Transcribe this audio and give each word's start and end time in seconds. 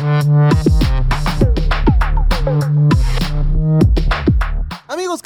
Amigos, 0.00 0.77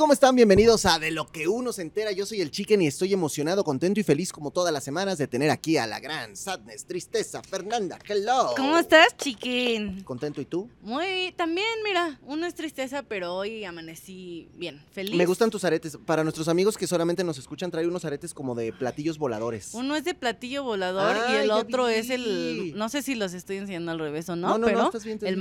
¿cómo 0.02 0.14
están? 0.14 0.34
Bienvenidos 0.34 0.84
a 0.84 0.98
De 0.98 1.12
lo 1.12 1.28
que 1.28 1.46
uno 1.46 1.72
se 1.72 1.80
entera. 1.80 2.10
Yo 2.10 2.26
soy 2.26 2.40
el 2.40 2.50
Chicken 2.50 2.82
y 2.82 2.88
estoy 2.88 3.12
emocionado, 3.12 3.62
contento 3.62 4.00
y 4.00 4.02
feliz 4.02 4.32
como 4.32 4.50
todas 4.50 4.72
las 4.72 4.82
semanas 4.82 5.16
de 5.16 5.28
tener 5.28 5.48
aquí 5.48 5.76
a 5.76 5.86
la 5.86 6.00
gran 6.00 6.34
Sadness, 6.34 6.86
Tristeza, 6.86 7.40
Fernanda. 7.40 8.00
Hello. 8.04 8.52
¿Cómo 8.56 8.78
estás, 8.78 9.16
chiquín? 9.16 10.02
¿Contento 10.02 10.40
y 10.40 10.44
tú? 10.44 10.68
Muy, 10.80 11.32
también, 11.36 11.68
mira, 11.84 12.18
uno 12.26 12.46
es 12.46 12.54
tristeza, 12.56 13.04
pero 13.04 13.36
hoy 13.36 13.64
amanecí 13.64 14.48
bien, 14.56 14.84
feliz. 14.90 15.14
Me 15.14 15.24
gustan 15.24 15.50
tus 15.50 15.62
aretes. 15.62 15.96
Para 16.04 16.24
nuestros 16.24 16.48
amigos 16.48 16.76
que 16.76 16.88
solamente 16.88 17.22
nos 17.22 17.38
escuchan, 17.38 17.70
trae 17.70 17.86
unos 17.86 18.04
aretes 18.04 18.34
como 18.34 18.56
de 18.56 18.72
platillos 18.72 19.18
voladores. 19.18 19.70
Uno 19.72 19.94
es 19.94 20.02
de 20.02 20.14
platillo 20.14 20.64
volador 20.64 21.14
Ah, 21.16 21.32
y 21.32 21.36
el 21.44 21.50
otro 21.52 21.86
vi. 21.86 21.94
es 21.94 22.10
el, 22.10 22.72
no 22.76 22.88
sé 22.88 23.02
si 23.02 23.14
los 23.14 23.34
estoy 23.34 23.58
enseñando 23.58 23.92
al 23.92 24.00
revés 24.00 24.28
o 24.28 24.34
no, 24.34 24.48
No, 24.48 24.58
no, 24.58 24.58
no, 24.58 24.66
pero 24.66 24.84
estás 24.86 25.04
bien, 25.04 25.18
el 25.22 25.26
bien. 25.26 25.38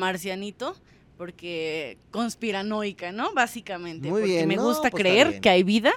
Porque 1.22 2.00
conspiranoica, 2.10 3.12
¿no? 3.12 3.32
Básicamente. 3.36 4.10
Muy 4.10 4.22
porque 4.22 4.34
bien, 4.38 4.48
me 4.48 4.56
no, 4.56 4.64
gusta 4.64 4.90
pues 4.90 5.04
creer 5.04 5.40
que 5.40 5.50
hay 5.50 5.62
vida 5.62 5.94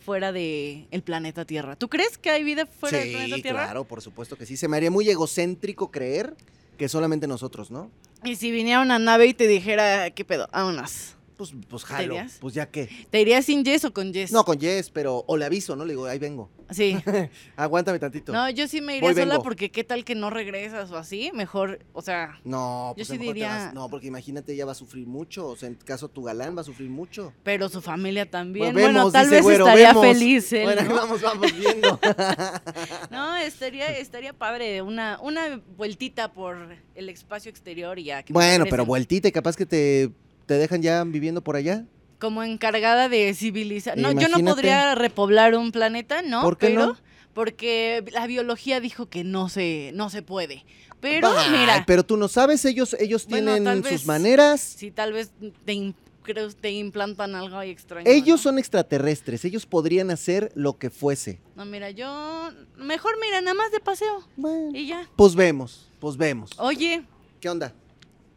fuera 0.00 0.32
del 0.32 0.86
el 0.90 1.02
planeta 1.02 1.46
Tierra. 1.46 1.76
¿Tú 1.76 1.88
crees 1.88 2.18
que 2.18 2.28
hay 2.28 2.44
vida 2.44 2.66
fuera 2.66 2.98
del 2.98 3.10
planeta 3.10 3.36
sí, 3.36 3.42
Tierra? 3.42 3.64
claro, 3.64 3.84
por 3.84 4.02
supuesto 4.02 4.36
que 4.36 4.44
sí. 4.44 4.58
Se 4.58 4.68
me 4.68 4.76
haría 4.76 4.90
muy 4.90 5.08
egocéntrico 5.08 5.90
creer 5.90 6.36
que 6.76 6.90
solamente 6.90 7.26
nosotros, 7.26 7.70
¿no? 7.70 7.90
Y 8.22 8.36
si 8.36 8.50
viniera 8.50 8.82
una 8.82 8.98
nave 8.98 9.24
y 9.28 9.32
te 9.32 9.46
dijera, 9.46 10.10
¿qué 10.10 10.26
pedo? 10.26 10.46
Vámonos. 10.52 11.15
Pues, 11.36 11.52
pues 11.68 11.84
jalo. 11.84 12.16
Pues 12.40 12.54
ya 12.54 12.70
que. 12.70 12.88
¿Te 13.10 13.20
irías 13.20 13.44
sin 13.44 13.62
yes 13.64 13.84
o 13.84 13.92
con 13.92 14.12
yes? 14.12 14.32
No, 14.32 14.44
con 14.44 14.58
Jess, 14.58 14.90
pero. 14.90 15.22
O 15.26 15.36
le 15.36 15.44
aviso, 15.44 15.76
¿no? 15.76 15.84
Le 15.84 15.92
digo, 15.92 16.06
ahí 16.06 16.18
vengo. 16.18 16.50
Sí. 16.70 16.96
Aguántame 17.56 17.98
tantito. 17.98 18.32
No, 18.32 18.48
yo 18.50 18.66
sí 18.66 18.80
me 18.80 18.96
iría 18.96 19.08
Voy, 19.10 19.14
sola 19.14 19.34
vengo. 19.34 19.42
porque 19.44 19.70
qué 19.70 19.84
tal 19.84 20.04
que 20.04 20.14
no 20.14 20.30
regresas 20.30 20.90
o 20.90 20.96
así, 20.96 21.30
mejor, 21.32 21.78
o 21.92 22.02
sea, 22.02 22.40
No, 22.42 22.88
Yo 22.90 22.94
pues 22.96 23.08
sí 23.08 23.12
mejor 23.18 23.26
te 23.26 23.34
diría- 23.34 23.48
vas- 23.66 23.74
No, 23.74 23.88
porque 23.88 24.06
imagínate, 24.08 24.52
ella 24.54 24.64
va 24.64 24.72
a 24.72 24.74
sufrir 24.74 25.06
mucho. 25.06 25.46
O 25.46 25.56
sea, 25.56 25.68
en 25.68 25.74
caso 25.76 26.08
tu 26.08 26.22
galán 26.22 26.56
va 26.56 26.62
a 26.62 26.64
sufrir 26.64 26.88
mucho. 26.90 27.32
pero 27.44 27.68
su 27.68 27.80
familia 27.82 28.28
también. 28.30 28.72
Bueno, 28.72 29.10
tal 29.12 29.26
dice 29.26 29.36
vez 29.36 29.44
Güero, 29.44 29.66
estaría 29.66 29.88
vemos. 29.88 30.06
feliz 30.06 30.52
él, 30.54 30.64
Bueno, 30.64 30.82
¿no? 30.82 30.94
vamos, 30.94 31.20
vamos 31.22 31.52
viendo. 31.56 32.00
No, 33.10 33.36
estaría, 33.36 33.96
estaría 33.98 34.32
padre 34.32 34.82
una, 34.82 35.18
una 35.22 35.60
vueltita 35.76 36.32
por 36.32 36.56
el 36.94 37.08
espacio 37.08 37.50
exterior 37.50 37.98
y 37.98 38.04
ya. 38.04 38.22
que 38.22 38.32
bueno, 38.32 38.64
pero 38.68 38.84
vueltita 38.84 39.28
y 39.28 39.32
capaz 39.32 39.56
que 39.56 39.66
te, 39.66 40.10
te 40.46 40.54
dejan 40.54 40.82
ya 40.82 41.02
viviendo 41.04 41.42
por 41.42 41.56
allá. 41.56 41.84
Como 42.18 42.42
encargada 42.42 43.08
de 43.08 43.34
civilizar. 43.34 43.98
No, 43.98 44.12
yo 44.12 44.28
no 44.28 44.38
podría 44.38 44.94
repoblar 44.94 45.54
un 45.54 45.70
planeta, 45.72 46.22
¿no? 46.22 46.42
¿Por 46.42 46.56
qué 46.56 46.68
pero, 46.68 46.86
no? 46.86 46.96
Porque 47.34 48.02
la 48.12 48.26
biología 48.26 48.80
dijo 48.80 49.10
que 49.10 49.22
no 49.24 49.48
se, 49.50 49.90
no 49.94 50.08
se 50.08 50.22
puede. 50.22 50.64
Pero, 51.00 51.28
Ay, 51.36 51.50
mira, 51.50 51.84
pero 51.86 52.02
tú 52.04 52.16
no 52.16 52.28
sabes, 52.28 52.64
ellos, 52.64 52.96
ellos 52.98 53.26
Bueno, 53.28 53.52
tienen 53.52 53.84
sus 53.84 54.06
maneras. 54.06 54.62
si 54.62 54.90
tal 54.90 55.12
vez 55.12 55.30
te, 55.66 55.94
creo- 56.22 56.50
te 56.54 56.70
implantan 56.70 57.34
algo 57.34 57.58
ahí 57.58 57.68
extraño. 57.70 58.10
Ellos 58.10 58.38
¿no? 58.38 58.42
son 58.44 58.58
extraterrestres, 58.58 59.44
ellos 59.44 59.66
podrían 59.66 60.10
hacer 60.10 60.50
lo 60.54 60.78
que 60.78 60.88
fuese. 60.88 61.38
No, 61.54 61.66
mira, 61.66 61.90
yo. 61.90 62.50
Mejor, 62.78 63.12
mira, 63.20 63.42
nada 63.42 63.52
más 63.54 63.70
de 63.70 63.80
paseo. 63.80 64.26
Bueno, 64.36 64.70
Y 64.74 64.86
ya. 64.86 65.06
pues 65.16 65.34
vemos, 65.34 65.90
pues 66.00 66.16
vemos. 66.16 66.50
Oye, 66.56 67.02
¿Qué 67.40 67.50
onda? 67.50 67.74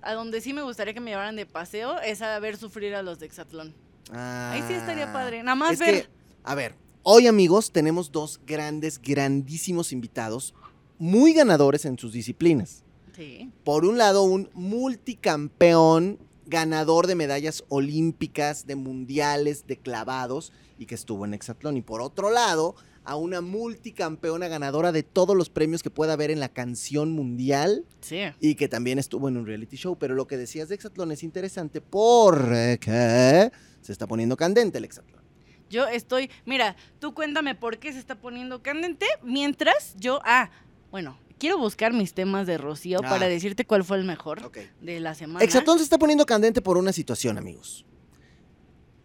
A 0.01 0.13
donde 0.13 0.41
sí 0.41 0.53
me 0.53 0.61
gustaría 0.61 0.93
que 0.93 0.99
me 0.99 1.11
llevaran 1.11 1.35
de 1.35 1.45
paseo 1.45 1.99
es 1.99 2.21
a 2.21 2.37
ver 2.39 2.57
sufrir 2.57 2.95
a 2.95 3.01
los 3.03 3.19
de 3.19 3.25
Exatlón. 3.25 3.73
Ahí 4.11 4.63
sí 4.67 4.73
estaría 4.73 5.09
Ah, 5.09 5.13
padre. 5.13 5.43
Nada 5.43 5.55
más 5.55 5.73
es 5.73 5.79
ver. 5.79 6.03
que, 6.03 6.09
a 6.43 6.55
ver, 6.55 6.75
hoy 7.03 7.27
amigos 7.27 7.71
tenemos 7.71 8.11
dos 8.11 8.39
grandes, 8.45 8.99
grandísimos 9.01 9.91
invitados, 9.91 10.53
muy 10.97 11.33
ganadores 11.33 11.85
en 11.85 11.97
sus 11.97 12.11
disciplinas. 12.13 12.83
Sí. 13.15 13.51
Por 13.63 13.85
un 13.85 13.97
lado, 13.97 14.23
un 14.23 14.49
multicampeón 14.53 16.19
ganador 16.45 17.05
de 17.05 17.15
medallas 17.15 17.63
olímpicas, 17.69 18.65
de 18.65 18.75
mundiales, 18.75 19.67
de 19.67 19.77
clavados 19.77 20.51
y 20.79 20.85
que 20.87 20.95
estuvo 20.95 21.25
en 21.25 21.33
Hexatlón. 21.35 21.77
Y 21.77 21.81
por 21.81 22.01
otro 22.01 22.31
lado, 22.31 22.75
a 23.09 23.15
una 23.15 23.41
multicampeona 23.41 24.47
ganadora 24.47 24.91
de 24.91 25.01
todos 25.01 25.35
los 25.35 25.49
premios 25.49 25.81
que 25.81 25.89
pueda 25.89 26.13
haber 26.13 26.29
en 26.29 26.39
la 26.39 26.49
canción 26.49 27.11
mundial 27.11 27.83
Sí. 28.01 28.19
y 28.39 28.53
que 28.53 28.67
también 28.67 28.99
estuvo 28.99 29.27
en 29.29 29.37
un 29.37 29.47
reality 29.47 29.77
show. 29.77 29.97
Pero 29.97 30.13
lo 30.13 30.27
que 30.27 30.37
decías 30.37 30.69
de 30.69 30.75
Hexatlón 30.75 31.11
es 31.11 31.23
interesante 31.23 31.81
porque 31.81 33.51
se 33.81 33.91
está 33.91 34.05
poniendo 34.05 34.37
candente 34.37 34.77
el 34.77 34.85
Hexatlón. 34.85 35.23
Yo 35.71 35.87
estoy. 35.87 36.29
Mira, 36.45 36.75
tú 36.99 37.13
cuéntame 37.15 37.55
por 37.55 37.79
qué 37.79 37.91
se 37.93 37.99
está 37.99 38.15
poniendo 38.21 38.61
candente. 38.61 39.07
Mientras 39.23 39.95
yo. 39.97 40.19
Ah, 40.23 40.51
bueno, 40.91 41.17
quiero 41.39 41.57
buscar 41.57 41.93
mis 41.93 42.13
temas 42.13 42.45
de 42.45 42.57
Rocío 42.59 42.99
Ah. 43.03 43.09
para 43.09 43.27
decirte 43.27 43.65
cuál 43.65 43.83
fue 43.83 43.97
el 43.97 44.03
mejor 44.03 44.51
de 44.81 44.99
la 44.99 45.15
semana. 45.15 45.43
Hexatlón 45.43 45.77
se 45.79 45.83
está 45.83 45.97
poniendo 45.97 46.25
candente 46.27 46.61
por 46.61 46.77
una 46.77 46.93
situación, 46.93 47.39
amigos. 47.39 47.85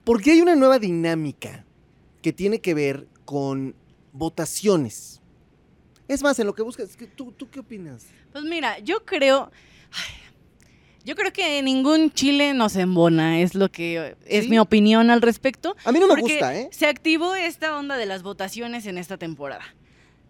Porque 0.05 0.33
hay 0.33 0.41
una 0.43 0.57
nueva 0.57 0.79
dinámica 0.79 1.65
que 2.21 2.33
tiene 2.35 2.61
que 2.61 2.75
ver 2.75 3.09
con 3.25 3.75
votaciones. 4.15 5.21
Es 6.09 6.23
más, 6.23 6.39
en 6.39 6.47
lo 6.47 6.55
que 6.55 6.63
buscas, 6.63 6.97
¿tú, 7.17 7.33
¿tú 7.33 7.51
qué 7.51 7.61
opinas? 7.61 8.07
Pues 8.33 8.45
mira, 8.45 8.79
yo 8.79 9.05
creo. 9.05 9.51
ay, 9.93 10.15
Yo 11.05 11.17
creo 11.17 11.33
que 11.33 11.63
ningún 11.63 12.11
chile 12.13 12.55
nos 12.55 12.77
embona, 12.77 13.41
es 13.41 13.55
lo 13.55 13.71
que 13.71 14.17
es 14.27 14.45
¿Sí? 14.45 14.51
mi 14.51 14.59
opinión 14.59 15.11
al 15.11 15.21
respecto. 15.21 15.77
A 15.85 15.93
mí 15.93 15.99
no 15.99 16.09
me 16.09 16.21
gusta, 16.21 16.55
¿eh? 16.55 16.69
Se 16.73 16.87
activó 16.87 17.35
esta 17.35 17.77
onda 17.77 17.97
de 17.97 18.07
las 18.07 18.23
votaciones 18.23 18.87
en 18.87 18.97
esta 18.97 19.19
temporada. 19.19 19.65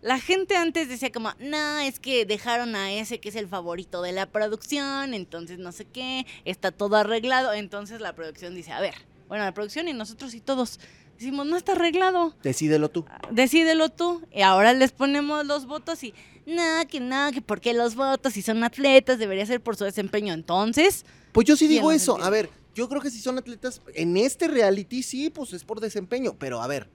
La 0.00 0.19
gente 0.19 0.56
antes 0.56 0.89
decía 0.89 1.11
como, 1.11 1.33
no, 1.39 1.78
es 1.78 1.99
que 1.99 2.27
dejaron 2.27 2.77
a 2.77 2.93
ese 2.93 3.21
que 3.21 3.31
es 3.31 3.37
el 3.37 3.49
favorito 3.49 4.03
de 4.03 4.12
la 4.12 4.27
producción, 4.27 5.15
entonces 5.15 5.59
no 5.59 5.73
sé 5.73 5.87
qué, 5.87 6.27
está 6.44 6.73
todo 6.73 6.97
arreglado. 6.97 7.53
Entonces 7.53 8.00
la 8.00 8.15
producción 8.15 8.55
dice, 8.55 8.73
a 8.73 8.81
ver, 8.81 8.94
bueno, 9.28 9.44
la 9.44 9.55
producción 9.55 9.89
y 9.89 9.93
nosotros 9.93 10.34
y 10.34 10.41
todos 10.41 10.78
decimos, 11.19 11.47
no 11.47 11.56
está 11.56 11.72
arreglado, 11.72 12.34
Decídelo 12.42 12.88
tú. 12.91 13.04
decídelo 13.30 13.88
tú. 13.91 14.22
Y 14.32 14.42
ahora 14.42 14.72
les 14.72 14.92
ponemos 14.92 15.47
los 15.47 15.66
votos 15.66 16.02
y, 16.04 16.14
no, 16.47 16.62
que 16.91 17.00
no, 17.00 17.30
que 17.32 17.41
por 17.42 17.60
qué 17.60 17.72
los 17.75 17.94
votos, 17.94 18.32
si 18.34 18.42
son 18.42 18.62
atletas, 18.64 19.19
debería 19.19 19.47
ser 19.47 19.60
por 19.60 19.76
su 19.76 19.84
desempeño. 19.84 20.34
Entonces, 20.34 21.04
Pues 21.32 21.47
yo 21.47 21.56
sí 21.56 21.66
¿Quién 21.66 21.78
digo 21.78 21.92
eso. 21.92 22.19
A 22.22 22.30
ver, 22.30 22.50
yo 22.75 22.88
creo 22.88 23.00
que 23.00 23.10
si 23.10 23.20
son 23.20 23.38
atletas 23.38 23.80
en 23.94 24.16
este 24.16 24.48
reality, 24.48 25.02
sí, 25.02 25.30
pues 25.30 25.52
es 25.52 25.64
por 25.64 25.80
desempeño. 25.80 26.34
Pero 26.38 26.60
a 26.60 26.66
ver, 26.66 26.88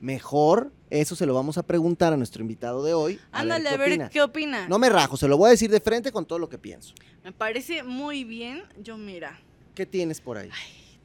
mejor 0.00 0.72
eso 0.90 1.16
se 1.16 1.26
lo 1.26 1.34
vamos 1.34 1.58
a 1.58 1.64
preguntar 1.64 2.12
a 2.12 2.16
nuestro 2.16 2.42
invitado 2.42 2.84
de 2.84 2.94
hoy. 2.94 3.18
A 3.32 3.40
ándale 3.40 3.68
a 3.68 3.72
¿qué 3.72 3.78
ver 3.78 3.88
opina? 3.90 4.08
qué 4.08 4.22
opina. 4.22 4.68
No 4.68 4.78
me 4.78 4.88
rajo, 4.88 5.16
se 5.16 5.26
lo 5.28 5.36
voy 5.36 5.48
a 5.48 5.50
decir 5.50 5.70
de 5.70 5.80
frente 5.80 6.12
con 6.12 6.24
todo 6.26 6.38
lo 6.38 6.48
que 6.48 6.58
pienso. 6.58 6.94
Me 7.24 7.32
parece 7.32 7.82
muy 7.82 8.24
bien. 8.24 8.62
Yo, 8.80 8.96
mira. 8.96 9.40
¿Qué 9.74 9.84
tienes 9.84 10.20
por 10.20 10.38
ahí? 10.38 10.48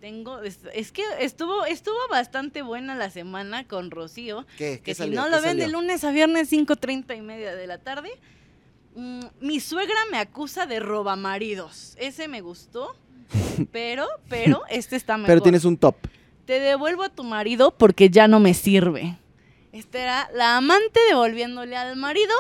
Tengo, 0.02 0.42
es, 0.42 0.60
es 0.74 0.92
que 0.92 1.04
estuvo, 1.20 1.64
estuvo 1.66 1.96
bastante 2.10 2.64
buena 2.64 2.96
la 2.96 3.10
semana 3.12 3.68
con 3.68 3.92
Rocío. 3.92 4.46
¿Qué? 4.58 4.78
¿Qué 4.78 4.82
Que 4.82 4.94
si 4.96 4.98
salió? 5.04 5.20
no 5.22 5.26
¿Qué 5.26 5.30
lo 5.36 5.42
ven 5.44 5.58
de 5.58 5.64
salió? 5.64 5.80
lunes 5.80 6.04
a 6.04 6.12
viernes, 6.12 6.52
5.30 6.52 7.16
y 7.18 7.22
media 7.22 7.56
de 7.56 7.68
la 7.68 7.78
tarde. 7.78 8.10
mm, 8.96 9.22
mi 9.42 9.60
suegra 9.60 9.96
me 10.12 10.18
acusa 10.18 10.66
de 10.66 10.80
robamaridos. 10.80 11.94
Ese 12.00 12.28
me 12.28 12.42
gustó. 12.42 12.96
Pero, 13.72 14.08
pero, 14.28 14.64
este 14.70 14.96
está 14.98 15.16
mejor. 15.18 15.28
Pero 15.28 15.42
tienes 15.42 15.64
un 15.64 15.78
top. 15.78 15.96
Te 16.46 16.60
devuelvo 16.60 17.04
a 17.04 17.10
tu 17.10 17.24
marido 17.24 17.72
porque 17.78 18.10
ya 18.10 18.28
no 18.28 18.40
me 18.42 18.54
sirve. 18.54 19.18
Esta 19.72 20.00
era 20.02 20.30
la 20.34 20.58
amante 20.58 21.00
devolviéndole 21.08 21.78
al 21.78 21.96
marido 21.96 22.34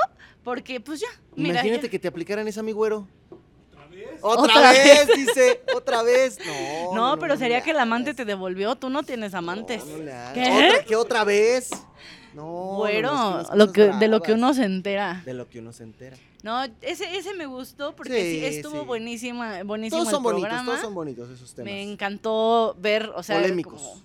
porque, 0.44 0.82
pues 0.82 1.00
ya. 1.00 1.08
Mira, 1.38 1.54
Imagínate 1.60 1.84
ya- 1.84 1.92
que 1.92 2.00
te 2.00 2.08
aplicaran 2.10 2.46
esa, 2.48 2.62
mi 2.64 2.72
güero. 2.74 3.08
¿Otra 4.22 4.44
¿Otra 4.44 4.72
vez? 4.72 5.08
vez? 5.08 5.18
dice. 5.18 5.62
Otra 5.76 6.04
vez. 6.04 6.38
No. 6.46 6.94
No, 7.02 7.18
pero 7.20 7.38
sería 7.38 7.62
que 7.62 7.72
el 7.72 7.80
amante 7.80 8.14
te 8.14 8.26
devolvió. 8.26 8.76
Tú 8.76 8.90
no 8.90 9.04
tienes 9.04 9.34
amantes. 9.34 9.84
¿Qué? 10.34 10.52
¿Otra, 10.52 10.84
¿Qué 10.86 10.96
otra 10.96 11.24
vez? 11.24 11.70
No. 12.34 12.76
bueno, 12.78 13.42
es 13.42 13.50
que 13.50 13.56
lo 13.58 13.72
que, 13.74 13.82
de 13.88 14.08
lo 14.08 14.22
que 14.22 14.34
uno 14.34 14.54
se 14.54 14.64
entera. 14.64 15.22
De 15.26 15.34
lo 15.34 15.50
que 15.50 15.60
uno 15.60 15.74
se 15.74 15.84
entera. 15.84 16.16
No, 16.44 16.64
ese, 16.82 17.18
ese 17.18 17.34
me 17.34 17.46
gustó 17.46 17.94
porque 17.96 18.14
Sí, 18.22 18.40
sí, 18.40 18.46
estuvo 18.58 18.80
sí. 18.82 18.86
buenísima, 18.86 19.64
buenísimo 19.64 20.00
Todos 20.02 20.12
son 20.14 20.24
bonitos, 20.24 20.66
todos 20.66 20.80
son 20.82 20.96
bonitos 20.96 21.30
esos 21.30 21.54
temas. 21.54 21.72
me 21.72 21.82
encantó 21.84 22.76
ver, 22.80 23.12
o 23.16 23.22
sea, 23.22 23.40
Polémicos. 23.42 23.82
como- 23.82 24.02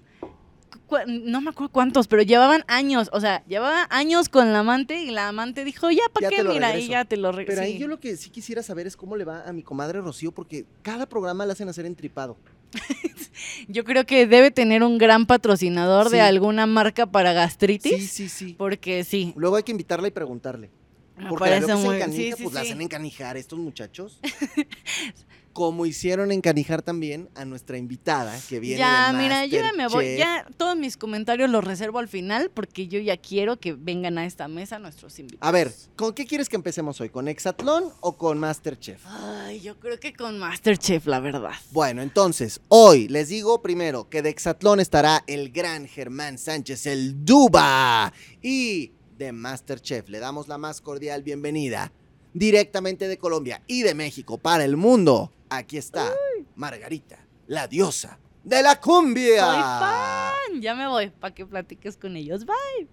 no 1.07 1.41
me 1.41 1.51
acuerdo 1.51 1.73
cuántos, 1.73 2.07
pero 2.09 2.23
llevaban 2.23 2.65
años, 2.69 3.09
o 3.13 3.21
sea, 3.21 3.45
llevaba 3.47 3.87
años 3.91 4.29
con 4.29 4.53
la 4.53 4.61
amante 4.61 5.03
y 5.03 5.11
la 5.11 5.29
amante 5.29 5.65
dijo, 5.65 5.91
ya, 5.91 6.03
¿para 6.13 6.29
qué? 6.29 6.45
Mira, 6.45 6.69
y 6.71 6.73
regreso. 6.73 6.91
ya 6.93 7.05
te 7.05 7.17
lo 7.17 7.33
regreso. 7.33 7.61
Pero 7.61 7.67
ahí 7.67 7.79
yo 7.79 7.89
lo 7.89 7.99
que 8.01 8.17
sí 8.17 8.31
quisiera 8.31 8.63
saber 8.63 8.87
es 8.87 8.97
cómo 8.97 9.17
le 9.17 9.25
va 9.25 9.43
a 9.49 9.53
mi 9.53 9.63
comadre 9.63 10.01
Rocío, 10.01 10.33
porque 10.33 10.65
cada 10.83 11.07
programa 11.07 11.45
la 11.47 11.53
hacen 11.55 11.69
hacer 11.69 11.87
entripado. 11.87 12.37
Yo 13.69 13.85
creo 13.85 14.05
que 14.07 14.27
debe 14.27 14.51
tener 14.51 14.83
un 14.83 14.99
gran 14.99 15.27
patrocinador 15.27 16.07
Sí. 16.09 16.17
de 16.17 16.21
alguna 16.21 16.67
marca 16.67 17.07
para 17.07 17.33
gastritis, 17.33 17.93
Sí, 17.93 18.07
sí, 18.07 18.29
sí. 18.29 18.55
porque 18.59 19.05
sí, 19.05 19.33
Luego 19.37 19.57
hay 19.57 19.63
que 19.63 19.71
invitarla 19.73 20.09
y 20.09 20.11
preguntarle. 20.11 20.71
Me 21.17 21.29
Porque 21.31 21.49
la 21.49 21.63
se 21.63 21.73
encanija, 21.73 22.37
pues 22.43 22.53
la 22.53 22.61
hacen 22.61 22.81
encanijar 22.83 23.37
estos 23.39 23.59
muchachos. 23.59 24.21
Como 25.57 25.87
hicieron 25.87 26.33
encanijar 26.33 26.83
también 26.83 27.31
a 27.35 27.47
nuestra 27.47 27.79
invitada 27.79 28.39
que 28.47 28.61
viene 28.61 28.79
Ya, 28.79 29.11
de 29.11 29.17
mira, 29.17 29.47
yo 29.47 29.63
ya 29.63 29.73
me 29.73 29.89
voy. 29.89 30.19
Ya 30.19 30.47
todos 30.59 30.77
mis 30.77 30.99
comentarios 30.99 31.49
los 31.49 31.65
reservo 31.65 31.99
al 31.99 32.09
final 32.09 32.51
porque 32.53 32.89
yo 32.89 33.01
ya 33.01 33.17
quiero 33.17 33.59
que 33.59 33.73
vengan 33.73 34.19
a 34.19 34.27
esta 34.27 34.49
mesa 34.49 34.79
nuestros 34.79 35.19
invitados. 35.19 35.49
A 35.49 35.51
ver, 35.53 35.73
¿con 35.97 36.13
qué 36.13 36.27
quieres 36.27 36.51
que 36.51 36.57
empecemos 36.57 37.01
hoy? 37.01 37.09
¿Con 37.09 37.27
Exatlón 37.27 37.85
o 38.01 38.19
con 38.19 38.39
Masterchef? 38.39 39.01
Ay, 39.07 39.61
yo 39.61 39.81
creo 39.81 39.99
que 39.99 40.13
con 40.13 40.39
Masterchef, 40.39 41.07
la 41.07 41.21
verdad. 41.21 41.55
Bueno, 41.71 42.03
entonces, 42.03 42.61
hoy 42.69 43.09
les 43.09 43.31
digo 43.31 43.63
primero 43.63 44.11
que 44.11 44.21
de 44.21 44.29
Exatlón 44.29 44.79
estará 44.79 45.25
el 45.27 45.53
gran 45.53 45.89
Germán 45.89 46.37
Sánchez, 46.37 46.85
el 46.85 47.25
Duba. 47.25 48.13
Y 48.43 48.93
de 49.17 49.33
Masterchef 49.33 50.11
le 50.11 50.19
damos 50.19 50.49
la 50.49 50.59
más 50.59 50.83
cordial 50.83 51.23
bienvenida 51.23 51.93
directamente 52.37 53.09
de 53.09 53.17
Colombia 53.17 53.63
y 53.67 53.83
de 53.83 53.95
México 53.95 54.39
para 54.39 54.65
el 54.65 54.77
mundo. 54.77 55.33
Aquí 55.49 55.79
está 55.79 56.13
Margarita, 56.55 57.19
la 57.47 57.67
diosa 57.67 58.19
de 58.45 58.63
la 58.63 58.81
cumbia. 58.81 59.45
Soy 59.45 59.63
fan. 59.63 60.61
Ya 60.61 60.75
me 60.75 60.87
voy 60.87 61.11
para 61.11 61.35
que 61.35 61.47
platiques 61.47 61.97
con 61.97 62.17
ellos. 62.17 62.45
Bye. 62.45 62.89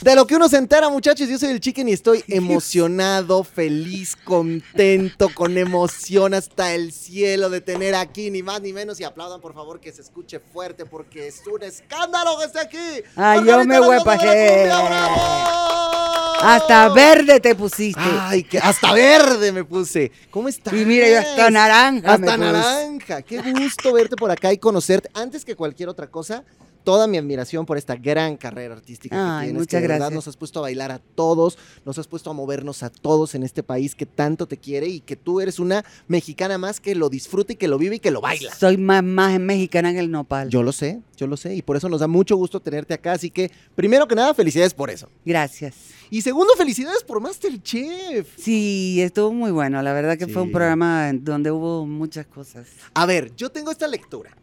De 0.00 0.14
lo 0.14 0.26
que 0.26 0.36
uno 0.36 0.48
se 0.48 0.56
entera, 0.56 0.88
muchachos, 0.88 1.28
yo 1.28 1.38
soy 1.38 1.50
el 1.50 1.60
chicken 1.60 1.88
y 1.88 1.92
estoy 1.92 2.24
emocionado, 2.28 3.42
feliz, 3.42 4.16
contento, 4.16 5.28
con 5.34 5.58
emoción 5.58 6.34
hasta 6.34 6.74
el 6.74 6.92
cielo 6.92 7.50
de 7.50 7.60
tener 7.60 7.94
aquí, 7.94 8.30
ni 8.30 8.42
más 8.42 8.60
ni 8.60 8.72
menos. 8.72 9.00
Y 9.00 9.04
aplaudan, 9.04 9.40
por 9.40 9.54
favor, 9.54 9.80
que 9.80 9.92
se 9.92 10.02
escuche 10.02 10.40
fuerte, 10.40 10.84
porque 10.84 11.28
es 11.28 11.42
un 11.46 11.62
escándalo 11.62 12.38
que 12.38 12.44
esté 12.44 12.60
aquí. 12.60 13.02
Ay, 13.16 13.40
Margarita, 13.40 13.62
yo 13.62 13.64
me 13.64 13.80
la 13.80 14.16
diosa 14.16 16.27
Hasta 16.40 16.88
verde 16.90 17.40
te 17.40 17.54
pusiste. 17.54 18.00
Ay, 18.20 18.44
que 18.44 18.58
hasta 18.58 18.92
verde 18.92 19.52
me 19.52 19.64
puse. 19.64 20.10
¿Cómo 20.30 20.48
estás? 20.48 20.72
y 20.74 20.84
mira, 20.84 21.08
yo 21.08 21.18
hasta 21.18 21.50
naranja. 21.50 22.00
me 22.18 22.26
Hasta 22.26 22.36
puse. 22.36 22.38
naranja. 22.38 23.22
Qué 23.22 23.40
gusto 23.52 23.92
verte 23.92 24.16
por 24.16 24.30
acá 24.30 24.52
y 24.52 24.58
conocerte. 24.58 25.10
Antes 25.14 25.44
que 25.44 25.54
cualquier 25.56 25.88
otra 25.88 26.06
cosa, 26.06 26.44
toda 26.88 27.06
mi 27.06 27.18
admiración 27.18 27.66
por 27.66 27.76
esta 27.76 27.96
gran 27.96 28.38
carrera 28.38 28.74
artística 28.74 29.14
que 29.14 29.20
Ay, 29.22 29.46
tienes. 29.48 29.60
muchas 29.60 29.78
que 29.78 29.82
de 29.82 29.88
verdad 29.88 30.06
gracias. 30.06 30.14
nos 30.14 30.28
has 30.28 30.38
puesto 30.38 30.60
a 30.60 30.62
bailar 30.62 30.90
a 30.90 30.98
todos, 30.98 31.58
nos 31.84 31.98
has 31.98 32.06
puesto 32.08 32.30
a 32.30 32.32
movernos 32.32 32.82
a 32.82 32.88
todos 32.88 33.34
en 33.34 33.42
este 33.42 33.62
país 33.62 33.94
que 33.94 34.06
tanto 34.06 34.48
te 34.48 34.56
quiere 34.56 34.86
y 34.88 35.00
que 35.00 35.14
tú 35.14 35.42
eres 35.42 35.58
una 35.58 35.84
mexicana 36.06 36.56
más 36.56 36.80
que 36.80 36.94
lo 36.94 37.10
disfruta 37.10 37.52
y 37.52 37.56
que 37.56 37.68
lo 37.68 37.76
vive 37.76 37.96
y 37.96 37.98
que 37.98 38.10
lo 38.10 38.22
baila. 38.22 38.54
Soy 38.54 38.78
más, 38.78 39.04
más 39.04 39.38
mexicana 39.38 39.92
que 39.92 39.98
el 39.98 40.10
nopal. 40.10 40.48
Yo 40.48 40.62
lo 40.62 40.72
sé, 40.72 41.02
yo 41.14 41.26
lo 41.26 41.36
sé 41.36 41.56
y 41.56 41.60
por 41.60 41.76
eso 41.76 41.90
nos 41.90 42.00
da 42.00 42.06
mucho 42.06 42.36
gusto 42.36 42.58
tenerte 42.58 42.94
acá. 42.94 43.12
Así 43.12 43.28
que, 43.28 43.50
primero 43.74 44.08
que 44.08 44.14
nada, 44.14 44.32
felicidades 44.32 44.72
por 44.72 44.88
eso. 44.88 45.10
Gracias. 45.26 45.74
Y 46.08 46.22
segundo, 46.22 46.54
felicidades 46.56 47.04
por 47.04 47.20
Masterchef. 47.20 48.34
Sí, 48.38 49.02
estuvo 49.02 49.30
muy 49.30 49.50
bueno. 49.50 49.82
La 49.82 49.92
verdad 49.92 50.16
que 50.16 50.26
fue 50.26 50.40
un 50.40 50.52
programa 50.52 51.12
donde 51.12 51.50
hubo 51.50 51.84
muchas 51.84 52.26
cosas. 52.26 52.66
A 52.94 53.04
ver, 53.04 53.36
yo 53.36 53.50
tengo 53.50 53.70
esta 53.70 53.86
lectura. 53.86 54.34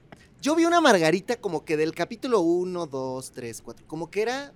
Yo 0.46 0.54
vi 0.54 0.64
una 0.66 0.80
Margarita 0.80 1.38
como 1.38 1.66
que 1.66 1.76
del 1.76 1.96
capítulo 1.96 2.42
1, 2.42 2.86
2, 2.86 3.32
3, 3.32 3.62
4, 3.64 3.88
como 3.88 4.12
que 4.12 4.22
era 4.22 4.54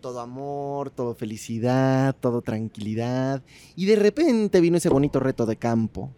todo 0.00 0.20
amor, 0.20 0.90
todo 0.90 1.16
felicidad, 1.16 2.14
todo 2.14 2.42
tranquilidad. 2.42 3.42
Y 3.74 3.86
de 3.86 3.96
repente 3.96 4.60
vino 4.60 4.76
ese 4.76 4.88
bonito 4.88 5.18
reto 5.18 5.44
de 5.44 5.56
campo, 5.56 6.12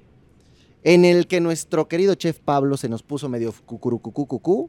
en 0.82 1.06
el 1.06 1.26
que 1.26 1.40
nuestro 1.40 1.88
querido 1.88 2.16
chef 2.16 2.38
Pablo 2.40 2.76
se 2.76 2.90
nos 2.90 3.02
puso 3.02 3.31
medio 3.31 3.55
cucurucucucucú, 3.64 4.69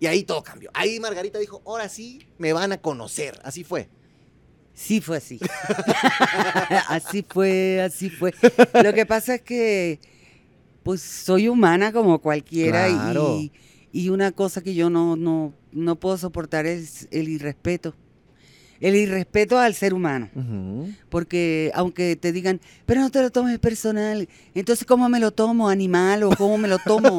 y 0.00 0.06
ahí 0.06 0.22
todo 0.22 0.42
cambió. 0.42 0.70
Ahí 0.72 0.98
Margarita 0.98 1.38
dijo, 1.38 1.60
ahora 1.66 1.90
sí 1.90 2.26
me 2.38 2.54
van 2.54 2.72
a 2.72 2.80
conocer. 2.80 3.38
Así 3.44 3.62
fue. 3.62 3.90
Sí 4.72 5.02
fue 5.02 5.18
así. 5.18 5.38
así 6.88 7.22
fue, 7.28 7.82
así 7.82 8.08
fue. 8.08 8.32
Lo 8.82 8.94
que 8.94 9.04
pasa 9.04 9.34
es 9.34 9.42
que, 9.42 10.00
pues, 10.86 11.02
soy 11.02 11.48
humana 11.48 11.92
como 11.92 12.18
cualquiera 12.20 12.86
Claro. 12.88 13.38
y, 13.38 13.52
y 13.92 14.08
una 14.08 14.32
cosa 14.32 14.62
que 14.62 14.74
yo 14.74 14.88
no, 14.88 15.16
no, 15.16 15.52
no 15.72 15.96
puedo 15.96 16.16
soportar 16.16 16.64
es 16.66 17.08
el 17.10 17.28
irrespeto. 17.28 17.94
El 18.78 18.94
irrespeto 18.94 19.58
al 19.58 19.74
ser 19.74 19.94
humano. 19.94 20.28
Porque 21.08 21.70
aunque 21.74 22.14
te 22.16 22.30
digan, 22.30 22.60
pero 22.84 23.00
no 23.00 23.10
te 23.10 23.22
lo 23.22 23.30
tomes 23.30 23.58
personal, 23.58 24.28
entonces 24.54 24.86
¿cómo 24.86 25.08
me 25.08 25.18
lo 25.18 25.30
tomo, 25.30 25.68
animal? 25.70 26.22
¿O 26.24 26.30
cómo 26.36 26.58
me 26.58 26.68
lo 26.68 26.78
tomo? 26.78 27.18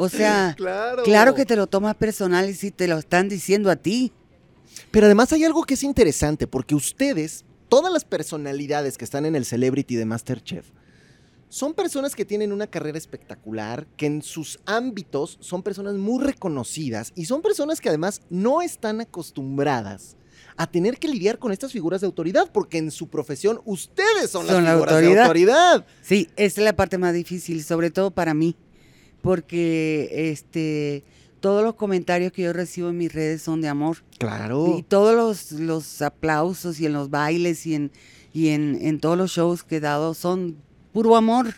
O 0.00 0.08
sea, 0.08 0.54
Claro. 0.58 1.02
claro 1.04 1.34
que 1.34 1.46
te 1.46 1.54
lo 1.56 1.68
tomas 1.68 1.94
personal 1.94 2.52
si 2.54 2.70
te 2.72 2.88
lo 2.88 2.98
están 2.98 3.28
diciendo 3.28 3.70
a 3.70 3.76
ti. 3.76 4.12
Pero 4.90 5.06
además 5.06 5.32
hay 5.32 5.44
algo 5.44 5.62
que 5.62 5.74
es 5.74 5.84
interesante, 5.84 6.48
porque 6.48 6.74
ustedes, 6.74 7.44
todas 7.68 7.92
las 7.92 8.04
personalidades 8.04 8.98
que 8.98 9.04
están 9.04 9.26
en 9.26 9.36
el 9.36 9.44
Celebrity 9.44 9.94
de 9.94 10.04
Masterchef, 10.06 10.66
son 11.50 11.74
personas 11.74 12.14
que 12.14 12.24
tienen 12.24 12.52
una 12.52 12.68
carrera 12.68 12.96
espectacular, 12.96 13.86
que 13.96 14.06
en 14.06 14.22
sus 14.22 14.58
ámbitos 14.66 15.36
son 15.40 15.62
personas 15.62 15.96
muy 15.96 16.24
reconocidas 16.24 17.12
y 17.16 17.26
son 17.26 17.42
personas 17.42 17.80
que 17.80 17.88
además 17.90 18.22
no 18.30 18.62
están 18.62 19.00
acostumbradas 19.00 20.16
a 20.56 20.66
tener 20.70 20.98
que 20.98 21.08
lidiar 21.08 21.38
con 21.38 21.52
estas 21.52 21.72
figuras 21.72 22.02
de 22.02 22.06
autoridad, 22.06 22.50
porque 22.52 22.78
en 22.78 22.90
su 22.90 23.08
profesión 23.08 23.60
ustedes 23.64 24.30
son, 24.30 24.46
Son 24.46 24.56
las 24.56 24.64
la 24.64 24.72
figuras 24.74 24.94
de 25.00 25.06
autoridad. 25.06 25.24
autoridad. 25.24 25.86
Sí, 26.02 26.28
esa 26.36 26.60
es 26.60 26.64
la 26.64 26.76
parte 26.76 26.98
más 26.98 27.14
difícil, 27.14 27.64
sobre 27.64 27.90
todo 27.90 28.10
para 28.12 28.32
mí, 28.32 28.54
porque 29.22 30.08
este 30.32 31.04
todos 31.40 31.64
los 31.64 31.74
comentarios 31.74 32.32
que 32.32 32.42
yo 32.42 32.52
recibo 32.52 32.90
en 32.90 32.98
mis 32.98 33.12
redes 33.12 33.40
son 33.42 33.62
de 33.62 33.68
amor. 33.68 34.04
Claro. 34.18 34.76
Y 34.78 34.82
todos 34.82 35.14
los, 35.16 35.52
los 35.58 36.02
aplausos 36.02 36.78
y 36.80 36.86
en 36.86 36.92
los 36.92 37.08
bailes 37.08 37.66
y 37.66 37.74
en, 37.74 37.90
y 38.34 38.48
en, 38.50 38.78
en 38.82 39.00
todos 39.00 39.16
los 39.16 39.30
shows 39.30 39.64
que 39.64 39.76
he 39.76 39.80
dado 39.80 40.12
son 40.12 40.58
puro 40.92 41.16
amor. 41.16 41.54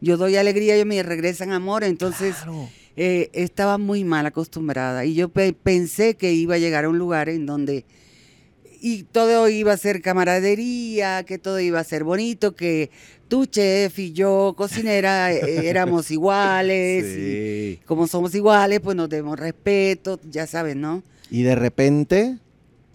Yo 0.00 0.16
doy 0.16 0.36
alegría 0.36 0.74
y 0.74 0.78
ellos 0.80 0.86
me 0.86 1.02
regresan 1.02 1.52
amor, 1.52 1.82
entonces 1.84 2.34
Claro. 2.36 2.68
eh, 2.96 3.30
estaba 3.32 3.78
muy 3.78 4.04
mal 4.04 4.26
acostumbrada 4.26 5.04
y 5.04 5.14
yo 5.14 5.28
pe- 5.30 5.52
pensé 5.54 6.14
que 6.16 6.32
iba 6.32 6.56
a 6.56 6.58
llegar 6.58 6.84
a 6.84 6.88
un 6.88 6.98
lugar 6.98 7.28
en 7.28 7.46
donde 7.46 7.84
y 8.80 9.04
todo 9.04 9.48
iba 9.48 9.72
a 9.72 9.76
ser 9.78 10.02
camaradería, 10.02 11.22
que 11.24 11.38
todo 11.38 11.58
iba 11.58 11.80
a 11.80 11.84
ser 11.84 12.04
bonito, 12.04 12.54
que 12.54 12.90
tú 13.28 13.46
chef 13.46 13.98
y 13.98 14.12
yo 14.12 14.52
cocinera 14.58 15.32
eh, 15.32 15.68
éramos 15.70 16.10
iguales 16.10 17.04
y 17.16 17.80
como 17.86 18.06
somos 18.06 18.34
iguales 18.34 18.80
pues 18.80 18.94
nos 18.96 19.08
demos 19.08 19.38
respeto, 19.38 20.20
ya 20.30 20.46
sabes, 20.46 20.76
¿no? 20.76 21.02
Y 21.30 21.42
de 21.44 21.54
repente, 21.54 22.36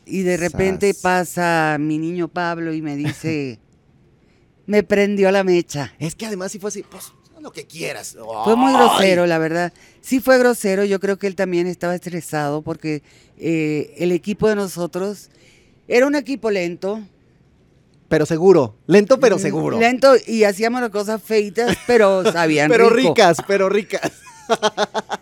Y 0.06 0.22
de 0.22 0.38
repente 0.38 0.94
Sas. 0.94 1.02
pasa 1.02 1.78
mi 1.80 1.98
niño 1.98 2.28
Pablo 2.28 2.72
y 2.74 2.82
me 2.84 2.96
dice, 2.96 3.58
me 4.70 4.84
prendió 4.84 5.32
la 5.32 5.44
mecha. 5.44 5.96
es 5.98 6.14
que 6.14 6.28
además 6.28 6.52
si 6.52 6.60
fue 6.60 6.68
así, 6.68 6.84
pues 6.84 7.06
haz 7.36 7.42
lo 7.42 7.52
que 7.52 7.66
quieras. 7.66 8.16
Fue 8.44 8.56
muy 8.56 8.72
grosero, 8.72 9.26
la 9.26 9.40
verdad. 9.40 9.74
Sí 10.00 10.20
fue 10.20 10.38
grosero, 10.38 10.86
yo 10.86 11.00
creo 11.00 11.18
que 11.18 11.26
él 11.26 11.36
también 11.36 11.66
estaba 11.66 11.96
estresado 11.96 12.62
porque 12.62 13.02
eh, 13.40 13.96
el 13.98 14.12
equipo 14.12 14.48
de 14.48 14.56
nosotros 14.56 15.32
era 15.88 16.06
un 16.06 16.14
equipo 16.14 16.52
lento. 16.52 17.02
Pero 18.10 18.28
seguro, 18.28 18.76
lento 18.86 19.20
pero 19.20 19.38
mm, 19.38 19.40
seguro. 19.40 19.80
Lento 19.80 20.14
y 20.28 20.44
hacíamos 20.44 20.82
las 20.82 20.92
cosas 20.92 21.20
feitas, 21.22 21.76
pero 21.88 22.24
sabían 22.32 22.70
pero 22.70 22.92
rico. 22.92 23.10
ricas, 23.10 23.38
pero 23.48 23.70
ricas. 23.70 24.12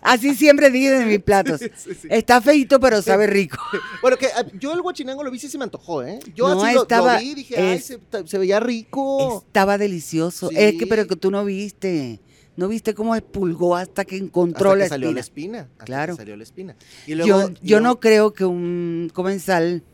Así 0.02 0.34
siempre 0.34 0.70
dije 0.70 0.90
de 0.90 1.04
mis 1.06 1.20
platos. 1.20 1.60
Sí, 1.60 1.70
sí, 1.76 1.94
sí. 2.02 2.08
Está 2.10 2.40
feito, 2.40 2.80
pero 2.80 3.02
sabe 3.02 3.26
rico. 3.26 3.58
Bueno, 4.02 4.16
que 4.16 4.26
ah, 4.26 4.44
yo 4.58 4.72
el 4.72 4.80
guachinango 4.82 5.22
lo 5.24 5.30
vi 5.30 5.36
y 5.38 5.40
se 5.40 5.58
me 5.58 5.64
antojó, 5.64 6.02
¿eh? 6.02 6.18
Yo 6.34 6.48
No, 6.48 6.62
así 6.62 6.72
lo- 6.72 6.78
lo, 6.80 6.82
estaba- 6.82 7.18
vi 7.18 7.30
y 7.30 7.34
dije, 7.34 7.56
ay, 7.58 7.78
se, 7.80 8.38
veía 8.38 8.60
rico. 8.60 9.42
Estaba 9.46 9.76
delicioso. 9.78 10.50
Es 10.52 10.74
que, 10.78 10.86
pero 10.86 11.06
que 11.06 11.16
tú 11.16 11.30
no 11.30 11.44
viste. 11.44 12.20
No 12.56 12.66
viste 12.68 12.92
cómo 12.94 13.14
expulgó 13.14 13.76
hasta 13.76 14.04
que 14.04 14.16
encontró 14.16 14.70
hasta 14.70 14.78
la 14.78 14.84
que 14.84 14.88
salió 14.88 15.12
la 15.12 15.20
espina. 15.20 15.60
hasta 15.72 15.84
Claro. 15.84 16.14
que 16.14 16.22
salió 16.22 16.36
la 16.36 16.42
espina. 16.42 16.76
Y 17.06 17.10
Yo, 17.14 17.26
luego, 17.26 17.50
yo 17.62 17.80
no 17.80 18.00
creo 18.00 18.32
que 18.32 18.44
un 18.44 19.10
comensal 19.14 19.84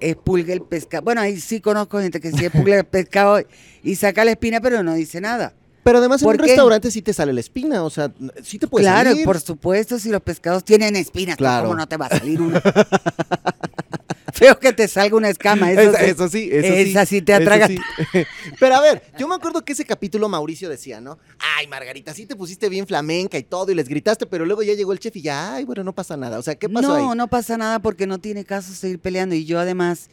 expulgue 0.00 0.52
el 0.52 0.62
pescado. 0.62 1.02
Bueno, 1.04 1.20
ahí 1.20 1.38
sí 1.38 1.60
conozco 1.60 2.00
gente 2.00 2.20
que 2.20 2.30
sí 2.32 2.44
expulga 2.46 2.78
el 2.78 2.84
pescado 2.84 3.40
y 3.82 3.94
saca 3.96 4.24
la 4.24 4.30
espina, 4.32 4.60
pero 4.60 4.82
no 4.82 4.94
dice 4.94 5.20
nada. 5.20 5.54
Pero 5.82 5.98
además 5.98 6.22
en 6.22 6.26
¿Por 6.26 6.34
un 6.36 6.40
qué? 6.42 6.46
restaurante 6.48 6.90
sí 6.90 7.02
te 7.02 7.12
sale 7.12 7.32
la 7.32 7.40
espina, 7.40 7.82
o 7.82 7.90
sea, 7.90 8.12
sí 8.42 8.58
te 8.58 8.68
puede 8.68 8.84
claro, 8.84 9.10
salir. 9.10 9.24
por 9.24 9.40
supuesto, 9.40 9.98
si 9.98 10.10
los 10.10 10.20
pescados 10.22 10.64
tienen 10.64 10.94
espinas, 10.96 11.36
Claro. 11.36 11.64
¿cómo 11.64 11.76
no 11.76 11.86
te 11.88 11.96
va 11.96 12.06
a 12.06 12.18
salir 12.18 12.40
una? 12.40 12.62
Feo 14.32 14.58
que 14.58 14.72
te 14.72 14.88
salga 14.88 15.14
una 15.16 15.28
escama. 15.28 15.70
Eso, 15.70 15.94
eso 15.98 16.28
sí, 16.28 16.48
eso 16.50 16.66
sí. 16.74 16.90
Esa 16.90 17.04
sí 17.06 17.20
te 17.20 17.34
atraga. 17.34 17.68
sí. 17.68 17.78
Pero 18.60 18.76
a 18.76 18.80
ver, 18.80 19.02
yo 19.18 19.28
me 19.28 19.34
acuerdo 19.34 19.62
que 19.64 19.72
ese 19.74 19.84
capítulo 19.84 20.28
Mauricio 20.28 20.68
decía, 20.70 21.00
¿no? 21.00 21.18
Ay, 21.58 21.66
Margarita, 21.66 22.14
sí 22.14 22.24
te 22.26 22.34
pusiste 22.34 22.68
bien 22.68 22.86
flamenca 22.86 23.36
y 23.36 23.42
todo 23.42 23.70
y 23.70 23.74
les 23.74 23.88
gritaste, 23.88 24.24
pero 24.26 24.46
luego 24.46 24.62
ya 24.62 24.72
llegó 24.74 24.92
el 24.94 24.98
chef 25.00 25.16
y 25.16 25.22
ya, 25.22 25.54
ay, 25.56 25.64
bueno, 25.64 25.84
no 25.84 25.92
pasa 25.94 26.16
nada. 26.16 26.38
O 26.38 26.42
sea, 26.42 26.54
¿qué 26.54 26.68
pasó 26.68 26.88
no, 26.98 27.10
ahí? 27.10 27.16
no 27.16 27.28
pasa 27.28 27.58
nada 27.58 27.78
porque 27.80 28.06
no 28.06 28.18
tiene 28.18 28.44
caso 28.44 28.72
seguir 28.72 28.98
peleando. 29.00 29.34
Y 29.34 29.44
yo 29.44 29.60
además, 29.60 30.08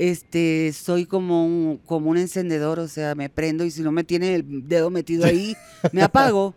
este, 0.00 0.72
soy 0.72 1.04
como 1.04 1.44
un, 1.44 1.76
como 1.84 2.08
un 2.08 2.16
encendedor, 2.16 2.78
o 2.78 2.88
sea, 2.88 3.14
me 3.14 3.28
prendo 3.28 3.66
y 3.66 3.70
si 3.70 3.82
no 3.82 3.92
me 3.92 4.02
tiene 4.02 4.34
el 4.34 4.66
dedo 4.66 4.88
metido 4.88 5.26
ahí, 5.26 5.54
me 5.92 6.00
apago. 6.00 6.54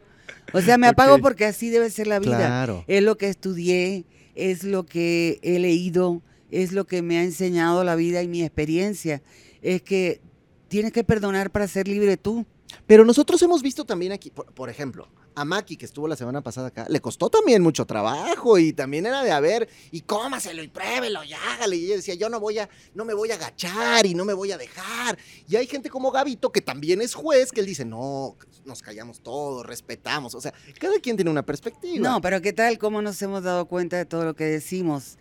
O 0.54 0.62
sea, 0.62 0.78
me 0.78 0.88
apago 0.88 1.20
porque 1.20 1.44
así 1.44 1.70
debe 1.70 1.90
ser 1.90 2.08
la 2.08 2.20
vida. 2.20 2.38
Claro. 2.38 2.86
Es 2.88 3.04
lo 3.04 3.18
que 3.18 3.28
estudié, 3.28 4.06
es 4.34 4.64
lo 4.64 4.86
que 4.86 5.40
he 5.42 5.60
leído, 5.60 6.22
es 6.52 6.72
lo 6.72 6.88
que 6.88 7.02
me 7.02 7.18
ha 7.18 7.24
enseñado 7.24 7.84
la 7.84 7.96
vida 7.96 8.24
y 8.24 8.30
mi 8.30 8.44
experiencia. 8.44 9.22
es 9.62 9.82
que 9.82 10.22
tienes 10.70 10.94
que 10.94 11.04
perdonar 11.04 11.52
para 11.52 11.68
ser 11.68 11.90
libre 11.90 12.16
tú. 12.16 12.46
Pero 12.88 13.06
nosotros 13.06 13.42
hemos 13.42 13.62
visto 13.62 13.86
también 13.86 14.12
aquí, 14.12 14.30
por, 14.30 14.46
por 14.54 14.70
ejemplo, 14.70 15.08
a 15.36 15.46
Maki, 15.46 15.78
que 15.78 15.86
estuvo 15.86 16.08
la 16.08 16.16
semana 16.16 16.42
pasada 16.42 16.68
acá, 16.68 16.86
le 16.90 17.02
costó 17.02 17.30
también 17.30 17.62
mucho 17.64 17.86
trabajo 17.86 18.58
y 18.60 18.72
también 18.74 19.06
era 19.08 19.24
de 19.24 19.32
a 19.32 19.40
ver, 19.40 19.68
y 19.92 20.02
cómaselo 20.02 20.62
y 20.62 20.68
pruébelo 20.68 21.24
y 21.24 21.34
hágale. 21.34 21.76
Y 21.76 21.86
ella 21.86 21.96
decía, 21.96 22.14
yo 22.14 22.30
no 22.30 22.40
voy 22.40 22.60
a, 22.60 22.70
no 22.94 23.04
me 23.06 23.14
voy 23.14 23.32
a 23.32 23.36
agachar 23.36 24.06
y 24.06 24.14
no 24.14 24.26
me 24.26 24.34
voy 24.34 24.52
a 24.52 24.58
dejar. 24.58 25.18
Y 25.48 25.56
hay 25.56 25.66
gente 25.68 25.90
como 25.90 26.12
Gabito, 26.12 26.52
que 26.52 26.62
también 26.62 27.02
es 27.02 27.16
juez, 27.16 27.52
que 27.52 27.62
él 27.62 27.66
dice, 27.66 27.84
no, 27.86 28.36
nos 28.66 28.82
callamos 28.84 29.22
todos, 29.22 29.66
respetamos. 29.66 30.36
O 30.36 30.42
sea, 30.42 30.54
cada 30.80 31.00
quien 31.00 31.16
tiene 31.16 31.32
una 31.32 31.44
perspectiva. 31.46 32.08
No, 32.10 32.22
pero 32.22 32.42
¿qué 32.42 32.54
tal 32.54 32.78
cómo 32.78 33.02
nos 33.02 33.20
hemos 33.22 33.44
dado 33.44 33.66
cuenta 33.68 33.98
de 33.98 34.06
todo 34.06 34.24
lo 34.26 34.36
que 34.36 34.44
decimos 34.46 35.18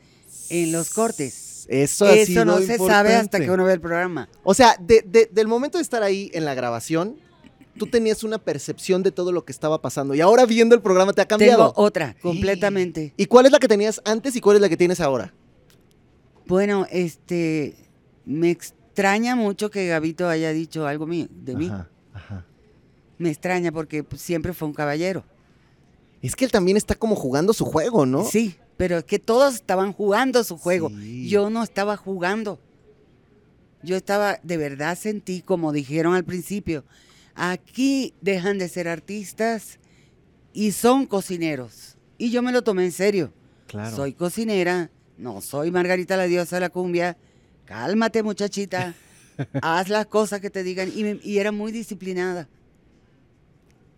en 0.51 0.73
los 0.73 0.91
cortes? 0.91 1.67
Eso, 1.69 2.07
Eso 2.09 2.45
no 2.45 2.59
se 2.59 2.77
sabe 2.77 3.15
hasta 3.15 3.39
que 3.41 3.51
uno 3.51 3.65
ve 3.65 3.73
el 3.75 3.81
programa. 3.81 4.29
O 4.43 4.53
sea, 4.53 4.77
de- 4.81 5.03
de- 5.07 5.27
del 5.33 5.47
momento 5.49 5.79
de 5.79 5.83
estar 5.83 6.03
ahí 6.03 6.31
en 6.35 6.45
la 6.45 6.55
grabación, 6.55 7.17
tú 7.77 7.87
tenías 7.87 8.25
una 8.25 8.39
percepción 8.39 9.03
de 9.03 9.13
todo 9.13 9.33
lo 9.33 9.45
que 9.45 9.53
estaba 9.53 9.81
pasando. 9.81 10.15
Y 10.15 10.21
ahora 10.21 10.47
viendo 10.47 10.75
el 10.75 10.83
programa 10.83 11.13
te 11.13 11.23
ha 11.23 11.27
cambiado. 11.27 11.73
Tengo 11.73 11.85
otra, 11.87 12.17
completamente. 12.21 13.15
¿Y 13.17 13.27
cuál 13.27 13.47
es 13.47 13.53
la 13.53 13.59
que 13.59 13.69
tenías 13.69 14.01
antes 14.05 14.37
y 14.37 14.41
cuál 14.41 14.57
es 14.57 14.63
la 14.63 14.69
que 14.69 14.77
tienes 14.77 15.01
ahora? 15.01 15.33
Bueno, 16.47 16.87
este, 16.91 17.77
me 18.25 18.51
extraña 18.51 19.37
mucho 19.37 19.71
que 19.71 19.87
Gabito 19.87 20.29
haya 20.29 20.53
dicho 20.53 20.87
algo 20.87 21.07
mío, 21.07 21.27
de 21.31 21.57
mí. 21.57 21.67
Ajá, 21.67 21.89
ajá. 22.13 22.47
Me 23.19 23.31
extraña 23.31 23.73
porque 23.73 24.03
pues, 24.03 24.21
siempre 24.21 24.53
fue 24.53 24.69
un 24.69 24.75
caballero. 24.75 25.25
Es 26.21 26.37
que 26.37 26.45
él 26.45 26.53
también 26.53 26.77
está 26.77 26.95
como 26.95 27.17
jugando 27.17 27.53
su 27.53 27.65
juego, 27.65 28.07
¿no? 28.07 28.25
Sí, 28.25 28.57
pero 28.77 28.99
es 28.99 29.05
que 29.05 29.19
todos 29.19 29.55
estaban 29.55 29.93
jugando 29.93 30.43
su 30.45 30.57
juego. 30.57 30.89
Sí. 30.89 31.29
Yo 31.29 31.51
no 31.51 31.63
estaba 31.63 31.97
jugando. 31.97 32.61
Yo 33.83 33.97
estaba, 33.97 34.39
de 34.43 34.57
verdad 34.57 34.97
sentí, 34.97 35.43
como 35.43 35.73
dijeron 35.73 36.15
al 36.15 36.25
principio, 36.25 36.85
aquí 37.35 38.15
dejan 38.21 38.59
de 38.59 38.69
ser 38.69 38.89
artistas 38.89 39.79
y 40.53 40.73
son 40.73 41.07
cocineros. 41.07 41.97
Y 42.19 42.31
yo 42.31 42.43
me 42.43 42.53
lo 42.53 42.63
tomé 42.63 42.85
en 42.85 42.93
serio. 42.93 43.33
Claro. 43.67 43.95
Soy 43.97 44.13
cocinera, 44.13 44.91
no 45.19 45.41
soy 45.41 45.71
Margarita 45.71 46.17
la 46.17 46.25
diosa 46.25 46.57
de 46.57 46.61
la 46.61 46.71
cumbia. 46.71 47.17
Cálmate, 47.65 48.23
muchachita. 48.23 48.95
Haz 49.63 49.89
las 49.89 50.07
cosas 50.07 50.41
que 50.41 50.51
te 50.51 50.63
digan. 50.63 50.91
Y, 50.95 51.05
me- 51.05 51.21
y 51.23 51.39
era 51.39 51.53
muy 51.53 51.73
disciplinada. 51.73 52.49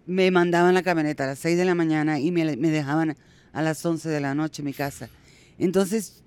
Me 0.07 0.31
mandaban 0.31 0.75
la 0.75 0.83
camioneta 0.83 1.25
a 1.25 1.29
las 1.29 1.39
6 1.39 1.57
de 1.57 1.65
la 1.65 1.75
mañana 1.75 2.21
y 2.21 2.31
me, 2.31 2.57
me 2.57 2.69
dejaban 2.71 3.17
a 3.53 3.63
las 3.63 3.85
11 3.85 4.09
de 4.09 4.21
la 4.21 4.35
noche 4.35 4.61
en 4.63 4.67
mi 4.67 4.75
casa. 4.75 5.09
Entonces, 5.59 6.23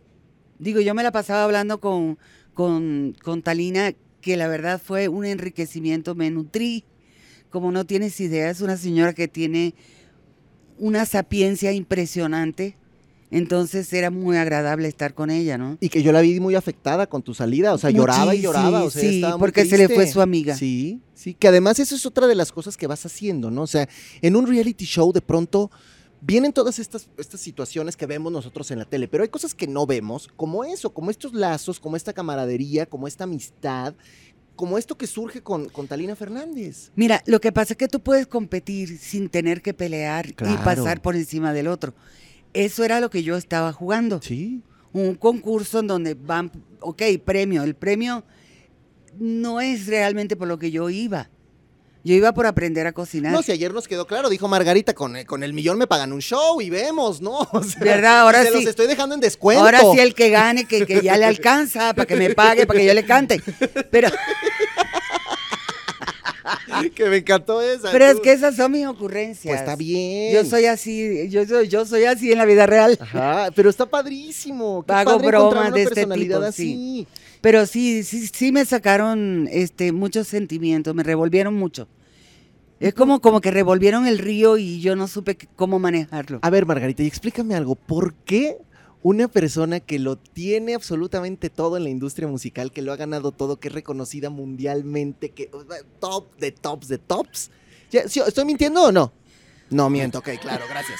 digo, 0.57 0.79
yo 0.81 0.93
me 0.95 1.03
la 1.03 1.11
pasaba 1.11 1.43
hablando 1.43 1.79
con, 1.79 2.17
con, 2.53 3.15
con 3.23 3.43
Talina, 3.43 3.91
que 4.21 4.35
la 4.35 4.47
verdad 4.47 4.81
fue 4.83 5.07
un 5.09 5.25
enriquecimiento. 5.25 6.15
Me 6.15 6.31
nutrí, 6.31 6.85
como 7.49 7.71
no 7.71 7.85
tienes 7.85 8.19
idea, 8.19 8.49
es 8.49 8.61
una 8.61 8.77
señora 8.77 9.13
que 9.13 9.27
tiene 9.27 9.73
una 10.77 11.05
sapiencia 11.05 11.71
impresionante. 11.71 12.75
Entonces 13.29 13.91
era 13.91 14.09
muy 14.09 14.37
agradable 14.37 14.87
estar 14.87 15.13
con 15.13 15.29
ella, 15.29 15.57
¿no? 15.57 15.77
Y 15.81 15.89
que 15.89 16.01
yo 16.01 16.13
la 16.13 16.21
vi 16.21 16.39
muy 16.39 16.55
afectada 16.55 17.07
con 17.07 17.21
tu 17.21 17.33
salida, 17.33 17.73
o 17.73 17.77
sea, 17.77 17.89
lloraba 17.89 18.33
y 18.33 18.41
lloraba, 18.41 18.83
o 18.83 18.89
sea, 18.89 19.01
sí, 19.01 19.15
estaba 19.15 19.35
muy 19.35 19.41
porque 19.41 19.65
se 19.65 19.77
le 19.77 19.89
fue 19.89 20.07
su 20.07 20.21
amiga. 20.21 20.55
Sí, 20.55 21.01
sí, 21.13 21.33
que 21.33 21.49
además 21.49 21.77
eso 21.79 21.95
es 21.95 22.05
otra 22.05 22.25
de 22.25 22.35
las 22.35 22.53
cosas 22.53 22.77
que 22.77 22.87
vas 22.87 23.05
haciendo, 23.05 23.51
¿no? 23.51 23.63
O 23.63 23.67
sea, 23.67 23.89
en 24.21 24.37
un 24.37 24.47
reality 24.47 24.85
show 24.85 25.11
de 25.11 25.19
pronto 25.19 25.69
vienen 26.21 26.53
todas 26.53 26.79
estas, 26.79 27.09
estas 27.17 27.41
situaciones 27.41 27.97
que 27.97 28.05
vemos 28.05 28.31
nosotros 28.31 28.71
en 28.71 28.79
la 28.79 28.85
tele, 28.85 29.09
pero 29.09 29.23
hay 29.23 29.29
cosas 29.29 29.53
que 29.53 29.67
no 29.67 29.85
vemos, 29.85 30.29
como 30.35 30.63
eso, 30.63 30.93
como 30.93 31.11
estos 31.11 31.33
lazos, 31.33 31.81
como 31.81 31.97
esta 31.97 32.13
camaradería, 32.13 32.85
como 32.85 33.07
esta 33.07 33.25
amistad, 33.25 33.93
como 34.57 34.77
esto 34.77 34.97
que 34.97 35.07
surge 35.07 35.41
con, 35.41 35.69
con 35.69 35.87
Talina 35.87 36.15
Fernández. 36.17 36.91
Mira, 36.95 37.23
lo 37.27 37.39
que 37.39 37.53
pasa 37.53 37.73
es 37.73 37.77
que 37.77 37.87
tú 37.87 38.01
puedes 38.01 38.27
competir 38.27 38.97
sin 38.97 39.29
tener 39.29 39.61
que 39.61 39.73
pelear 39.73 40.27
y 40.27 40.57
pasar 40.65 41.01
por 41.01 41.15
encima 41.15 41.53
del 41.53 41.67
otro. 41.67 41.93
Eso 42.53 42.83
era 42.83 42.99
lo 42.99 43.09
que 43.09 43.23
yo 43.23 43.37
estaba 43.37 43.71
jugando. 43.71 44.19
Sí. 44.21 44.63
Un 44.91 45.15
concurso 45.15 45.79
en 45.79 45.87
donde 45.87 46.15
van, 46.15 46.51
ok, 46.81 47.03
premio. 47.23 47.63
El 47.63 47.75
premio 47.75 48.25
no 49.19 49.61
es 49.61 49.87
realmente 49.87 50.35
por 50.35 50.47
lo 50.47 50.57
que 50.57 50.71
yo 50.71 50.89
iba. 50.89 51.29
Yo 52.07 52.13
iba 52.13 52.33
por 52.33 52.45
aprender 52.45 52.87
a 52.87 52.93
cocinar. 52.93 53.33
No, 53.33 53.43
si 53.43 53.51
ayer 53.51 53.73
nos 53.73 53.85
quedó 53.85 54.07
claro, 54.07 54.29
dijo 54.29 54.47
Margarita, 54.47 54.93
con, 54.93 55.17
el- 55.17 55.25
con 55.25 55.43
el 55.43 55.51
millón 55.51 55.77
me 55.77 55.87
pagan 55.87 56.13
un 56.13 56.21
show 56.21 56.61
y 56.61 56.69
vemos, 56.69 57.19
¿no? 57.19 57.39
O 57.51 57.61
sea, 57.63 57.81
¿Verdad? 57.81 58.21
Ahora 58.21 58.43
se 58.43 58.51
los 58.51 58.65
estoy 58.65 58.87
dejando 58.87 59.13
en 59.13 59.19
descuento. 59.19 59.61
Ahora 59.61 59.81
sí 59.91 59.99
el 59.99 60.15
que 60.15 60.29
gane, 60.29 60.63
que, 60.63 60.85
que 60.85 61.01
ya 61.01 61.17
le 61.17 61.25
alcanza, 61.25 61.93
para 61.93 62.05
que 62.05 62.15
me 62.15 62.33
pague, 62.33 62.65
para 62.65 62.79
que 62.79 62.85
yo 62.85 62.93
le 62.93 63.03
cante. 63.03 63.41
Pero, 63.91 64.07
que 66.95 67.09
me 67.09 67.17
encantó 67.17 67.61
esa. 67.61 67.91
pero 67.91 68.05
es 68.05 68.21
que 68.21 68.31
esas 68.31 68.55
son 68.55 68.71
mis 68.71 68.87
ocurrencias. 68.87 69.51
Pues 69.51 69.59
está 69.59 69.75
bien. 69.75 70.33
Yo 70.33 70.45
soy 70.45 70.65
así, 70.65 71.27
yo 71.29 71.45
soy, 71.45 71.67
yo 71.67 71.85
soy 71.85 72.05
así 72.05 72.31
en 72.31 72.37
la 72.37 72.45
vida 72.45 72.65
real. 72.65 72.97
Ajá, 73.01 73.49
pero 73.53 73.69
está 73.69 73.85
padrísimo. 73.85 74.85
Qué 74.87 74.93
Hago 74.93 75.17
padre 75.17 75.27
bromas 75.27 75.73
de 75.73 75.83
este 75.83 76.05
tipo, 76.05 76.37
así. 76.37 77.05
Pero 77.41 77.65
sí, 77.65 78.03
sí, 78.03 78.27
sí 78.27 78.53
me 78.53 78.63
sacaron 78.63 79.49
este, 79.51 79.91
muchos 79.91 80.27
sentimientos, 80.27 80.95
me 80.95 81.03
revolvieron 81.03 81.53
mucho. 81.53 81.87
Es 82.79 82.93
como, 82.93 83.21
como 83.21 83.41
que 83.41 83.51
revolvieron 83.51 84.05
el 84.05 84.19
río 84.19 84.57
y 84.57 84.81
yo 84.81 84.95
no 84.95 85.07
supe 85.07 85.37
cómo 85.55 85.79
manejarlo. 85.79 86.39
A 86.41 86.49
ver, 86.49 86.65
Margarita, 86.65 87.03
y 87.03 87.07
explícame 87.07 87.55
algo. 87.55 87.75
¿Por 87.75 88.13
qué 88.13 88.57
una 89.01 89.27
persona 89.27 89.79
que 89.79 89.99
lo 89.99 90.17
tiene 90.17 90.75
absolutamente 90.75 91.49
todo 91.49 91.77
en 91.77 91.83
la 91.83 91.89
industria 91.89 92.27
musical, 92.27 92.71
que 92.71 92.81
lo 92.81 92.93
ha 92.93 92.97
ganado 92.97 93.31
todo, 93.31 93.59
que 93.59 93.69
es 93.69 93.73
reconocida 93.73 94.29
mundialmente, 94.29 95.31
que 95.31 95.49
top 95.99 96.35
de 96.37 96.51
tops 96.51 96.87
de 96.87 96.97
tops? 96.97 97.51
Ya, 97.89 98.07
¿sí, 98.07 98.19
¿Estoy 98.19 98.45
mintiendo 98.45 98.83
o 98.83 98.91
no? 98.91 99.11
No 99.69 99.89
miento, 99.89 100.19
ok, 100.19 100.29
claro, 100.39 100.65
gracias. 100.69 100.99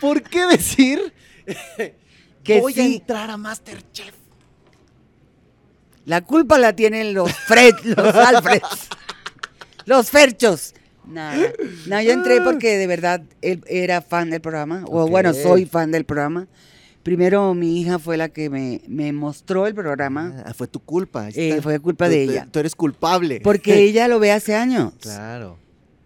¿Por 0.00 0.22
qué 0.22 0.46
decir 0.46 1.12
Que 2.44 2.60
voy 2.60 2.78
a 2.78 2.84
entrar 2.84 3.30
a 3.30 3.36
Masterchef? 3.36 4.14
La 6.04 6.20
culpa 6.20 6.58
la 6.58 6.76
tienen 6.76 7.14
los 7.14 7.32
Fred, 7.32 7.72
los 7.84 8.14
Alfreds, 8.14 8.88
los 9.86 10.10
Ferchos. 10.10 10.74
Nada. 11.06 11.52
No, 11.86 12.00
yo 12.02 12.12
entré 12.12 12.40
porque 12.40 12.76
de 12.78 12.86
verdad 12.86 13.22
él 13.42 13.62
era 13.66 14.00
fan 14.02 14.30
del 14.30 14.40
programa, 14.40 14.84
o 14.88 15.06
bueno, 15.08 15.32
soy 15.34 15.66
fan 15.66 15.90
del 15.90 16.04
programa. 16.04 16.46
Primero 17.02 17.52
mi 17.52 17.80
hija 17.80 17.98
fue 17.98 18.16
la 18.16 18.30
que 18.30 18.48
me, 18.48 18.80
me 18.88 19.12
mostró 19.12 19.66
el 19.66 19.74
programa, 19.74 20.42
Ah, 20.46 20.54
fue 20.54 20.66
tu 20.66 20.80
culpa. 20.80 21.28
Eh, 21.34 21.60
fue 21.62 21.78
culpa 21.78 22.06
Tú- 22.06 22.12
de 22.12 22.22
ella. 22.22 22.48
Tú 22.50 22.58
eres 22.60 22.74
culpable. 22.74 23.40
porque 23.42 23.78
ella 23.84 24.08
lo 24.08 24.18
ve 24.20 24.32
hace 24.32 24.54
años. 24.54 24.94
Claro. 25.00 25.58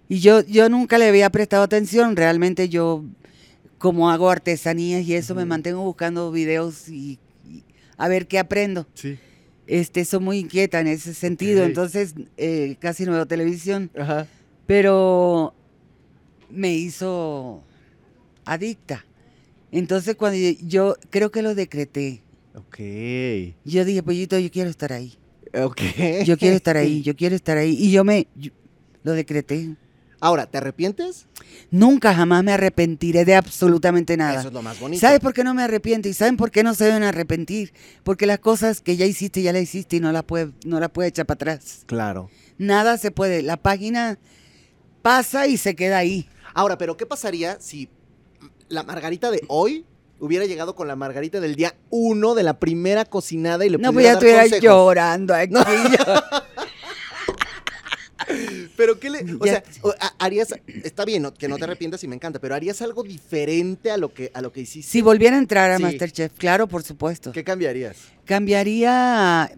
Y 0.08 0.18
yo, 0.20 0.40
yo 0.44 0.68
nunca 0.68 0.98
le 0.98 1.06
había 1.08 1.30
prestado 1.30 1.62
atención. 1.62 2.16
Realmente 2.16 2.68
yo, 2.68 3.04
como 3.78 4.10
hago 4.10 4.28
artesanías 4.30 5.06
y 5.06 5.14
eso, 5.14 5.34
me 5.36 5.44
mantengo 5.44 5.82
buscando 5.84 6.32
videos 6.32 6.88
y, 6.88 7.20
y 7.48 7.62
a 7.96 8.08
ver 8.08 8.26
qué 8.26 8.40
aprendo. 8.40 8.86
Sí. 8.94 9.18
Este, 9.68 10.04
soy 10.06 10.20
muy 10.20 10.38
inquieta 10.38 10.80
en 10.80 10.86
ese 10.86 11.12
sentido, 11.12 11.62
entonces 11.62 12.14
eh, 12.38 12.76
casi 12.80 13.04
no 13.04 13.12
veo 13.12 13.26
televisión. 13.26 13.90
Ajá. 13.96 14.26
Pero 14.68 15.54
me 16.50 16.74
hizo 16.74 17.64
adicta. 18.44 19.06
Entonces 19.72 20.14
cuando 20.14 20.36
yo, 20.62 20.94
creo 21.08 21.30
que 21.30 21.40
lo 21.40 21.54
decreté, 21.54 22.20
Ok. 22.54 22.76
yo 23.64 23.86
dije, 23.86 24.02
pollito, 24.02 24.38
yo 24.38 24.50
quiero 24.50 24.68
estar 24.68 24.92
ahí. 24.92 25.16
Ok. 25.54 25.80
Yo 26.26 26.36
quiero 26.36 26.54
estar 26.56 26.76
ahí, 26.76 27.00
yo 27.08 27.16
quiero 27.16 27.34
estar 27.34 27.56
ahí. 27.56 27.74
Y 27.80 27.90
yo 27.90 28.04
me, 28.04 28.28
yo- 28.36 28.50
lo 29.04 29.12
decreté. 29.12 29.74
Ahora, 30.20 30.44
¿te 30.44 30.58
arrepientes? 30.58 31.24
Nunca 31.70 32.12
jamás 32.14 32.44
me 32.44 32.52
arrepentiré 32.52 33.24
de 33.24 33.36
absolutamente 33.36 34.18
nada. 34.18 34.38
Eso 34.40 34.48
es 34.48 34.54
lo 34.54 34.60
más 34.60 34.78
bonito. 34.78 35.00
¿Sabes 35.00 35.20
por 35.20 35.32
qué 35.32 35.44
no 35.44 35.54
me 35.54 35.62
arrepiento? 35.62 36.10
¿Y 36.10 36.12
saben 36.12 36.36
por 36.36 36.50
qué 36.50 36.62
no 36.62 36.74
se 36.74 36.84
deben 36.84 37.04
arrepentir? 37.04 37.72
Porque 38.02 38.26
las 38.26 38.40
cosas 38.40 38.82
que 38.82 38.98
ya 38.98 39.06
hiciste, 39.06 39.40
ya 39.40 39.54
las 39.54 39.62
hiciste 39.62 39.96
y 39.96 40.00
no 40.00 40.12
las 40.12 40.24
puede, 40.24 40.50
no 40.66 40.78
la 40.78 40.90
puede 40.90 41.08
echar 41.08 41.24
para 41.24 41.36
atrás. 41.36 41.84
Claro. 41.86 42.28
Nada 42.58 42.98
se 42.98 43.10
puede. 43.12 43.40
La 43.42 43.56
página 43.56 44.18
pasa 45.02 45.46
y 45.46 45.56
se 45.56 45.74
queda 45.76 45.98
ahí. 45.98 46.28
Ahora, 46.54 46.78
pero 46.78 46.96
¿qué 46.96 47.06
pasaría 47.06 47.58
si 47.60 47.88
la 48.68 48.82
Margarita 48.82 49.30
de 49.30 49.42
hoy 49.48 49.84
hubiera 50.20 50.44
llegado 50.46 50.74
con 50.74 50.88
la 50.88 50.96
Margarita 50.96 51.40
del 51.40 51.54
día 51.54 51.74
uno 51.90 52.34
de 52.34 52.42
la 52.42 52.58
primera 52.58 53.04
cocinada 53.04 53.64
y 53.64 53.70
le 53.70 53.78
No, 53.78 53.92
pues 53.92 54.04
ya 54.04 54.12
estuviera 54.14 54.46
llorando 54.46 55.34
aquí. 55.34 55.54
Pero 58.76 58.98
qué 59.00 59.08
le, 59.10 59.20
o 59.40 59.44
Ya- 59.46 59.62
sea, 59.62 60.12
harías, 60.18 60.48
está 60.84 61.04
bien 61.04 61.22
no- 61.22 61.32
que 61.32 61.48
no 61.48 61.56
te 61.56 61.64
arrepientas 61.64 62.02
y 62.04 62.08
me 62.08 62.14
encanta, 62.14 62.38
pero 62.40 62.54
harías 62.54 62.82
algo 62.82 63.02
diferente 63.02 63.90
a 63.90 63.96
lo 63.96 64.12
que 64.12 64.30
a 64.34 64.42
lo 64.42 64.52
que 64.52 64.60
hiciste. 64.60 64.90
si 64.90 65.00
volviera 65.00 65.36
a 65.36 65.38
entrar 65.38 65.70
a 65.70 65.76
Sí. 65.78 65.82
Masterchef, 65.82 66.32
claro, 66.36 66.66
por 66.68 66.82
supuesto. 66.82 67.32
¿Qué 67.32 67.42
cambiarías? 67.42 67.96
Cambiaría 68.26 69.50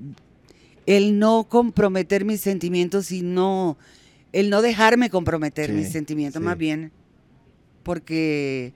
el 0.87 1.19
no 1.19 1.49
comprometer 1.49 2.25
mis 2.25 2.41
sentimientos 2.43 3.11
y 3.11 3.23
no, 3.23 3.77
el 4.33 4.51
no 4.51 4.63
dejarme 4.63 5.11
comprometer 5.11 5.67
Sí, 5.67 5.73
mis 5.73 5.89
sentimientos, 5.91 6.41
sí. 6.41 6.45
más 6.45 6.57
bien, 6.59 6.93
porque 7.83 8.73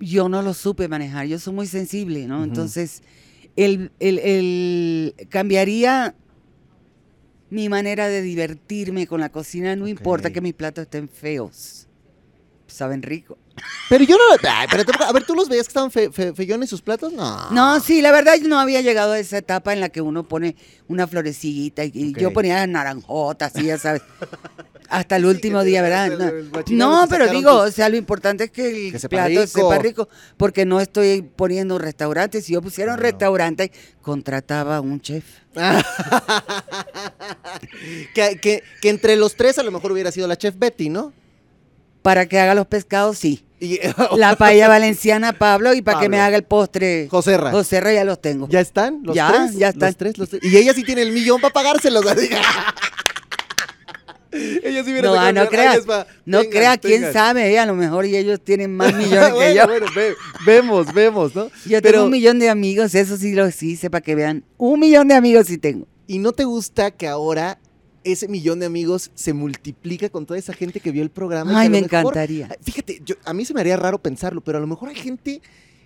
yo 0.00 0.28
no 0.28 0.42
lo 0.42 0.54
supe 0.54 0.88
manejar, 0.88 1.26
yo 1.26 1.38
soy 1.38 1.54
muy 1.54 1.66
sensible, 1.66 2.26
¿no? 2.26 2.44
Entonces, 2.44 3.02
el, 3.56 3.90
el- 4.00 4.18
el- 4.18 5.14
cambiaría 5.28 6.14
mi 7.50 7.68
manera 7.68 8.08
de 8.08 8.20
divertirme 8.22 9.06
con 9.06 9.20
la 9.20 9.28
cocina. 9.30 9.76
No 9.76 9.86
importa 9.86 10.30
que 10.32 10.40
mis 10.40 10.54
platos 10.54 10.82
estén 10.82 11.08
feos. 11.08 11.86
Saben 12.66 13.02
rico. 13.02 13.38
Pero 13.88 14.04
yo 14.04 14.16
no. 14.16 14.22
ay, 14.50 14.66
pero 14.70 14.84
a 15.04 15.12
ver, 15.12 15.24
¿tú 15.24 15.34
los 15.34 15.48
veías 15.48 15.66
que 15.66 15.70
estaban 15.70 15.90
fe, 15.90 16.10
fe- 16.10 16.32
feyones 16.34 16.70
sus 16.70 16.82
platos? 16.82 17.12
No. 17.12 17.50
No, 17.50 17.80
sí, 17.80 18.00
la 18.02 18.10
verdad 18.12 18.34
yo 18.40 18.48
no 18.48 18.58
había 18.58 18.80
llegado 18.80 19.12
a 19.12 19.18
esa 19.18 19.38
etapa 19.38 19.72
en 19.72 19.80
la 19.80 19.88
que 19.90 20.00
uno 20.00 20.26
pone 20.26 20.56
una 20.88 21.06
florecita 21.06 21.84
y, 21.84 22.12
yo 22.14 22.32
ponía 22.32 22.66
naranjotas, 22.66 23.52
y 23.56 23.64
ya 23.66 23.78
sabes. 23.78 24.02
Hasta 24.88 25.16
el 25.16 25.26
último 25.26 25.62
día, 25.62 25.82
¿verdad? 25.82 26.06
el- 26.08 26.50
No, 26.76 27.04
el 27.04 27.08
pero 27.08 27.28
digo, 27.28 27.50
tus- 27.64 27.70
o 27.70 27.72
sea, 27.72 27.88
lo 27.88 27.96
importante 27.96 28.44
es 28.44 28.50
que 28.50 28.86
el 28.86 28.92
Que 28.92 28.98
sepa 28.98 29.16
plato 29.16 29.28
rico. 29.30 29.46
sepa 29.46 29.78
rico, 29.78 30.08
porque 30.36 30.64
no 30.66 30.80
estoy 30.80 31.22
poniendo 31.22 31.76
un 31.76 31.80
restaurante. 31.80 32.42
Si 32.42 32.52
yo 32.52 32.62
pusiera 32.62 32.92
un 32.94 32.98
restaurante, 32.98 33.70
contrataba 34.02 34.76
a 34.76 34.80
un 34.80 35.00
chef. 35.00 35.24
que, 38.14 38.38
que- 38.40 38.62
que 38.80 38.88
entre 38.88 39.16
los 39.16 39.36
tres 39.36 39.58
a 39.58 39.62
lo 39.62 39.70
mejor 39.70 39.92
hubiera 39.92 40.10
sido 40.10 40.26
la 40.26 40.36
chef 40.36 40.56
Betty, 40.58 40.88
¿no? 40.88 41.12
Para 42.04 42.26
que 42.26 42.38
haga 42.38 42.54
los 42.54 42.66
pescados, 42.66 43.16
sí. 43.16 43.46
Y, 43.60 43.78
La 44.18 44.36
paella 44.36 44.68
valenciana, 44.68 45.32
Pablo, 45.32 45.72
y 45.72 45.80
para 45.80 46.00
que 46.00 46.10
me 46.10 46.20
haga 46.20 46.36
el 46.36 46.44
postre. 46.44 47.08
Joserra. 47.10 47.50
Joserra 47.50 47.94
ya 47.94 48.04
los 48.04 48.20
tengo. 48.20 48.46
¿Ya 48.50 48.60
están? 48.60 49.00
¿Los 49.04 49.16
Ya, 49.16 49.32
tres? 49.32 49.56
ya 49.56 49.70
están. 49.70 49.88
Los 49.88 49.96
tres, 49.96 50.18
los 50.18 50.28
tres. 50.28 50.42
Y 50.44 50.54
ella 50.58 50.74
sí 50.74 50.82
tiene 50.84 51.00
el 51.00 51.12
millón 51.12 51.40
para 51.40 51.54
pagárselos. 51.54 52.04
ella 54.62 54.84
sí 54.84 54.90
hubiera 54.90 55.08
No, 55.08 55.14
ah, 55.14 55.32
no 55.32 55.48
creas. 55.48 55.88
va. 55.88 56.06
No 56.26 56.40
Tengan, 56.40 56.52
crea, 56.58 56.76
quién 56.78 57.10
sabe, 57.12 57.58
a 57.58 57.64
lo 57.64 57.74
mejor 57.74 58.04
y 58.04 58.16
ellos 58.16 58.38
tienen 58.44 58.76
más 58.76 58.92
millones 58.96 59.32
que 59.32 59.54
yo. 59.54 59.66
bueno, 59.66 59.86
ve- 59.96 60.14
vemos, 60.44 60.92
vemos, 60.92 61.34
¿no? 61.34 61.44
Yo 61.64 61.80
Pero, 61.80 61.90
tengo 61.92 62.04
un 62.04 62.10
millón 62.10 62.38
de 62.38 62.50
amigos, 62.50 62.94
eso 62.94 63.16
sí 63.16 63.32
lo 63.32 63.48
hice 63.48 63.88
para 63.88 64.02
que 64.02 64.14
vean. 64.14 64.44
Un 64.58 64.80
millón 64.80 65.08
de 65.08 65.14
amigos 65.14 65.46
sí 65.46 65.56
tengo. 65.58 65.86
¿Y 66.06 66.18
no 66.18 66.32
te 66.32 66.44
gusta 66.44 66.90
que 66.90 67.06
ahora 67.08 67.58
ese 68.04 68.28
millón 68.28 68.60
de 68.60 68.66
amigos 68.66 69.10
se 69.14 69.32
multiplica 69.32 70.08
con 70.08 70.26
toda 70.26 70.38
esa 70.38 70.52
gente 70.52 70.80
que 70.80 70.90
vio 70.92 71.02
el 71.02 71.10
programa? 71.10 71.58
Ay, 71.58 71.68
me 71.68 71.80
mejor- 71.80 71.86
encantaría. 72.00 72.56
Fíjate, 72.62 73.00
yo, 73.04 73.14
a 73.24 73.32
mí 73.34 73.44
se 73.44 73.54
me 73.54 73.60
haría 73.60 73.76
raro 73.76 73.98
pensarlo, 74.00 74.40
pero 74.42 74.58
a 74.58 74.60
lo 74.60 74.66
mejor 74.66 74.90
hay 74.90 74.96
gente 74.96 75.40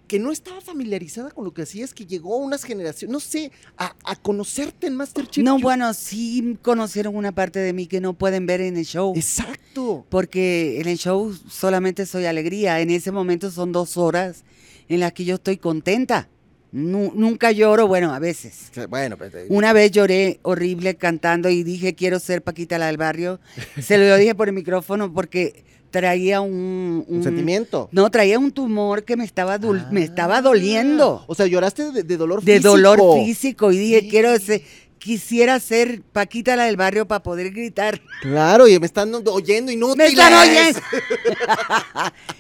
que 0.07 0.19
no 0.19 0.33
estaba 0.33 0.61
familiarizada 0.63 1.31
con 1.31 1.45
lo 1.45 1.53
que 1.53 1.61
hacías, 1.63 1.93
que 1.93 2.07
llegó 2.07 2.35
a 2.35 2.39
unas 2.39 2.65
generaciones, 2.65 3.13
no 3.13 3.21
sé, 3.21 3.53
a, 3.77 3.95
a 4.05 4.17
conocerte 4.17 4.87
en 4.87 4.97
Masterchef. 4.97 5.45
No, 5.45 5.59
Yo- 5.59 5.63
bueno, 5.63 5.93
sí 5.93 6.57
conocieron 6.63 7.15
una 7.15 7.33
parte 7.33 7.59
de 7.59 7.75
mí 7.75 7.87
que 7.87 8.01
no 8.01 8.15
pueden 8.15 8.47
ver 8.47 8.63
en 8.63 8.79
el 8.79 8.87
show. 8.87 9.13
Exacto. 9.15 10.07
Porque 10.09 10.81
en 10.81 10.89
el 10.89 10.97
show 10.97 11.37
solamente 11.51 12.07
soy 12.07 12.25
alegría. 12.25 12.81
En 12.81 12.89
ese 12.91 13.13
momento 13.13 13.51
son 13.51 13.71
dos 13.73 13.99
horas 13.99 14.45
en 14.89 15.01
las 15.01 15.13
que 15.13 15.27
yo 15.27 15.35
estoy 15.35 15.59
contenta. 15.59 16.31
Nu- 16.71 17.13
nunca 17.15 17.51
lloro, 17.53 17.87
bueno, 17.87 18.13
a 18.13 18.19
veces. 18.19 18.71
Bueno, 18.89 19.17
pues, 19.17 19.33
eh, 19.35 19.47
Una 19.49 19.73
vez 19.73 19.91
lloré 19.91 20.39
horrible 20.43 20.97
cantando 20.97 21.49
y 21.49 21.63
dije, 21.63 21.95
quiero 21.95 22.19
ser 22.19 22.43
Paquita 22.43 22.77
la 22.79 22.87
del 22.89 22.97
barrio. 22.99 23.41
Se 23.81 23.97
lo 23.99 24.17
dije 24.17 24.35
por 24.35 24.49
el 24.49 24.55
micrófono 24.55 25.13
porque 25.13 25.65
traía 25.91 26.43
un... 26.43 27.05
un 27.09 27.23
sentimiento. 27.23 27.89
No, 27.93 28.11
traía 28.11 28.39
un 28.39 28.53
tumor 28.53 29.05
que 29.05 29.17
me 29.17 29.25
estaba, 29.25 29.59
dul- 29.59 29.89
me 29.91 30.03
estaba 30.03 30.37
Ah, 30.39 30.43
doliendo. 30.43 31.25
O 31.27 31.35
sea, 31.35 31.47
lloraste 31.47 31.91
de, 31.93 32.03
de 32.03 32.17
dolor 32.19 32.43
De 32.43 32.57
físico. 32.57 32.69
dolor 32.69 33.25
físico. 33.25 33.73
Y 33.73 33.79
dije, 33.79 34.01
Sí. 34.01 34.09
quiero 34.11 34.39
ser... 34.39 34.63
Quisiera 34.99 35.61
ser 35.61 36.03
Paquita 36.03 36.57
la 36.57 36.65
del 36.65 36.77
barrio 36.77 37.07
para 37.07 37.23
poder 37.23 37.53
gritar. 37.53 38.01
Claro, 38.21 38.67
y 38.67 38.81
me 38.81 38.87
están 38.87 39.13
oyendo 39.27 39.71
inútiles. 39.71 39.97
¡Me 39.97 40.07
están 40.13 40.35
oyendo! 40.35 40.81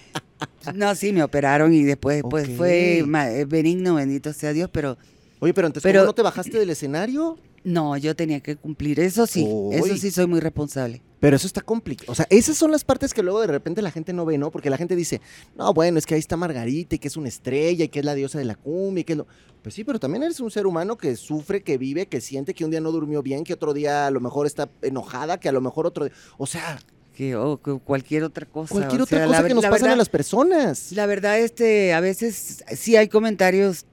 no, 0.75 0.95
sí, 0.95 1.13
me 1.13 1.23
operaron 1.23 1.73
y 1.73 1.83
después 1.83 2.23
pues 2.29 2.49
fue 2.57 2.99
eh, 3.01 3.45
benigno, 3.47 3.95
bendito 3.97 4.33
sea 4.33 4.53
Dios, 4.53 4.71
pero 4.73 4.97
Oye, 5.41 5.55
pero 5.55 5.69
entonces, 5.69 5.85
Pero- 5.89 6.01
¿cómo 6.01 6.09
no 6.09 6.15
te 6.15 6.23
bajaste 6.23 6.59
del 6.59 6.71
escenario? 6.71 7.39
no, 7.65 7.97
yo 7.97 8.17
tenía 8.17 8.41
que 8.41 8.57
cumplir. 8.57 8.99
Eso 9.01 9.27
sí, 9.27 9.47
eso 9.73 9.97
sí 9.97 10.11
soy 10.11 10.27
muy 10.27 10.41
responsable. 10.41 11.03
Pero 11.21 11.37
eso 11.37 11.47
está 11.47 11.61
complicado. 11.61 12.11
O 12.13 12.15
sea, 12.15 12.27
esas 12.31 12.57
son 12.57 12.71
las 12.71 12.85
partes 12.85 13.13
que 13.13 13.23
luego 13.23 13.41
de 13.41 13.49
repente 13.49 13.83
la 13.83 13.91
gente 13.91 14.13
no 14.13 14.25
ve, 14.25 14.39
¿no? 14.39 14.51
Porque 14.51 14.71
la 14.71 14.79
gente 14.79 14.97
dice, 14.97 15.21
no, 15.57 15.75
bueno, 15.75 15.99
es 15.99 16.07
que 16.07 16.15
ahí 16.15 16.21
está 16.21 16.37
Margarita 16.37 16.95
y 16.95 16.99
que 16.99 17.09
es 17.09 17.17
una 17.17 17.29
estrella 17.29 17.85
y 17.85 17.89
que 17.89 17.99
es 17.99 18.05
la 18.05 18.15
diosa 18.15 18.39
de 18.39 18.45
la 18.45 18.55
cumbia 18.55 19.03
y 19.03 19.05
que 19.05 19.15
es 19.15 19.17
lo... 19.19 19.27
Pues 19.63 19.75
sí, 19.75 19.85
pero 19.85 19.99
también 19.99 20.23
eres 20.23 20.39
un 20.41 20.51
ser 20.51 20.67
humano 20.67 20.97
que 20.97 21.17
sufre, 21.17 21.63
que 21.63 21.77
vive, 21.77 22.07
que 22.07 22.21
siente 22.21 22.55
que 22.55 22.65
un 22.65 22.71
día 22.71 22.81
no 22.81 22.93
durmió 22.93 23.23
bien, 23.23 23.43
que 23.45 23.53
otro 23.53 23.75
día 23.75 24.07
a 24.07 24.11
lo 24.11 24.21
mejor 24.21 24.47
está 24.47 24.71
enojada, 24.81 25.41
que 25.41 25.49
a 25.49 25.53
lo 25.53 25.61
mejor 25.61 25.87
otro 25.87 26.05
día... 26.05 26.15
O 26.39 26.47
sea, 26.47 26.79
Que, 27.19 27.37
cualquier 27.85 28.23
otra 28.23 28.47
cosa. 28.47 28.73
cualquier 28.73 29.01
o 29.01 29.05
otra 29.05 29.27
cosa 29.27 29.43
la, 29.43 29.49
que 29.49 29.55
nos 29.55 29.65
pasan 29.65 29.79
a 29.79 29.83
verdad- 29.83 29.97
las 29.97 30.09
personas. 30.09 30.93
La 30.93 31.05
verdad, 31.07 31.37
este, 31.41 31.93
a 31.93 31.99
veces 31.99 32.63
sí 32.77 32.95
hay 32.95 33.09
comentarios 33.09 33.87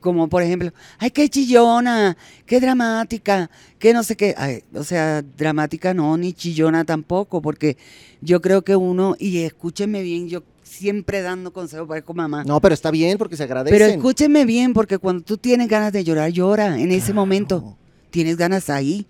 como, 0.00 0.28
por 0.28 0.42
ejemplo, 0.42 0.72
ay, 0.98 1.12
qué 1.12 1.28
chillona, 1.28 2.16
qué 2.44 2.58
dramática, 2.60 3.50
qué 3.78 3.92
no 3.92 4.02
sé 4.02 4.16
qué. 4.16 4.34
Ay, 4.36 4.64
o 4.74 4.82
sea, 4.82 5.22
dramática 5.22 5.94
no, 5.94 6.16
ni 6.16 6.32
chillona 6.32 6.84
tampoco, 6.84 7.40
porque 7.40 7.76
yo 8.20 8.40
creo 8.42 8.62
que 8.62 8.74
uno, 8.74 9.14
y 9.16 9.42
escúchenme 9.42 10.02
bien, 10.02 10.28
yo 10.28 10.42
siempre 10.64 11.22
dando 11.22 11.52
consejos, 11.52 11.86
parezco 11.86 12.14
mamá. 12.14 12.42
No, 12.42 12.60
pero 12.60 12.74
está 12.74 12.90
bien 12.90 13.16
porque 13.16 13.36
se 13.36 13.44
agradecen. 13.44 13.78
Pero 13.78 13.88
escúchenme 13.92 14.44
bien, 14.44 14.72
porque 14.72 14.98
cuando 14.98 15.22
tú 15.22 15.36
tienes 15.38 15.68
ganas 15.68 15.92
de 15.92 16.02
llorar, 16.02 16.30
llora 16.32 16.78
en 16.80 16.90
ese 16.90 17.06
Claro. 17.06 17.14
momento. 17.20 17.76
Tienes 18.10 18.36
ganas 18.36 18.70
ahí. 18.70 19.06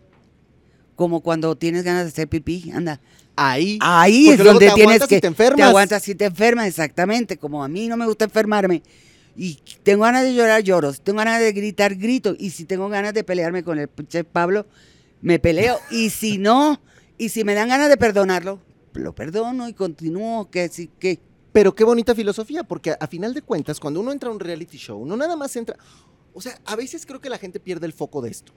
Como 0.97 1.21
cuando 1.21 1.57
tienes 1.57 1.85
ganas 1.85 2.05
de 2.05 2.09
hacer 2.09 2.29
pipí, 2.29 2.71
anda. 2.75 3.01
Ahí. 3.37 3.79
Ahí 3.83 4.31
es 4.31 4.39
donde 4.39 4.67
te 4.67 4.75
tienes 4.75 5.03
aguantas 5.03 5.13
y 5.13 5.15
que. 5.15 5.21
te 5.21 5.27
enfermas. 5.27 5.69
aguantas 5.69 6.03
si 6.03 6.15
te 6.15 6.25
enfermas, 6.25 6.67
exactamente. 6.67 7.37
Como 7.37 7.63
a 7.63 7.69
mí 7.69 7.87
no 7.87 7.97
me 7.99 8.07
gusta 8.07 8.25
enfermarme. 8.25 8.83
Y 9.37 9.59
tengo 9.83 10.05
ganas 10.05 10.25
de 10.25 10.35
llorar, 10.35 10.63
lloro. 10.63 10.93
Si 10.93 11.01
tengo 11.01 11.19
ganas 11.19 11.41
de 11.41 11.53
gritar, 11.53 11.95
grito. 11.95 12.35
Y 12.39 12.51
si 12.51 12.65
tengo 12.65 12.89
ganas 12.89 13.13
de 13.13 13.23
pelearme 13.23 13.63
con 13.63 13.79
el 13.79 13.91
chef 14.09 14.27
Pablo, 14.27 14.67
me 15.21 15.39
peleo. 15.39 15.79
y 15.91 16.09
si 16.11 16.39
no, 16.39 16.81
y 17.19 17.29
si 17.29 17.45
me 17.45 17.55
dan 17.55 17.69
ganas 17.69 17.91
de 17.91 17.99
perdonarlo, 17.99 18.59
lo 18.95 19.15
perdono 19.15 19.69
y 19.69 19.75
continúo. 19.75 20.51
Que 20.51 20.69
sí, 20.71 20.91
que. 20.99 21.21
Pero 21.53 21.75
qué 21.75 21.85
bonita 21.85 22.15
filosofía, 22.15 22.65
porque 22.65 22.93
a, 22.93 22.99
a 23.01 23.07
final 23.07 23.35
de 23.35 23.43
cuentas, 23.43 23.81
cuando 23.81 24.01
uno 24.01 24.13
entra 24.13 24.31
a 24.31 24.33
un 24.33 24.41
reality 24.41 24.79
show, 24.79 25.05
no 25.07 25.17
nada 25.17 25.37
más 25.37 25.55
entra. 25.57 25.77
O 26.33 26.41
sea, 26.41 26.59
a 26.65 26.77
veces 26.77 27.05
creo 27.07 27.21
que 27.21 27.31
la 27.31 27.39
gente 27.39 27.61
pierde 27.61 27.87
el 27.87 27.93
foco 27.93 28.23
de 28.23 28.31
esto. 28.31 28.53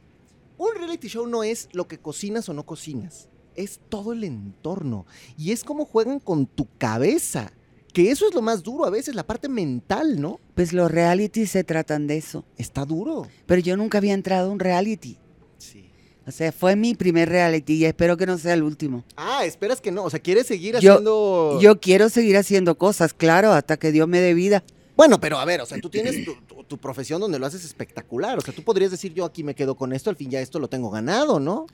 Un 0.59 0.75
reality 0.77 1.07
show 1.07 1.25
no 1.25 1.41
es 1.43 1.69
lo 1.71 1.87
que 1.87 1.97
cocinas 1.97 2.47
o 2.49 2.53
no 2.53 2.65
cocinas, 2.65 3.29
es 3.55 3.79
todo 3.89 4.13
el 4.13 4.23
entorno. 4.25 5.05
Y 5.37 5.51
es 5.53 5.63
como 5.63 5.85
juegan 5.85 6.19
con 6.19 6.45
tu 6.45 6.67
cabeza. 6.77 7.51
Que 7.93 8.11
eso 8.11 8.27
es 8.27 8.35
lo 8.35 8.43
más 8.43 8.61
duro, 8.61 8.85
a 8.85 8.91
veces 8.91 9.15
la 9.15 9.25
parte 9.25 9.49
mental, 9.49 10.21
¿no? 10.21 10.39
Pues 10.53 10.73
los 10.73 10.91
realities 10.91 11.49
se 11.49 11.63
tratan 11.63 12.05
de 12.05 12.17
eso. 12.17 12.45
Está 12.57 12.85
duro. 12.85 13.25
Pero 13.47 13.61
yo 13.61 13.75
nunca 13.77 13.97
había 13.97 14.13
entrado 14.13 14.49
a 14.49 14.51
un 14.53 14.59
reality. 14.59 15.17
Sí. 15.57 15.89
O 16.27 16.31
sea, 16.31 16.51
fue 16.51 16.75
mi 16.75 16.93
primer 16.93 17.29
reality 17.29 17.73
y 17.73 17.85
espero 17.85 18.15
que 18.15 18.27
no 18.27 18.37
sea 18.37 18.53
el 18.53 18.61
último. 18.61 19.03
Ah, 19.17 19.43
esperas 19.43 19.81
que 19.81 19.91
no. 19.91 20.03
O 20.03 20.09
sea, 20.11 20.19
quieres 20.19 20.45
seguir 20.45 20.77
Yo- 20.79 20.91
haciendo. 20.93 21.57
Yo 21.61 21.79
quiero 21.79 22.09
seguir 22.09 22.37
haciendo 22.37 22.77
cosas, 22.77 23.13
claro, 23.15 23.53
hasta 23.53 23.77
que 23.77 23.91
Dios 23.91 24.07
me 24.07 24.19
dé 24.19 24.35
vida. 24.35 24.63
Bueno, 24.99 25.17
pero 25.21 25.39
a 25.39 25.45
ver, 25.45 25.61
o 25.61 25.65
sea, 25.65 25.79
tú 25.79 25.89
tienes 25.89 26.25
tu, 26.25 26.35
tu- 26.41 26.61
tu 26.65 26.77
profesión 26.77 27.21
donde 27.21 27.39
lo 27.39 27.45
haces 27.45 27.63
espectacular. 27.63 28.37
O 28.37 28.41
sea, 28.41 28.53
tú 28.53 28.63
podrías 28.63 28.91
decir, 28.91 29.13
yo 29.13 29.23
aquí 29.23 29.45
me 29.45 29.55
quedo 29.55 29.75
con 29.75 29.93
esto, 29.93 30.09
al 30.09 30.17
fin 30.17 30.29
ya 30.29 30.41
esto 30.41 30.59
lo 30.59 30.67
tengo 30.67 30.89
ganado, 30.89 31.39
¿no? 31.39 31.67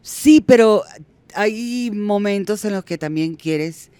Sí, 0.00 0.40
pero 0.40 0.82
hay 1.34 1.90
momentos 1.92 2.64
en 2.64 2.72
los 2.72 2.84
que 2.86 2.96
también 2.96 3.34
quieres 3.34 3.90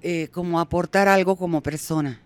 eh, 0.00 0.26
como 0.32 0.58
aportar 0.58 1.06
algo 1.06 1.36
como 1.36 1.62
persona, 1.62 2.20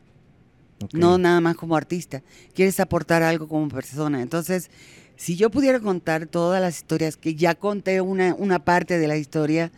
no 0.95 1.19
nada 1.19 1.43
más 1.43 1.55
como 1.55 1.77
artista. 1.77 2.23
Quieres 2.55 2.81
aportar 2.81 3.23
algo 3.23 3.47
como 3.47 3.69
persona. 3.69 4.23
Entonces, 4.23 4.71
si 5.17 5.37
yo 5.37 5.51
pudiera 5.51 5.81
contar 5.81 6.29
todas 6.29 6.63
las 6.63 6.79
historias, 6.79 7.19
que 7.19 7.35
ya 7.35 7.55
conté 7.55 8.01
una, 8.01 8.35
una 8.39 8.65
parte 8.65 8.99
de 8.99 9.07
la 9.07 9.19
historia 9.19 9.71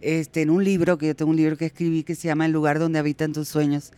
este, 0.00 0.42
en 0.42 0.50
un 0.50 0.64
libro, 0.64 0.98
que 0.98 1.06
yo 1.06 1.14
tengo 1.14 1.30
un 1.30 1.36
libro 1.36 1.56
que 1.56 1.66
escribí 1.66 2.02
que 2.02 2.16
se 2.16 2.26
llama 2.26 2.46
El 2.46 2.52
lugar 2.52 2.80
donde 2.80 2.98
habitan 2.98 3.32
tus 3.32 3.46
sueños, 3.46 3.92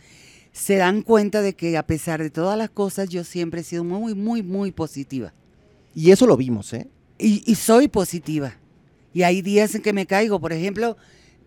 se 0.57 0.75
dan 0.77 1.01
cuenta 1.03 1.41
de 1.41 1.53
que 1.53 1.77
a 1.77 1.85
pesar 1.85 2.21
de 2.21 2.29
todas 2.29 2.57
las 2.57 2.69
cosas, 2.69 3.09
yo 3.09 3.23
siempre 3.23 3.61
he 3.61 3.63
sido 3.63 3.83
muy, 3.83 4.15
muy, 4.15 4.41
muy 4.41 4.71
positiva. 4.71 5.33
Y 5.93 6.11
eso 6.11 6.25
lo 6.25 6.35
vimos, 6.37 6.73
¿eh? 6.73 6.87
Y, 7.19 7.43
y 7.45 7.55
soy 7.55 7.87
positiva. 7.87 8.55
Y 9.13 9.23
hay 9.23 9.41
días 9.41 9.73
en 9.75 9.81
que 9.81 9.93
me 9.93 10.05
caigo. 10.05 10.39
Por 10.39 10.53
ejemplo, 10.53 10.97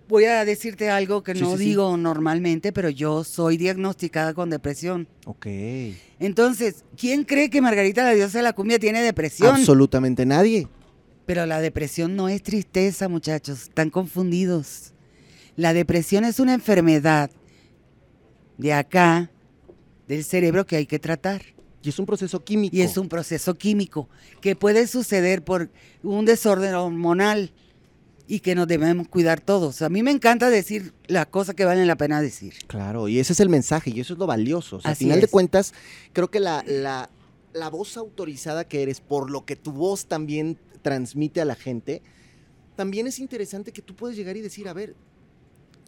voy 0.09 0.25
a 0.25 0.45
decirte 0.45 0.91
algo 0.91 1.23
que 1.23 1.35
Sí, 1.35 1.41
no 1.41 1.53
sí, 1.53 1.59
sí. 1.59 1.65
digo 1.67 1.97
normalmente, 1.97 2.73
pero 2.73 2.89
yo 2.89 3.23
soy 3.25 3.57
diagnosticada 3.57 4.35
con 4.35 4.51
depresión. 4.51 5.09
Ok. 5.27 5.47
Entonces, 6.19 6.85
¿quién 6.97 7.25
cree 7.25 7.51
que 7.51 7.61
Margarita 7.61 8.03
la 8.05 8.13
diosa 8.15 8.39
de 8.39 8.45
la 8.45 8.53
cumbia 8.53 8.79
tiene 8.79 9.03
depresión? 9.03 9.55
Absolutamente 9.57 10.27
nadie. 10.27 10.69
Pero 11.27 11.47
la 11.47 11.61
depresión 11.61 12.17
no 12.17 12.29
es 12.29 12.43
tristeza, 12.43 13.09
muchachos. 13.09 13.63
Están 13.65 13.91
confundidos. 13.91 14.93
La 15.57 15.73
depresión 15.73 16.25
es 16.25 16.41
una 16.41 16.55
enfermedad 16.55 17.31
de 18.61 18.73
acá, 18.73 19.31
del 20.07 20.25
cerebro 20.25 20.67
que 20.67 20.77
hay 20.77 20.87
que 20.87 20.99
tratar. 20.99 21.43
Y 21.83 21.89
es 21.89 21.99
un 21.99 22.07
proceso 22.07 22.45
químico. 22.45 22.77
Y 22.77 22.83
es 22.83 22.97
un 22.99 23.09
proceso 23.09 23.55
químico 23.55 24.09
que 24.41 24.55
puede 24.55 24.87
suceder 24.87 25.43
por 25.43 25.71
un 26.03 26.25
desorden 26.27 26.75
hormonal 26.75 27.53
y 28.27 28.41
que 28.41 28.55
nos 28.55 28.69
debemos 28.69 29.09
cuidar 29.09 29.41
todos. 29.41 29.83
A 29.83 29.89
mí 29.89 30.03
me 30.03 30.11
encanta 30.11 30.51
decir 30.51 30.93
las 31.07 31.27
cosas 31.27 31.55
que 31.55 31.65
valen 31.65 31.87
la 31.87 31.97
pena 31.97 32.21
decir. 32.21 32.55
Claro, 32.67 33.09
y 33.09 33.19
ese 33.19 33.33
es 33.33 33.41
el 33.41 33.49
mensaje, 33.49 33.91
y 33.91 33.99
eso 33.99 34.13
es 34.13 34.19
lo 34.19 34.27
valioso. 34.27 34.77
O 34.77 34.81
sea, 34.81 34.91
al 34.91 34.97
final 34.97 35.21
de 35.21 35.27
cuentas, 35.27 35.75
creo 36.13 36.31
que 36.31 36.39
la, 36.39 36.63
la, 36.67 37.11
la 37.53 37.71
voz 37.71 37.97
autorizada 37.97 38.65
que 38.65 38.83
eres, 38.83 39.01
por 39.01 39.31
lo 39.31 39.45
que 39.45 39.57
tu 39.57 39.73
voz 39.73 40.07
también 40.07 40.59
transmite 40.83 41.41
a 41.41 41.45
la 41.45 41.57
gente, 41.57 42.03
también 42.77 43.07
es 43.07 43.19
interesante 43.19 43.73
que 43.73 43.83
tú 43.83 43.97
puedes 43.97 44.17
llegar 44.17 44.37
y 44.37 44.43
decir, 44.43 44.69
a 44.69 44.75
ver, 44.75 44.95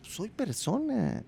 soy 0.03 0.31
persona. 0.31 1.23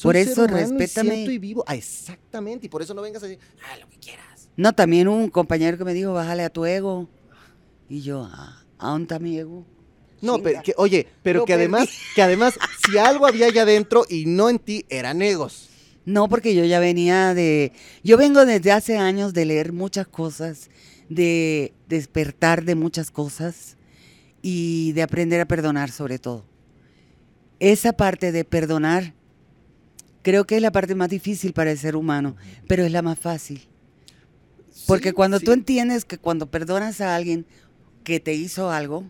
Soy 0.00 0.14
Por 0.14 0.14
ser 0.14 0.28
eso, 0.32 0.44
y 0.44 0.46
respétame. 0.46 1.10
siento 1.10 1.30
y 1.30 1.38
vivo. 1.38 1.62
Ah, 1.66 1.76
exactamente. 1.76 2.64
Y 2.64 2.68
por 2.70 2.80
eso 2.80 2.94
no 2.94 3.02
vengas 3.02 3.22
a 3.22 3.26
decir, 3.26 3.38
ah, 3.62 3.76
lo 3.78 3.86
que 3.90 3.98
quieras. 3.98 4.48
No, 4.56 4.72
también 4.72 5.08
un 5.08 5.28
compañero 5.28 5.76
que 5.76 5.84
me 5.84 5.92
dijo, 5.92 6.14
bájale 6.14 6.42
a 6.42 6.48
tu 6.48 6.64
ego. 6.64 7.06
Y 7.86 8.00
yo, 8.00 8.26
ah, 8.32 8.64
¿a 8.78 8.88
dónde 8.88 9.02
está 9.04 9.18
mi 9.18 9.38
ego? 9.38 9.66
No, 10.22 10.36
Chinga. 10.36 10.42
pero 10.48 10.62
que, 10.62 10.74
oye, 10.78 11.06
pero 11.22 11.40
Lo 11.40 11.44
que 11.44 11.52
además, 11.52 11.90
que 12.14 12.22
además, 12.22 12.54
si 12.90 12.96
algo 12.96 13.26
había 13.26 13.48
allá 13.48 13.60
adentro 13.60 14.06
y 14.08 14.24
no 14.24 14.48
en 14.48 14.58
ti, 14.58 14.86
eran 14.88 15.20
egos. 15.20 15.68
No, 16.06 16.30
porque 16.30 16.54
yo 16.54 16.64
ya 16.64 16.80
venía 16.80 17.34
de... 17.34 17.72
Yo 18.02 18.16
vengo 18.16 18.46
desde 18.46 18.72
hace 18.72 18.96
años 18.96 19.34
de 19.34 19.44
leer 19.44 19.74
muchas 19.74 20.06
cosas, 20.08 20.70
de 21.10 21.74
despertar 21.90 22.64
de 22.64 22.74
muchas 22.74 23.10
cosas 23.10 23.76
y 24.40 24.92
de 24.92 25.02
aprender 25.02 25.42
a 25.42 25.44
perdonar 25.44 25.90
sobre 25.90 26.18
todo. 26.18 26.46
Esa 27.58 27.92
parte 27.92 28.32
de 28.32 28.46
perdonar 28.46 29.12
creo 30.22 30.44
que 30.46 30.56
es 30.56 30.62
la 30.62 30.72
parte 30.72 30.94
más 30.94 31.08
difícil 31.08 31.52
para 31.52 31.70
el 31.72 31.78
ser 31.78 31.96
humano, 31.96 32.36
pero 32.66 32.84
es 32.84 32.92
la 32.92 33.02
más 33.02 33.18
fácil. 33.18 33.66
Porque 34.86 35.10
Sí, 35.10 35.14
cuando 35.14 35.38
sí. 35.38 35.44
tú 35.44 35.52
entiendes 35.52 36.04
que 36.04 36.18
cuando 36.18 36.46
perdonas 36.50 37.00
a 37.00 37.14
alguien 37.14 37.46
que 38.04 38.20
te 38.20 38.34
hizo 38.34 38.70
algo, 38.70 39.04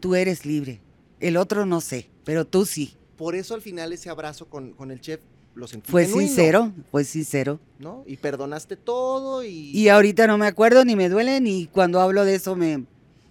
tú 0.00 0.14
eres 0.14 0.46
libre. 0.46 0.80
El 1.20 1.36
otro 1.36 1.66
no 1.66 1.80
sé, 1.80 2.08
pero 2.24 2.44
tú 2.46 2.64
sí. 2.64 2.94
Por 3.16 3.34
eso 3.34 3.54
al 3.54 3.62
final 3.62 3.92
ese 3.92 4.08
abrazo 4.10 4.46
con, 4.46 4.72
con 4.72 4.90
el 4.90 5.00
chef 5.00 5.20
lo 5.56 5.66
sentí 5.66 5.90
Fue 5.90 6.04
genuino, 6.06 6.28
sincero, 6.28 6.72
fue 6.92 7.02
sincero. 7.04 7.58
¿no? 7.80 8.04
Y 8.06 8.16
perdonaste 8.16 8.76
todo 8.76 9.42
y... 9.42 9.70
Y 9.76 9.88
ahorita 9.88 10.28
no 10.28 10.38
me 10.38 10.46
acuerdo, 10.46 10.84
ni 10.84 10.94
me 10.94 11.08
duele, 11.08 11.40
ni 11.40 11.66
cuando 11.66 12.00
hablo 12.00 12.24
de 12.24 12.36
eso 12.36 12.54
me, 12.54 12.84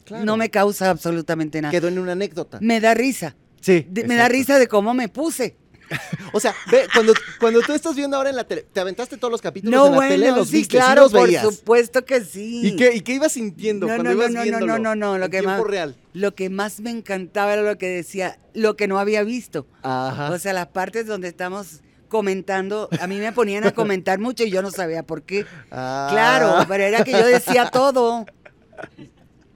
Claro. 0.04 0.26
no 0.26 0.36
me 0.36 0.50
causa 0.50 0.90
absolutamente 0.90 1.62
nada. 1.62 1.72
Quedó 1.72 1.88
en 1.88 2.00
una 2.00 2.12
anécdota. 2.12 2.60
Me 2.62 2.82
da 2.82 2.94
risa. 2.94 3.36
Sí. 3.62 3.86
De- 3.90 4.06
me 4.06 4.16
da 4.16 4.28
risa 4.28 4.60
de 4.60 4.68
cómo 4.68 4.94
me 4.94 5.08
puse. 5.08 5.56
O 6.34 6.40
sea, 6.40 6.54
ve, 6.70 6.88
cuando, 6.94 7.14
cuando 7.40 7.62
tú 7.62 7.74
estás 7.74 7.96
viendo 7.96 8.18
ahora 8.18 8.30
en 8.30 8.36
la 8.36 8.44
tele, 8.44 8.66
te 8.72 8.80
aventaste 8.80 9.18
todos 9.18 9.32
los 9.32 9.42
capítulos 9.42 9.74
No, 9.80 9.88
en 9.88 9.94
la 9.94 10.00
tele, 10.10 10.26
bueno, 10.26 10.38
los 10.38 10.48
sí, 10.50 10.58
viste, 10.58 10.78
sí 10.78 10.78
claro, 10.78 11.04
los 11.04 11.12
por 11.14 11.28
veías. 11.28 11.44
supuesto 11.44 12.04
que 12.06 12.22
sí. 12.24 12.68
¿Y 12.68 12.76
qué, 12.76 12.96
¿Y 12.96 13.02
qué 13.02 13.14
ibas 13.14 13.32
sintiendo 13.32 13.88
No, 13.88 13.96
cuando 13.96 14.04
no, 14.04 14.16
no, 14.16 14.22
ibas 14.22 14.32
no, 14.32 14.38
no, 14.40 14.44
viéndolo? 14.44 14.68
no, 14.80 14.96
no, 14.96 14.96
no, 14.96 15.18
lo 15.18 15.26
en 15.26 15.32
que 15.32 15.40
tiempo 15.40 15.58
más- 15.62 15.68
real. 15.68 15.96
Lo 16.14 16.36
que 16.36 16.50
más 16.50 16.80
me 16.82 16.92
encantaba 16.92 17.54
era 17.54 17.62
lo 17.62 17.78
que 17.78 17.88
decía, 17.88 18.40
lo 18.54 18.76
que 18.76 18.88
no 18.88 19.00
había 19.00 19.24
visto. 19.24 19.66
Ajá. 19.84 20.32
O 20.32 20.38
sea, 20.40 20.52
las 20.54 20.68
partes 20.68 21.06
donde 21.08 21.28
estamos 21.30 21.82
comentando, 22.10 22.90
a 23.00 23.08
mí 23.08 23.18
me 23.18 23.32
ponían 23.32 23.66
a 23.66 23.72
comentar 23.74 24.20
mucho 24.20 24.44
y 24.44 24.50
yo 24.50 24.62
no 24.62 24.72
sabía 24.72 25.04
por 25.04 25.24
qué. 25.24 25.46
Ah. 25.72 26.08
Claro, 26.12 26.66
pero 26.68 26.84
era 26.84 27.04
que 27.04 27.12
yo 27.12 27.26
decía 27.26 27.70
todo. 27.70 28.26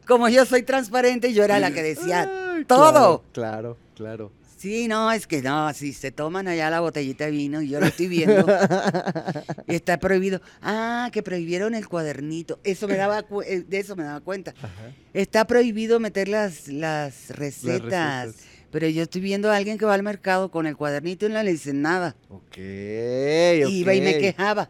Como 0.08 0.28
yo 0.30 0.46
soy 0.46 0.64
transparente, 0.64 1.34
yo 1.34 1.44
era 1.44 1.60
la 1.60 1.72
que 1.72 1.82
decía 1.84 2.30
todo. 2.68 3.24
Claro, 3.34 3.78
claro, 3.96 4.32
claro. 4.32 4.32
Sí, 4.62 4.88
no, 4.88 5.12
es 5.12 5.26
que 5.26 5.42
no, 5.42 5.74
si 5.74 5.92
se 5.92 6.12
toman 6.12 6.48
allá 6.48 6.70
la 6.70 6.82
botellita 6.82 7.26
de 7.26 7.32
vino 7.32 7.64
y 7.64 7.70
yo 7.70 7.80
lo 7.80 7.88
estoy 7.88 8.06
viendo, 8.08 8.46
está 9.68 9.98
prohibido. 9.98 10.40
Ah, 10.62 11.10
que 11.12 11.24
prohibieron 11.24 11.74
el 11.74 11.88
cuadernito. 11.88 12.60
Eso 12.64 12.88
me 12.88 12.96
daba, 12.96 13.24
cu- 13.24 13.42
eh, 13.42 13.64
de 13.68 13.80
eso 13.80 13.96
me 13.96 14.04
daba 14.04 14.20
cuenta. 14.20 14.54
Ajá. 14.62 14.94
Está 15.16 15.46
prohibido 15.48 16.00
meter 16.00 16.28
las, 16.28 16.68
las 16.68 17.30
recetas. 17.32 17.82
recetas. 17.82 18.36
Pero 18.72 18.88
yo 18.88 19.02
estoy 19.02 19.22
viendo 19.22 19.50
a 19.52 19.56
alguien 19.58 19.80
que 19.80 19.86
va 19.86 19.96
al 19.96 20.04
mercado 20.04 20.52
con 20.52 20.68
el 20.68 20.78
cuadernito 20.78 21.26
y 21.26 21.30
no 21.30 21.42
le 21.42 21.52
dicen 21.54 21.82
nada. 21.82 22.16
Ok, 22.30 22.58
Iba 22.58 23.94
y 23.96 24.02
me 24.02 24.12
ok. 24.16 24.20
quejaba. 24.22 24.70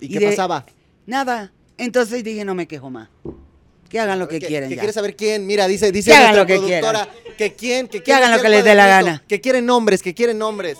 ¿Y 0.00 0.06
y 0.06 0.08
qué 0.10 0.20
de- 0.20 0.26
pasaba? 0.28 0.64
Nada. 1.06 1.52
Entonces 1.76 2.22
dije, 2.22 2.44
no 2.44 2.54
me 2.54 2.68
quejo 2.68 2.88
más. 2.88 3.08
Que 3.90 4.00
hagan 4.00 4.18
lo 4.18 4.28
que 4.28 4.38
¿Qué- 4.38 4.46
quieran 4.46 4.68
¿Qué 4.70 4.76
ya. 4.76 4.80
quieres 4.80 4.94
saber 4.94 5.16
quién? 5.16 5.46
Mira, 5.46 5.66
dice, 5.66 5.92
dice 5.92 6.10
Que 6.12 6.16
hagan 6.16 6.36
lo 6.36 6.46
que 6.46 6.54
productora 6.56 7.08
que 7.36 7.54
quién, 7.54 7.88
que, 7.88 7.98
Que 7.98 8.04
quieren 8.04 8.24
hagan 8.24 8.36
lo 8.38 8.42
que 8.42 8.48
les 8.48 8.64
dé 8.64 8.74
la 8.74 8.86
gana. 8.86 9.22
Que 9.28 9.40
quieren 9.40 9.66
nombres, 9.66 10.02
que 10.02 10.14
quieren 10.14 10.38
nombres. 10.38 10.78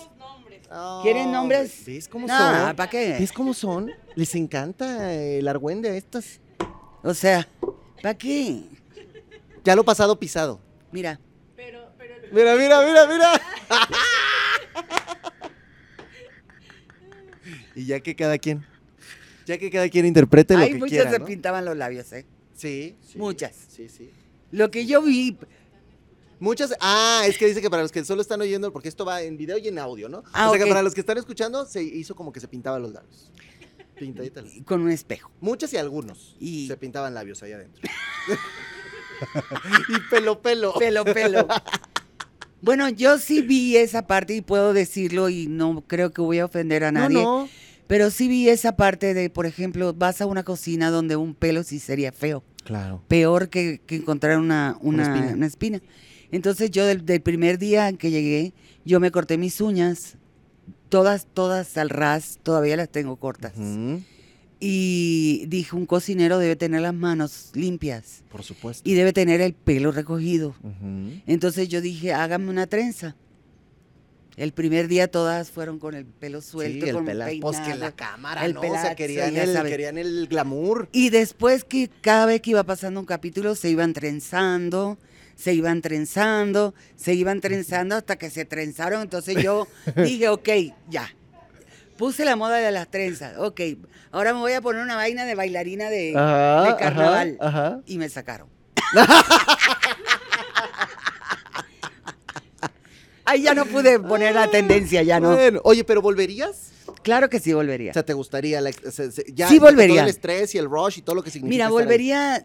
Oh, 0.72 1.00
¿Quieren 1.02 1.32
nombres? 1.32 1.84
¿Ves 1.84 2.06
cómo 2.08 2.28
No, 2.28 2.38
son? 2.38 2.76
¿para 2.76 2.88
qué? 2.88 3.16
¿Ves 3.18 3.32
cómo 3.32 3.52
son? 3.52 3.90
Les 4.14 4.34
encanta 4.36 5.12
el 5.12 5.46
argüende 5.48 5.90
a 5.90 5.96
estas. 5.96 6.38
O 7.02 7.12
sea, 7.12 7.46
¿para 8.00 8.14
qué? 8.16 8.62
Ya 9.64 9.74
lo 9.74 9.84
pasado 9.84 10.18
pisado. 10.18 10.60
Mira, 10.92 11.18
Mira, 12.32 12.54
mira, 12.54 12.80
mira, 12.86 13.06
mira. 13.08 13.32
y 17.74 17.86
ya 17.86 18.00
que 18.00 18.14
cada 18.14 18.38
quien, 18.38 18.64
ya 19.46 19.58
que 19.58 19.70
cada 19.70 19.88
quien 19.88 20.06
interprete 20.06 20.54
lo 20.54 20.60
hay 20.60 20.72
que 20.74 20.80
quiera, 20.86 21.10
se 21.10 21.18
¿no? 21.18 21.24
pintaban 21.24 21.64
los 21.64 21.76
labios, 21.76 22.12
¿eh? 22.12 22.24
Sí, 22.60 22.96
sí. 23.00 23.18
Muchas. 23.18 23.54
Sí, 23.68 23.88
sí. 23.88 24.10
Lo 24.50 24.70
que 24.70 24.86
yo 24.86 25.02
vi, 25.02 25.36
Muchas. 26.40 26.74
Ah, 26.80 27.22
es 27.26 27.36
que 27.36 27.46
dice 27.46 27.60
que 27.60 27.68
para 27.68 27.82
los 27.82 27.92
que 27.92 28.02
solo 28.04 28.22
están 28.22 28.40
oyendo, 28.40 28.72
porque 28.72 28.88
esto 28.88 29.04
va 29.04 29.20
en 29.22 29.36
video 29.36 29.58
y 29.58 29.68
en 29.68 29.78
audio, 29.78 30.08
¿no? 30.08 30.24
Ah, 30.32 30.48
o 30.48 30.54
sea 30.54 30.64
que 30.64 30.68
para 30.68 30.82
los 30.82 30.94
que 30.94 31.00
están 31.00 31.18
escuchando, 31.18 31.66
se 31.66 31.82
hizo 31.82 32.16
como 32.16 32.32
que 32.32 32.40
se 32.40 32.48
pintaban 32.48 32.80
los 32.80 32.92
labios. 32.92 33.30
Pintaditas. 33.98 34.44
con 34.64 34.80
un 34.80 34.90
espejo. 34.90 35.30
Muchas 35.40 35.72
y 35.74 35.76
algunos. 35.76 36.34
Y- 36.40 36.66
Se 36.66 36.78
pintaban 36.78 37.12
labios 37.12 37.42
ahí 37.42 37.52
adentro. 37.52 37.82
y 39.88 40.10
pelo, 40.10 40.40
pelo. 40.40 40.74
Pelo, 40.74 41.04
pelo. 41.04 41.46
Bueno, 42.62 42.90
yo 42.90 43.16
sí 43.16 43.40
vi 43.40 43.78
esa 43.78 44.06
parte 44.06 44.34
y 44.34 44.42
puedo 44.42 44.74
decirlo 44.74 45.30
y 45.30 45.46
no 45.46 45.82
creo 45.86 46.12
que 46.12 46.20
voy 46.20 46.40
a 46.40 46.44
ofender 46.44 46.84
a 46.84 46.92
No, 46.92 47.00
nadie. 47.00 47.22
no. 47.22 47.48
Pero 47.86 48.10
sí 48.10 48.28
vi 48.28 48.50
esa 48.50 48.76
parte 48.76 49.14
de, 49.14 49.30
por 49.30 49.46
ejemplo, 49.46 49.94
vas 49.94 50.20
a 50.20 50.26
una 50.26 50.42
cocina 50.44 50.90
donde 50.90 51.16
un 51.16 51.34
pelo 51.34 51.62
sí 51.62 51.78
sería 51.78 52.12
feo. 52.12 52.44
Claro. 52.70 53.02
Peor 53.08 53.48
que, 53.48 53.80
que 53.84 53.96
encontrar 53.96 54.38
una, 54.38 54.76
Una 54.80 55.02
una, 55.04 55.14
espina. 55.16 55.34
una 55.36 55.46
espina. 55.46 55.80
Entonces 56.30 56.70
yo 56.70 56.86
del, 56.86 57.04
del 57.04 57.20
primer 57.20 57.58
día 57.58 57.88
en 57.88 57.96
que 57.96 58.12
llegué, 58.12 58.52
yo 58.84 59.00
me 59.00 59.10
corté 59.10 59.36
mis 59.38 59.60
uñas, 59.60 60.16
todas, 60.88 61.26
todas 61.34 61.76
al 61.76 61.90
ras, 61.90 62.38
todavía 62.44 62.76
las 62.76 62.88
tengo 62.88 63.16
cortas. 63.16 63.54
Y 64.62 65.46
dije, 65.48 65.74
un 65.74 65.86
cocinero 65.86 66.38
debe 66.38 66.54
tener 66.54 66.82
las 66.82 66.92
manos 66.94 67.50
limpias 67.54 68.22
Por 68.30 68.42
supuesto. 68.42 68.88
y 68.88 68.92
debe 68.94 69.12
tener 69.12 69.40
el 69.40 69.54
pelo 69.54 69.90
recogido. 69.90 70.54
Entonces 71.26 71.68
yo 71.68 71.80
dije, 71.80 72.12
hágame 72.12 72.50
una 72.50 72.66
trenza. 72.66 73.16
El 74.36 74.52
primer 74.52 74.88
día 74.88 75.10
todas 75.10 75.50
fueron 75.50 75.78
con 75.78 75.94
el 75.94 76.06
pelo 76.06 76.40
suelto, 76.40 76.84
sí, 76.84 76.90
el 76.90 76.96
con 76.96 77.04
pela- 77.06 77.26
Pues 77.40 77.56
que 77.58 77.62
peinado. 77.64 77.80
la 77.80 77.92
cámara, 77.92 78.44
el 78.46 78.54
¿no? 78.54 78.60
o 78.60 78.62
sea, 78.62 78.72
pelazo, 78.72 78.96
querían 78.96 79.36
el, 79.36 79.52
sabes. 79.52 79.70
querían 79.70 79.98
el 79.98 80.26
glamour. 80.28 80.88
Y 80.92 81.10
después 81.10 81.64
que 81.64 81.90
cada 82.00 82.26
vez 82.26 82.40
que 82.40 82.50
iba 82.50 82.62
pasando 82.64 83.00
un 83.00 83.06
capítulo 83.06 83.54
se 83.54 83.68
iban 83.68 83.92
trenzando, 83.92 84.98
se 85.36 85.52
iban 85.52 85.82
trenzando, 85.82 86.74
se 86.96 87.12
iban 87.14 87.40
trenzando 87.40 87.96
hasta 87.96 88.16
que 88.16 88.30
se 88.30 88.44
trenzaron. 88.46 89.02
Entonces 89.02 89.42
yo 89.42 89.66
dije, 89.96 90.28
ok, 90.28 90.48
ya. 90.88 91.12
Puse 91.98 92.24
la 92.24 92.34
moda 92.36 92.56
de 92.58 92.70
las 92.72 92.90
trenzas. 92.90 93.36
Ok, 93.36 93.60
ahora 94.10 94.32
me 94.32 94.38
voy 94.40 94.54
a 94.54 94.62
poner 94.62 94.82
una 94.82 94.96
vaina 94.96 95.26
de 95.26 95.34
bailarina 95.34 95.90
de, 95.90 96.06
de 96.12 96.74
carnaval. 96.78 97.36
Ajá. 97.40 97.80
Y 97.84 97.98
me 97.98 98.08
sacaron. 98.08 98.48
Ahí 103.30 103.42
ya 103.42 103.54
no 103.54 103.64
pude 103.66 103.98
poner 104.00 104.34
la 104.34 104.50
tendencia, 104.50 105.02
ya 105.02 105.20
no. 105.20 105.34
Bueno, 105.34 105.60
oye, 105.64 105.84
pero 105.84 106.02
¿volverías? 106.02 106.70
Claro 107.02 107.28
que 107.30 107.38
sí 107.40 107.52
volvería. 107.52 107.90
O 107.92 107.94
sea, 107.94 108.02
¿te 108.04 108.12
gustaría? 108.12 108.60
la 108.60 108.70
ex- 108.70 108.94
se- 108.94 109.12
se- 109.12 109.24
ya, 109.32 109.48
Sí, 109.48 109.58
volvería. 109.58 109.96
Todo 109.96 110.04
el 110.04 110.10
estrés 110.10 110.54
y 110.54 110.58
el 110.58 110.66
rush 110.68 110.98
y 110.98 111.02
todo 111.02 111.14
lo 111.14 111.22
que 111.22 111.30
significa. 111.30 111.54
Mira, 111.54 111.66
ahí. 111.66 111.72
volvería 111.72 112.44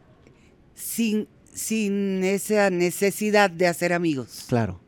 sin, 0.75 1.27
sin 1.53 2.23
esa 2.23 2.69
necesidad 2.69 3.49
de 3.49 3.67
hacer 3.67 3.93
amigos, 3.93 4.45
Claro. 4.47 4.79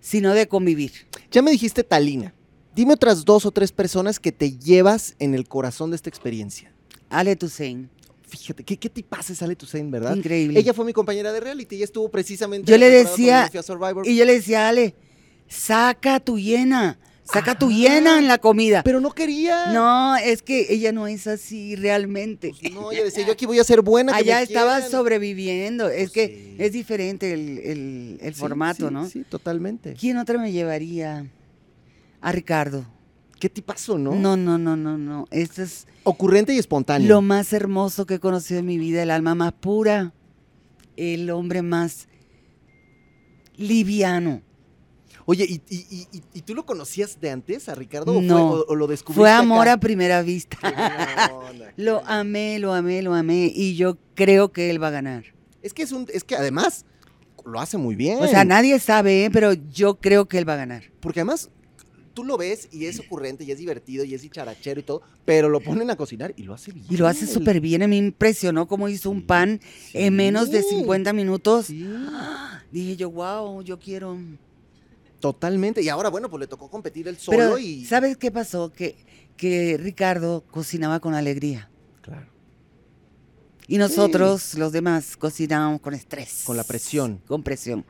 sino 0.00 0.32
de 0.34 0.48
convivir. 0.48 0.92
Ya 1.30 1.42
me 1.42 1.50
dijiste 1.50 1.84
Talina. 1.84 2.34
Dime 2.74 2.94
otras 2.94 3.24
dos 3.24 3.46
o 3.46 3.50
tres 3.52 3.70
personas 3.72 4.18
que 4.18 4.32
te 4.32 4.56
llevas 4.58 5.14
en 5.18 5.34
el 5.34 5.46
corazón 5.46 5.90
de 5.90 5.96
esta 5.96 6.08
experiencia. 6.08 6.72
Ale 7.10 7.36
Toussaint, 7.36 7.90
Fíjate, 8.36 8.64
¿qué, 8.64 8.76
qué 8.76 8.88
tipazo 8.90 9.34
sale 9.34 9.56
Toussaint, 9.56 9.90
verdad? 9.90 10.16
increíble. 10.16 10.58
Ella 10.58 10.74
fue 10.74 10.84
mi 10.84 10.92
compañera 10.92 11.32
de 11.32 11.40
reality, 11.40 11.76
ella 11.76 11.84
estuvo 11.84 12.10
precisamente 12.10 12.68
Yo 12.70 12.74
en 12.74 12.80
la 12.80 12.86
le 12.88 12.92
decía-. 12.92 13.50
Y 14.04 14.16
yo 14.16 14.24
le 14.24 14.32
decía 14.34 14.68
Ale, 14.68 14.94
saca 15.48 16.20
tu 16.20 16.38
hiena, 16.38 16.98
saca 17.22 17.56
tu 17.58 17.70
hiena 17.70 18.18
en 18.18 18.28
la 18.28 18.38
comida. 18.38 18.82
Pero 18.82 19.00
no 19.00 19.12
quería. 19.12 19.72
No, 19.72 20.16
es 20.16 20.42
que 20.42 20.66
ella 20.70 20.92
no 20.92 21.06
es 21.06 21.26
así 21.26 21.76
realmente. 21.76 22.52
Pues 22.60 22.72
no, 22.72 22.90
ella 22.92 23.04
decía, 23.04 23.24
yo 23.26 23.32
aquí 23.32 23.46
voy 23.46 23.58
a 23.60 23.64
ser 23.64 23.82
buena. 23.82 24.14
Allá 24.14 24.42
estaba 24.42 24.74
quieran. 24.74 24.90
sobreviviendo. 24.90 25.88
Es 25.88 26.10
Pues 26.10 26.12
que 26.12 26.26
sí. 26.26 26.56
es 26.58 26.72
diferente 26.72 27.32
el, 27.32 27.58
el- 27.58 28.18
el 28.20 28.34
Sí, 28.34 28.40
formato, 28.40 28.88
sí, 28.88 28.94
¿no? 28.94 29.08
Sí, 29.08 29.24
totalmente. 29.28 29.94
¿Quién 29.98 30.16
otra 30.18 30.38
me 30.38 30.50
llevaría? 30.52 31.26
A 32.20 32.32
Ricardo. 32.32 32.86
¿Qué 33.44 33.50
tipazo, 33.50 33.98
no? 33.98 34.14
No, 34.14 34.38
no, 34.38 34.56
no, 34.56 34.74
no, 34.74 34.96
no. 34.96 35.26
Esto 35.30 35.60
es 35.62 35.86
Ocurrente 36.02 36.54
y 36.54 36.58
espontáneo. 36.58 37.06
lo 37.06 37.20
más 37.20 37.52
hermoso 37.52 38.06
que 38.06 38.14
he 38.14 38.18
conocido 38.18 38.60
en 38.60 38.64
mi 38.64 38.78
vida, 38.78 39.02
el 39.02 39.10
alma 39.10 39.34
más 39.34 39.52
pura, 39.52 40.14
el 40.96 41.28
hombre 41.28 41.60
más 41.60 42.08
liviano. 43.58 44.40
Oye, 45.26 45.44
¿y, 45.44 45.60
y, 45.68 45.76
y- 45.90 46.08
y- 46.10 46.22
y 46.32 46.40
tú 46.40 46.54
lo 46.54 46.64
conocías 46.64 47.20
de 47.20 47.32
antes 47.32 47.68
a 47.68 47.74
Ricardo? 47.74 48.16
¿O, 48.16 48.22
No. 48.22 48.48
fue, 48.48 48.60
o, 48.60 48.64
o 48.68 48.74
lo 48.76 48.86
descubriste 48.86 49.20
Fue 49.20 49.30
amor 49.30 49.68
acá? 49.68 49.72
a 49.74 49.76
primera 49.80 50.22
vista. 50.22 50.56
Onda, 51.30 51.70
Lo 51.76 52.02
amé, 52.06 52.58
lo 52.58 52.72
amé, 52.72 53.02
lo 53.02 53.12
amé. 53.12 53.52
Y 53.54 53.74
yo 53.76 53.98
creo 54.14 54.52
que 54.52 54.70
él 54.70 54.82
va 54.82 54.88
a 54.88 54.92
ganar. 54.92 55.24
Es 55.60 55.74
que 55.74 55.82
es 55.82 55.92
un, 55.92 56.06
es 56.14 56.24
que 56.24 56.34
además 56.34 56.86
lo 57.44 57.60
hace 57.60 57.76
muy 57.76 57.94
bien. 57.94 58.22
O 58.22 58.26
sea, 58.26 58.46
nadie 58.46 58.78
sabe, 58.78 59.26
¿eh? 59.26 59.30
pero 59.30 59.52
yo 59.52 59.96
creo 59.96 60.28
que 60.28 60.38
él 60.38 60.48
va 60.48 60.54
a 60.54 60.56
ganar. 60.56 60.84
Porque 61.00 61.20
además 61.20 61.50
tú 62.14 62.24
lo 62.24 62.36
ves 62.38 62.68
y 62.72 62.86
es 62.86 62.98
ocurrente 63.00 63.44
y 63.44 63.50
es 63.50 63.58
divertido 63.58 64.04
y 64.04 64.14
es 64.14 64.22
dicharachero 64.22 64.80
y 64.80 64.82
todo, 64.84 65.02
pero 65.24 65.48
lo 65.48 65.60
ponen 65.60 65.90
a 65.90 65.96
cocinar 65.96 66.32
y 66.36 66.44
lo 66.44 66.54
hace 66.54 66.72
bien. 66.72 66.86
Y 66.88 66.96
lo 66.96 67.06
hace 67.06 67.26
súper 67.26 67.60
bien. 67.60 67.82
A 67.82 67.88
mí 67.88 68.00
me 68.00 68.06
impresionó 68.06 68.66
cómo 68.66 68.88
hizo 68.88 69.10
un 69.10 69.22
pan 69.26 69.60
en 69.92 70.14
menos 70.16 70.50
de 70.50 70.62
Sí. 70.62 70.68
50 70.76 71.12
minutos. 71.12 71.66
Sí, 71.66 71.86
Dije 72.72 72.96
yo, 72.96 73.10
wow, 73.10 73.62
yo 73.62 73.78
quiero. 73.78 74.16
totalmente. 75.20 75.82
Y 75.82 75.88
ahora, 75.88 76.08
bueno, 76.08 76.28
pues 76.30 76.40
le 76.40 76.46
tocó 76.46 76.70
competir 76.70 77.08
él 77.08 77.16
solo 77.18 77.36
Pero, 77.38 77.58
y. 77.58 77.84
¿sabes 77.84 78.16
qué 78.16 78.30
pasó? 78.30 78.72
Que, 78.72 78.96
que 79.36 79.76
Ricardo 79.78 80.44
cocinaba 80.50 81.00
con 81.00 81.14
alegría. 81.14 81.68
Claro. 82.02 82.26
Y 83.66 83.78
nosotros, 83.78 84.54
los 84.54 84.72
demás, 84.72 85.16
cocinábamos 85.16 85.80
con 85.80 85.94
estrés. 85.94 86.42
Con 86.44 86.56
la 86.56 86.64
presión. 86.64 87.20
Con 87.26 87.42
presión. 87.42 87.84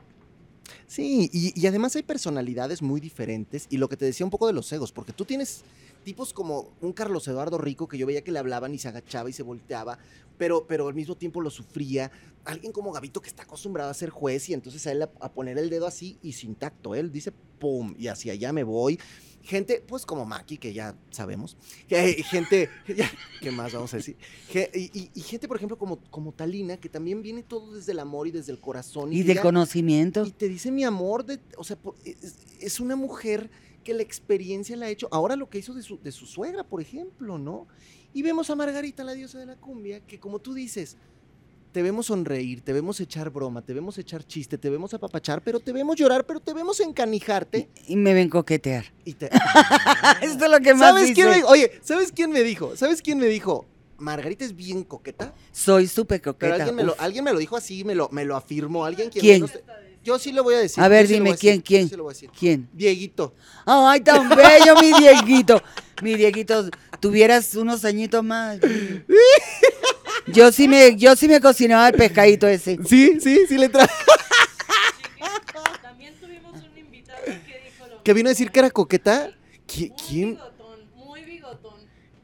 Sí, 0.87 1.29
y, 1.31 1.59
y 1.59 1.67
además 1.67 1.95
hay 1.95 2.03
personalidades 2.03 2.81
muy 2.81 2.99
diferentes 2.99 3.67
y 3.69 3.77
lo 3.77 3.89
que 3.89 3.97
te 3.97 4.05
decía 4.05 4.25
un 4.25 4.29
poco 4.29 4.47
de 4.47 4.53
los 4.53 4.71
egos, 4.71 4.91
porque 4.91 5.13
tú 5.13 5.25
tienes 5.25 5.63
tipos 6.03 6.33
como 6.33 6.69
un 6.81 6.93
Carlos 6.93 7.27
Eduardo 7.27 7.57
Rico 7.57 7.87
que 7.87 7.97
yo 7.97 8.05
veía 8.05 8.23
que 8.23 8.31
le 8.31 8.39
hablaban 8.39 8.73
y 8.73 8.77
se 8.77 8.87
agachaba 8.87 9.29
y 9.29 9.33
se 9.33 9.43
volteaba, 9.43 9.97
pero, 10.37 10.65
pero 10.67 10.87
al 10.87 10.93
mismo 10.93 11.15
tiempo 11.15 11.41
lo 11.41 11.49
sufría. 11.49 12.11
Alguien 12.45 12.71
como 12.71 12.91
Gabito 12.91 13.21
que 13.21 13.29
está 13.29 13.43
acostumbrado 13.43 13.89
a 13.89 13.93
ser 13.93 14.09
juez 14.09 14.49
y 14.49 14.53
entonces 14.53 14.85
a 14.87 14.91
él 14.91 15.01
a, 15.01 15.09
a 15.19 15.31
poner 15.31 15.57
el 15.57 15.69
dedo 15.69 15.87
así 15.87 16.17
y 16.21 16.33
sin 16.33 16.55
tacto. 16.55 16.93
Él 16.93 17.11
dice 17.11 17.31
pum 17.59 17.95
y 17.97 18.07
hacia 18.07 18.33
allá 18.33 18.53
me 18.53 18.63
voy. 18.63 18.99
Gente, 19.45 19.83
pues 19.87 20.05
como 20.05 20.25
Maki, 20.25 20.57
que 20.57 20.73
ya 20.73 20.95
sabemos. 21.11 21.55
Eh, 21.89 22.23
gente, 22.23 22.69
ya, 22.97 23.09
¿qué 23.41 23.51
más 23.51 23.71
vamos 23.73 23.93
a 23.93 23.97
decir? 23.97 24.17
Y, 24.73 24.99
y- 24.99 25.11
y 25.13 25.21
gente, 25.21 25.47
por 25.47 25.57
ejemplo, 25.57 25.77
como, 25.77 25.97
como 26.09 26.31
Talina, 26.33 26.77
que 26.77 26.89
también 26.89 27.21
viene 27.21 27.43
todo 27.43 27.73
desde 27.75 27.91
el 27.91 27.99
amor 27.99 28.27
y 28.27 28.31
desde 28.31 28.51
el 28.51 28.59
corazón. 28.59 29.13
Y 29.13 29.17
que 29.17 29.23
de 29.29 29.33
ya- 29.35 29.41
conocimiento. 29.43 30.25
y 30.25 30.31
te 30.31 30.49
dice 30.49 30.71
mi 30.71 30.83
amor, 30.83 31.25
de, 31.25 31.39
o 31.57 31.63
sea, 31.63 31.75
por- 31.77 31.95
es, 32.03 32.35
es 32.59 32.79
una 32.79 32.95
mujer 32.95 33.49
que 33.83 33.93
la 33.93 34.01
experiencia 34.01 34.75
la 34.75 34.87
ha 34.87 34.89
hecho. 34.89 35.07
Ahora 35.11 35.35
lo 35.35 35.47
que 35.47 35.59
hizo 35.59 35.73
de 35.75 35.83
su, 35.83 35.99
de 36.01 36.11
su 36.11 36.25
suegra, 36.25 36.63
por 36.63 36.81
ejemplo, 36.81 37.37
¿no? 37.37 37.67
Y 38.13 38.23
vemos 38.23 38.49
a 38.49 38.55
Margarita, 38.55 39.03
la 39.03 39.13
diosa 39.13 39.37
de 39.37 39.45
la 39.45 39.57
cumbia, 39.57 39.99
que 39.99 40.19
como 40.19 40.39
tú 40.39 40.53
dices, 40.55 40.97
te 41.75 41.81
vemos 41.81 42.05
sonreír, 42.05 42.61
te 42.61 42.71
vemos 42.71 43.01
echar 43.01 43.29
broma, 43.29 43.61
te 43.61 43.73
vemos 43.73 43.97
echar 43.97 44.25
chiste, 44.25 44.57
te 44.57 44.69
vemos 44.69 44.93
apapachar, 44.93 45.41
pero 45.41 45.59
te 45.59 45.73
vemos 45.73 45.97
llorar, 45.97 46.25
pero 46.25 46.39
te 46.39 46.53
vemos 46.53 46.79
encanijarte. 46.79 47.67
Y 47.89 47.97
me 47.97 48.13
ven 48.13 48.29
coquetear. 48.29 48.85
Y 49.03 49.15
te... 49.15 49.25
Esto 50.21 50.45
es 50.45 50.51
lo 50.51 50.61
que 50.61 50.73
más 50.73 50.91
¿Sabes 50.91 51.11
quién 51.13 51.31
me, 51.31 51.43
Oye, 51.43 51.69
¿sabes 51.83 52.13
quién 52.13 52.31
me 52.31 52.43
dijo? 52.43 52.77
¿Sabes 52.77 53.01
quién 53.01 53.17
me 53.17 53.25
dijo? 53.25 53.65
Margarita 53.97 54.45
es 54.45 54.55
bien 54.55 54.85
coqueta, 54.85 55.33
Soy 55.51 55.87
súper 55.87 56.21
pero 56.21 56.31
coqueta. 56.35 56.55
alguien 56.55 56.75
me, 56.75 56.83
lo, 56.83 56.93
Uf. 56.93 57.01
alguien 57.01 57.25
me 57.25 57.33
lo 57.33 57.39
dijo 57.39 57.57
así, 57.57 57.83
me 57.83 57.93
lo, 57.93 58.07
me 58.07 58.23
lo 58.23 58.37
afirmó. 58.37 58.85
¿Alguien 58.85 59.09
quien 59.09 59.41
¿Quién? 59.41 59.61
Yo 60.01 60.17
sí 60.17 60.31
lo 60.31 60.43
voy 60.43 60.55
a 60.55 60.59
decir. 60.59 60.81
A 60.81 60.87
ver, 60.87 61.07
sí 61.07 61.15
dime, 61.15 61.23
voy 61.23 61.29
a 61.31 61.33
decir, 61.33 61.49
¿quién, 61.49 61.61
quién? 61.61 61.89
sí 61.89 61.95
lo 61.97 62.03
voy 62.03 62.11
a 62.11 62.13
decir. 62.13 62.29
¿Quién? 62.39 62.69
Dieguito. 62.71 63.33
Ay, 63.65 63.99
tan 63.99 64.29
bello, 64.29 64.75
mi 64.79 64.93
Dieguito. 64.93 65.61
Mi 66.01 66.15
Dieguito, 66.15 66.69
tuvieras 66.99 67.55
unos 67.55 67.85
añitos 67.85 68.23
más. 68.23 68.59
Yo 70.27 70.51
sí 70.51 70.67
me, 70.67 70.95
yo 70.95 71.15
sí 71.15 71.27
me 71.27 71.39
cocinaba 71.39 71.87
el 71.89 71.95
pescadito 71.95 72.47
ese. 72.47 72.77
Sí, 72.87 73.19
sí, 73.21 73.41
sí 73.47 73.57
le 73.57 73.69
trae. 73.69 73.87
También 75.81 76.13
tuvimos 76.19 76.53
un 76.53 76.77
invitado 76.77 77.19
que 77.23 77.31
dijo 77.63 77.87
lo 77.89 78.03
Que 78.03 78.13
vino 78.13 78.29
a 78.29 78.31
decir 78.31 78.51
que 78.51 78.59
era 78.59 78.69
coqueta. 78.69 79.31
¿Qui- 79.67 79.93
¿Quién? 80.07 80.31
bigotón, 80.31 80.79
muy 80.95 81.23
bigotón. 81.23 81.73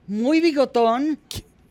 Muy 0.07 0.41
bigotón. 0.41 1.15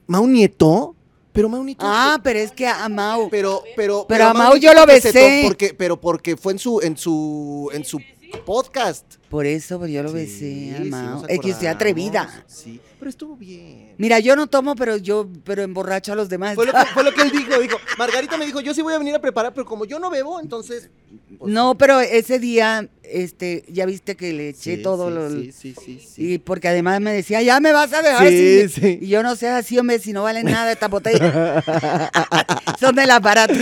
¿Mau 0.07 0.27
Nieto? 0.27 0.95
Pero 1.33 1.49
Mau 1.49 1.63
Nieto. 1.63 1.85
Ah, 1.87 2.19
pero 2.23 2.39
es 2.41 2.51
que 2.53 2.67
a 2.67 2.89
Mau. 2.89 3.29
pero, 3.31 3.63
pero, 3.77 4.05
Pero 4.09 4.25
a 4.27 4.35
Mau 4.35 4.49
Mau 4.51 4.57
yo 4.57 4.73
lo 4.75 4.85
besé. 4.87 5.43
Porque, 5.45 5.75
pero 5.75 6.01
porque 6.01 6.37
fue 6.37 6.53
en 6.55 6.59
su, 6.59 6.81
en 6.81 6.97
su, 6.97 7.71
en 7.73 7.85
su 7.85 8.01
podcast. 8.45 9.17
Por 9.29 9.47
eso 9.47 9.79
pues, 9.79 9.93
yo 9.93 10.03
lo 10.03 10.09
Sí, 10.11 10.15
besé 10.15 10.75
a 10.77 10.83
sí, 10.83 10.91
Mau. 10.91 11.21
nos 11.21 11.29
Es 11.29 11.39
que 11.39 11.51
estoy 11.51 11.69
atrevida. 11.69 12.45
Sí, 12.49 12.81
pero 12.99 13.09
estuvo 13.09 13.37
bien. 13.37 13.95
Mira, 13.97 14.19
yo 14.19 14.35
no 14.35 14.47
tomo, 14.49 14.75
pero 14.75 14.97
yo, 14.97 15.29
pero 15.45 15.63
emborracho 15.63 16.13
a 16.13 16.17
los 16.17 16.29
demás. 16.29 16.55
Fue 16.57 16.67
lo, 16.67 16.73
que, 16.73 16.85
fue 16.93 17.05
lo 17.05 17.13
que 17.15 17.23
él 17.23 17.31
dijo, 17.31 17.59
dijo, 17.61 17.79
Margarita 17.99 18.37
me 18.37 18.47
dijo, 18.47 18.61
yo 18.61 18.75
sí 18.75 18.83
voy 18.83 18.93
a 18.95 18.99
venir 18.99 19.15
a 19.15 19.21
preparar, 19.21 19.55
pero 19.55 19.65
como 19.67 19.85
yo 19.85 19.99
no 20.01 20.11
bebo, 20.11 20.41
entonces... 20.41 20.91
pues, 21.39 21.53
No, 21.53 21.77
pero 21.79 22.01
ese 22.01 22.39
día, 22.41 22.89
este, 23.05 23.65
ya 23.69 23.87
viste 23.87 24.17
que 24.17 24.33
le 24.33 24.49
eché 24.51 24.77
sí, 24.77 24.83
todo 24.83 25.11
lo. 25.11 25.31
Sí, 25.31 25.53
sí, 25.53 25.75
sí, 25.85 26.01
sí. 26.01 26.33
Y 26.35 26.39
porque 26.39 26.67
además 26.69 27.01
me 27.01 27.13
decía, 27.13 27.41
ya 27.43 27.61
me 27.61 27.73
vas 27.73 27.93
a 27.93 28.03
dejar 28.03 28.29
Sí, 28.29 28.69
sin-". 28.69 28.83
sí. 28.83 28.99
Y 29.03 29.09
yo 29.09 29.23
no 29.23 29.37
sé 29.37 29.49
así, 29.49 29.79
hombre, 29.79 29.99
si 30.01 30.13
no 30.13 30.25
valen 30.25 30.47
nada 30.47 30.73
esta 30.73 30.89
botella. 30.89 31.63
Son 32.81 32.95
de 32.97 33.07
las 33.07 33.21
baratas. 33.23 33.57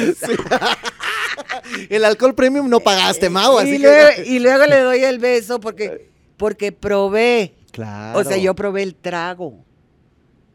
El 1.89 2.05
alcohol 2.05 2.35
premium 2.35 2.69
no 2.69 2.81
pagaste, 2.81 3.29
Mau, 3.31 3.59
así 3.59 3.75
y, 3.75 3.79
que... 3.79 3.79
luego, 3.83 4.11
y 4.25 4.39
luego 4.39 4.67
le 4.67 4.81
doy 4.81 5.01
el 5.05 5.19
beso 5.19 5.61
porque, 5.61 6.11
porque 6.37 6.73
probé. 6.73 7.55
Claro. 7.73 8.19
O 8.19 8.25
sea, 8.25 8.37
yo 8.37 8.55
probé 8.55 8.83
el 8.83 8.95
trago. 8.95 9.65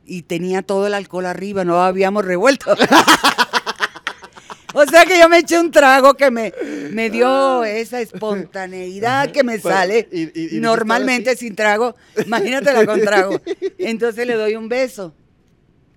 Y 0.06 0.24
tenía 0.24 0.62
todo 0.64 0.88
el 0.88 0.94
alcohol 0.94 1.26
arriba, 1.26 1.64
no 1.64 1.82
habíamos 1.82 2.26
revuelto. 2.26 2.76
o 4.74 4.86
sea 4.86 5.06
que 5.06 5.18
yo 5.20 5.30
me 5.30 5.38
eché 5.40 5.60
un 5.60 5.70
trago 5.72 6.16
que 6.16 6.32
me, 6.32 6.52
me 6.92 7.10
dio 7.10 7.64
esa 7.64 8.02
espontaneidad 8.02 9.32
que 9.32 9.44
me 9.44 9.60
Bueno, 9.60 9.78
sale 9.78 10.10
y- 10.12 10.24
y- 10.38 10.58
y 10.58 10.60
normalmente 10.60 11.30
"Ahora 11.30 11.40
sin 11.40 11.56
trago. 11.56 11.96
Imagínatela 12.26 12.86
con 12.86 13.00
trago. 13.02 13.40
Entonces 13.78 14.26
le 14.26 14.34
doy 14.34 14.56
un 14.56 14.68
beso. 14.68 15.14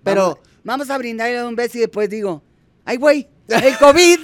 Pero- 0.03 0.21
Vamos, 0.23 0.39
vamos 0.63 0.89
a 0.91 0.97
brindarle 0.97 1.43
un 1.43 1.55
beso 1.55 1.77
y 1.77 1.81
después 1.81 2.09
digo, 2.09 2.43
ay 2.85 2.97
güey, 2.97 3.27
el 3.49 3.77
COVID. 3.77 4.19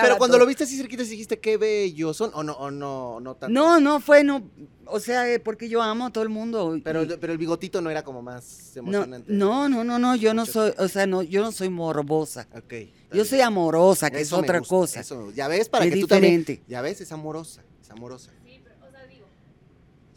Estaba 0.00 0.08
Pero 0.14 0.18
cuando 0.18 0.34
todo- 0.34 0.44
lo 0.44 0.46
viste 0.48 0.64
así 0.64 0.76
cerquita, 0.76 1.04
sí 1.04 1.10
dijiste 1.10 1.38
qué 1.38 1.56
bellos 1.56 2.16
son, 2.16 2.30
o 2.34 2.42
no, 2.42 2.52
o 2.54 2.70
no, 2.70 3.20
no 3.20 3.34
tanto. 3.36 3.52
No, 3.52 3.78
no 3.80 4.00
fue, 4.00 4.24
no, 4.24 4.42
o 4.86 4.98
sea, 5.00 5.30
eh, 5.32 5.38
porque 5.38 5.68
yo 5.68 5.82
amo 5.82 6.06
a 6.06 6.10
todo 6.12 6.22
el 6.24 6.30
mundo. 6.30 6.74
y- 6.76 6.80
Pero, 6.80 7.06
pero 7.20 7.32
el 7.32 7.38
bigotito 7.38 7.80
no 7.80 7.90
era 7.90 8.02
como 8.02 8.22
más 8.22 8.72
no, 8.76 8.80
emocionante. 8.82 9.32
no, 9.32 9.68
no, 9.68 9.84
no, 9.84 9.98
no, 9.98 10.16
yo 10.16 10.34
no 10.34 10.46
soy, 10.46 10.72
o 10.78 10.88
sea, 10.88 11.06
no, 11.06 11.22
yo 11.22 11.42
no 11.42 11.52
soy 11.52 11.68
morbosa. 11.68 12.48
Ok. 12.56 12.72
Yo 12.72 12.88
bien. 13.12 13.24
soy 13.26 13.40
amorosa, 13.40 14.10
que 14.10 14.20
Eso 14.20 14.36
es 14.36 14.42
otra 14.42 14.58
gusta, 14.60 14.74
cosa. 14.74 15.00
eso- 15.00 15.30
ya 15.32 15.48
ves, 15.48 15.68
para 15.68 15.84
Es 15.84 15.94
que 15.94 16.00
tú 16.00 16.06
también. 16.06 16.38
diferente. 16.40 16.64
Ya 16.68 16.80
ves, 16.80 17.00
es 17.00 17.10
amorosa, 17.12 17.62
es 17.82 17.90
amorosa. 17.90 18.30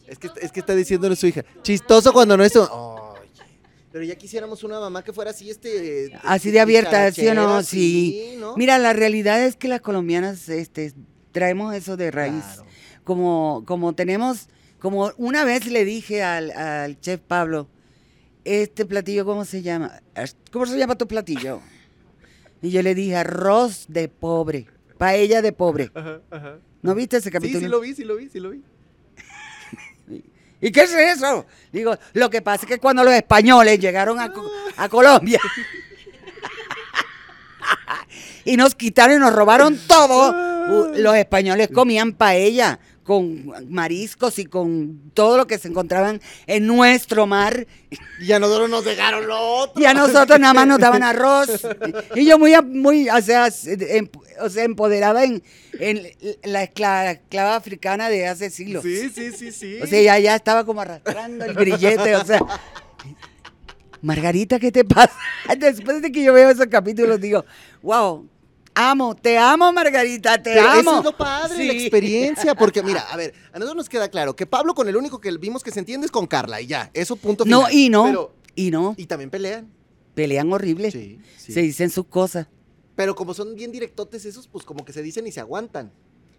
Es 0.05 0.19
que, 0.19 0.29
es 0.41 0.51
que 0.51 0.59
está 0.59 0.75
diciéndole 0.75 1.15
su 1.15 1.25
hija. 1.27 1.43
Chistoso 1.63 2.11
cuando 2.13 2.35
no 2.37 2.43
es. 2.43 2.55
Oye, 2.55 2.67
Pero 3.93 4.05
ya 4.05 4.15
quisiéramos 4.15 4.63
una 4.63 4.79
mamá 4.79 5.03
que 5.03 5.13
fuera 5.13 5.29
así, 5.29 5.51
este. 5.51 6.11
Así 6.23 6.49
de 6.49 6.59
abierta, 6.59 7.11
¿sí 7.11 7.27
o 7.27 7.35
no? 7.35 7.61
Sí. 7.61 8.33
¿no? 8.39 8.57
Mira, 8.57 8.79
la 8.79 8.91
realidad 8.91 9.45
es 9.45 9.55
que 9.55 9.67
las 9.67 9.81
colombianas, 9.81 10.49
este, 10.49 10.93
traemos 11.31 11.75
eso 11.75 11.95
de 11.95 12.09
raíz. 12.09 12.43
Claro. 12.43 12.65
Como, 13.03 13.63
como 13.67 13.93
tenemos, 13.93 14.47
como 14.79 15.11
una 15.17 15.45
vez 15.45 15.67
le 15.67 15.85
dije 15.85 16.23
al, 16.23 16.49
al 16.49 16.99
chef 17.01 17.21
Pablo, 17.21 17.67
este 18.45 18.83
platillo, 18.87 19.25
¿cómo 19.25 19.45
se 19.45 19.61
llama? 19.61 20.01
¿Cómo 20.51 20.65
se 20.65 20.75
llama 20.75 20.97
tu 20.97 21.07
platillo? 21.07 21.61
Y 22.63 22.71
yo 22.71 22.81
le 22.81 22.95
dije, 22.95 23.15
arroz 23.15 23.85
de 23.89 24.07
pobre, 24.09 24.65
paella 24.97 25.43
de 25.43 25.51
pobre. 25.51 25.91
Ajá, 25.93 26.19
ajá. 26.31 26.57
¿No 26.81 26.95
viste 26.95 27.17
ese 27.17 27.29
Sí, 27.29 27.31
capítulo? 27.31 27.59
sí 27.59 27.67
lo 27.67 27.79
vi, 27.79 27.93
sí 27.93 28.03
lo 28.03 28.15
vi, 28.15 28.29
sí 28.29 28.39
lo 28.39 28.49
vi. 28.49 28.63
¿Y 30.63 30.71
qué 30.71 30.83
es 30.83 30.93
eso? 30.93 31.45
Digo, 31.73 31.97
lo 32.13 32.29
que 32.29 32.41
pasa 32.41 32.63
es 32.63 32.69
que 32.69 32.79
cuando 32.79 33.03
los 33.03 33.13
españoles 33.13 33.79
llegaron 33.79 34.17
a, 34.17 34.31
a 34.77 34.87
Colombia 34.87 35.41
y 38.45 38.55
nos 38.55 38.73
quitaron 38.73 39.17
y 39.17 39.19
nos 39.19 39.33
robaron 39.33 39.77
todo, 39.85 40.31
los 40.95 41.15
españoles 41.17 41.67
comían 41.67 42.13
paella 42.13 42.79
con 43.03 43.51
mariscos 43.69 44.39
y 44.39 44.45
con 44.45 45.11
todo 45.13 45.37
lo 45.37 45.45
que 45.47 45.57
se 45.57 45.67
encontraban 45.67 46.21
en 46.47 46.65
nuestro 46.65 47.27
mar 47.27 47.67
Y 48.19 48.31
a 48.31 48.39
nosotros 48.39 48.69
nos 48.69 48.85
dejaron 48.85 49.27
lo 49.27 49.39
otro. 49.39 49.81
y 49.81 49.85
a 49.85 49.93
nosotros 49.93 50.39
nada 50.39 50.53
más 50.53 50.67
nos 50.67 50.79
daban 50.79 51.03
arroz. 51.03 51.67
Y 52.15 52.25
yo 52.25 52.39
muy, 52.39 52.53
muy 52.63 53.09
o, 53.09 53.21
sea, 53.21 53.49
em- 53.65 54.09
empoderada 54.57 55.23
en, 55.25 55.43
en 55.79 56.01
la 56.43 56.63
esclava, 56.63 57.11
esclava 57.11 57.55
africana 57.55 58.09
de 58.09 58.27
hace 58.27 58.49
siglos. 58.49 58.83
Sí, 58.83 59.09
sí, 59.09 59.31
sí, 59.31 59.51
sí. 59.51 59.79
O 59.81 59.87
sea, 59.87 60.01
ya, 60.01 60.19
ya 60.19 60.35
estaba 60.35 60.65
como 60.65 60.81
arrastrando 60.81 61.45
el 61.45 61.53
grillete, 61.53 62.15
o 62.15 62.25
sea. 62.25 62.39
Margarita, 64.01 64.59
¿qué 64.59 64.71
te 64.71 64.83
pasa? 64.83 65.13
Después 65.57 66.01
de 66.01 66.11
que 66.11 66.23
yo 66.23 66.33
veo 66.33 66.49
esos 66.49 66.67
capítulos, 66.67 67.21
digo, 67.21 67.45
wow, 67.81 68.27
amo, 68.75 69.15
te 69.15 69.37
amo, 69.37 69.71
Margarita, 69.71 70.41
te 70.41 70.53
Pero 70.53 70.69
amo. 70.69 70.79
eso 70.79 70.97
es 70.99 71.03
lo 71.05 71.17
padre, 71.17 71.65
la 71.65 71.73
Sí. 71.73 71.79
experiencia, 71.81 72.55
porque 72.55 72.81
mira, 72.83 73.01
a 73.01 73.15
ver, 73.17 73.33
a 73.51 73.59
nosotros 73.59 73.75
nos 73.77 73.89
queda 73.89 74.09
claro 74.09 74.35
que 74.35 74.45
Pablo 74.45 74.73
con 74.73 74.87
el 74.89 74.95
único 74.95 75.19
que 75.19 75.31
vimos 75.37 75.63
que 75.63 75.71
se 75.71 75.79
entiende 75.79 76.05
es 76.05 76.11
con 76.11 76.27
Carla 76.27 76.61
y 76.61 76.67
ya, 76.67 76.89
eso 76.93 77.15
punto 77.15 77.43
final. 77.43 77.61
No, 77.61 77.69
y 77.71 77.89
no, 77.89 78.03
Pero- 78.05 78.35
y 78.55 78.71
no, 78.71 78.95
y 78.97 79.05
también 79.05 79.29
pelean. 79.29 79.69
pelean 80.15 80.51
horrible. 80.53 80.91
Sí, 80.91 81.19
sí. 81.37 81.53
Se 81.53 81.61
dicen 81.61 81.89
sus 81.89 82.05
cosas. 82.05 82.47
Pero 82.95 83.15
como 83.15 83.33
son 83.33 83.55
bien 83.55 83.71
directotes 83.71 84.23
esos, 84.25 84.47
pues 84.47 84.63
como 84.65 84.85
que 84.85 84.93
se 84.93 85.01
dicen 85.01 85.25
y 85.27 85.31
se 85.31 85.39
aguantan. 85.39 85.91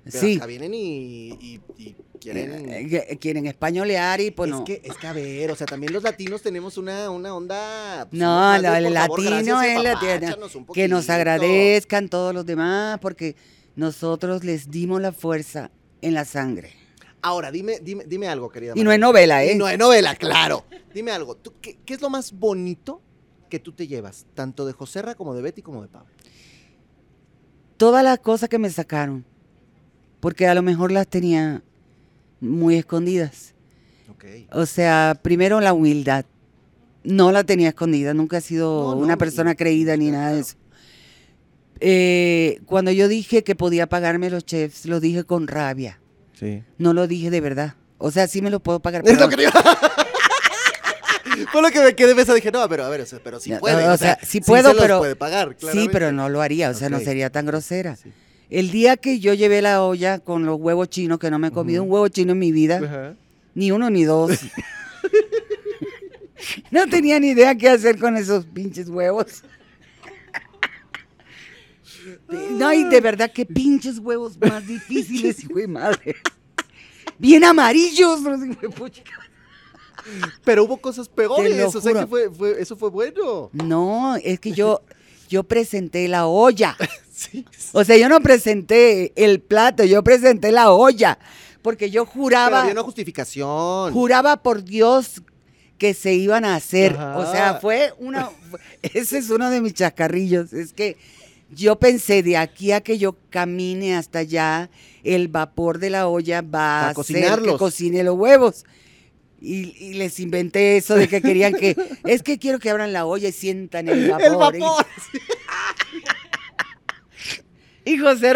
Pero 0.05 0.21
Sí. 0.21 0.37
acá 0.37 0.47
vienen 0.47 0.75
y, 0.75 1.29
y- 1.41 1.61
y 1.79 1.97
quieren... 2.21 2.69
Eh, 2.71 2.87
que- 2.89 3.19
quieren 3.19 3.47
españolear 3.47 4.21
y 4.21 4.31
pues 4.31 4.51
es, 4.51 4.57
no. 4.57 4.65
que, 4.65 4.81
es 4.85 4.97
que, 4.99 5.07
a 5.07 5.13
ver, 5.15 5.51
o 5.51 5.57
sea, 5.57 5.67
también 5.67 5.93
los 5.93 6.03
latinos 6.03 6.43
tenemos 6.43 6.77
una, 6.77 7.09
una 7.11 7.35
onda... 7.35 8.07
pues, 8.11 8.21
No, 8.21 8.51
bien, 8.61 8.65
el 8.87 8.95
favor, 8.95 9.21
latino 9.23 9.63
es 9.63 9.83
latino. 9.83 10.37
Que 10.75 10.89
nos 10.89 11.09
agradezcan 11.09 12.09
todos 12.11 12.35
los 12.35 12.45
demás 12.45 12.99
porque 13.01 13.35
nosotros 13.77 14.45
les 14.45 14.71
dimos 14.71 15.01
la 15.01 15.13
fuerza 15.13 15.71
en 16.03 16.13
la 16.15 16.25
sangre. 16.27 16.73
Ahora, 17.23 17.51
dime, 17.51 17.79
dime, 17.81 18.05
dime 18.07 18.29
algo, 18.29 18.51
querida. 18.51 18.75
Y 18.77 18.85
no 18.85 18.93
es 18.93 18.99
novela, 19.01 19.43
Y 19.45 19.51
¿eh? 19.51 19.55
no 19.57 19.67
es 19.67 19.79
novela, 19.79 20.15
claro. 20.17 20.67
Dime 20.93 21.11
algo, 21.13 21.35
¿tú 21.37 21.55
qué, 21.63 21.79
qué 21.87 21.95
es 21.95 22.03
lo 22.03 22.11
más 22.11 22.33
bonito 22.33 23.01
que 23.49 23.59
tú 23.59 23.73
te 23.73 23.87
llevas? 23.87 24.27
Tanto 24.35 24.67
de 24.67 24.75
Joserra 24.75 25.15
como 25.15 25.35
de 25.35 25.41
Betty 25.41 25.63
como 25.63 25.81
de 25.81 25.89
Pablo. 25.89 26.11
Todas 27.79 28.05
las 28.05 28.19
cosas 28.21 28.49
que 28.51 28.59
me 28.59 28.69
sacaron, 28.71 29.25
porque 30.25 30.49
a 30.49 30.55
lo 30.55 30.63
mejor 30.63 30.91
las 30.91 31.07
tenía 31.07 31.61
muy 32.41 32.77
escondidas. 32.77 33.53
Ok. 34.11 34.25
O 34.53 34.65
sea, 34.65 35.21
primero 35.21 35.61
la 35.61 35.75
humildad. 35.75 36.25
No 37.03 37.31
la 37.31 37.45
tenía 37.45 37.69
escondida, 37.69 38.15
nunca 38.15 38.39
he 38.39 38.41
sido 38.41 38.85
No, 38.85 38.95
no, 38.95 39.01
una 39.03 39.19
persona 39.19 39.55
creída 39.55 39.99
ni 39.99 40.11
nada 40.11 40.33
de 40.33 40.41
eso. 40.41 40.55
Eh, 41.79 42.63
cuando 42.65 42.91
yo 42.91 43.07
dije 43.07 43.45
que 43.45 43.55
podía 43.55 43.87
pagarme 43.87 44.31
los 44.31 44.47
chefs, 44.47 44.87
lo 44.87 44.99
dije 44.99 45.25
con 45.25 45.47
rabia. 45.47 46.01
Sí. 46.33 46.63
No 46.79 46.95
lo 46.95 47.07
dije 47.07 47.29
de 47.29 47.43
verdad. 47.43 47.75
O 47.99 48.11
sea, 48.11 48.27
sí 48.27 48.41
me 48.41 48.49
lo 48.49 48.61
puedo 48.61 48.81
pagar. 48.81 49.03
Es 49.07 49.21
lo 49.21 49.29
que 49.29 49.37
Fue 51.53 51.61
lo 51.61 51.71
que 51.71 51.81
me 51.81 51.95
quedé 51.95 52.15
pensando. 52.15 52.37
Dije, 52.37 52.51
no, 52.51 52.67
pero 52.67 52.87
a 52.87 52.89
ver, 52.89 53.07
pero 53.23 53.41
sí 53.41 53.53
puede. 53.61 53.91
o 53.91 53.99
sea, 53.99 54.19
sí 54.23 54.41
puedo, 54.41 54.75
pero- 54.75 55.01
puede 55.01 55.17
pagar, 55.17 55.55
sí, 55.71 55.91
pero 55.93 56.13
no 56.13 56.31
lo 56.31 56.41
haría. 56.41 56.71
O 56.71 56.75
sea, 56.75 56.89
no 56.89 56.99
sería 56.99 57.29
tan 57.29 57.45
grosera. 57.45 57.97
Sí. 57.97 58.11
El 58.51 58.71
día 58.71 58.97
que 58.97 59.19
yo 59.21 59.35
llevé 59.35 59.63
la 59.63 59.83
olla 59.83 60.19
con 60.19 60.45
los 60.47 60.61
huevos 60.61 60.89
chinos, 60.89 61.19
que 61.19 61.31
no 61.31 61.39
me 61.39 61.49
he 61.49 61.51
comido 61.51 61.83
un 61.83 61.91
huevo 61.91 62.09
chino 62.09 62.33
en 62.33 62.39
mi 62.39 62.53
vida, 62.53 62.81
Ajá. 62.85 63.17
ni 63.55 63.71
uno 63.73 63.91
ni 63.91 64.05
dos. 64.05 64.31
no 66.71 66.87
tenía 66.89 67.19
ni 67.19 67.29
idea 67.29 67.55
qué 67.55 67.69
hacer 67.69 67.99
con 67.99 68.17
esos 68.17 68.45
pinches 68.47 68.89
huevos. 68.89 69.43
No, 72.29 72.73
y 72.73 72.85
de 72.85 73.01
verdad, 73.01 73.31
qué 73.33 73.47
pinches 73.47 73.99
huevos 73.99 74.37
más 74.39 74.67
difíciles, 74.67 75.43
hijo 75.43 75.55
de 75.59 75.69
madre. 75.69 76.17
Bien 77.19 77.45
amarillos, 77.45 78.21
no 78.21 78.39
sé, 78.39 78.49
hijo 78.51 78.61
de 78.61 78.69
pucha. 78.69 79.03
Pero 80.45 80.65
hubo 80.65 80.77
cosas 80.77 81.09
peores. 81.09 81.75
O 81.75 81.81
sea, 81.81 81.95
que 81.95 82.07
fue, 82.07 82.31
fue- 82.31 82.61
eso 82.61 82.77
fue 82.77 82.91
bueno. 82.91 83.49
No, 83.53 84.17
es 84.17 84.39
que 84.39 84.53
yo, 84.53 84.83
yo 85.31 85.45
presenté 85.45 86.09
la 86.09 86.27
olla. 86.27 86.77
Sí. 87.15 87.45
O 87.73 87.85
sea, 87.85 87.97
yo 87.97 88.09
no 88.09 88.21
presenté 88.21 89.13
el 89.17 89.41
plato, 89.41 89.85
yo 89.85 90.03
presenté 90.03 90.51
la 90.51 90.73
olla. 90.73 91.19
Porque 91.63 91.89
yo 91.91 92.05
Pero 92.05 92.13
juraba, 92.13 92.61
había 92.63 92.73
una 92.73 92.83
justificación. 92.83 93.93
juraba 93.93 94.43
por 94.43 94.65
Dios 94.65 95.23
que 95.79 95.95
se 95.95 96.13
iban 96.13 96.45
a 96.45 96.57
hacer. 96.57 96.93
Ajá. 96.93 97.19
O 97.19 97.31
sea, 97.31 97.55
fue 97.55 97.93
una. 97.99 98.31
Ese 98.83 99.19
es 99.19 99.31
uno 99.31 99.49
de 99.49 99.61
mis 99.61 99.75
chascarrillos. 99.75 100.53
Es 100.53 100.73
que 100.73 100.97
yo 101.51 101.79
pensé 101.79 102.23
de 102.23 102.37
aquí 102.37 102.73
a 102.73 102.81
que 102.81 102.99
yo 102.99 103.17
camine 103.31 103.97
hasta 103.97 104.19
allá, 104.21 104.71
el 105.05 105.29
vapor 105.29 105.79
de 105.79 105.91
la 105.91 106.09
olla 106.09 106.43
va 106.43 106.81
A 106.81 106.89
a, 106.89 106.91
hacer 106.91 107.43
que 107.43 107.57
cocine 107.57 108.03
los 108.03 108.17
huevos. 108.17 108.65
Y, 109.41 109.75
y 109.79 109.95
les 109.95 110.21
inventé 110.21 110.77
eso 110.79 110.95
de 110.97 111.07
que 111.07 111.23
querían 111.23 111.55
que. 111.55 111.77
Es 112.05 112.23
que 112.23 112.39
quiero 112.39 112.59
que 112.59 112.71
abran 112.71 112.93
la 112.93 113.07
olla 113.07 113.29
y 113.29 113.33
sientan 113.33 113.89
el 113.89 114.11
vapor. 114.11 114.55
El 114.55 114.61
vapor. 114.61 114.87
Y 115.13 115.19
José 117.99 118.29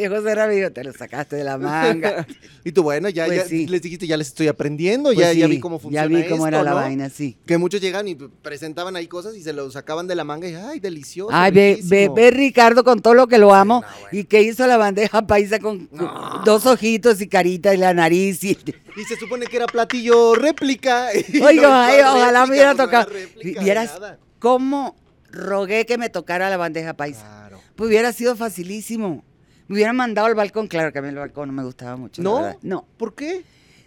y 0.00 0.06
José 0.08 0.34
Ra 0.34 0.46
me 0.46 0.54
dijo, 0.54 0.70
te 0.72 0.82
lo 0.82 0.92
sacaste 0.92 1.36
de 1.36 1.44
la 1.44 1.58
manga. 1.58 2.26
Y 2.64 2.72
tú, 2.72 2.82
bueno, 2.82 3.08
ya, 3.10 3.26
Pues 3.26 3.38
ya 3.42 3.44
sí. 3.46 3.66
les 3.66 3.82
dijiste, 3.82 4.06
ya 4.06 4.16
les 4.16 4.28
estoy 4.28 4.48
aprendiendo, 4.48 5.12
Pues 5.12 5.36
ya, 5.36 5.46
vi 5.46 5.60
cómo 5.60 5.78
funciona 5.78 6.06
Ya 6.08 6.08
vi 6.22 6.26
cómo 6.28 6.46
era 6.46 6.58
esto, 6.58 6.64
la 6.64 6.70
¿no? 6.70 6.76
vaina, 6.76 7.10
sí. 7.10 7.36
Que 7.46 7.58
muchos 7.58 7.80
llegan 7.80 8.08
y 8.08 8.14
presentaban 8.14 8.96
ahí 8.96 9.06
cosas 9.06 9.36
y 9.36 9.42
se 9.42 9.52
los 9.52 9.74
sacaban 9.74 10.06
de 10.06 10.14
la 10.14 10.24
manga 10.24 10.48
y, 10.48 10.54
ay, 10.54 10.80
delicioso. 10.80 11.30
Ay, 11.32 11.52
ve, 11.52 11.60
ve, 11.82 11.96
riquísimo". 12.06 12.14
ve 12.14 12.30
Ricardo 12.30 12.84
con 12.84 13.00
todo 13.02 13.14
lo 13.14 13.26
que 13.26 13.38
lo 13.38 13.54
amo 13.54 13.82
no, 13.82 13.86
bueno. 14.00 14.08
y 14.12 14.24
que 14.24 14.42
hizo 14.42 14.66
la 14.66 14.76
bandeja 14.78 15.26
paisa 15.26 15.58
con 15.58 15.88
No. 15.92 16.42
dos 16.44 16.64
ojitos 16.66 17.20
y 17.20 17.28
carita 17.28 17.74
y 17.74 17.76
la 17.76 17.92
nariz. 17.92 18.42
Y, 18.44 18.50
Y 18.96 19.04
se 19.04 19.16
supone 19.16 19.46
que 19.46 19.56
era 19.58 19.66
platillo 19.66 20.34
réplica. 20.34 21.08
Oiga, 21.42 21.86
ay, 21.86 21.98
¿cuál 22.00 22.16
ojalá 22.16 22.46
me 22.46 22.52
hubiera 22.52 22.70
era 22.72 22.84
tocado. 22.84 23.10
Vieras 23.60 23.92
cómo 24.38 24.96
rogué 25.30 25.84
que 25.84 25.98
me 25.98 26.08
tocara 26.08 26.48
la 26.48 26.56
bandeja 26.56 26.94
paisa. 26.94 27.47
Pues 27.78 27.90
hubiera 27.90 28.12
sido 28.12 28.34
facilísimo. 28.34 29.22
Me 29.68 29.76
hubieran 29.76 29.94
mandado 29.94 30.26
al 30.26 30.34
balcón, 30.34 30.66
claro 30.66 30.92
que 30.92 30.98
a 30.98 31.02
mí 31.02 31.10
el 31.10 31.14
balcón 31.14 31.46
no 31.46 31.52
me 31.52 31.62
gustaba 31.62 31.94
mucho. 31.96 32.20
¿No? 32.20 32.58
No, 32.60 32.84
¿Por 32.96 33.14
qué? 33.14 33.44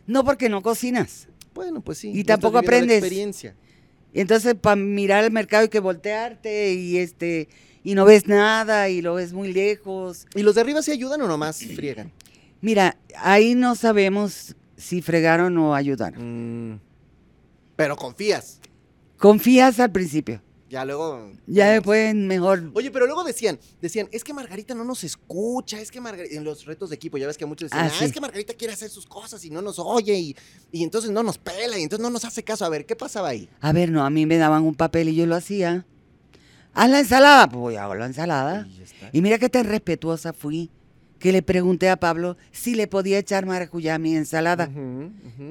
no 0.08 0.24
porque 0.24 0.48
no 0.48 0.62
cocinas. 0.62 1.28
Bueno, 1.54 1.82
pues 1.82 1.98
sí. 1.98 2.12
Y 2.12 2.20
no 2.20 2.24
tampoco 2.24 2.58
aprendes. 2.60 3.00
experiencia. 3.00 3.54
Entonces, 4.14 4.56
para 4.56 4.78
mirar 4.78 5.26
el 5.26 5.32
mercado 5.32 5.64
hay 5.64 5.68
que 5.70 5.82
voltearte 5.82 6.74
y 6.74 7.00
este 7.00 7.50
y 7.84 7.94
no 7.94 8.06
ves 8.06 8.28
nada 8.28 8.88
y 8.88 9.02
lo 9.02 9.16
ves 9.16 9.34
muy 9.34 9.52
lejos. 9.52 10.26
¿Y 10.36 10.44
los 10.44 10.56
de 10.56 10.62
arriba 10.62 10.82
sí 10.82 10.92
ayudan 10.94 11.22
o 11.22 11.28
nomás 11.28 11.58
friegan? 11.76 12.14
Mira, 12.62 12.96
ahí 13.18 13.56
no 13.56 13.76
sabemos 13.76 14.56
si 14.78 15.02
fregaron 15.02 15.58
o 15.58 15.76
ayudaron. 15.76 16.76
Mm, 16.76 16.80
Pero 17.76 17.98
confías. 17.98 18.62
Confías 19.18 19.82
al 19.82 19.92
principio. 19.92 20.42
Ya 20.72 20.86
luego. 20.86 21.30
Ya 21.48 21.70
después 21.72 22.16
mejor. 22.16 22.72
Oye, 22.74 22.92
pero 22.92 23.06
luego 23.06 23.26
decían, 23.26 23.60
decían, 23.82 24.08
es 24.14 24.24
que 24.24 24.34
Margarita 24.34 24.74
no 24.74 24.86
nos 24.86 25.04
escucha, 25.04 25.82
es 25.82 25.92
que 25.92 26.00
Margarita, 26.00 26.34
en 26.34 26.46
los 26.46 26.64
retos 26.66 26.90
de 26.90 26.96
equipo, 26.96 27.18
ya 27.18 27.28
ves 27.28 27.38
que 27.38 27.46
muchos 27.46 27.70
decían, 27.70 27.88
Ah, 27.88 27.92
ah, 27.94 27.98
sí. 28.00 28.06
es 28.06 28.14
que 28.14 28.22
Margarita 28.22 28.54
quiere 28.54 28.74
hacer 28.74 28.90
sus 28.90 29.06
cosas 29.06 29.44
y 29.44 29.50
no 29.50 29.62
nos 29.62 29.80
oye 29.80 30.14
y, 30.18 30.36
y 30.72 30.84
entonces 30.84 31.12
no 31.12 31.24
nos 31.24 31.38
pela 31.38 31.78
y 31.78 31.84
entonces 31.84 32.02
no 32.02 32.10
nos 32.10 32.24
hace 32.24 32.42
caso. 32.42 32.64
A 32.64 32.70
ver, 32.70 32.86
¿qué 32.86 32.96
pasaba 32.96 33.28
ahí? 33.28 33.50
A 33.60 33.74
ver, 33.74 33.92
no, 33.92 34.06
a 34.06 34.10
mí 34.10 34.26
me 34.26 34.38
daban 34.38 34.64
un 34.64 34.76
papel 34.76 35.10
y 35.10 35.16
yo 35.16 35.26
lo 35.26 35.36
hacía. 35.36 35.86
Haz 36.74 36.90
la 36.90 37.00
ensalada, 37.00 37.50
pues 37.50 37.60
voy 37.60 37.76
a 37.76 37.84
hago 37.84 37.96
la 37.96 38.06
ensalada. 38.06 38.66
Y. 39.12 39.18
Y 39.18 39.22
mira 39.22 39.38
qué 39.40 39.50
tan 39.50 39.66
respetuosa 39.66 40.32
fui 40.32 40.70
que 41.22 41.32
le 41.32 41.44
pregunté 41.44 41.88
a 41.88 41.98
Pablo 41.98 42.36
si 42.52 42.74
le 42.74 42.88
podía 42.88 43.20
echar 43.20 43.46
maracuyá 43.46 43.96
a 43.96 44.00
mi 44.00 44.16
ensalada, 44.16 44.70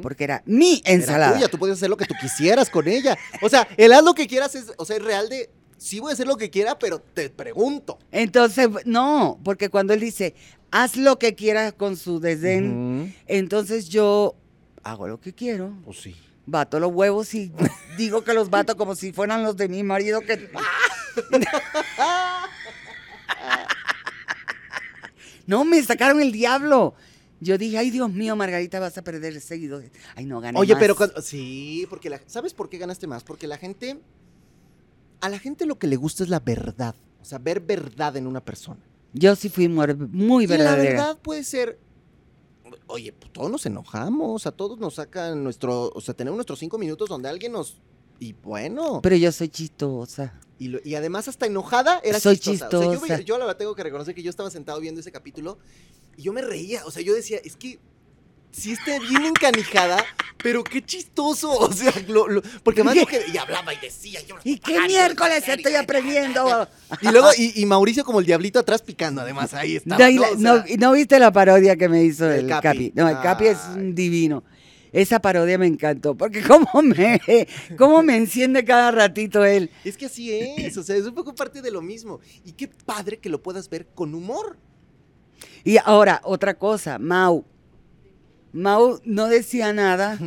porque 0.02 0.24
era 0.24 0.42
mi 0.44 0.82
Era 0.84 0.94
ensalada. 0.94 1.34
tuya, 1.34 1.48
tú 1.48 1.58
podías 1.58 1.78
hacer 1.78 1.88
lo 1.88 1.96
que 1.96 2.06
tú 2.06 2.14
quisieras 2.20 2.68
con 2.68 2.88
ella. 2.88 3.16
O 3.40 3.48
sea, 3.48 3.68
el 3.76 3.92
haz 3.92 4.02
lo 4.02 4.12
que 4.14 4.26
quieras 4.26 4.54
es, 4.56 4.72
o 4.76 4.84
sea, 4.84 4.96
es 4.96 5.02
real 5.04 5.28
de, 5.28 5.48
sí 5.78 6.00
voy 6.00 6.10
a 6.10 6.14
hacer 6.14 6.26
lo 6.26 6.36
que 6.36 6.50
quiera, 6.50 6.76
pero 6.78 6.98
te 6.98 7.30
pregunto. 7.30 7.98
Entonces, 8.10 8.68
no, 8.84 9.38
porque 9.44 9.68
cuando 9.68 9.94
él 9.94 10.00
dice, 10.00 10.34
haz 10.72 10.96
lo 10.96 11.20
que 11.20 11.36
quieras 11.36 11.72
con 11.72 11.96
su 11.96 12.18
desdén, 12.18 13.14
entonces 13.28 13.88
yo 13.88 14.34
hago 14.82 15.06
lo 15.06 15.20
que 15.20 15.32
quiero. 15.32 15.72
Pues 15.84 16.00
sí. 16.00 16.16
Bato 16.46 16.80
los 16.80 16.90
huevos 16.92 17.32
y 17.34 17.52
digo 17.96 18.24
que 18.24 18.34
los 18.34 18.50
bato 18.50 18.76
como 18.76 18.96
si 18.96 19.12
fueran 19.12 19.44
los 19.44 19.56
de 19.56 19.68
mi 19.68 19.84
marido 19.84 20.20
que... 20.20 20.50
no, 25.50 25.64
me 25.64 25.82
sacaron 25.82 26.20
el 26.20 26.32
diablo. 26.32 26.94
Yo 27.40 27.56
dije, 27.58 27.78
ay 27.78 27.90
Dios 27.90 28.10
mío, 28.12 28.36
Margarita, 28.36 28.78
vas 28.80 28.96
a 28.98 29.02
perder 29.02 29.40
seguidores. 29.40 29.90
Ay, 30.14 30.26
no, 30.26 30.40
gané 30.40 30.58
Oye, 30.58 30.74
más. 30.74 30.80
pero 30.80 30.94
cuando- 30.94 31.20
sí, 31.22 31.86
porque 31.90 32.08
la, 32.10 32.20
¿sabes 32.26 32.54
por 32.54 32.68
qué 32.68 32.78
ganaste 32.78 33.06
más? 33.06 33.24
Porque 33.24 33.46
la 33.46 33.56
gente, 33.56 33.98
a 35.20 35.28
la 35.28 35.38
gente 35.38 35.66
lo 35.66 35.78
que 35.78 35.86
le 35.86 35.96
gusta 35.96 36.22
es 36.22 36.28
la 36.28 36.40
verdad, 36.40 36.94
o 37.20 37.24
sea, 37.24 37.38
ver 37.38 37.60
verdad 37.60 38.16
en 38.16 38.26
una 38.26 38.44
persona. 38.44 38.80
Yo 39.12 39.34
sí 39.36 39.48
fui 39.48 39.66
muer- 39.68 39.96
muy 39.96 40.44
Y 40.44 40.46
la 40.46 40.56
verdadera. 40.56 40.90
verdad 40.90 41.18
puede 41.18 41.42
ser, 41.44 41.78
oye, 42.86 43.12
pues, 43.12 43.32
todos 43.32 43.50
nos 43.50 43.64
enojamos, 43.66 44.46
a 44.46 44.52
todos 44.52 44.78
nos 44.78 44.94
sacan 44.94 45.42
nuestro, 45.42 45.90
o 45.94 46.00
sea, 46.00 46.14
tenemos 46.14 46.36
nuestros 46.36 46.58
cinco 46.58 46.78
minutos 46.78 47.08
donde 47.08 47.28
alguien 47.28 47.52
nos, 47.52 47.76
y 48.20 48.34
bueno, 48.34 49.00
Pero 49.02 49.16
yo 49.16 49.32
soy 49.32 49.48
chistosa. 49.48 50.34
y, 50.60 50.68
lo- 50.68 50.78
y 50.84 50.94
además 50.94 51.26
hasta 51.26 51.46
enojada 51.46 52.00
era 52.04 52.20
Soy 52.20 52.36
chistosa. 52.38 52.86
O 52.86 53.06
sea, 53.06 53.20
yo, 53.20 53.38
la 53.38 53.46
verdad 53.46 53.58
tengo 53.58 53.74
que 53.74 53.82
reconocer 53.82 54.14
que 54.14 54.22
yo 54.22 54.30
estaba 54.30 54.50
sentado 54.50 54.78
viendo 54.78 55.00
ese 55.00 55.10
capítulo 55.10 55.58
y 56.16 56.22
yo 56.22 56.32
me 56.32 56.42
reía, 56.42 56.84
o 56.86 56.90
sea, 56.92 57.02
yo 57.02 57.14
decía, 57.14 57.38
es 57.42 57.56
que 57.56 57.78
sí 58.52 58.72
está 58.72 58.98
bien 58.98 59.24
encanijada, 59.26 60.04
pero 60.42 60.62
qué 60.64 60.84
chistoso, 60.84 61.50
o 61.58 61.72
sea, 61.72 61.92
lo- 62.08 62.28
lo- 62.28 62.42
porque 62.62 62.84
más 62.84 62.94
lo 62.94 63.06
que, 63.06 63.22
y 63.32 63.36
hablaba 63.38 63.72
y 63.72 63.78
decía, 63.78 64.20
yo 64.26 64.36
¿Y 64.44 64.58
qué 64.58 64.78
miércoles 64.86 65.48
estoy 65.48 65.74
aprendiendo? 65.76 66.68
Y 67.00 67.08
luego, 67.08 67.28
y, 67.38 67.52
y 67.62 67.64
Mauricio 67.64 68.04
como 68.04 68.20
el 68.20 68.26
diablito 68.26 68.58
atrás 68.58 68.82
picando, 68.82 69.22
además, 69.22 69.54
ahí 69.54 69.76
está. 69.76 69.96
No, 70.36 70.62
no- 70.78 70.92
viste 70.92 71.18
la 71.18 71.32
parodia 71.32 71.74
que 71.76 71.88
me 71.88 72.04
hizo 72.04 72.30
El 72.30 72.40
el, 72.40 72.48
Capi. 72.48 72.62
Capi. 72.68 72.92
No, 72.94 73.08
el 73.08 73.20
Capi 73.22 73.46
es 73.46 73.58
divino. 73.94 74.44
Esa 74.92 75.20
parodia 75.20 75.56
me 75.58 75.66
encantó, 75.66 76.16
porque 76.16 76.42
cómo 76.46 76.68
me, 76.82 77.20
cómo 77.78 78.02
me 78.02 78.16
enciende 78.16 78.64
cada 78.64 78.90
ratito 78.90 79.44
él. 79.44 79.70
Es 79.84 79.96
que 79.96 80.06
así 80.06 80.32
es, 80.32 80.76
o 80.76 80.82
sea, 80.82 80.96
es 80.96 81.04
un 81.06 81.14
poco 81.14 81.34
parte 81.34 81.62
de 81.62 81.70
lo 81.70 81.80
mismo. 81.82 82.20
Y 82.44 82.52
qué 82.52 82.68
padre 82.68 83.18
que 83.18 83.28
lo 83.28 83.42
puedas 83.42 83.68
ver 83.68 83.86
con 83.94 84.14
humor. 84.14 84.56
Y 85.64 85.76
ahora, 85.78 86.20
otra 86.24 86.54
cosa, 86.54 86.98
Mau. 86.98 87.44
Mau 88.52 89.00
no 89.04 89.26
decía 89.28 89.72
nada, 89.72 90.18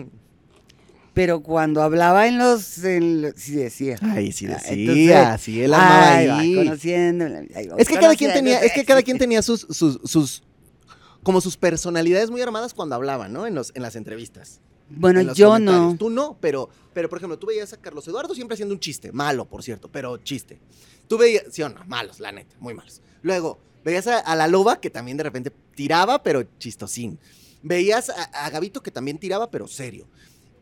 pero 1.14 1.44
cuando 1.44 1.82
hablaba 1.82 2.28
en 2.28 2.38
los... 2.38 2.84
en 2.84 3.22
los- 3.22 3.34
sí 3.36 3.56
decía. 3.56 3.98
Ay, 4.02 4.32
sí 4.32 4.48
decía, 4.48 4.72
entonces, 4.74 5.42
sí, 5.42 5.62
él 5.62 5.74
ahí. 5.74 6.56
conociendo, 6.56 7.26
ahí 7.54 7.68
Es 7.78 7.88
que 7.90 7.96
cada 7.96 8.16
quien 8.16 8.32
tenía, 8.34 8.60
es 8.62 8.72
que 8.72 8.86
cada 8.86 9.02
quien 9.04 9.18
tenía 9.18 9.42
sus, 9.42 9.68
sus, 9.70 10.00
sus 10.06 10.42
como 11.24 11.42
sus 11.42 11.58
personalidades 11.58 12.30
muy 12.30 12.42
armadas 12.42 12.74
cuando 12.74 12.96
hablaban, 12.96 13.34
¿no? 13.34 13.48
En, 13.48 13.56
los, 13.56 13.72
en 13.76 13.82
las 13.82 13.96
entrevistas. 13.96 14.60
Bueno, 14.90 15.22
en 15.22 15.34
yo 15.34 15.58
no. 15.60 15.96
Tú 15.98 16.10
no, 16.10 16.38
pero, 16.40 16.70
pero 16.94 17.10
por 17.10 17.18
ejemplo, 17.18 17.40
tú 17.40 17.48
veías 17.48 17.74
a 17.74 17.78
Carlos 17.78 18.08
Eduardo 18.08 18.36
siempre 18.36 18.54
haciendo 18.54 18.76
un 18.76 18.80
chiste, 18.80 19.12
malo, 19.12 19.46
por 19.46 19.64
cierto, 19.64 19.90
pero 19.92 20.18
chiste. 20.18 20.60
Tú 21.08 21.18
veías, 21.18 21.46
sí 21.52 21.62
o 21.64 21.70
no, 21.70 21.84
malos, 21.86 22.20
la 22.20 22.32
neta, 22.32 22.56
muy 22.60 22.74
malos. 22.74 23.02
Luego, 23.22 23.60
veías 23.84 24.08
a, 24.08 24.20
a 24.20 24.36
la 24.36 24.48
loba 24.48 24.80
que 24.80 24.90
también 24.90 25.18
de 25.18 25.24
repente 25.24 25.52
tiraba, 25.76 26.22
pero 26.22 26.44
chistosín. 26.60 27.18
Veías 27.62 28.10
a, 28.10 28.24
a 28.46 28.50
Gabito 28.50 28.84
que 28.84 28.92
también 28.92 29.18
tiraba, 29.18 29.50
pero 29.50 29.68
serio. 29.68 30.08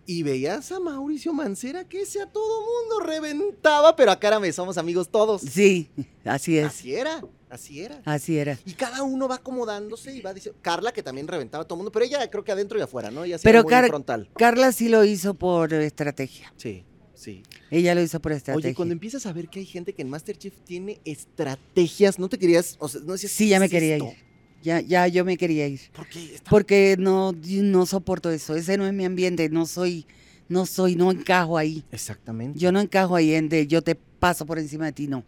Y 0.05 0.23
veías 0.23 0.71
a 0.71 0.79
Mauricio 0.79 1.33
Mancera 1.33 1.83
que 1.87 2.01
ese 2.01 2.21
a 2.21 2.27
todo 2.27 2.61
mundo 2.61 3.05
reventaba, 3.05 3.95
pero 3.95 4.11
acá 4.11 4.39
me 4.39 4.51
somos 4.51 4.77
amigos 4.77 5.09
todos. 5.09 5.41
Sí, 5.41 5.89
así 6.25 6.57
es. 6.57 6.65
Así 6.65 6.95
era, 6.95 7.21
así 7.51 7.81
era. 7.81 8.01
Así 8.05 8.37
era. 8.37 8.57
Y 8.65 8.73
cada 8.73 9.03
uno 9.03 9.27
va 9.27 9.35
acomodándose 9.35 10.15
y 10.15 10.21
va 10.21 10.33
diciendo. 10.33 10.57
Carla, 10.61 10.91
que 10.91 11.03
también 11.03 11.27
reventaba 11.27 11.63
a 11.63 11.67
todo 11.67 11.75
el 11.75 11.79
mundo, 11.79 11.91
pero 11.91 12.05
ella 12.05 12.29
creo 12.29 12.43
que 12.43 12.51
adentro 12.51 12.79
y 12.79 12.81
afuera, 12.81 13.11
¿no? 13.11 13.23
Ella 13.23 13.37
sí 13.37 13.43
Pero 13.43 13.59
era 13.59 13.63
muy 13.63 13.69
Car- 13.69 13.87
frontal. 13.87 14.29
Carla 14.37 14.71
sí 14.71 14.89
lo 14.89 15.03
hizo 15.05 15.33
por 15.33 15.73
estrategia. 15.73 16.53
Sí, 16.57 16.83
sí. 17.13 17.43
Ella 17.69 17.93
lo 17.95 18.01
hizo 18.01 18.19
por 18.19 18.31
estrategia. 18.31 18.67
Oye, 18.69 18.75
cuando 18.75 18.93
empiezas 18.93 19.25
a 19.25 19.33
ver 19.33 19.47
que 19.49 19.59
hay 19.59 19.65
gente 19.65 19.93
que 19.93 20.01
en 20.01 20.09
Masterchef 20.09 20.53
tiene 20.65 20.99
estrategias, 21.05 22.19
¿no 22.19 22.29
te 22.29 22.37
querías, 22.37 22.75
o 22.79 22.87
sea, 22.87 23.01
no 23.05 23.13
decías, 23.13 23.31
Sí, 23.31 23.47
ya 23.49 23.55
¿qué 23.55 23.59
me 23.61 23.65
es 23.65 23.71
quería 23.71 23.95
esto? 23.95 24.07
ir. 24.07 24.31
Ya, 24.63 24.79
ya 24.81 25.07
yo 25.07 25.25
me 25.25 25.37
quería 25.37 25.67
ir. 25.67 25.79
¿Por 25.91 26.07
qué? 26.07 26.35
Está- 26.35 26.49
Porque 26.51 26.95
no, 26.99 27.31
no 27.33 27.85
soporto 27.87 28.29
eso. 28.29 28.55
Ese 28.55 28.77
no 28.77 28.85
es 28.85 28.93
mi 28.93 29.05
ambiente. 29.05 29.49
No 29.49 29.65
soy, 29.65 30.05
no 30.49 30.67
soy, 30.67 30.95
no 30.95 31.09
encajo 31.11 31.57
ahí. 31.57 31.83
Exactamente. 31.91 32.59
Yo 32.59 32.71
no 32.71 32.79
encajo 32.79 33.15
ahí 33.15 33.33
en 33.33 33.49
de 33.49 33.65
yo 33.65 33.81
te 33.81 33.95
paso 33.95 34.45
por 34.45 34.59
encima 34.59 34.85
de 34.85 34.91
ti, 34.91 35.07
no. 35.07 35.23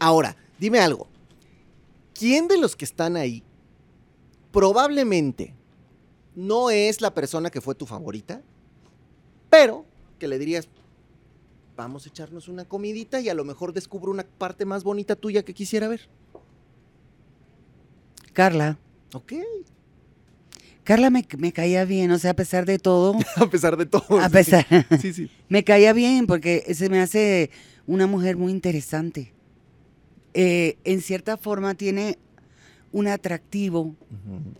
Ahora, 0.00 0.36
dime 0.58 0.80
algo. 0.80 1.06
¿Quién 2.18 2.48
de 2.48 2.58
los 2.58 2.76
que 2.76 2.84
están 2.84 3.16
ahí 3.16 3.42
probablemente 4.52 5.54
no 6.34 6.70
es 6.70 7.00
la 7.00 7.12
persona 7.14 7.50
que 7.50 7.60
fue 7.60 7.74
tu 7.74 7.86
favorita, 7.86 8.42
pero 9.50 9.84
que 10.18 10.28
le 10.28 10.38
dirías, 10.38 10.68
vamos 11.76 12.06
a 12.06 12.08
echarnos 12.08 12.48
una 12.48 12.64
comidita 12.64 13.20
y 13.20 13.28
a 13.28 13.34
lo 13.34 13.44
mejor 13.44 13.72
descubro 13.72 14.10
una 14.10 14.24
parte 14.24 14.64
más 14.64 14.82
bonita 14.84 15.14
tuya 15.16 15.44
que 15.44 15.52
quisiera 15.54 15.88
ver? 15.88 16.08
Carla. 18.32 18.78
Ok. 19.14 19.32
Carla 20.84 21.10
me, 21.10 21.26
me 21.38 21.52
caía 21.52 21.84
bien, 21.84 22.10
o 22.12 22.18
sea, 22.18 22.30
a 22.30 22.34
pesar 22.36 22.64
de 22.64 22.78
todo, 22.78 23.16
A 23.36 23.46
pesar 23.50 23.76
de 23.76 23.86
todo. 23.86 24.20
a 24.20 24.28
pesar, 24.28 24.64
Sí, 25.00 25.12
sí. 25.12 25.30
me 25.48 25.64
caía 25.64 25.92
bien 25.92 26.26
porque 26.26 26.64
se 26.74 26.88
me 26.88 27.00
hace 27.00 27.50
una 27.86 28.06
mujer 28.06 28.36
muy 28.36 28.52
interesante. 28.52 29.32
Eh, 30.38 30.76
en 30.84 31.00
cierta 31.00 31.38
forma 31.38 31.74
tiene 31.76 32.18
un 32.92 33.08
atractivo 33.08 33.96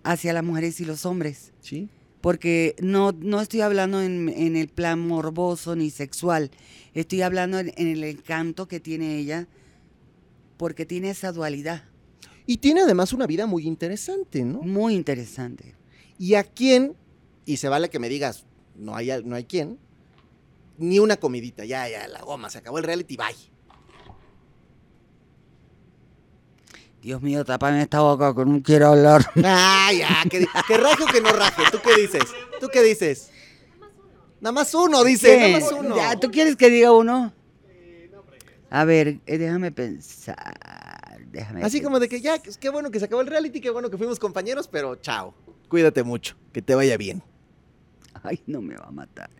hacia 0.04 0.32
las 0.32 0.42
mujeres 0.42 0.80
y 0.80 0.86
los 0.86 1.04
hombres. 1.04 1.52
Sí. 1.60 1.90
Porque 2.22 2.74
no, 2.80 3.12
no 3.12 3.42
estoy 3.42 3.60
hablando 3.60 4.00
en, 4.00 4.30
en 4.30 4.56
el 4.56 4.68
plan 4.68 4.98
morboso 4.98 5.76
ni 5.76 5.90
sexual, 5.90 6.50
estoy 6.94 7.20
hablando 7.20 7.58
en, 7.58 7.74
en 7.76 7.88
el 7.88 8.04
encanto 8.04 8.66
que 8.66 8.80
tiene 8.80 9.18
ella, 9.18 9.48
porque 10.56 10.86
tiene 10.86 11.10
esa 11.10 11.30
dualidad 11.30 11.84
Y 12.46 12.56
tiene 12.56 12.80
además 12.80 13.12
una 13.12 13.26
vida 13.26 13.44
muy 13.44 13.66
interesante, 13.66 14.44
¿no? 14.44 14.62
muy 14.62 14.94
interesante. 14.94 15.74
¿Y 16.18 16.36
a 16.36 16.44
quién? 16.44 16.94
Y 17.44 17.58
se 17.58 17.68
vale 17.68 17.90
que 17.90 17.98
me 17.98 18.08
digas, 18.08 18.46
no 18.76 18.96
hay, 18.96 19.10
no 19.24 19.36
hay 19.36 19.44
quién, 19.44 19.78
ni 20.78 20.98
una 21.00 21.18
comidita, 21.18 21.66
ya, 21.66 21.86
ya, 21.86 22.08
la 22.08 22.22
goma, 22.22 22.48
se 22.48 22.58
acabó 22.58 22.78
el 22.78 22.84
reality, 22.84 23.18
bye. 23.18 23.55
Dios 27.07 27.22
mío, 27.22 27.44
tápame 27.44 27.82
esta 27.82 28.00
boca 28.00 28.34
que 28.34 28.44
no 28.44 28.61
quiero 28.61 28.88
hablar. 28.88 29.24
Ah, 29.44 29.92
ya, 29.92 30.24
que, 30.28 30.40
raje 30.76 31.04
o 31.04 31.07
que 31.07 31.20
no 31.20 31.30
raje, 31.30 31.62
¿tú 31.70 31.78
qué 31.80 32.00
dices? 32.00 32.24
¿Tú 32.59 32.66
qué 32.66 32.82
dices? 32.82 33.30
Nada 34.40 34.50
más 34.52 34.74
uno, 34.74 35.04
dice, 35.04 35.28
¿Qué? 35.38 35.52
nada 35.52 35.61
más 35.61 35.72
uno. 35.72 35.94
Ya, 35.94 36.18
¿Tú 36.18 36.32
quieres 36.32 36.57
que 36.57 36.68
diga 36.68 36.90
uno? 36.90 37.32
A 38.70 38.84
ver, 38.84 39.20
eh, 39.24 39.38
déjame 39.38 39.70
pensar. 39.70 41.20
Déjame 41.30 41.62
Así 41.62 41.80
como 41.80 42.00
de 42.00 42.09
que 42.09 42.20
ya, 42.20 42.40
qué 42.40 42.70
bueno 42.70 42.90
que 42.90 42.98
se 42.98 43.04
acabó 43.04 43.20
el 43.20 43.28
reality, 43.28 43.61
qué 43.61 43.70
bueno 43.70 43.88
que 43.88 43.98
fuimos 43.98 44.18
compañeros, 44.18 44.66
pero 44.66 44.96
chao. 44.96 45.32
Cuídate 45.68 46.02
mucho, 46.02 46.34
que 46.52 46.61
te 46.61 46.74
vaya 46.74 46.96
bien. 46.96 47.22
Ay, 48.24 48.42
no 48.48 48.61
me 48.61 48.74
va 48.74 48.86
a 48.86 48.90
matar. 48.90 49.30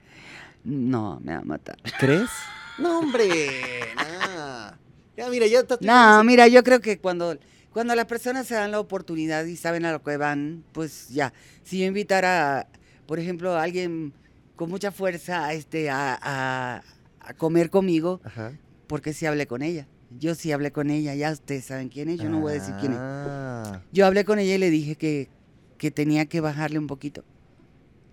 No, 0.63 1.19
me 1.21 1.35
va 1.35 1.41
a 1.41 1.45
matar. 1.45 1.79
¿Crees? 1.99 2.31
No, 2.79 2.99
hombre, 2.99 3.51
nah. 3.97 4.73
Ya, 5.17 5.31
mira, 5.31 5.47
ya 5.47 5.61
está. 5.61 5.79
No, 5.81 6.23
mira, 6.25 6.47
yo 6.47 6.63
creo 6.63 6.81
que 6.81 6.99
cuando, 6.99 7.39
cuando 7.77 7.95
las 7.95 8.07
personas 8.07 8.47
se 8.47 8.55
dan 8.55 8.71
la 8.71 8.81
oportunidad 8.81 9.45
y 9.45 9.55
saben 9.55 9.85
a 9.85 9.93
lo 9.93 10.03
que 10.03 10.17
van, 10.17 10.65
pues 10.73 11.11
ya. 11.11 11.35
Si 11.63 11.79
yo 11.81 11.85
invitara, 11.85 12.69
por 13.07 13.19
ejemplo, 13.19 13.53
a 13.55 13.63
alguien 13.63 14.15
con 14.57 14.71
mucha 14.71 14.91
fuerza 14.93 15.53
este, 15.53 15.91
a, 15.91 16.19
a- 16.23 16.83
a 17.21 17.35
comer 17.35 17.69
conmigo, 17.69 18.23
Ajá. 18.25 18.53
porque 18.87 19.13
sí 19.13 19.27
hablé 19.27 19.47
con 19.47 19.61
ella. 19.61 19.87
Yo 20.19 20.35
sí 20.35 20.53
hablé 20.53 20.73
con 20.73 20.89
ella, 20.89 21.15
ya 21.15 21.31
ustedes 21.33 21.67
saben 21.67 21.91
quién 21.91 22.09
es, 22.09 22.19
yo 22.19 22.31
no 22.31 22.41
voy 22.41 22.53
a 22.53 22.55
decir 22.55 22.75
quién 22.81 22.93
es. 22.93 22.99
Ah. 22.99 23.83
Yo 23.93 24.07
hablé 24.07 24.25
con 24.25 24.39
ella 24.39 24.55
y 24.55 24.59
le 24.59 24.71
dije 24.71 24.97
que, 24.97 25.29
que 25.77 25.91
tenía 25.91 26.25
que 26.25 26.41
bajarle 26.41 26.79
un 26.79 26.87
poquito. 26.87 27.25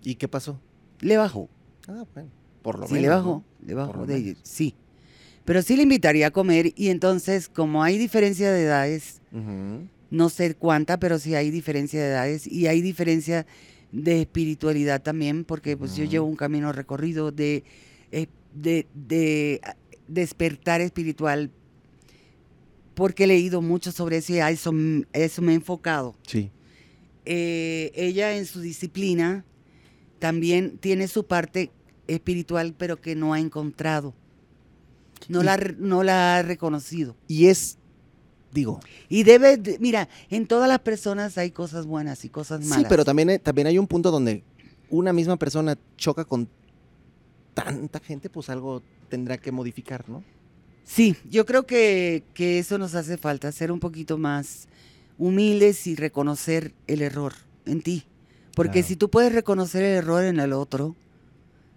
¿Y 0.02 0.16
qué 0.16 0.28
pasó? 0.28 0.60
Le 1.00 1.16
bajó. 1.16 1.48
Ah, 1.88 2.04
bueno, 2.12 2.28
por 2.60 2.78
lo 2.80 2.86
Sí, 2.86 2.92
menos. 2.92 3.02
le 3.02 3.08
¿no? 3.08 3.16
bajó, 3.16 3.44
le 3.64 3.74
bajó 3.74 4.04
de 4.06 4.36
sí. 4.42 4.74
Pero 5.44 5.62
sí 5.62 5.76
le 5.76 5.82
invitaría 5.82 6.28
a 6.28 6.30
comer 6.30 6.72
y 6.74 6.88
entonces, 6.88 7.48
como 7.48 7.82
hay 7.82 7.98
diferencia 7.98 8.50
de 8.50 8.62
edades, 8.62 9.20
no 10.10 10.28
sé 10.30 10.54
cuánta, 10.54 10.98
pero 10.98 11.18
sí 11.18 11.34
hay 11.34 11.50
diferencia 11.50 12.00
de 12.00 12.08
edades 12.08 12.46
y 12.46 12.66
hay 12.66 12.80
diferencia 12.80 13.46
de 13.92 14.22
espiritualidad 14.22 15.02
también, 15.02 15.44
porque 15.44 15.76
pues 15.76 15.96
yo 15.96 16.04
llevo 16.04 16.26
un 16.26 16.36
camino 16.36 16.72
recorrido 16.72 17.30
de, 17.30 17.62
eh, 18.10 18.26
de, 18.54 18.86
de, 18.94 19.60
despertar 20.08 20.80
espiritual, 20.80 21.50
porque 22.94 23.24
he 23.24 23.26
leído 23.26 23.60
mucho 23.60 23.92
sobre 23.92 24.18
eso 24.18 24.32
y 24.32 24.38
a 24.38 24.50
eso, 24.50 24.72
a 25.12 25.18
eso 25.18 25.42
me 25.42 25.52
he 25.52 25.56
enfocado. 25.56 26.16
Sí. 26.26 26.50
Eh, 27.26 27.92
ella 27.94 28.36
en 28.36 28.46
su 28.46 28.60
disciplina 28.60 29.44
también 30.18 30.78
tiene 30.78 31.06
su 31.06 31.26
parte 31.26 31.70
espiritual, 32.06 32.74
pero 32.76 33.00
que 33.00 33.14
no 33.14 33.34
ha 33.34 33.40
encontrado. 33.40 34.14
No, 35.28 35.42
Y- 35.42 35.44
la, 35.44 35.56
no 35.78 36.02
la 36.02 36.36
ha 36.38 36.42
reconocido. 36.42 37.16
Y 37.28 37.46
es, 37.46 37.78
digo, 38.52 38.80
Y 39.08 39.22
debe, 39.24 39.56
de- 39.56 39.78
mira, 39.78 40.08
en 40.30 40.46
todas 40.46 40.68
las 40.68 40.80
personas 40.80 41.38
hay 41.38 41.50
cosas 41.50 41.86
buenas 41.86 42.24
y 42.24 42.28
cosas 42.28 42.60
malas. 42.64 42.78
sí, 42.78 42.86
pero 42.88 43.04
también, 43.04 43.30
hay- 43.30 43.38
también 43.38 43.66
hay 43.66 43.78
un 43.78 43.86
punto 43.86 44.10
donde 44.10 44.44
una 44.90 45.12
misma 45.12 45.36
persona 45.36 45.76
choca 45.96 46.24
con 46.24 46.48
tanta 47.54 48.00
gente, 48.00 48.28
pues 48.30 48.48
algo 48.50 48.82
tendrá 49.08 49.38
que 49.38 49.52
modificar, 49.52 50.08
¿no? 50.08 50.22
Sí, 50.84 51.16
yo 51.30 51.46
creo 51.46 51.64
que, 51.66 52.24
que 52.34 52.58
eso 52.58 52.76
nos 52.78 52.94
hace 52.94 53.16
falta, 53.16 53.50
ser 53.52 53.72
un 53.72 53.80
poquito 53.80 54.18
más 54.18 54.68
humildes 55.16 55.86
y 55.86 55.94
reconocer 55.96 56.74
el 56.86 57.00
error 57.00 57.32
en 57.64 57.80
ti. 57.80 58.04
Porque 58.54 58.72
Claro. 58.80 58.88
si 58.88 58.96
tú 58.96 59.08
puedes 59.10 59.32
reconocer 59.32 59.82
el 59.82 59.96
error 59.96 60.24
en 60.24 60.40
el 60.40 60.52
otro, 60.52 60.94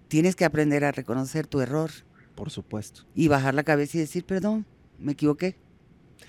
tienes 0.10 0.36
que 0.36 0.46
aprender 0.46 0.84
a 0.84 0.92
reconocer 0.92 1.48
tu 1.48 1.62
error 1.62 1.92
Por 2.38 2.52
supuesto. 2.52 3.02
y 3.16 3.28
bajar 3.28 3.54
la 3.56 3.64
cabeza 3.64 3.98
y 3.98 4.02
decir, 4.02 4.24
perdón, 4.24 4.66
me 5.00 5.12
equivoqué. 5.14 5.56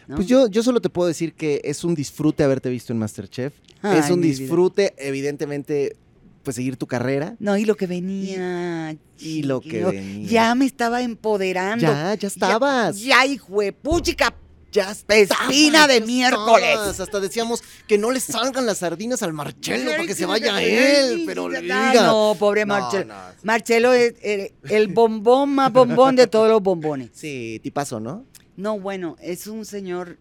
¿no? 0.07 0.17
Pues 0.17 0.27
yo, 0.27 0.49
yo 0.49 0.63
solo 0.63 0.81
te 0.81 0.89
puedo 0.89 1.07
decir 1.07 1.35
que 1.35 1.61
es 1.65 1.85
un 1.85 1.95
disfrute 1.95 2.43
haberte 2.43 2.71
visto 2.71 2.93
en 2.95 2.99
Masterchef. 2.99 3.53
es 3.55 4.07
Ay, 4.07 4.13
un 4.13 4.21
vida. 4.23 4.39
disfrute, 4.39 4.95
evidentemente, 4.97 5.97
pues 6.43 6.57
seguir 6.57 6.77
tu 6.79 6.87
carrera. 6.87 7.37
No, 7.39 7.57
y 7.59 7.67
lo 7.67 7.77
que 7.77 7.87
venía. 7.87 8.97
Y 9.19 9.43
lo 9.43 9.61
que 9.61 9.85
venía. 9.85 10.29
Ya 10.29 10.55
me 10.55 10.65
estaba 10.65 11.03
empoderando. 11.03 11.83
Ya, 11.83 12.15
ya 12.15 12.27
estabas. 12.29 12.99
Ya, 13.01 13.27
hijo 13.27 13.61
de 13.61 13.73
puchica. 13.75 14.35
Ya 14.71 14.91
Espina 14.91 15.87
de 15.87 16.01
miércoles. 16.03 17.01
Hasta 17.01 17.21
decíamos 17.21 17.63
que 17.87 17.97
no 17.97 18.11
le 18.11 18.21
salgan 18.21 18.67
las 18.67 18.79
sardinas 18.79 19.23
al 19.23 19.33
Marcelo 19.33 19.91
para 19.93 20.07
que 20.07 20.15
se 20.15 20.27
vaya 20.27 20.55
Ay, 20.57 20.71
él, 20.71 21.23
pero 21.27 21.47
ay, 21.49 21.63
diga. 21.63 22.07
No, 22.07 22.37
pobre 22.39 22.67
No, 22.67 22.75
Marcelo. 22.75 23.15
no. 23.15 23.21
Marcelo 23.43 23.93
es 23.95 24.15
el, 24.23 24.53
el 24.69 24.89
bombón 24.89 25.55
más 25.55 25.73
bombón 25.73 26.17
de 26.17 26.27
todos 26.27 26.49
los 26.51 26.63
bombones. 26.63 27.11
Sí, 27.15 27.61
tipazo, 27.63 27.99
¿no? 27.99 28.27
No, 28.57 28.79
bueno, 28.79 29.17
es 29.23 29.47
un 29.47 29.65
señor 29.65 30.19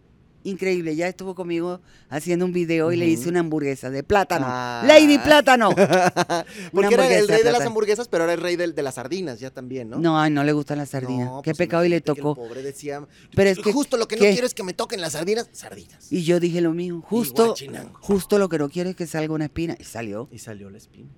increíble. 0.49 0.95
Ya 0.95 1.07
estuvo 1.07 1.35
conmigo 1.35 1.81
haciendo 2.09 2.45
un 2.45 2.53
video 2.53 2.91
y 2.91 2.97
le 2.97 3.07
hice 3.07 3.29
una 3.29 3.41
hamburguesa 3.41 3.89
de 3.89 4.03
plátano. 4.03 4.45
Ah. 4.49 4.83
Lady 4.85 5.17
Plátano. 5.17 5.69
Porque 6.73 6.93
era 6.93 7.07
el 7.17 7.27
rey 7.27 7.37
de 7.39 7.43
de 7.43 7.51
las 7.51 7.61
hamburguesas, 7.61 8.07
pero 8.07 8.23
era 8.25 8.33
el 8.33 8.41
rey 8.41 8.55
del- 8.55 8.75
de, 8.75 8.81
las 8.81 8.95
sardinas 8.95 9.39
ya 9.39 9.49
también, 9.51 9.89
¿no? 9.89 9.97
No, 9.99 10.19
ay, 10.19 10.31
no 10.31 10.43
le 10.43 10.51
gustan 10.53 10.77
las 10.77 10.89
sardinas. 10.89 11.25
No, 11.27 11.41
Qué 11.41 11.51
pues 11.51 11.57
pecado 11.57 11.85
y 11.85 11.89
le 11.89 12.01
tocó. 12.01 12.31
El 12.31 12.35
pobre 12.47 12.61
decía, 12.61 13.05
Pero 13.35 13.49
es 13.49 13.59
que- 13.59 13.71
justo 13.73 13.97
lo 13.97 14.07
que 14.07 14.15
no 14.15 14.21
quiero 14.21 14.45
es 14.47 14.53
que 14.53 14.63
me 14.63 14.73
toquen 14.73 15.01
las 15.01 15.13
sardinas, 15.13 15.49
sardinas. 15.51 16.11
Y 16.11 16.23
yo 16.23 16.39
dije 16.39 16.61
lo 16.61 16.73
mismo. 16.73 17.01
Justo, 17.01 17.55
justo 18.01 18.37
lo 18.39 18.49
que 18.49 18.57
no 18.57 18.69
quiero 18.69 18.89
es 18.89 18.95
que 18.95 19.07
salga 19.07 19.33
una 19.33 19.45
espina. 19.45 19.75
Y 19.79 19.83
salió. 19.83 20.27
Y 20.31 20.39
salió 20.39 20.69
la 20.69 20.77
espina. 20.77 21.09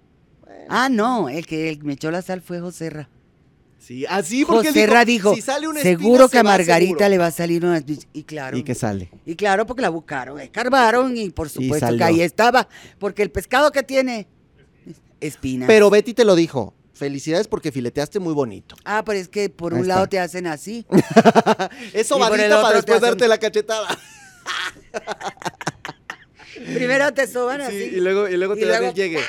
Bueno, 0.42 0.66
Ah, 0.70 0.90
no, 0.90 1.30
el 1.30 1.46
que 1.46 1.80
me 1.84 1.94
echó 1.94 2.12
la 2.12 2.22
sal 2.22 2.42
fue 2.42 2.60
Joserra. 2.60 3.10
Sí, 3.80 4.06
así 4.08 4.46
porque 4.46 4.68
José 4.68 4.82
dijo, 4.82 4.94
Ra 4.94 5.06
dijo, 5.06 5.34
si 5.34 5.42
sale 5.42 5.68
una 5.68 5.80
espina, 5.80 5.98
seguro 6.00 6.28
se 6.28 6.32
que 6.34 6.38
a 6.40 6.44
Margarita 6.44 6.90
seguro". 6.92 7.10
le 7.10 7.18
va 7.18 7.26
a 7.28 7.32
salir 7.32 7.66
una... 7.66 7.82
Y 8.14 8.24
claro. 8.24 8.58
Y 8.58 8.64
que 8.64 8.76
sale. 8.76 9.10
Y 9.26 9.36
claro, 9.36 9.66
porque 9.66 9.82
la 9.82 9.90
buscaron, 9.90 10.40
escarbaron 10.40 11.16
y 11.18 11.30
por 11.32 11.50
supuesto 11.50 11.96
que 11.98 12.04
ahí 12.04 12.22
estaba, 12.22 12.68
porque 13.00 13.24
el 13.24 13.32
pescado 13.32 13.72
que 13.72 13.82
tiene 13.82 14.28
espinas. 15.22 15.68
Pero 15.68 15.90
Betty 15.90 16.14
te 16.14 16.26
lo 16.26 16.36
dijo. 16.36 16.74
Felicidades 16.94 17.48
porque 17.48 17.72
fileteaste 17.72 18.20
muy 18.20 18.34
bonito. 18.34 18.76
Ah, 18.84 19.04
pero 19.06 19.18
es 19.18 19.30
que 19.30 19.50
por 19.50 19.74
Ahí 19.74 19.80
un 19.82 19.88
lado 19.88 20.08
te 20.08 20.20
hacen 20.20 20.46
así. 20.48 20.86
Eso 21.94 22.18
Y 22.20 22.22
otro 22.22 22.62
para 22.62 22.74
después 22.76 22.98
hacen- 22.98 23.02
darte 23.02 23.28
la 23.30 23.38
cachetada. 23.38 23.88
Primero 26.74 27.14
te 27.14 27.26
soban 27.28 27.62
Sí, 27.62 27.68
así. 27.68 27.96
y 27.96 28.00
luego, 28.02 28.28
y 28.28 28.36
luego 28.36 28.56
Y 28.56 28.60
te 28.60 28.66
luego- 28.66 28.88
el 28.90 28.94
llegue. 28.94 29.20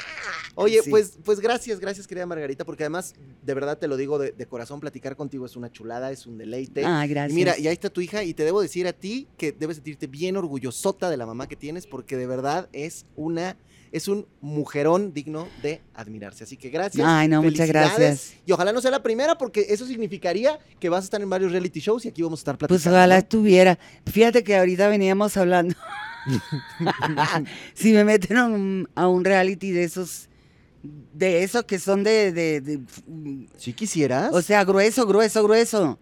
Oye, 0.63 0.81
Sí. 0.83 0.91
pues, 0.91 1.19
pues 1.25 1.41
gracias, 1.41 1.81
gracias, 1.81 2.07
querida 2.07 2.27
Margarita, 2.27 2.65
porque 2.65 2.85
además, 2.85 3.15
de 3.43 3.55
verdad 3.55 3.79
te 3.79 3.89
lo 3.89 3.97
digo 3.97 4.19
de, 4.19 4.33
de 4.33 4.47
corazón, 4.47 4.81
platicar 4.81 5.17
contigo 5.17 5.47
es 5.47 5.57
una 5.57 5.71
chulada, 5.73 6.11
es 6.11 6.27
un 6.27 6.39
deleite. 6.39 6.85
Ah, 6.85 7.05
Y 7.05 7.09
gracias. 7.09 7.35
mira, 7.35 7.59
y 7.59 7.67
ahí 7.67 7.73
está 7.73 7.91
tu 7.91 8.01
hija, 8.01 8.23
y 8.25 8.35
te 8.35 8.45
debo 8.45 8.61
decir 8.63 8.87
a 8.87 8.93
ti 8.93 9.27
que 9.37 9.53
debes 9.53 9.77
sentirte 9.77 10.07
bien 10.07 10.37
orgullosota 10.37 11.09
de 11.11 11.17
la 11.17 11.27
mamá 11.27 11.49
que 11.49 11.57
tienes, 11.57 11.87
porque 11.87 12.17
de 12.17 12.27
verdad 12.27 12.69
es 12.73 13.07
una, 13.17 13.57
es 13.93 14.07
un 14.09 14.27
mujerón 14.41 15.13
digno 15.13 15.49
de 15.63 15.81
admirarse. 15.95 16.45
Así 16.45 16.57
que 16.57 16.71
gracias. 16.71 17.07
Ay, 17.09 17.27
no, 17.29 17.43
muchas 17.43 17.67
gracias. 17.69 18.35
Y 18.47 18.53
ojalá 18.53 18.73
no 18.73 18.81
sea 18.81 18.91
la 18.91 19.03
primera, 19.03 19.37
porque 19.39 19.67
eso 19.71 19.87
significaría 19.87 20.59
que 20.79 20.89
vas 20.89 21.03
a 21.03 21.05
estar 21.05 21.21
en 21.21 21.29
varios 21.31 21.51
reality 21.53 21.81
shows 21.81 22.05
y 22.05 22.09
aquí 22.09 22.23
vamos 22.23 22.41
a 22.41 22.43
estar 22.43 22.59
platicando. 22.59 22.83
Pues 22.83 22.87
ojalá 22.87 23.19
estuviera. 23.19 23.79
Fíjate 24.07 24.45
que 24.45 24.57
ahorita 24.57 24.89
veníamos 24.89 25.37
hablando. 25.37 25.75
si 27.75 27.93
me 27.93 28.05
meten 28.05 28.37
a 28.37 28.47
un, 28.47 28.89
a 28.95 29.09
un 29.09 29.25
reality 29.25 29.71
de 29.73 29.85
esos, 29.85 30.29
de 30.83 31.43
esos 31.43 31.65
que 31.65 31.79
son 31.79 32.03
de, 32.05 32.33
de- 32.33 32.61
de- 32.61 32.81
Si 33.59 33.73
quisieras. 33.73 34.31
o 34.33 34.41
sea, 34.43 34.65
grueso, 34.65 35.07
grueso, 35.07 35.43
grueso. 35.43 35.99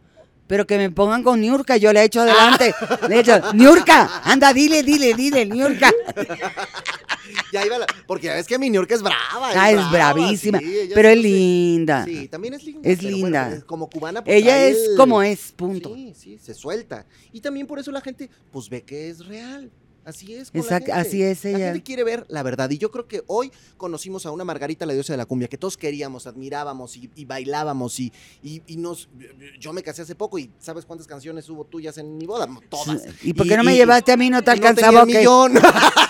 Pero 0.47 0.67
que 0.67 0.79
me 0.79 0.91
pongan 0.91 1.23
con 1.23 1.41
Niurka, 1.43 1.77
yo 1.77 1.93
le 1.93 2.01
he 2.01 2.05
hecho 2.05 2.23
adelante. 2.23 2.75
Le 3.09 3.17
he 3.17 3.21
hecho, 3.21 3.53
Niurka, 3.53 4.23
anda, 4.25 4.53
dile, 4.55 4.83
dile, 4.83 5.13
dile, 5.13 5.45
Niurka. 5.45 5.91
ya 7.53 7.67
iba 7.67 7.79
la- 7.79 7.87
porque 8.07 8.27
ya 8.29 8.35
ves 8.35 8.47
que 8.47 8.59
mi 8.59 8.71
York 8.73 8.91
es 8.93 9.03
brava. 9.03 9.51
Ah, 9.55 9.71
es 9.71 9.77
brava, 9.91 10.13
bravísima, 10.15 10.59
sí, 10.59 10.91
pero 10.95 11.09
es 11.11 11.19
linda. 11.19 12.05
Sí, 12.07 12.29
también 12.29 12.55
es 12.55 12.65
linda. 12.65 12.89
Es 12.89 13.03
linda. 13.03 13.49
bueno, 13.49 13.67
como 13.67 13.91
cubana. 13.91 14.25
pues, 14.25 14.37
Ella 14.37 14.65
es 14.65 14.79
como 14.97 15.23
es, 15.23 15.53
punto. 15.53 15.95
Sí, 15.95 16.15
sí, 16.17 16.39
se 16.39 16.55
suelta. 16.55 17.05
Y 17.33 17.41
también 17.41 17.67
por 17.67 17.79
eso 17.79 17.91
la 17.91 18.01
gente, 18.01 18.31
pues 18.51 18.69
ve 18.71 18.83
que 18.83 19.11
es 19.11 19.27
real. 19.27 19.71
Así 20.09 20.35
es. 20.35 20.51
con 20.51 20.61
la 20.61 20.65
Exacto, 20.65 20.93
gente. 20.93 21.09
así 21.09 21.23
es 21.23 21.45
La 21.45 21.51
ella. 21.51 21.59
gente 21.67 21.83
quiere 21.83 22.03
ver 22.03 22.25
la 22.29 22.43
verdad. 22.43 22.71
Y 22.71 22.79
yo 22.79 22.91
creo 22.91 23.07
que 23.07 23.23
hoy 23.27 23.53
conocimos 23.77 24.25
a 24.25 24.31
una 24.31 24.43
Margarita, 24.43 24.87
la 24.87 24.95
diosa 24.95 25.13
de 25.13 25.19
la 25.19 25.27
cumbia, 25.27 25.49
que 25.49 25.59
todos 25.59 25.77
queríamos, 25.77 26.27
admirábamos 26.27 26.97
y, 26.97 27.11
y 27.15 27.27
bailábamos. 27.27 28.01
Y, 28.01 28.11
y, 28.43 28.63
y 28.67 28.77
nos. 28.79 29.11
Yo 29.61 29.75
me 29.75 29.83
casé 29.83 30.03
hace 30.03 30.15
poco 30.15 30.39
y 30.39 30.51
¿sabes 30.59 30.87
cuántas 30.87 31.07
canciones 31.07 31.47
hubo 31.51 31.65
tuyas 31.67 31.99
en 31.99 32.17
mi 32.17 32.25
boda? 32.25 32.49
Todas. 32.71 33.03
¿Y 33.23 33.35
por 33.35 33.47
qué 33.47 33.57
no 33.59 33.65
me 33.65 33.75
llevaste 33.77 34.13
a 34.13 34.17
mí? 34.17 34.31
¿No 34.31 34.43
te 34.43 34.51
no 34.51 34.55
tenía 34.55 34.69
alcanzaba? 34.71 35.03
el 35.03 35.05
o 35.05 35.07
qué? 35.13 35.19
millón. 35.19 35.53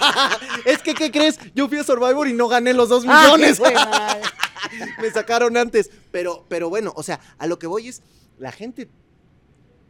es 0.65 0.79
que, 0.83 0.95
¿qué 0.95 1.11
crees? 1.11 1.37
Yo 1.57 1.69
fui 1.69 1.79
a 1.79 1.85
Survivor 1.85 2.29
y 2.29 2.35
no 2.35 2.47
gané 2.47 2.73
los 2.75 2.89
dos 2.89 3.05
Ay, 3.09 3.25
millones. 3.33 3.61
Me 5.03 5.11
sacaron 5.11 5.57
antes. 5.57 5.91
Pero, 6.11 6.45
pero 6.49 6.69
bueno, 6.69 6.93
o 6.97 7.03
sea, 7.03 7.21
a 7.39 7.47
lo 7.47 7.59
que 7.59 7.67
voy 7.67 7.89
es, 7.89 8.03
la 8.39 8.53
gente. 8.53 8.89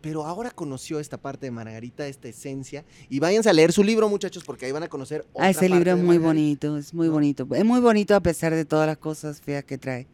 Pero 0.01 0.25
ahora 0.25 0.51
conoció 0.51 1.01
esta 1.01 1.17
parte 1.19 1.47
de 1.47 1.51
Margarita, 1.51 2.07
esta 2.07 2.29
esencia. 2.29 2.85
Y 3.09 3.19
váyanse 3.19 3.51
a 3.51 3.53
leer 3.53 3.73
su 3.73 3.83
libro, 3.83 4.09
muchachos, 4.09 4.45
porque 4.45 4.67
ahí 4.67 4.73
van 4.73 4.85
a 4.85 4.89
conocer. 4.89 5.27
Otra 5.33 5.47
Ah, 5.47 5.51
ese 5.51 5.61
parte 5.61 5.75
libro 5.75 5.93
es 5.93 5.99
muy 5.99 6.19
bonito, 6.19 6.77
es 6.77 6.95
muy 6.95 7.09
¿no? 7.09 7.15
bonito. 7.15 7.49
Es 7.55 7.65
muy 7.65 7.81
bonito 7.81 8.15
a 8.15 8.21
pesar 8.21 8.55
de 8.55 8.65
todas 8.65 8.87
las 8.87 8.99
cosas 8.99 9.41
feas 9.41 9.65
que 9.65 9.77
trae. 9.79 10.07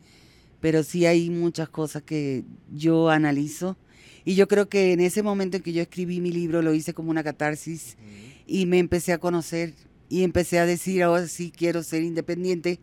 Pero 0.61 0.82
sí 0.82 1.05
hay 1.05 1.28
muchas 1.28 1.68
cosas 1.68 2.03
que 2.03 2.45
yo 2.72 3.11
analizo. 3.11 3.76
Y 4.24 4.37
yo 4.37 4.49
creo 4.49 4.70
que 4.70 4.93
en 4.93 5.01
ese 5.01 5.22
momento 5.22 5.59
en 5.59 5.62
que 5.62 5.74
yo 5.74 5.82
escribí 5.82 6.20
mi 6.22 6.32
libro 6.32 6.62
lo 6.62 6.72
hice 6.72 6.95
como 6.95 7.11
una 7.11 7.22
catarsis 7.22 7.99
y 8.47 8.64
me 8.64 8.78
empecé 8.78 9.12
a 9.12 9.18
conocer 9.18 9.74
y 10.09 10.22
empecé 10.22 10.59
a 10.59 10.64
decir, 10.64 11.03
ahora 11.03 11.28
sí 11.28 11.53
quiero 11.55 11.82
ser 11.82 12.03
independiente 12.03 12.80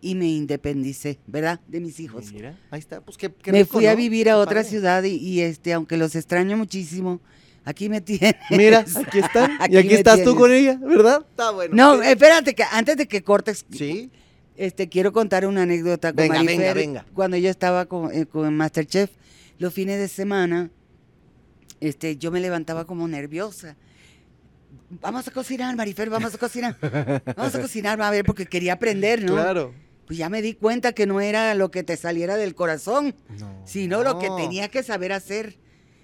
y 0.00 0.14
me 0.14 0.26
independicé, 0.28 1.18
¿verdad? 1.26 1.60
De 1.68 1.80
mis 1.80 1.98
hijos. 2.00 2.32
Mira, 2.32 2.58
ahí 2.70 2.78
está. 2.80 3.00
Pues 3.00 3.16
qué, 3.16 3.32
qué 3.32 3.52
me 3.52 3.60
rico, 3.60 3.72
fui 3.72 3.86
a 3.86 3.92
¿no? 3.92 3.96
vivir 3.96 4.30
a 4.30 4.38
otra 4.38 4.62
ciudad 4.64 5.02
y, 5.04 5.14
y, 5.16 5.40
este, 5.40 5.72
aunque 5.72 5.96
los 5.96 6.14
extraño 6.14 6.56
muchísimo, 6.56 7.20
aquí 7.64 7.88
me 7.88 8.00
tienen. 8.00 8.34
Mira, 8.50 8.80
aquí 9.06 9.18
están. 9.18 9.52
y 9.70 9.76
Aquí 9.76 9.94
estás 9.94 10.16
tú 10.22 10.34
tienes. 10.34 10.38
con 10.40 10.52
ella, 10.52 10.78
¿verdad? 10.82 11.26
Está 11.28 11.50
bueno. 11.50 11.74
No, 11.74 12.02
espérate, 12.02 12.54
que 12.54 12.62
antes 12.70 12.96
de 12.96 13.08
que 13.08 13.22
cortes, 13.22 13.64
Sí. 13.72 14.10
este, 14.56 14.88
quiero 14.88 15.12
contar 15.12 15.46
una 15.46 15.62
anécdota 15.62 16.08
con 16.12 16.16
Venga, 16.16 16.34
Marifer. 16.36 16.58
venga, 16.58 16.74
venga. 16.74 17.06
Cuando 17.14 17.36
yo 17.36 17.50
estaba 17.50 17.86
con, 17.86 18.12
eh, 18.14 18.26
con 18.26 18.54
Masterchef, 18.56 19.10
los 19.58 19.72
fines 19.72 19.98
de 19.98 20.08
semana, 20.08 20.70
este, 21.80 22.16
yo 22.16 22.30
me 22.30 22.40
levantaba 22.40 22.84
como 22.86 23.08
nerviosa. 23.08 23.76
Vamos 25.00 25.26
a 25.26 25.30
cocinar, 25.32 25.74
Marifer, 25.74 26.08
vamos 26.10 26.34
a 26.34 26.38
cocinar. 26.38 26.76
Vamos 27.36 27.54
a 27.54 27.60
cocinar, 27.60 28.00
a 28.00 28.10
ver, 28.10 28.24
porque 28.24 28.46
quería 28.46 28.74
aprender, 28.74 29.24
¿no? 29.24 29.32
Claro. 29.46 29.74
Pues 30.06 30.18
ya 30.18 30.28
me 30.28 30.40
di 30.42 30.54
cuenta 30.54 30.92
que 30.92 31.06
no 31.06 31.20
era 31.20 31.54
lo 31.54 31.70
que 31.70 31.82
te 31.82 31.96
saliera 31.96 32.36
del 32.36 32.54
corazón, 32.54 33.14
No. 33.38 33.62
sino 33.64 34.02
lo 34.04 34.18
que 34.18 34.28
tenía 34.36 34.68
que 34.68 34.82
saber 34.82 35.12
hacer. 35.12 35.58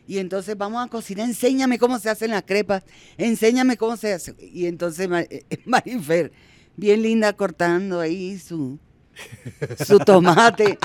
Y 0.09 0.19
entonces 0.19 0.59
vamos 0.59 0.85
a 0.85 0.89
cocinar, 0.91 1.29
enséñame 1.29 1.79
cómo 1.79 1.99
se 2.01 2.11
hacen 2.11 2.33
las 2.33 2.43
crepas, 2.43 2.83
enséñame 3.17 3.77
cómo 3.77 3.97
se 3.97 4.13
hace. 4.13 4.35
Y 4.41 4.67
entonces 4.67 5.09
Ma- 5.09 5.21
eh, 5.23 5.45
Marifer, 5.65 6.33
bien 6.77 7.03
linda 7.03 7.33
cortando 7.35 8.01
ahí 8.01 8.37
su, 8.41 8.81
su 9.87 9.99
tomate, 10.01 10.79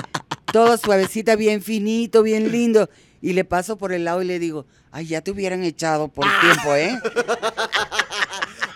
todo 0.52 0.76
suavecita, 0.76 1.34
bien 1.34 1.60
finito, 1.62 2.22
bien 2.22 2.52
lindo. 2.52 2.88
Y 3.20 3.32
le 3.32 3.44
paso 3.44 3.76
por 3.76 3.92
el 3.92 4.04
lado 4.04 4.22
y 4.22 4.26
le 4.26 4.38
digo, 4.38 4.64
ay, 4.92 5.06
ya 5.06 5.20
te 5.20 5.32
hubieran 5.32 5.64
echado 5.64 6.06
por 6.06 6.24
tiempo, 6.40 6.74
¿eh? 6.76 6.96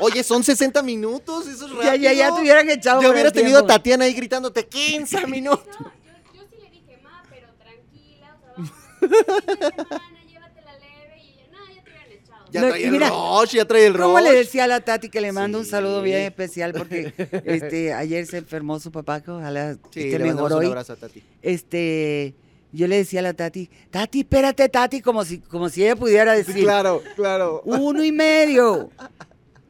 Oye, 0.03 0.23
son 0.23 0.43
60 0.45 0.83
minutos, 0.83 1.47
eso 1.47 1.67
es 1.67 1.73
rápido. 1.73 1.83
Ya, 1.95 1.97
ya, 1.97 2.13
ya 2.13 2.35
te 2.35 2.41
hubieran 2.43 2.69
echado 2.71 3.01
Ya 3.03 3.11
hubieras 3.11 3.33
tenido 3.33 3.59
a. 3.61 3.67
Tatiana 3.67 4.05
ahí 4.05 4.15
gritándote 4.15 4.67
15 4.67 5.27
minutos. 5.29 5.65
No, 5.81 5.93
yo, 6.05 6.13
yo 6.35 6.43
sí 6.51 6.57
le 6.63 6.71
dije, 6.71 6.99
ma, 7.03 7.23
pero 7.31 7.49
tranquila, 7.59 8.37
o 8.37 8.41
sea, 8.41 8.53
vamos 8.57 8.71
a 8.71 9.41
fin 9.41 9.57
de 9.59 9.67
semana, 9.85 10.25
llévatela 10.29 10.73
leve 10.79 11.23
y 11.23 11.29
ella, 11.31 11.47
no, 11.53 11.59
ya 11.75 11.83
te 11.83 11.91
hubieran 11.91 12.13
echado. 12.13 12.45
Ya 12.51 12.61
No, 12.61 12.69
trae 12.69 12.81
y 12.81 12.85
el 12.85 12.91
mira, 12.93 13.09
rush, 13.11 13.51
ya 13.53 13.65
trae 13.65 13.87
el 13.87 13.95
rush. 13.95 14.03
¿Cómo 14.03 14.21
le 14.21 14.33
decía 14.33 14.65
a 14.65 14.67
la 14.67 14.81
Tati 14.81 15.09
que 15.09 15.21
le 15.21 15.33
mando 15.33 15.59
un 15.59 15.65
Sí. 15.65 15.71
saludo 15.71 16.03
bien 16.03 16.21
especial? 16.23 16.73
Porque 16.73 17.13
este, 17.45 17.93
ayer 17.95 18.27
se 18.27 18.39
enfermó 18.39 18.79
su 18.81 18.91
papá, 18.93 19.21
que 19.23 19.31
ojalá 19.31 19.75
Sí, 19.91 20.01
esté 20.05 20.19
le 20.19 20.25
mandamos 20.27 20.51
mejor 20.51 20.53
un 20.53 20.59
hoy. 20.59 20.67
abrazo 20.67 20.93
a 20.95 20.97
Tati. 20.97 21.23
Este, 21.43 22.35
yo 22.73 22.87
le 22.89 22.97
decía 22.97 23.21
a 23.21 23.23
la 23.23 23.35
Tati, 23.35 23.69
Tati, 23.91 24.21
espérate, 24.21 24.69
Tati, 24.69 25.01
como 25.03 25.25
si, 25.25 25.39
como 25.41 25.69
si 25.69 25.83
ella 25.85 25.95
pudiera 25.97 26.33
decir, 26.33 26.65
Claro, 26.65 27.03
claro. 27.17 27.61
uno 27.67 28.03
y 28.03 28.13
medio, 28.13 28.91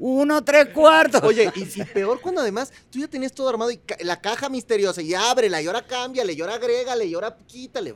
uno 0.05 0.43
tres 0.43 0.67
cuartos. 0.75 1.23
Oye, 1.23 1.49
y 1.55 1.65
si 1.65 1.85
peor 1.85 2.21
cuando 2.21 2.41
además 2.41 2.73
tú 2.91 2.99
ya 2.99 3.07
tenías 3.07 3.31
todo 3.33 3.49
armado 3.49 3.71
y 3.71 3.77
ca- 3.77 3.97
la 4.01 4.21
caja 4.21 4.49
misteriosa 4.49 5.01
y 5.01 5.15
ábrela 5.15 5.63
y 5.63 5.67
ahora 5.69 5.87
cámbiale 5.87 6.33
y 6.33 6.41
ahora 6.41 6.57
agrégale 6.57 7.07
y 7.07 7.15
ahora 7.15 7.37
quítale. 7.47 7.95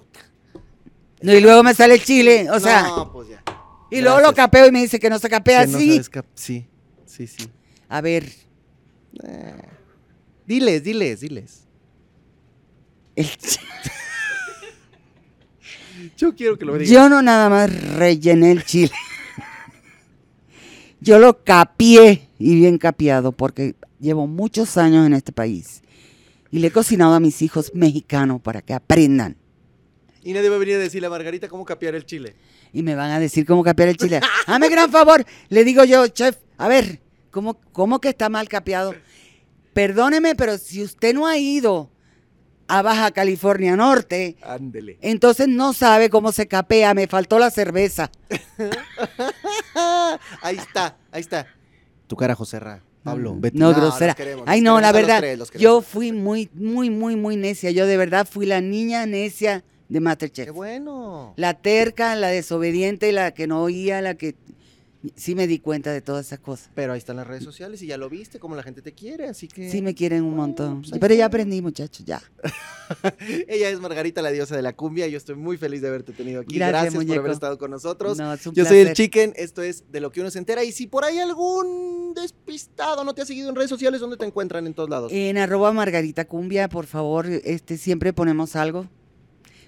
No, 1.21 1.35
y 1.35 1.41
luego 1.41 1.65
me 1.65 1.75
sale 1.75 1.95
el 1.95 2.05
chile, 2.05 2.49
o 2.51 2.61
sea, 2.61 2.83
No, 2.83 3.13
pues 3.13 3.31
ya. 3.31 3.43
y 3.91 4.01
luego 4.03 4.21
lo 4.21 4.33
capeo 4.35 4.67
y 4.67 4.71
me 4.71 4.83
dice 4.83 5.01
que 5.01 5.11
no 5.11 5.19
se 5.19 5.29
capea 5.29 5.63
Que 5.65 5.73
no 5.73 5.79
así. 5.79 5.91
sabes 5.93 6.09
cap- 6.11 6.27
sí, 6.35 6.69
sí, 7.07 7.27
sí. 7.27 7.49
A 7.89 8.01
ver, 8.01 8.31
Eh, 9.25 9.55
Diles, 10.47 10.85
diles, 10.85 11.19
diles. 11.21 11.65
el 13.17 13.27
Yo 16.17 16.35
quiero 16.37 16.57
que 16.59 16.65
lo 16.67 16.75
digas. 16.75 16.89
yo 16.91 17.09
no 17.09 17.23
nada 17.23 17.49
más 17.49 17.71
rellené 17.97 18.53
el 18.53 18.65
chile. 18.65 18.93
Yo 21.07 21.21
lo 21.21 21.45
capié 21.45 22.29
y 22.37 22.57
bien 22.57 22.79
capiado 22.79 23.31
porque 23.31 23.77
llevo 24.01 24.27
muchos 24.27 24.77
años 24.77 25.07
en 25.07 25.13
este 25.13 25.31
país 25.31 25.83
y 26.51 26.59
le 26.59 26.67
he 26.67 26.71
cocinado 26.73 27.15
a 27.15 27.21
mis 27.21 27.43
hijos 27.43 27.71
mexicanos 27.75 28.41
para 28.41 28.61
que 28.61 28.75
aprendan. 28.75 29.37
Y 30.25 30.33
nadie 30.33 30.49
va 30.49 30.57
a 30.57 30.59
venir 30.59 30.75
a 30.75 30.79
decirle 30.81 31.07
a 31.07 31.11
Margarita 31.11 31.47
cómo 31.47 31.65
capear 31.65 31.95
el 31.95 32.07
chile. 32.07 32.35
Y 32.73 32.83
me 32.83 32.97
van 32.97 33.13
a 33.13 33.21
decir 33.21 33.47
cómo 33.47 33.63
capear 33.63 33.91
el 33.91 33.97
chile. 33.97 34.19
Hazme 34.47 34.69
gran 34.69 34.91
favor. 34.91 35.25
Le 35.49 35.63
digo 35.63 35.85
yo, 35.85 36.09
chef, 36.09 36.39
a 36.59 36.67
ver, 36.67 36.99
¿cómo, 37.31 37.57
cómo 37.71 38.01
que 38.01 38.09
está 38.09 38.29
mal 38.29 38.49
capeado? 38.49 38.93
Perdóneme, 39.75 40.35
pero 40.35 40.59
si 40.59 40.83
usted 40.83 41.15
no 41.15 41.29
ha 41.29 41.39
ido 41.39 41.89
a 42.69 42.83
Baja 42.83 43.11
California 43.13 43.77
Norte, 43.77 44.37
Ándele. 44.43 44.99
entonces 45.01 45.47
no 45.49 45.73
sabe 45.73 46.11
cómo 46.11 46.33
se 46.33 46.47
capea. 46.49 46.95
Me 46.95 47.07
faltó 47.07 47.39
la 47.39 47.51
cerveza. 47.51 48.11
ahí 50.43 50.57
está, 50.57 50.97
ahí 51.13 51.21
está. 51.21 51.47
Tu 52.07 52.17
cara, 52.17 52.35
Joserra. 52.35 52.83
Pablo, 53.03 53.37
Betty. 53.39 53.57
No, 53.57 53.69
los 53.71 53.77
grosera. 53.77 54.15
queremos, 54.15 54.45
Ay, 54.49 54.61
los 54.61 54.75
no, 54.75 54.81
la 54.81 54.91
verdad, 54.91 55.21
tres, 55.21 55.39
yo 55.59 55.81
fui 55.81 56.11
muy, 56.11 56.51
muy, 56.55 56.91
muy, 56.91 57.15
muy 57.15 57.37
necia. 57.37 57.71
Yo 57.71 57.87
de 57.87 57.97
verdad 57.97 58.27
fui 58.29 58.47
la 58.47 58.61
niña 58.61 59.07
necia 59.07 59.63
de 59.89 59.99
Qué 59.99 60.01
Masterchef. 60.01 60.51
bueno. 60.51 61.33
La 61.37 61.55
terca, 61.55 62.17
la 62.17 62.29
desobediente, 62.29 63.13
la 63.13 63.33
que 63.33 63.47
no 63.47 63.63
oía, 63.63 64.03
la 64.03 64.15
que... 64.17 64.35
sí 65.15 65.35
me 65.35 65.47
di 65.47 65.59
cuenta 65.59 65.93
de 65.93 66.01
todas 66.01 66.27
esas 66.27 66.41
cosas. 66.41 66.71
Pero 66.75 66.93
ahí 66.93 66.99
están 66.99 67.17
las 67.17 67.27
redes 67.27 67.45
sociales 67.45 67.83
y 67.83 67.87
ya 67.87 67.97
lo 67.97 68.09
viste, 68.09 68.39
como 68.39 68.57
la 68.57 68.63
gente 68.63 68.83
te 68.83 68.93
quiere, 68.93 69.29
así 69.29 69.49
que... 69.49 69.71
Sí 69.71 69.83
me 69.83 69.95
quieren 69.95 70.25
un 70.25 70.35
montón. 70.35 70.83
pues 70.83 70.99
Pero 70.99 71.15
ya 71.15 71.27
aprendí, 71.27 71.63
muchachos, 71.63 72.05
ya. 72.05 72.23
Ella 73.49 73.71
es 73.71 73.81
Margarita, 73.81 74.23
la 74.23 74.31
diosa 74.31 74.57
de 74.57 74.63
la 74.63 74.75
cumbia, 74.75 75.07
yo 75.07 75.17
estoy 75.17 75.35
muy 75.35 75.57
feliz 75.57 75.83
de 75.83 75.89
haberte 75.89 76.13
tenido 76.13 76.41
aquí. 76.41 76.57
Gracias, 76.57 76.95
Gracias, 76.95 77.05
por 77.05 77.19
haber 77.19 77.33
estado 77.33 77.59
con 77.59 77.71
nosotros. 77.71 78.19
No, 78.19 78.33
es 78.33 78.47
un 78.47 78.55
Yo 78.55 78.65
soy 78.65 78.79
el. 78.79 78.93
Chicken, 78.93 79.35
esto 79.37 79.63
es 79.63 79.85
de 79.91 80.01
lo 80.01 80.11
que 80.11 80.21
uno 80.21 80.31
se 80.31 80.39
entera. 80.39 80.65
Y 80.65 80.73
si 80.73 80.87
por 80.87 81.05
ahí 81.05 81.19
algún 81.19 82.15
despistado 82.15 83.05
no 83.05 83.15
te 83.15 83.23
ha 83.23 83.27
seguido 83.27 83.49
en 83.49 83.57
redes 83.57 83.71
sociales, 83.71 84.01
¿dónde 84.01 84.17
te 84.17 84.25
encuentran 84.25 84.67
en 84.67 84.75
todos 84.75 84.89
lados? 84.89 85.13
En 85.13 85.37
arroba 85.39 85.73
Margarita 85.73 86.25
Cumbia, 86.25 86.69
por 86.69 86.87
favor, 86.87 87.27
este, 87.27 87.77
siempre 87.77 88.13
ponemos 88.13 88.57
algo. 88.57 88.89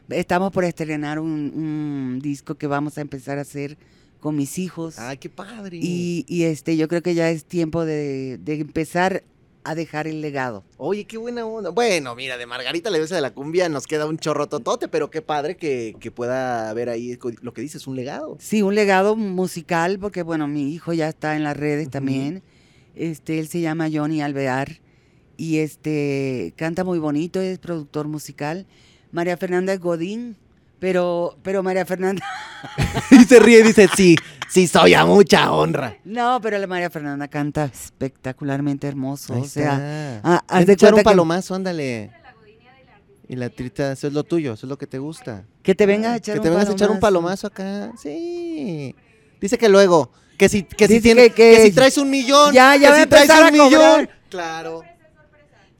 Estamos 0.09 0.53
por 0.53 0.64
estrenar 0.64 1.18
un, 1.18 1.30
un 1.30 2.20
disco 2.22 2.55
que 2.55 2.66
vamos 2.66 2.97
a 2.97 3.03
empezar 3.03 3.39
a 3.39 3.43
hacer 3.43 3.76
con 4.21 4.37
mis 4.37 4.59
hijos. 4.59 4.99
Ay, 4.99 5.19
qué 5.19 5.29
padre. 5.29 5.79
Y, 5.81 6.25
y, 6.29 6.45
este, 6.45 6.77
yo 6.77 6.89
creo 6.89 7.03
que 7.03 7.14
ya 7.14 7.31
es 7.31 7.45
tiempo 7.45 7.85
de, 7.85 8.39
de 8.39 8.55
empezar 8.61 9.25
a 9.64 9.75
dejar 9.75 10.07
el 10.07 10.23
legado. 10.23 10.64
Oye, 10.79 11.05
qué 11.05 11.19
buena 11.19 11.45
onda. 11.45 11.71
Bueno, 11.71 12.14
mira, 12.14 12.39
de 12.39 12.47
Margarita, 12.47 12.91
la 12.91 12.99
de 12.99 13.21
la 13.21 13.35
cumbia, 13.35 13.69
nos 13.69 13.87
queda 13.87 14.07
un 14.07 14.16
chorro 14.19 14.47
totote, 14.47 14.89
pero 14.89 15.11
qué 15.11 15.21
padre 15.21 15.57
que, 15.57 15.95
que 16.01 16.11
pueda 16.11 16.71
haber 16.71 16.89
ahí 16.89 17.19
lo 17.43 17.53
que 17.53 17.61
dices, 17.61 17.87
un 17.87 17.95
legado. 17.95 18.39
Sí, 18.41 18.62
un 18.62 18.75
legado 18.75 19.14
musical, 19.14 19.99
porque 19.99 20.23
bueno, 20.23 20.49
mi 20.49 20.73
hijo 20.73 20.95
ya 20.95 21.09
está 21.09 21.37
en 21.37 21.45
las 21.45 21.57
redes 21.57 21.91
también. 21.91 22.43
Este, 22.95 23.39
él 23.39 23.49
se 23.49 23.61
llama 23.61 23.89
Johnny 23.93 24.23
Alvear 24.23 24.81
y 25.37 25.59
este 25.59 26.53
canta 26.57 26.83
muy 26.83 26.99
bonito, 26.99 27.41
es 27.41 27.59
productor 27.59 28.09
musical. 28.09 28.66
María 29.12 29.37
Fernanda 29.37 29.77
Godín, 29.77 30.37
pero, 30.79 31.37
pero 31.43 31.62
María 31.62 31.85
Fernanda, 31.87 32.22
y 33.11 33.24
se 33.24 33.39
ríe 33.41 33.61
y 33.61 33.62
dice, 33.62 33.89
sí, 33.97 34.16
sí, 34.49 34.66
soy 34.66 34.95
a 34.95 35.05
mucha 35.05 35.51
honra. 35.53 35.97
no, 36.05 36.41
pero 36.41 36.59
la 36.59 36.66
María 36.66 36.91
Fernanda 36.91 37.29
canta 37.29 37.64
espectacularmente 37.64 38.87
hermoso. 38.87 39.35
Ahí 39.35 39.43
o 39.43 39.45
sea, 39.45 40.20
ah, 40.24 40.43
haz 40.49 40.66
de 40.66 40.72
echar 40.74 40.93
un 40.95 40.99
que- 41.01 41.05
palomazo, 41.05 41.55
ándale. 41.55 42.11
Y 43.31 43.37
la 43.37 43.51
trita, 43.51 43.93
eso 43.93 44.07
es 44.07 44.14
lo 44.14 44.24
tuyo, 44.24 44.55
eso 44.55 44.64
es 44.66 44.70
lo 44.70 44.79
que 44.79 44.87
te 44.87 44.99
gusta. 44.99 45.45
que 45.62 45.74
te 45.74 45.85
vengas 45.85 46.12
a 46.12 46.16
echar 46.16 46.35
que 46.37 46.39
un 46.41 46.45
te 46.45 46.49
vengas 46.51 46.68
a 46.70 46.72
echar 46.72 46.91
un 46.91 46.99
palomazo. 46.99 47.51
palomazo 47.51 47.87
acá. 47.89 47.93
Sí. 48.03 48.95
Dice 49.39 49.59
que 49.59 49.68
luego, 49.68 50.11
que 50.39 50.49
si, 50.49 50.62
que 50.62 50.89
si, 50.89 51.01
tiene- 51.03 51.29
que- 51.31 51.62
si 51.62 51.72
traes 51.72 51.99
un 51.99 52.09
millón. 52.09 52.55
Ya, 52.55 52.74
ya 52.76 52.95
que 52.95 53.01
si 53.03 53.07
traes 53.07 53.24
empezar 53.29 53.53
un 53.53 53.61
a 53.61 53.64
cobrar. 53.64 54.11
Claro. 54.31 54.83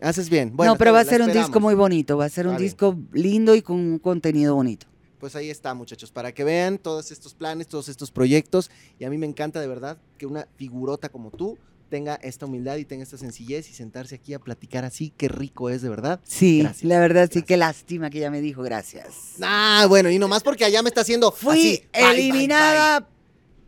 Haces 0.01 0.30
bien. 0.30 0.57
Bueno, 0.57 0.72
no, 0.72 0.78
pero 0.78 0.92
va 0.92 1.01
a 1.01 1.05
ser 1.05 1.22
un 1.22 1.32
disco 1.32 1.61
muy 1.61 1.74
bonito, 1.74 2.16
va 2.16 2.26
a 2.26 2.28
ser 2.28 2.46
un 2.46 2.57
bien. 2.57 2.62
disco 2.62 2.96
lindo 3.12 3.55
y 3.55 3.62
con 3.62 3.76
un 3.76 3.99
contenido 3.99 4.55
bonito. 4.55 4.86
Pues 5.18 5.34
ahí 5.34 5.51
está, 5.51 5.74
muchachos, 5.74 6.12
para 6.12 6.32
que 6.32 6.44
vean 6.44 6.78
todos 6.78 7.11
estos 7.11 7.34
planes, 7.34 7.66
todos 7.66 7.88
estos 7.88 8.12
proyectos. 8.12 8.70
Y 9.01 9.05
a 9.05 9.11
mí 9.11 9.18
me 9.18 9.26
encanta 9.26 9.61
de 9.61 9.66
verdad 9.66 9.99
que 10.16 10.26
una 10.26 10.46
figurota 10.57 11.09
como 11.09 11.32
tú 11.32 11.59
tenga 11.88 12.14
esta 12.16 12.46
humildad 12.46 12.76
y 12.76 12.84
tenga 12.84 13.03
esta 13.03 13.18
sencillez 13.18 13.68
y 13.70 13.72
sentarse 13.72 14.14
aquí 14.14 14.34
a 14.34 14.38
platicar 14.38 14.84
así. 14.84 15.12
Qué 15.16 15.26
rico 15.26 15.70
es, 15.70 15.82
de 15.82 15.88
verdad. 15.88 16.20
Sí, 16.22 16.61
Gracias, 16.61 16.84
la 16.84 17.01
verdad 17.01 17.28
sí, 17.32 17.42
qué 17.42 17.57
lástima 17.57 18.11
que 18.11 18.20
ya 18.20 18.30
me 18.30 18.40
dijo 18.40 18.62
gracias. 18.62 19.34
Ah, 19.42 19.86
bueno, 19.88 20.11
y 20.11 20.18
nomás 20.18 20.42
porque 20.44 20.64
allá 20.64 20.82
me 20.82 20.88
está 20.90 21.01
haciendo 21.01 21.32
Fui 21.36 21.59
así, 21.59 21.82
bye, 21.92 22.03
bye, 22.03 22.11
eliminada 22.12 23.09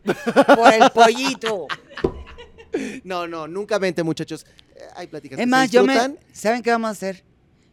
por 0.55 0.73
el 0.73 0.89
pollito. 0.91 1.67
No, 3.03 3.27
no, 3.27 3.49
nunca 3.49 3.77
vente, 3.79 4.01
muchachos. 4.01 4.45
Hay 4.95 5.07
pláticas 5.07 5.37
que 5.37 5.43
Es 5.43 5.47
se 5.47 5.49
más, 5.51 5.69
yo 5.71 5.83
me. 5.85 5.95
¿Saben 6.33 6.61
qué 6.61 6.71
vamos 6.71 6.87
a 6.89 6.91
hacer? 6.91 7.23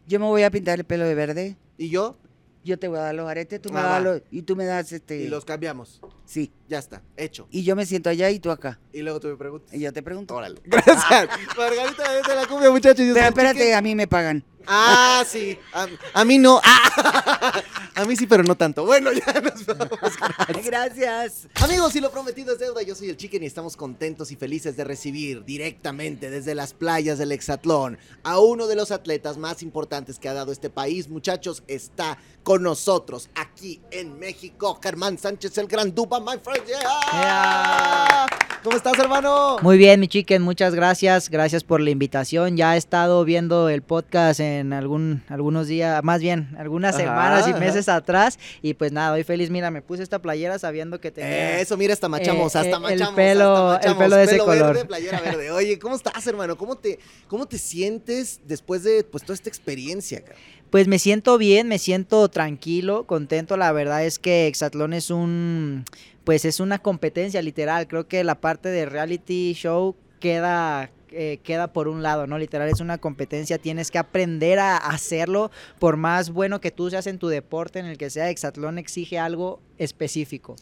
Yo 0.07 0.19
me 0.19 0.25
voy 0.25 0.43
a 0.43 0.49
pintar 0.51 0.79
el 0.79 0.85
pelo 0.85 1.05
de 1.05 1.15
verde. 1.15 1.57
Y 1.77 1.89
yo, 1.89 2.17
Yo 2.63 2.77
te 2.77 2.87
voy 2.89 2.97
a 2.99 3.01
dar 3.03 3.15
los 3.15 3.27
aretes, 3.29 3.61
tú 3.61 3.71
me 3.71 3.79
Ah, 3.79 3.83
das 3.83 3.91
va. 3.93 3.99
los. 4.01 4.21
Y 4.31 4.41
tú 4.41 4.55
me 4.55 4.65
das 4.65 4.91
este. 4.91 5.17
y 5.17 5.27
los 5.27 5.45
cambiamos. 5.45 6.01
Sí. 6.25 6.51
Ya 6.67 6.77
está, 6.77 7.01
hecho. 7.15 7.47
Y 7.49 7.63
yo 7.63 7.75
me 7.75 7.85
siento 7.85 8.09
allá 8.09 8.29
y 8.29 8.39
tú 8.39 8.51
acá. 8.51 8.79
Y 8.91 9.01
luego 9.01 9.19
tú 9.19 9.27
me 9.29 9.37
preguntas. 9.37 9.73
Y 9.73 9.79
yo 9.79 9.93
te 9.93 10.03
pregunto. 10.03 10.35
Órale. 10.35 10.59
Gracias. 10.65 11.29
Margarita 11.57 12.11
de 12.29 12.35
la 12.35 12.45
cumbia, 12.47 12.69
muchachos. 12.69 13.05
Pero 13.13 13.25
espérate, 13.27 13.73
a 13.73 13.81
mí 13.81 13.95
me 13.95 14.07
pagan. 14.07 14.43
Ah, 14.67 15.23
sí. 15.27 15.57
A, 15.73 15.87
a 16.13 16.25
mí 16.25 16.37
no. 16.37 16.61
Ah. 16.63 17.61
A 17.99 18.05
mí 18.05 18.15
sí, 18.15 18.27
pero 18.27 18.43
no 18.43 18.55
tanto. 18.55 18.85
Bueno, 18.85 19.11
ya 19.11 19.41
nos 19.41 19.65
vamos. 19.65 19.99
Gracias. 20.63 21.47
Amigos, 21.55 21.91
si 21.91 21.99
lo 21.99 22.09
prometido 22.11 22.53
es 22.53 22.59
deuda, 22.59 22.81
yo 22.81 22.95
soy 22.95 23.09
el 23.09 23.17
Chicken 23.17 23.43
y 23.43 23.45
estamos 23.45 23.75
contentos 23.75 24.31
y 24.31 24.37
felices 24.37 24.77
de 24.77 24.85
recibir 24.85 25.43
directamente 25.43 26.29
desde 26.29 26.55
las 26.55 26.73
playas 26.73 27.17
del 27.17 27.33
Hexatlón 27.33 27.97
a 28.23 28.39
uno 28.39 28.67
de 28.67 28.75
los 28.77 28.91
atletas 28.91 29.37
más 29.37 29.61
importantes 29.63 30.17
que 30.17 30.29
ha 30.29 30.33
dado 30.33 30.53
este 30.53 30.69
país. 30.69 31.09
Muchachos, 31.09 31.61
está 31.67 32.17
con 32.43 32.63
nosotros 32.63 33.29
aquí 33.35 33.81
en 33.91 34.17
México, 34.17 34.79
Germán 34.81 35.17
Sánchez, 35.17 35.57
el 35.57 35.67
gran 35.67 35.93
Duba, 35.93 36.21
my 36.21 36.39
friend. 36.41 36.65
Yeah. 36.67 38.27
¿Cómo 38.63 38.75
estás, 38.75 38.97
hermano? 38.99 39.57
Muy 39.61 39.77
bien, 39.77 39.99
mi 39.99 40.07
chicken, 40.07 40.41
muchas 40.41 40.73
gracias. 40.73 41.29
Gracias 41.29 41.63
por 41.63 41.79
la 41.79 41.91
invitación. 41.91 42.57
Ya 42.57 42.75
he 42.75 42.77
estado 42.77 43.23
viendo 43.23 43.69
el 43.69 43.81
podcast 43.81 44.39
en 44.39 44.48
algún, 44.73 45.23
algunos 45.29 45.67
días, 45.67 46.03
más 46.03 46.21
bien, 46.21 46.49
algunas 46.57 46.95
Ajá, 46.95 47.03
semanas 47.03 47.47
y 47.47 47.51
ajá. 47.51 47.59
meses 47.59 47.89
atrás. 47.89 48.37
Y 48.61 48.73
pues 48.73 48.91
nada, 48.91 49.13
hoy 49.13 49.23
feliz. 49.23 49.49
Mira, 49.49 49.71
me 49.71 49.81
puse 49.81 50.03
esta 50.03 50.19
playera 50.19 50.59
sabiendo 50.59 50.99
que 50.99 51.11
tenía. 51.11 51.59
Eso, 51.59 51.77
mira, 51.77 51.93
hasta 51.93 52.09
machamos, 52.09 52.55
Eh, 52.55 52.59
hasta 52.59 52.69
eh, 52.69 52.93
el 52.93 52.99
machamos. 52.99 53.15
pelo- 53.15 53.71
hasta 53.71 53.87
el 53.87 53.95
machamos. 53.95 53.97
pelo 54.03 54.15
de 54.15 54.23
ese 54.23 54.31
verde, 54.33 54.45
color. 54.45 54.87
playera 54.87 55.21
verde. 55.21 55.51
Oye, 55.59 55.79
¿cómo 55.79 55.95
estás, 55.95 56.25
hermano? 56.27 56.57
¿Cómo 56.57 56.75
te, 56.75 56.99
cómo 57.27 57.45
te 57.47 57.57
sientes 57.57 58.39
después 58.45 58.83
de 58.83 59.03
pues, 59.03 59.23
toda 59.23 59.35
esta 59.35 59.49
experiencia? 59.49 60.23
Pues 60.69 60.87
me 60.87 60.99
siento 60.99 61.37
bien, 61.39 61.67
me 61.67 61.79
siento 61.79 62.27
tranquilo, 62.29 63.05
contento. 63.07 63.57
La 63.57 63.71
verdad 63.71 64.05
es 64.05 64.19
que 64.19 64.45
Exatlón 64.47 64.93
es 64.93 65.09
un, 65.09 65.83
pues 66.23 66.45
es 66.45 66.59
una 66.59 66.77
competencia 66.77 67.41
literal. 67.41 67.87
Creo 67.87 68.07
que 68.07 68.23
la 68.23 68.35
parte 68.39 68.69
de 68.69 68.85
reality 68.85 69.53
show 69.55 69.95
queda 70.19 70.91
eh, 71.11 71.39
queda 71.41 71.73
por 71.73 71.87
un 71.87 72.03
lado, 72.03 72.27
¿no? 72.27 72.37
Literal 72.37 72.69
es 72.69 72.81
una 72.81 72.99
competencia, 72.99 73.57
tienes 73.57 73.89
que 73.89 73.97
aprender 73.97 74.59
a 74.59 74.77
hacerlo, 74.77 75.49
por 75.79 75.97
más 75.97 76.29
bueno 76.29 76.61
que 76.61 76.69
tú 76.69 76.87
seas 76.91 77.07
en 77.07 77.17
tu 77.17 77.29
deporte, 77.29 77.79
en 77.79 77.87
el 77.87 77.97
que 77.97 78.11
sea, 78.11 78.29
Exatlón 78.29 78.77
exige 78.77 79.17
algo 79.17 79.59
específico. 79.79 80.55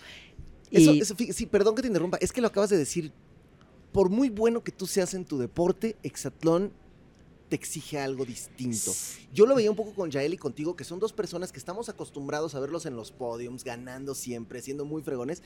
Eso, 0.72 0.94
Y- 0.94 1.00
eso, 1.02 1.16
sí, 1.18 1.46
perdón 1.48 1.76
que 1.76 1.82
te 1.82 1.90
interrumpa, 1.90 2.18
es 2.22 2.32
que 2.32 2.40
lo 2.40 2.48
acabas 2.48 2.70
de 2.70 2.78
decir. 2.78 3.12
Por 3.92 4.10
muy 4.10 4.30
bueno 4.30 4.64
que 4.64 4.72
tú 4.72 4.86
seas 4.88 5.14
en 5.14 5.26
tu 5.26 5.38
deporte, 5.38 5.96
Exatlón 6.04 6.72
te 7.50 7.56
exige 7.56 7.98
algo 8.00 8.26
distinto. 8.26 8.92
Yo 9.34 9.46
lo 9.46 9.56
veía 9.56 9.70
un 9.72 9.78
poco 9.78 9.94
con 9.94 10.12
Yael 10.12 10.34
y 10.34 10.38
contigo, 10.38 10.76
que 10.76 10.84
son 10.84 11.00
dos 11.00 11.14
personas 11.14 11.52
que 11.52 11.60
estamos 11.60 11.90
acostumbrados 11.90 12.54
a 12.56 12.60
verlos 12.60 12.86
en 12.86 12.96
los 12.96 13.12
podiums, 13.12 13.64
ganando 13.64 14.14
siempre, 14.16 14.62
siendo 14.62 14.86
muy 14.86 15.02
fregones, 15.02 15.42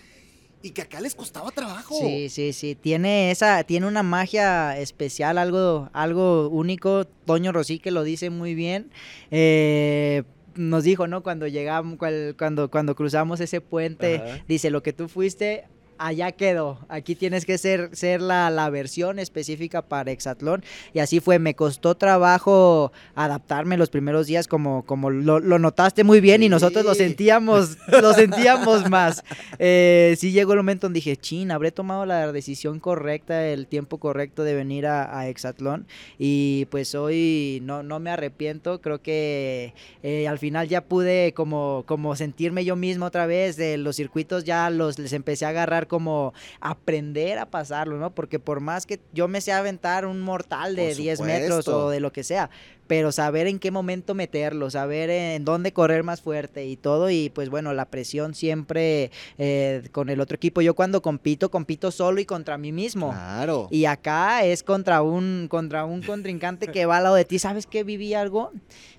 y 0.63 0.71
que 0.71 0.83
acá 0.83 0.99
les 1.01 1.15
costaba 1.15 1.49
trabajo. 1.51 1.95
Sí, 1.99 2.29
sí, 2.29 2.53
sí. 2.53 2.75
Tiene 2.75 3.31
esa, 3.31 3.63
tiene 3.63 3.87
una 3.87 4.03
magia 4.03 4.77
especial, 4.77 5.37
algo, 5.37 5.89
algo 5.93 6.49
único. 6.49 7.05
Toño 7.25 7.51
Rosique 7.51 7.91
lo 7.91 8.03
dice 8.03 8.29
muy 8.29 8.53
bien. 8.55 8.91
Eh, 9.31 10.23
nos 10.55 10.83
dijo, 10.83 11.07
¿no? 11.07 11.23
Cuando 11.23 11.47
llegamos, 11.47 11.97
cual- 11.97 12.35
cuando, 12.37 12.69
cuando 12.69 12.95
cruzamos 12.95 13.39
ese 13.39 13.61
puente, 13.61 14.15
Ajá. 14.17 14.43
dice, 14.47 14.69
lo 14.69 14.83
que 14.83 14.93
tú 14.93 15.07
fuiste, 15.07 15.63
allá 16.01 16.31
quedó. 16.31 16.79
Aquí 16.89 17.15
tienes 17.15 17.45
que 17.45 17.57
ser, 17.57 17.95
ser 17.95 18.21
la, 18.21 18.49
la 18.49 18.69
versión 18.69 19.19
específica 19.19 19.83
para 19.83 20.11
Exatlón. 20.11 20.63
Y 20.93 20.99
así 20.99 21.19
fue, 21.19 21.39
me 21.39 21.55
costó 21.55 21.95
trabajo 21.95 22.91
adaptarme 23.15 23.77
los 23.77 23.89
primeros 23.89 24.27
días, 24.27 24.47
como, 24.47 24.83
como 24.85 25.09
lo, 25.09 25.39
lo 25.39 25.59
notaste 25.59 26.03
muy 26.03 26.19
bien 26.19 26.43
y 26.43 26.49
nosotros 26.49 26.83
lo 26.83 26.95
sentíamos, 26.95 27.77
lo 27.87 28.13
sentíamos 28.13 28.89
más. 28.89 29.23
Eh, 29.63 30.15
sí 30.17 30.31
llegó 30.31 30.53
el 30.53 30.59
momento 30.59 30.87
donde 30.87 30.97
dije, 30.97 31.17
chin, 31.17 31.51
habré 31.51 31.71
tomado 31.71 32.05
la 32.05 32.31
decisión 32.31 32.79
correcta, 32.79 33.45
el 33.47 33.67
tiempo 33.67 33.99
correcto 33.99 34.43
de 34.43 34.55
venir 34.55 34.87
a, 34.87 35.19
a 35.19 35.27
Exatlón. 35.27 35.85
Y 36.17 36.65
pues 36.71 36.95
hoy 36.95 37.59
no, 37.61 37.83
no 37.83 37.99
me 37.99 38.09
arrepiento, 38.09 38.81
creo 38.81 39.01
que 39.01 39.73
eh, 40.01 40.27
al 40.27 40.39
final 40.39 40.67
ya 40.67 40.81
pude 40.81 41.33
como, 41.33 41.83
como 41.85 42.15
sentirme 42.15 42.65
yo 42.65 42.75
mismo 42.75 43.05
otra 43.05 43.27
vez, 43.27 43.55
de 43.55 43.77
los 43.77 43.97
circuitos 43.97 44.45
ya 44.45 44.69
los 44.69 44.97
les 44.97 45.13
empecé 45.13 45.45
a 45.45 45.49
agarrar 45.49 45.87
como 45.91 46.33
aprender 46.61 47.37
a 47.37 47.51
pasarlo, 47.51 47.97
¿no? 47.97 48.15
Porque 48.15 48.39
por 48.39 48.61
más 48.61 48.85
que 48.85 49.01
yo 49.11 49.27
me 49.27 49.41
sé 49.41 49.51
aventar 49.51 50.05
un 50.05 50.21
mortal 50.21 50.73
de 50.73 50.87
Por 50.87 50.95
10 50.95 51.19
metros 51.19 51.67
o 51.67 51.89
de 51.89 51.99
lo 51.99 52.13
que 52.13 52.23
sea, 52.23 52.49
pero 52.87 53.11
saber 53.11 53.47
en 53.47 53.59
qué 53.59 53.71
momento 53.71 54.13
meterlo, 54.13 54.69
saber 54.69 55.09
en 55.09 55.45
dónde 55.45 55.71
correr 55.71 56.03
más 56.03 56.21
fuerte 56.21 56.65
y 56.65 56.75
todo, 56.75 57.09
y 57.09 57.29
pues 57.29 57.49
bueno, 57.49 57.73
la 57.73 57.85
presión 57.85 58.33
siempre 58.33 59.11
eh, 59.37 59.87
con 59.91 60.09
el 60.09 60.19
otro 60.19 60.35
equipo. 60.35 60.61
Yo 60.61 60.73
cuando 60.73 61.01
compito, 61.01 61.49
compito 61.49 61.91
solo 61.91 62.19
y 62.19 62.25
contra 62.25 62.57
mí 62.57 62.71
mismo. 62.71 63.11
Claro. 63.11 63.67
Y 63.71 63.85
acá 63.85 64.43
es 64.43 64.63
contra 64.63 65.01
un, 65.01 65.47
contra 65.49 65.85
un 65.85 66.01
contrincante 66.01 66.67
que 66.67 66.85
va 66.85 66.97
al 66.97 67.03
lado 67.03 67.15
de 67.15 67.25
ti. 67.25 67.39
¿Sabes 67.39 67.65
qué? 67.65 67.83
Viví 67.83 68.13
algo, 68.13 68.51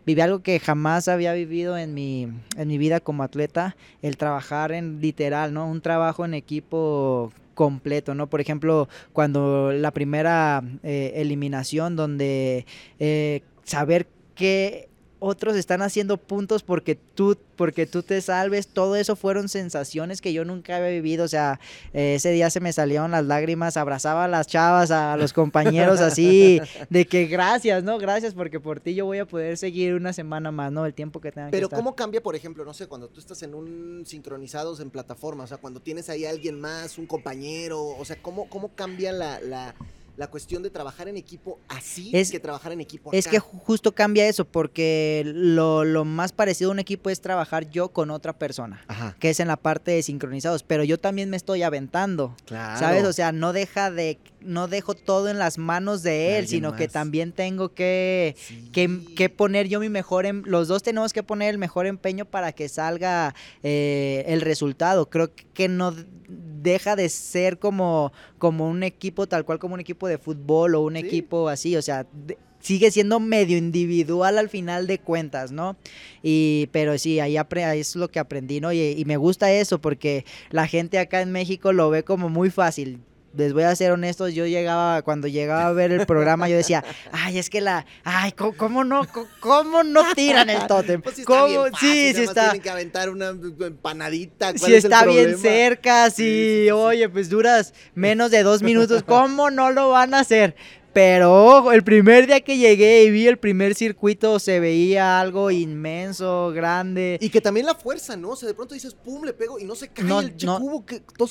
viví 0.07 0.21
algo 0.21 0.43
que 0.43 0.59
jamás 0.59 1.09
había 1.09 1.33
vivido 1.35 1.77
en 1.77 1.95
mi, 1.95 2.29
en 2.57 2.69
mi 2.69 2.79
vida 2.79 3.01
como 3.01 3.23
atleta, 3.23 3.77
el 4.01 4.17
trabajar 4.17 4.73
en 4.73 5.01
literal, 5.01 5.53
¿no? 5.53 5.69
Un 5.69 5.81
trabajo 5.81 6.25
en 6.25 6.35
equipo 6.35 7.33
completo, 7.55 8.15
¿no? 8.15 8.29
Por 8.29 8.41
ejemplo, 8.41 8.89
cuando 9.13 9.73
la 9.73 9.91
primera 9.91 10.63
eh, 10.83 11.13
eliminación 11.17 11.97
donde 11.97 12.67
eh, 12.99 13.43
saber 13.65 14.07
qué 14.35 14.89
otros 15.25 15.55
están 15.55 15.83
haciendo 15.83 16.17
puntos 16.17 16.65
porque 16.65 16.97
tú, 16.97 17.39
porque 17.55 17.87
tú 17.87 18.03
te 18.03 18.21
salves. 18.21 18.67
Todo 18.67 18.97
eso 18.97 19.15
fueron 19.15 19.49
sensaciones 19.49 20.21
que 20.21 20.33
yo 20.33 20.45
nunca 20.45 20.77
había 20.77 20.89
vivido. 20.89 21.25
O 21.25 21.29
sea, 21.29 21.61
eh, 21.95 22.17
ese 22.17 22.33
día 22.33 22.51
se 22.51 22.59
me 22.59 22.73
salieron 22.73 23.13
las 23.13 23.25
lágrimas, 23.25 23.77
abrazaba 23.77 24.25
a 24.25 24.29
las 24.29 24.49
chavas, 24.49 24.91
a 24.91 25.17
los 25.17 25.33
compañeros 25.33 26.01
así, 26.01 26.61
de 26.91 27.07
que 27.07 27.27
gracias, 27.27 27.85
¿no? 27.85 27.99
Gracias 27.99 28.35
porque 28.35 28.59
por 28.59 28.81
ti 28.81 28.97
yo 28.97 29.07
voy 29.07 29.19
a 29.19 29.25
poder 29.25 29.57
seguir 29.57 29.95
una 29.95 30.13
semana 30.13 30.51
más, 30.51 30.73
¿no? 30.73 30.85
El 30.87 30.93
tiempo 30.93 31.21
que 31.21 31.31
tenga 31.31 31.47
que 31.47 31.53
Pero 31.53 31.67
estar. 31.67 31.79
¿cómo 31.79 31.95
cambia, 31.95 32.21
por 32.21 32.35
ejemplo, 32.35 32.65
no 32.65 32.75
sé, 32.75 32.89
cuando 32.89 33.09
tú 33.09 33.21
estás 33.21 33.45
en 33.45 33.55
un 33.55 34.03
sincronizados 34.05 34.81
en 34.81 34.91
plataforma, 34.91 35.45
o 35.45 35.47
sea, 35.47 35.59
cuando 35.59 35.79
tienes 35.79 36.09
ahí 36.09 36.25
a 36.25 36.31
alguien 36.31 36.61
más, 36.61 36.99
un 36.99 37.07
compañero, 37.07 37.81
o 37.81 38.05
sea, 38.05 38.21
¿cómo, 38.21 38.49
cómo 38.49 38.75
cambia 38.75 39.13
la, 39.13 39.41
la, 39.41 39.77
la 40.17 40.27
cuestión 40.29 40.63
de 40.63 40.71
trabajar 40.71 41.09
en 41.09 41.17
equipo 41.17 41.59
así 41.69 42.11
Es- 42.13 42.31
que 42.31 42.39
trabajar 42.39 42.73
en 42.73 42.81
equipo 42.81 43.11
Es 43.13 43.27
acá? 43.27 43.33
que 43.37 43.41
ju- 43.41 43.59
justo 43.61 43.93
cambia 43.93 44.29
eso, 44.29 44.45
porque 44.45 45.23
lo, 45.35 45.85
lo 45.85 46.05
más 46.05 46.33
parecido 46.33 46.71
a 46.71 46.73
un 46.75 46.79
equipo 46.79 47.09
es 47.11 47.21
trabajar 47.21 47.71
yo 47.71 47.89
con 47.89 48.11
otra 48.11 48.33
persona, 48.35 48.85
Ajá, 48.89 49.17
que 49.19 49.31
es 49.31 49.41
en 49.41 49.49
la 49.49 49.57
parte 49.57 49.91
de 49.93 50.03
sincronizados, 50.03 50.63
pero 50.63 50.85
yo 50.85 50.99
también 50.99 51.31
me 51.31 51.37
estoy 51.37 51.63
aventando. 51.63 52.37
claro. 52.45 52.79
¿Sabes? 52.79 53.05
O 53.05 53.13
sea, 53.13 53.33
no 53.33 53.53
deja 53.53 53.91
de, 53.91 54.19
no 54.45 54.69
dejo 54.69 54.95
todo 54.95 55.29
en 55.29 55.39
las 55.39 55.59
manos 55.59 56.03
De 56.03 56.39
él, 56.39 56.49
sino 56.49 56.75
que 56.75 56.89
también 56.89 57.33
tengo 57.33 57.71
que, 57.75 58.37
que, 58.73 58.89
Sí. 58.89 59.15
que 59.15 59.29
poner 59.29 59.69
yo 59.69 59.81
mi 59.81 59.89
mejor, 59.89 60.27
em- 60.27 60.43
los 60.47 60.69
dos 60.69 60.83
tenemos 60.83 61.13
que 61.13 61.23
poner 61.23 61.51
el 61.51 61.59
mejor 61.59 61.87
empeño 61.87 62.25
para 62.25 62.53
que 62.53 62.69
salga 62.69 63.35
eh, 63.63 64.25
el 64.27 64.41
resultado. 64.41 65.09
Creo 65.09 65.31
que- 65.55 65.69
no 65.69 65.95
deja 66.29 66.97
de 66.97 67.09
ser 67.09 67.59
como, 67.59 68.13
como 68.39 68.69
un 68.69 68.83
equipo 68.83 69.27
tal 69.27 69.45
cual 69.45 69.59
como 69.59 69.75
un 69.75 69.81
equipo 69.81 70.07
de 70.09 70.19
fútbol 70.19 70.75
o 70.75 70.81
un 70.83 70.95
Sí. 70.95 71.01
equipo 71.01 71.49
así, 71.49 71.77
o 71.77 71.83
sea, 71.83 72.07
de- 72.13 72.39
sigue 72.61 72.91
siendo 72.93 73.19
medio 73.19 73.59
individual 73.59 74.39
al 74.39 74.49
final 74.49 74.87
de 74.87 74.99
cuentas, 75.01 75.51
¿no? 75.51 75.77
Y, 76.23 76.69
pero 76.71 76.97
sí, 76.99 77.19
ahí, 77.19 77.37
ahí 77.37 77.81
es 77.81 77.97
lo 77.97 78.09
que 78.09 78.21
aprendí, 78.21 78.61
¿no? 78.61 78.73
Y, 78.73 78.81
y 78.97 79.05
me 79.05 79.17
gusta 79.17 79.53
eso 79.53 79.81
porque 79.81 80.25
la 80.51 80.69
gente 80.69 80.99
acá 81.01 81.23
en 81.23 81.33
México 81.33 81.73
lo 81.73 81.91
ve 81.91 82.05
como 82.05 82.29
muy 82.29 82.51
fácil. 82.51 83.01
Les 83.35 83.53
voy 83.53 83.63
a 83.63 83.75
ser 83.75 83.93
honestos, 83.93 84.35
yo 84.35 84.47
llegaba, 84.47 85.03
cuando 85.03 85.27
llegaba 85.27 85.67
a 85.67 85.73
ver 85.73 85.91
el 85.91 86.07
programa, 86.07 86.49
yo 86.49 86.57
decía, 86.57 86.85
ay, 87.13 87.39
es 87.39 87.49
que 87.49 87.61
la, 87.61 87.87
ay, 88.05 88.33
¿cómo, 88.33 88.55
cómo 88.57 88.85
no, 88.85 89.07
cómo 89.41 89.83
no 89.83 90.03
tiran 90.15 90.51
el 90.51 90.67
tótem? 90.67 91.01
Pues 91.01 91.17
sí 91.17 91.23
está 91.23 91.33
¿Cómo? 91.33 91.47
bien 91.47 91.73
fácil, 91.73 91.89
sí, 91.89 92.15
sí 92.15 92.23
está. 92.23 92.43
Tienen 92.51 92.61
que 92.63 92.71
aventar 92.71 93.09
una 93.09 93.29
empanadita. 93.29 94.49
¿cuál 94.53 94.59
Si 94.59 94.75
es 94.75 94.85
el 94.85 94.93
está 94.93 95.07
bien 95.07 95.39
cerca, 95.39 96.11
si, 96.11 96.17
Sí, 96.17 96.23
sí, 96.23 96.65
sí. 96.65 96.71
oye, 96.71 97.09
pues 97.09 97.29
duras 97.31 97.73
menos 97.95 98.31
de 98.31 98.43
dos 98.43 98.63
minutos, 98.63 99.03
¿cómo 99.03 99.51
no 99.51 99.71
lo 99.71 99.89
van 99.91 100.15
a 100.15 100.21
hacer? 100.21 100.55
Pero 100.93 101.73
el 101.73 101.83
primer 101.83 102.27
día 102.27 102.41
que 102.41 102.59
llegué 102.59 103.05
y 103.05 103.11
vi 103.11 103.27
el 103.27 103.39
primer 103.39 103.75
circuito 103.75 104.39
se 104.39 104.61
veía 104.61 105.21
algo 105.21 105.51
inmenso, 105.51 106.53
grande. 106.55 107.19
Y 107.21 107.31
que 107.31 107.41
también 107.41 107.65
la 107.67 107.75
fuerza, 107.75 108.17
¿no? 108.17 108.31
O 108.31 108.37
sea, 108.37 108.47
de 108.49 108.55
pronto 108.55 108.75
dices, 108.75 108.95
pum, 108.95 109.25
le 109.25 109.33
pego 109.33 109.59
y 109.59 109.65
no 109.65 109.75
se 109.75 109.89
cae 109.89 110.05
No, 110.05 110.21
el 110.21 110.35
no. 110.45 110.59
cubo. 110.59 110.85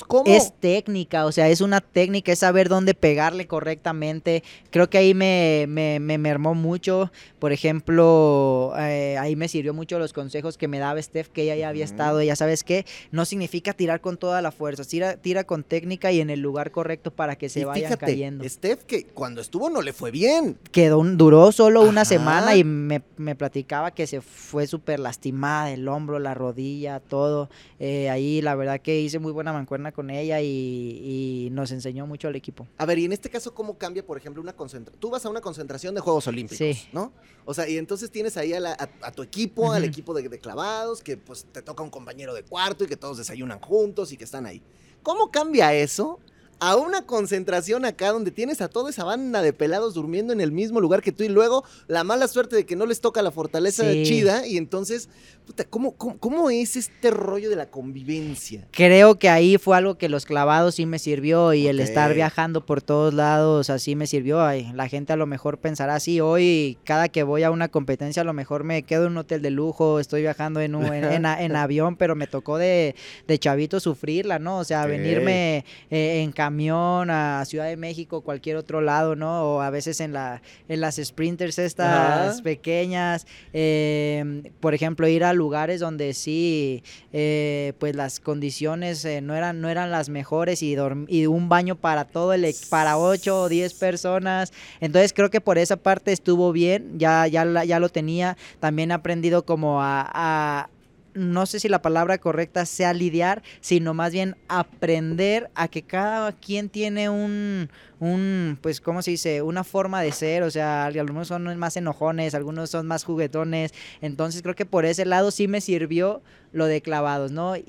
¿cómo? 0.08 0.24
Es 0.26 0.52
técnica, 0.58 1.26
o 1.26 1.32
sea, 1.32 1.48
es 1.48 1.60
una 1.60 1.80
técnica, 1.80 2.32
es 2.32 2.40
saber 2.40 2.68
dónde 2.68 2.94
pegarle 2.94 3.46
correctamente. 3.46 4.42
Creo 4.70 4.90
que 4.90 4.98
ahí 4.98 5.14
me, 5.14 5.66
me, 5.68 6.00
me 6.00 6.18
mermó 6.18 6.54
mucho. 6.54 7.12
Por 7.38 7.52
ejemplo, 7.52 8.72
eh, 8.78 9.16
ahí 9.18 9.36
me 9.36 9.48
sirvió 9.48 9.74
mucho 9.74 9.98
los 9.98 10.12
consejos 10.12 10.56
que 10.56 10.68
me 10.68 10.78
daba 10.78 11.00
Steph, 11.00 11.28
que 11.28 11.42
ella 11.42 11.56
ya 11.56 11.68
había 11.68 11.84
Ujú. 11.84 11.92
estado. 11.92 12.22
Ya 12.22 12.36
sabes 12.36 12.64
que 12.64 12.84
no 13.10 13.24
significa 13.24 13.72
tirar 13.74 14.00
con 14.00 14.16
toda 14.16 14.42
la 14.42 14.50
fuerza, 14.50 14.84
tira, 14.84 15.16
tira 15.16 15.44
con 15.44 15.62
técnica 15.62 16.10
y 16.12 16.20
en 16.20 16.30
el 16.30 16.40
lugar 16.40 16.70
correcto 16.72 17.10
para 17.10 17.36
que 17.36 17.48
se 17.48 17.60
y 17.60 17.64
vayan 17.64 17.92
fíjate, 17.92 18.06
cayendo. 18.06 18.48
Steph, 18.48 18.84
que 18.84 19.04
cuando 19.04 19.40
estuvo 19.52 19.68
no 19.68 19.82
le 19.82 19.92
fue 19.92 20.10
bien. 20.10 20.58
Quedó 20.70 21.02
duró 21.04 21.52
solo 21.52 21.82
una 21.82 22.06
semana 22.06 22.56
y 22.56 22.64
me, 22.64 23.02
me 23.18 23.34
platicaba 23.36 23.90
que 23.90 24.06
se 24.06 24.22
fue 24.22 24.66
súper 24.66 24.98
lastimada 24.98 25.70
el 25.70 25.86
hombro, 25.88 26.18
la 26.18 26.32
rodilla, 26.32 27.00
todo. 27.00 27.50
Eh, 27.78 28.08
ahí 28.08 28.40
la 28.40 28.54
verdad 28.54 28.80
que 28.80 28.98
hice 29.02 29.18
muy 29.18 29.30
buena 29.30 29.52
mancuerna 29.52 29.92
con 29.92 30.08
ella 30.08 30.40
y, 30.40 30.46
y 30.46 31.50
nos 31.52 31.70
enseñó 31.70 32.06
mucho 32.06 32.28
al 32.28 32.36
equipo. 32.36 32.66
A 32.78 32.86
ver, 32.86 32.98
y 32.98 33.04
en 33.04 33.12
este 33.12 33.28
caso, 33.28 33.52
¿cómo 33.52 33.76
cambia, 33.76 34.06
por 34.06 34.16
ejemplo, 34.16 34.40
una 34.40 34.54
concentración? 34.54 34.98
Tú 34.98 35.10
vas 35.10 35.26
a 35.26 35.28
una 35.28 35.42
concentración 35.42 35.94
de 35.94 36.00
Juegos 36.00 36.26
Olímpicos, 36.28 36.56
Sí. 36.56 36.88
¿no? 36.94 37.12
O 37.44 37.52
sea, 37.52 37.68
y 37.68 37.76
entonces 37.76 38.10
tienes 38.10 38.38
ahí 38.38 38.54
a, 38.54 38.60
la- 38.60 38.72
a- 38.72 39.06
a 39.08 39.12
tu 39.12 39.22
equipo, 39.22 39.70
al 39.70 39.84
equipo 39.84 40.14
de, 40.14 40.26
de 40.30 40.38
clavados, 40.38 41.02
que 41.02 41.18
pues 41.18 41.44
te 41.52 41.60
toca 41.60 41.82
un 41.82 41.90
compañero 41.90 42.32
de 42.32 42.42
cuarto 42.42 42.84
y 42.84 42.86
que 42.86 42.96
todos 42.96 43.18
desayunan 43.18 43.60
juntos 43.60 44.12
y 44.12 44.16
que 44.16 44.24
están 44.24 44.46
ahí. 44.46 44.62
¿Cómo 45.02 45.30
cambia 45.30 45.74
eso 45.74 46.20
a 46.64 46.76
una 46.76 47.02
concentración 47.02 47.84
acá 47.84 48.12
donde 48.12 48.30
tienes 48.30 48.60
a 48.60 48.68
toda 48.68 48.90
esa 48.90 49.02
banda 49.02 49.42
de 49.42 49.52
pelados 49.52 49.94
durmiendo 49.94 50.32
en 50.32 50.40
el 50.40 50.52
mismo 50.52 50.80
lugar 50.80 51.02
que 51.02 51.10
tú 51.10 51.24
y 51.24 51.28
luego 51.28 51.64
la 51.88 52.04
mala 52.04 52.28
suerte 52.28 52.54
de 52.54 52.64
que 52.64 52.76
no 52.76 52.86
les 52.86 53.00
toca 53.00 53.20
la 53.20 53.32
fortaleza 53.32 53.82
Sí. 53.90 54.04
chida 54.04 54.46
y 54.46 54.58
entonces, 54.58 55.08
puta, 55.44 55.64
¿cómo, 55.64 55.96
cómo, 55.96 56.18
cómo 56.18 56.50
es 56.50 56.76
este 56.76 57.10
rollo 57.10 57.50
de 57.50 57.56
la 57.56 57.66
convivencia? 57.66 58.66
Creo 58.70 59.18
que 59.18 59.28
ahí 59.28 59.58
fue 59.58 59.76
algo 59.76 59.96
que 59.98 60.08
los 60.08 60.24
clavados 60.24 60.76
sí 60.76 60.86
me 60.86 60.98
sirvió 61.00 61.52
y 61.52 61.66
el 61.66 61.80
estar 61.80 62.14
viajando 62.14 62.64
por 62.64 62.80
todos 62.80 63.12
lados 63.12 63.68
así 63.68 63.96
me 63.96 64.06
sirvió. 64.06 64.40
Ay, 64.42 64.70
la 64.74 64.88
gente 64.88 65.12
a 65.12 65.16
lo 65.16 65.26
mejor 65.26 65.58
pensará 65.58 65.96
así, 65.96 66.20
hoy 66.20 66.78
cada 66.84 67.08
que 67.08 67.24
voy 67.24 67.42
a 67.42 67.50
una 67.50 67.68
competencia 67.68 68.22
a 68.22 68.24
lo 68.24 68.32
mejor 68.34 68.62
me 68.62 68.84
quedo 68.84 69.06
en 69.06 69.12
un 69.12 69.18
hotel 69.18 69.42
de 69.42 69.50
lujo, 69.50 69.98
estoy 69.98 70.22
viajando 70.22 70.60
en, 70.60 70.74
un, 70.76 70.86
en, 70.86 71.04
en 71.04 71.26
a- 71.26 71.42
en 71.42 71.56
avión, 71.56 71.96
pero 71.96 72.14
me 72.14 72.28
tocó 72.28 72.56
de, 72.56 72.94
de 73.26 73.38
chavito 73.38 73.80
sufrirla, 73.80 74.38
¿no? 74.38 74.58
O 74.58 74.64
sea, 74.64 74.86
venirme 74.86 75.64
eh, 75.90 76.22
en 76.22 76.30
camión 76.52 77.08
a 77.10 77.42
Ciudad 77.46 77.64
de 77.64 77.78
México, 77.78 78.20
cualquier 78.20 78.56
otro 78.56 78.82
lado, 78.82 79.16
¿no? 79.16 79.42
O 79.54 79.60
a 79.62 79.70
veces 79.70 80.00
en, 80.00 80.12
la, 80.12 80.42
en 80.68 80.82
las 80.82 80.96
sprinters 81.02 81.58
estas 81.58 82.34
Ajá. 82.34 82.42
pequeñas, 82.42 83.26
eh, 83.54 84.42
por 84.60 84.74
ejemplo, 84.74 85.08
ir 85.08 85.24
a 85.24 85.32
lugares 85.32 85.80
donde 85.80 86.12
sí, 86.12 86.82
eh, 87.14 87.72
pues 87.78 87.96
las 87.96 88.20
condiciones 88.20 89.02
eh, 89.06 89.22
no, 89.22 89.34
eran, 89.34 89.62
no 89.62 89.70
eran 89.70 89.90
las 89.90 90.10
mejores 90.10 90.62
y, 90.62 90.76
y 91.08 91.26
un 91.26 91.48
baño 91.48 91.74
para 91.76 92.04
todo 92.04 92.34
el, 92.34 92.54
para 92.68 92.98
8 92.98 93.42
o 93.44 93.48
10 93.48 93.72
personas. 93.72 94.52
Entonces 94.80 95.14
creo 95.14 95.30
que 95.30 95.40
por 95.40 95.56
esa 95.56 95.78
parte 95.78 96.12
estuvo 96.12 96.52
bien, 96.52 96.98
ya, 96.98 97.26
ya, 97.28 97.64
ya 97.64 97.80
lo 97.80 97.88
tenía. 97.88 98.36
También 98.60 98.90
he 98.90 98.94
aprendido 98.94 99.46
como 99.46 99.80
a- 99.80 100.06
a 100.12 100.68
no 101.14 101.46
sé 101.46 101.60
si 101.60 101.68
la 101.68 101.82
palabra 101.82 102.18
correcta 102.18 102.64
sea 102.66 102.92
lidiar, 102.94 103.42
sino 103.60 103.94
más 103.94 104.12
bien 104.12 104.36
aprender 104.48 105.50
a 105.54 105.68
que 105.68 105.82
cada 105.82 106.32
quien 106.32 106.68
tiene 106.68 107.08
un, 107.10 107.68
un, 108.00 108.58
pues, 108.60 108.80
¿cómo 108.80 109.02
se 109.02 109.12
dice? 109.12 109.42
Una 109.42 109.64
forma 109.64 110.00
de 110.02 110.12
ser, 110.12 110.42
o 110.42 110.50
sea, 110.50 110.86
al- 110.86 110.98
algunos 110.98 111.28
son 111.28 111.56
más 111.58 111.76
enojones, 111.76 112.34
algunos 112.34 112.70
son 112.70 112.86
más 112.86 113.04
juguetones, 113.04 113.72
entonces 114.00 114.42
creo 114.42 114.54
que 114.54 114.66
por 114.66 114.84
ese 114.84 115.04
lado 115.04 115.30
sí 115.30 115.48
me 115.48 115.60
sirvió 115.60 116.22
lo 116.52 116.66
de 116.66 116.82
clavados, 116.82 117.32
¿no? 117.32 117.56
Y, 117.56 117.62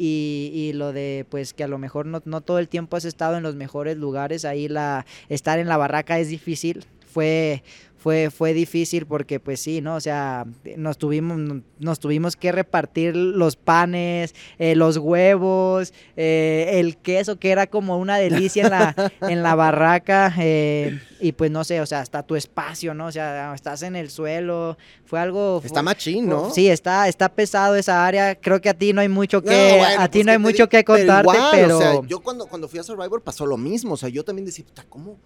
y 0.53 0.73
lo 0.73 0.91
de, 0.93 1.25
pues, 1.29 1.53
que 1.53 1.63
a 1.63 1.67
lo 1.67 1.77
mejor 1.77 2.05
no, 2.05 2.21
no 2.25 2.41
todo 2.41 2.59
el 2.59 2.67
tiempo 2.69 2.97
has 2.97 3.05
estado 3.05 3.37
en 3.37 3.43
los 3.43 3.55
mejores 3.55 3.97
lugares, 3.97 4.45
ahí 4.45 4.67
la, 4.67 5.05
estar 5.29 5.59
en 5.59 5.67
la 5.67 5.77
barraca 5.77 6.19
es 6.19 6.29
difícil, 6.29 6.85
fue, 7.13 7.63
fue, 8.03 8.29
fue 8.29 8.53
difícil 8.53 9.05
porque 9.05 9.39
pues 9.39 9.61
sí, 9.61 9.79
¿no? 9.79 9.95
O 9.95 10.01
sea, 10.01 10.45
nos 10.75 10.97
tuvimos, 10.97 11.61
nos 11.79 11.99
tuvimos 11.99 12.35
que 12.35 12.51
repartir 12.51 13.15
los 13.15 13.55
panes, 13.55 14.35
eh, 14.59 14.75
los 14.75 14.97
huevos, 14.97 15.93
eh, 16.17 16.71
el 16.73 16.97
queso 16.97 17.39
que 17.39 17.51
era 17.51 17.65
como 17.65 17.97
una 17.97 18.17
delicia 18.17 18.65
en 18.65 18.71
la, 18.71 19.11
en 19.21 19.41
la 19.41 19.55
barraca 19.55 20.33
eh, 20.37 20.99
y 21.21 21.31
pues 21.31 21.49
no 21.49 21.63
sé, 21.63 21.79
o 21.79 21.85
sea, 21.85 22.01
hasta 22.01 22.23
tu 22.23 22.35
espacio, 22.35 22.93
¿no? 22.93 23.05
O 23.05 23.11
sea, 23.13 23.53
estás 23.55 23.83
en 23.83 23.95
el 23.95 24.09
suelo, 24.09 24.77
fue 25.05 25.21
algo... 25.21 25.61
Está 25.63 25.81
machín, 25.81 26.27
¿no? 26.27 26.49
Sí, 26.49 26.67
está, 26.67 27.07
está 27.07 27.29
pesado 27.29 27.77
esa 27.77 28.05
área. 28.05 28.35
Creo 28.35 28.59
que 28.59 28.67
a 28.67 28.73
ti 28.73 28.91
no 28.91 28.99
hay 28.99 29.07
mucho 29.07 29.37
No, 29.37 29.43
que, 29.43 29.77
bueno, 29.77 30.01
a 30.01 30.09
ti 30.09 30.19
pues, 30.19 30.25
no 30.25 30.31
hay 30.33 30.37
¿qué 30.37 30.43
te 30.43 30.49
mucho 30.49 30.67
que 30.67 30.83
contarte, 30.83 31.37
igual, 31.37 31.49
pero, 31.53 31.77
O 31.77 31.81
sea, 31.81 32.01
yo 32.05 32.19
cuando, 32.19 32.47
cuando 32.47 32.67
fui 32.67 32.79
a 32.79 32.83
Survivor 32.83 33.21
pasó 33.21 33.45
lo 33.45 33.55
mismo. 33.55 33.93
O 33.93 33.97
sea, 33.97 34.09
yo 34.09 34.25
también 34.25 34.45
decía, 34.45 34.65
puta, 34.65 34.83
¿cómo? 34.89 35.17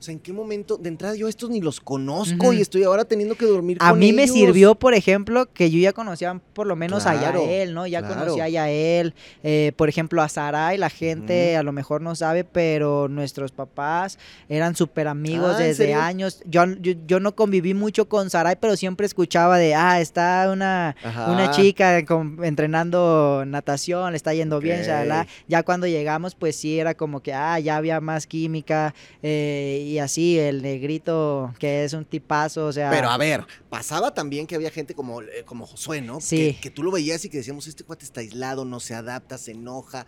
O 0.00 0.02
sea, 0.02 0.12
¿en 0.14 0.18
qué 0.18 0.32
momento? 0.32 0.78
De 0.78 0.88
entrada 0.88 1.14
yo 1.14 1.28
estos 1.28 1.50
ni 1.50 1.60
los 1.60 1.78
conozco 1.78 2.54
y 2.54 2.62
estoy 2.62 2.84
ahora 2.84 3.04
teniendo 3.04 3.34
que 3.34 3.44
dormir 3.44 3.76
a 3.82 3.90
con 3.90 3.98
mí 3.98 4.14
me 4.14 4.26
sirvió, 4.26 4.74
por 4.74 4.94
ejemplo, 4.94 5.44
que 5.52 5.70
yo 5.70 5.78
ya 5.78 5.92
conocía 5.92 6.40
por 6.54 6.66
lo 6.66 6.74
menos 6.74 7.02
Claro, 7.02 7.42
a 7.42 7.46
Yael, 7.46 7.74
¿no? 7.74 7.86
Ya 7.86 8.00
claro. 8.00 8.14
conocía 8.20 8.44
a 8.44 8.48
Yael, 8.48 9.12
eh, 9.42 9.72
por 9.76 9.90
ejemplo, 9.90 10.22
a 10.22 10.30
Sarai, 10.30 10.78
la 10.78 10.88
gente 10.88 11.54
a 11.58 11.62
lo 11.62 11.72
mejor 11.72 12.00
no 12.00 12.14
sabe, 12.14 12.44
pero 12.44 13.08
nuestros 13.08 13.52
papás 13.52 14.18
eran 14.48 14.74
súper 14.74 15.06
amigos 15.06 15.56
Ah, 15.58 15.60
¿en 15.60 15.68
desde 15.68 15.92
años. 15.92 16.42
Yo, 16.46 16.64
yo, 16.80 16.94
yo 17.06 17.20
no 17.20 17.34
conviví 17.36 17.74
mucho 17.74 18.08
con 18.08 18.30
Sarai, 18.30 18.56
pero 18.58 18.76
siempre 18.78 19.04
escuchaba 19.04 19.58
de, 19.58 19.74
ah, 19.74 20.00
está 20.00 20.48
una, 20.50 20.96
Ajá. 21.04 21.30
una 21.30 21.50
chica 21.50 22.06
con- 22.06 22.42
entrenando 22.42 23.44
natación, 23.46 24.12
le 24.12 24.16
está 24.16 24.32
yendo 24.32 24.60
bien, 24.60 24.80
shalala. 24.80 25.26
Ya 25.46 25.62
cuando 25.62 25.86
llegamos, 25.86 26.34
pues 26.34 26.56
sí, 26.56 26.78
era 26.80 26.94
como 26.94 27.20
que, 27.20 27.34
ah, 27.34 27.58
ya 27.60 27.76
había 27.76 28.00
más 28.00 28.26
química 28.26 28.94
eh, 29.22 29.88
y 29.90 29.98
así, 29.98 30.38
el 30.38 30.62
negrito 30.62 31.52
que 31.58 31.84
es 31.84 31.92
un 31.92 32.04
tipazo, 32.04 32.66
o 32.66 32.72
sea... 32.72 32.90
Pero 32.90 33.10
a 33.10 33.16
ver, 33.16 33.44
pasaba 33.68 34.14
también 34.14 34.46
que 34.46 34.54
había 34.54 34.70
gente 34.70 34.94
como, 34.94 35.20
eh, 35.20 35.42
como 35.44 35.66
Josué, 35.66 36.00
¿no? 36.00 36.20
Sí. 36.20 36.54
Que, 36.54 36.60
que 36.60 36.70
tú 36.70 36.84
lo 36.84 36.92
veías 36.92 37.24
y 37.24 37.28
que 37.28 37.38
decíamos, 37.38 37.66
este 37.66 37.82
cuate 37.82 38.04
está 38.04 38.20
aislado, 38.20 38.64
no 38.64 38.78
se 38.78 38.94
adapta, 38.94 39.36
se 39.36 39.50
enoja, 39.50 40.06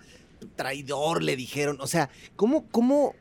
traidor, 0.54 1.22
le 1.22 1.34
dijeron. 1.34 1.78
O 1.80 1.88
sea, 1.88 2.10
¿cómo, 2.36 2.64
cómo, 2.70 3.14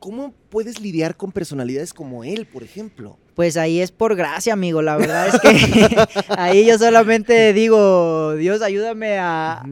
cómo 0.00 0.34
puedes 0.48 0.80
lidiar 0.80 1.16
con 1.16 1.30
personalidades 1.30 1.94
como 1.94 2.24
él, 2.24 2.46
por 2.46 2.64
ejemplo? 2.64 3.18
Pues 3.34 3.56
ahí 3.56 3.80
es 3.80 3.92
por 3.92 4.16
gracia, 4.16 4.52
amigo. 4.52 4.82
La 4.82 4.96
verdad 4.96 5.28
es 5.28 5.40
que 5.40 5.96
ahí 6.36 6.66
yo 6.66 6.78
solamente 6.78 7.52
digo, 7.52 8.34
Dios, 8.34 8.62
ayúdame 8.62 9.18
a, 9.18 9.62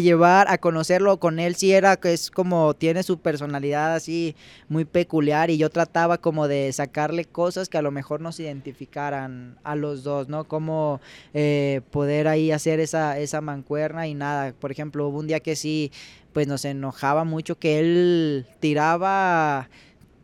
llevar, 0.00 0.50
a 0.50 0.58
conocerlo 0.58 1.18
con 1.18 1.38
él. 1.38 1.54
Sí 1.56 1.72
era 1.72 1.96
que 1.96 2.12
es 2.12 2.30
como, 2.30 2.74
tiene 2.74 3.02
su 3.02 3.18
personalidad 3.18 3.94
así 3.94 4.36
muy 4.68 4.84
peculiar 4.84 5.50
y 5.50 5.58
yo 5.58 5.70
trataba 5.70 6.18
como 6.18 6.48
de 6.48 6.72
sacarle 6.72 7.24
cosas 7.24 7.68
que 7.68 7.78
a 7.78 7.82
lo 7.82 7.90
mejor 7.90 8.20
nos 8.20 8.38
identificaran 8.40 9.56
a 9.64 9.74
los 9.74 10.04
dos, 10.04 10.28
¿no? 10.28 10.44
Como 10.44 11.00
eh, 11.34 11.80
poder 11.90 12.28
ahí 12.28 12.52
hacer 12.52 12.80
esa, 12.80 13.18
esa 13.18 13.40
mancuerna 13.40 14.06
y 14.06 14.14
nada. 14.14 14.52
Por 14.52 14.70
ejemplo, 14.70 15.08
hubo 15.08 15.18
un 15.18 15.26
día 15.26 15.40
que 15.40 15.56
sí, 15.56 15.90
pues 16.32 16.46
nos 16.46 16.64
enojaba 16.64 17.24
mucho 17.24 17.58
que 17.58 17.80
él 17.80 18.46
tiraba 18.60 19.68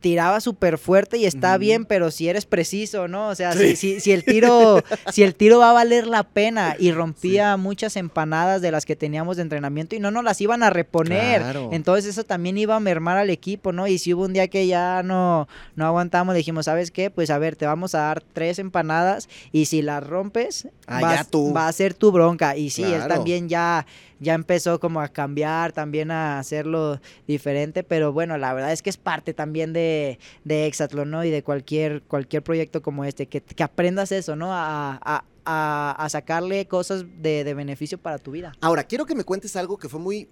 tiraba 0.04 0.38
súper 0.42 0.76
fuerte 0.76 1.16
y 1.16 1.24
está 1.24 1.56
bien, 1.56 1.86
pero 1.86 2.10
si 2.10 2.28
eres 2.28 2.44
preciso, 2.44 3.08
¿no? 3.08 3.28
O 3.28 3.34
sea, 3.34 3.54
si, 3.54 3.74
si, 3.74 4.00
si 4.00 4.12
el 4.12 4.22
tiro, 4.22 4.84
si 5.10 5.22
el 5.22 5.34
tiro 5.34 5.60
va 5.60 5.70
a 5.70 5.72
valer 5.72 6.06
la 6.06 6.24
pena 6.24 6.76
y 6.78 6.92
rompía 6.92 7.56
muchas 7.56 7.96
empanadas 7.96 8.60
de 8.60 8.70
las 8.70 8.84
que 8.84 8.96
teníamos 8.96 9.36
de 9.36 9.42
entrenamiento 9.44 9.96
y 9.96 10.00
no 10.00 10.10
nos 10.10 10.22
las 10.22 10.38
iban 10.42 10.62
a 10.62 10.68
reponer. 10.68 11.40
Claro. 11.40 11.70
Entonces 11.72 12.04
eso 12.04 12.24
también 12.24 12.58
iba 12.58 12.76
a 12.76 12.80
mermar 12.80 13.16
al 13.16 13.30
equipo, 13.30 13.72
¿no? 13.72 13.86
Y 13.86 13.96
si 13.96 14.12
hubo 14.12 14.24
un 14.24 14.34
día 14.34 14.48
que 14.48 14.66
ya 14.66 15.02
no, 15.02 15.48
no 15.74 15.86
aguantamos, 15.86 16.34
dijimos, 16.34 16.66
¿sabes 16.66 16.90
qué? 16.90 17.08
Pues 17.08 17.30
a 17.30 17.38
ver, 17.38 17.56
te 17.56 17.64
vamos 17.64 17.94
a 17.94 18.00
dar 18.00 18.22
tres 18.34 18.58
empanadas 18.58 19.30
y 19.52 19.64
si 19.64 19.80
las 19.80 20.06
rompes, 20.06 20.68
Ah, 20.86 21.00
vas- 21.00 21.28
va 21.56 21.66
a 21.66 21.72
ser 21.72 21.94
tu 21.94 22.12
bronca. 22.12 22.58
Y 22.58 22.68
sí, 22.68 22.82
él 22.82 22.96
Claro. 22.96 23.14
también 23.14 23.48
ya, 23.48 23.86
ya 24.20 24.34
empezó 24.34 24.80
como 24.80 25.00
a 25.00 25.08
cambiar, 25.08 25.72
también 25.72 26.10
a 26.10 26.38
hacerlo 26.38 27.00
diferente, 27.26 27.82
pero 27.82 28.12
bueno, 28.12 28.38
la 28.38 28.52
verdad 28.54 28.72
es 28.72 28.82
que 28.82 28.90
es 28.90 28.96
parte 28.96 29.34
también 29.34 29.72
de, 29.72 30.18
de 30.44 30.66
Exatlón, 30.66 31.10
¿no? 31.10 31.24
Y 31.24 31.30
de 31.30 31.42
cualquier, 31.42 32.02
cualquier 32.02 32.42
proyecto 32.42 32.82
como 32.82 33.04
este, 33.04 33.26
que, 33.26 33.40
que 33.42 33.62
aprendas 33.62 34.12
eso, 34.12 34.36
¿no? 34.36 34.52
A, 34.52 34.98
a- 35.02 35.24
a- 35.46 35.92
a 35.98 36.08
sacarle 36.08 36.66
cosas 36.66 37.04
de, 37.20 37.44
de 37.44 37.52
beneficio 37.54 37.98
para 37.98 38.18
tu 38.18 38.30
vida. 38.30 38.52
Ahora, 38.62 38.84
quiero 38.84 39.04
que 39.04 39.14
me 39.14 39.24
cuentes 39.24 39.56
algo 39.56 39.76
que 39.76 39.88
fue 39.90 40.00
muy, 40.00 40.26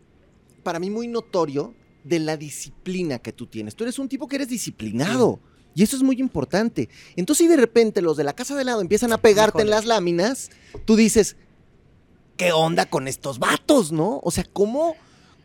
para 0.62 0.78
mí 0.78 0.88
muy 0.88 1.06
notorio 1.06 1.74
de 2.02 2.18
la 2.18 2.36
disciplina 2.38 3.18
que 3.18 3.32
tú 3.32 3.46
tienes. 3.46 3.76
Tú 3.76 3.84
eres 3.84 3.98
un 3.98 4.08
tipo 4.08 4.26
que 4.26 4.36
eres 4.36 4.48
disciplinado. 4.48 5.38
Y 5.74 5.82
eso 5.82 5.96
es 5.96 6.02
muy 6.02 6.16
importante. 6.20 6.88
Entonces, 7.16 7.44
si 7.44 7.48
de 7.48 7.56
repente 7.56 8.02
los 8.02 8.16
de 8.16 8.24
la 8.24 8.34
casa 8.34 8.54
de 8.56 8.64
lado 8.64 8.80
empiezan 8.82 9.12
a 9.12 9.18
pegarte 9.18 9.62
en 9.62 9.70
las 9.70 9.86
láminas, 9.86 10.50
tú 10.84 10.96
dices, 10.96 11.36
¿qué 12.43 12.53
onda 12.53 12.86
con 12.86 13.09
estos 13.09 13.38
vatos, 13.38 13.93
no? 13.93 14.20
O 14.22 14.30
sea, 14.30 14.45
¿cómo, 14.53 14.95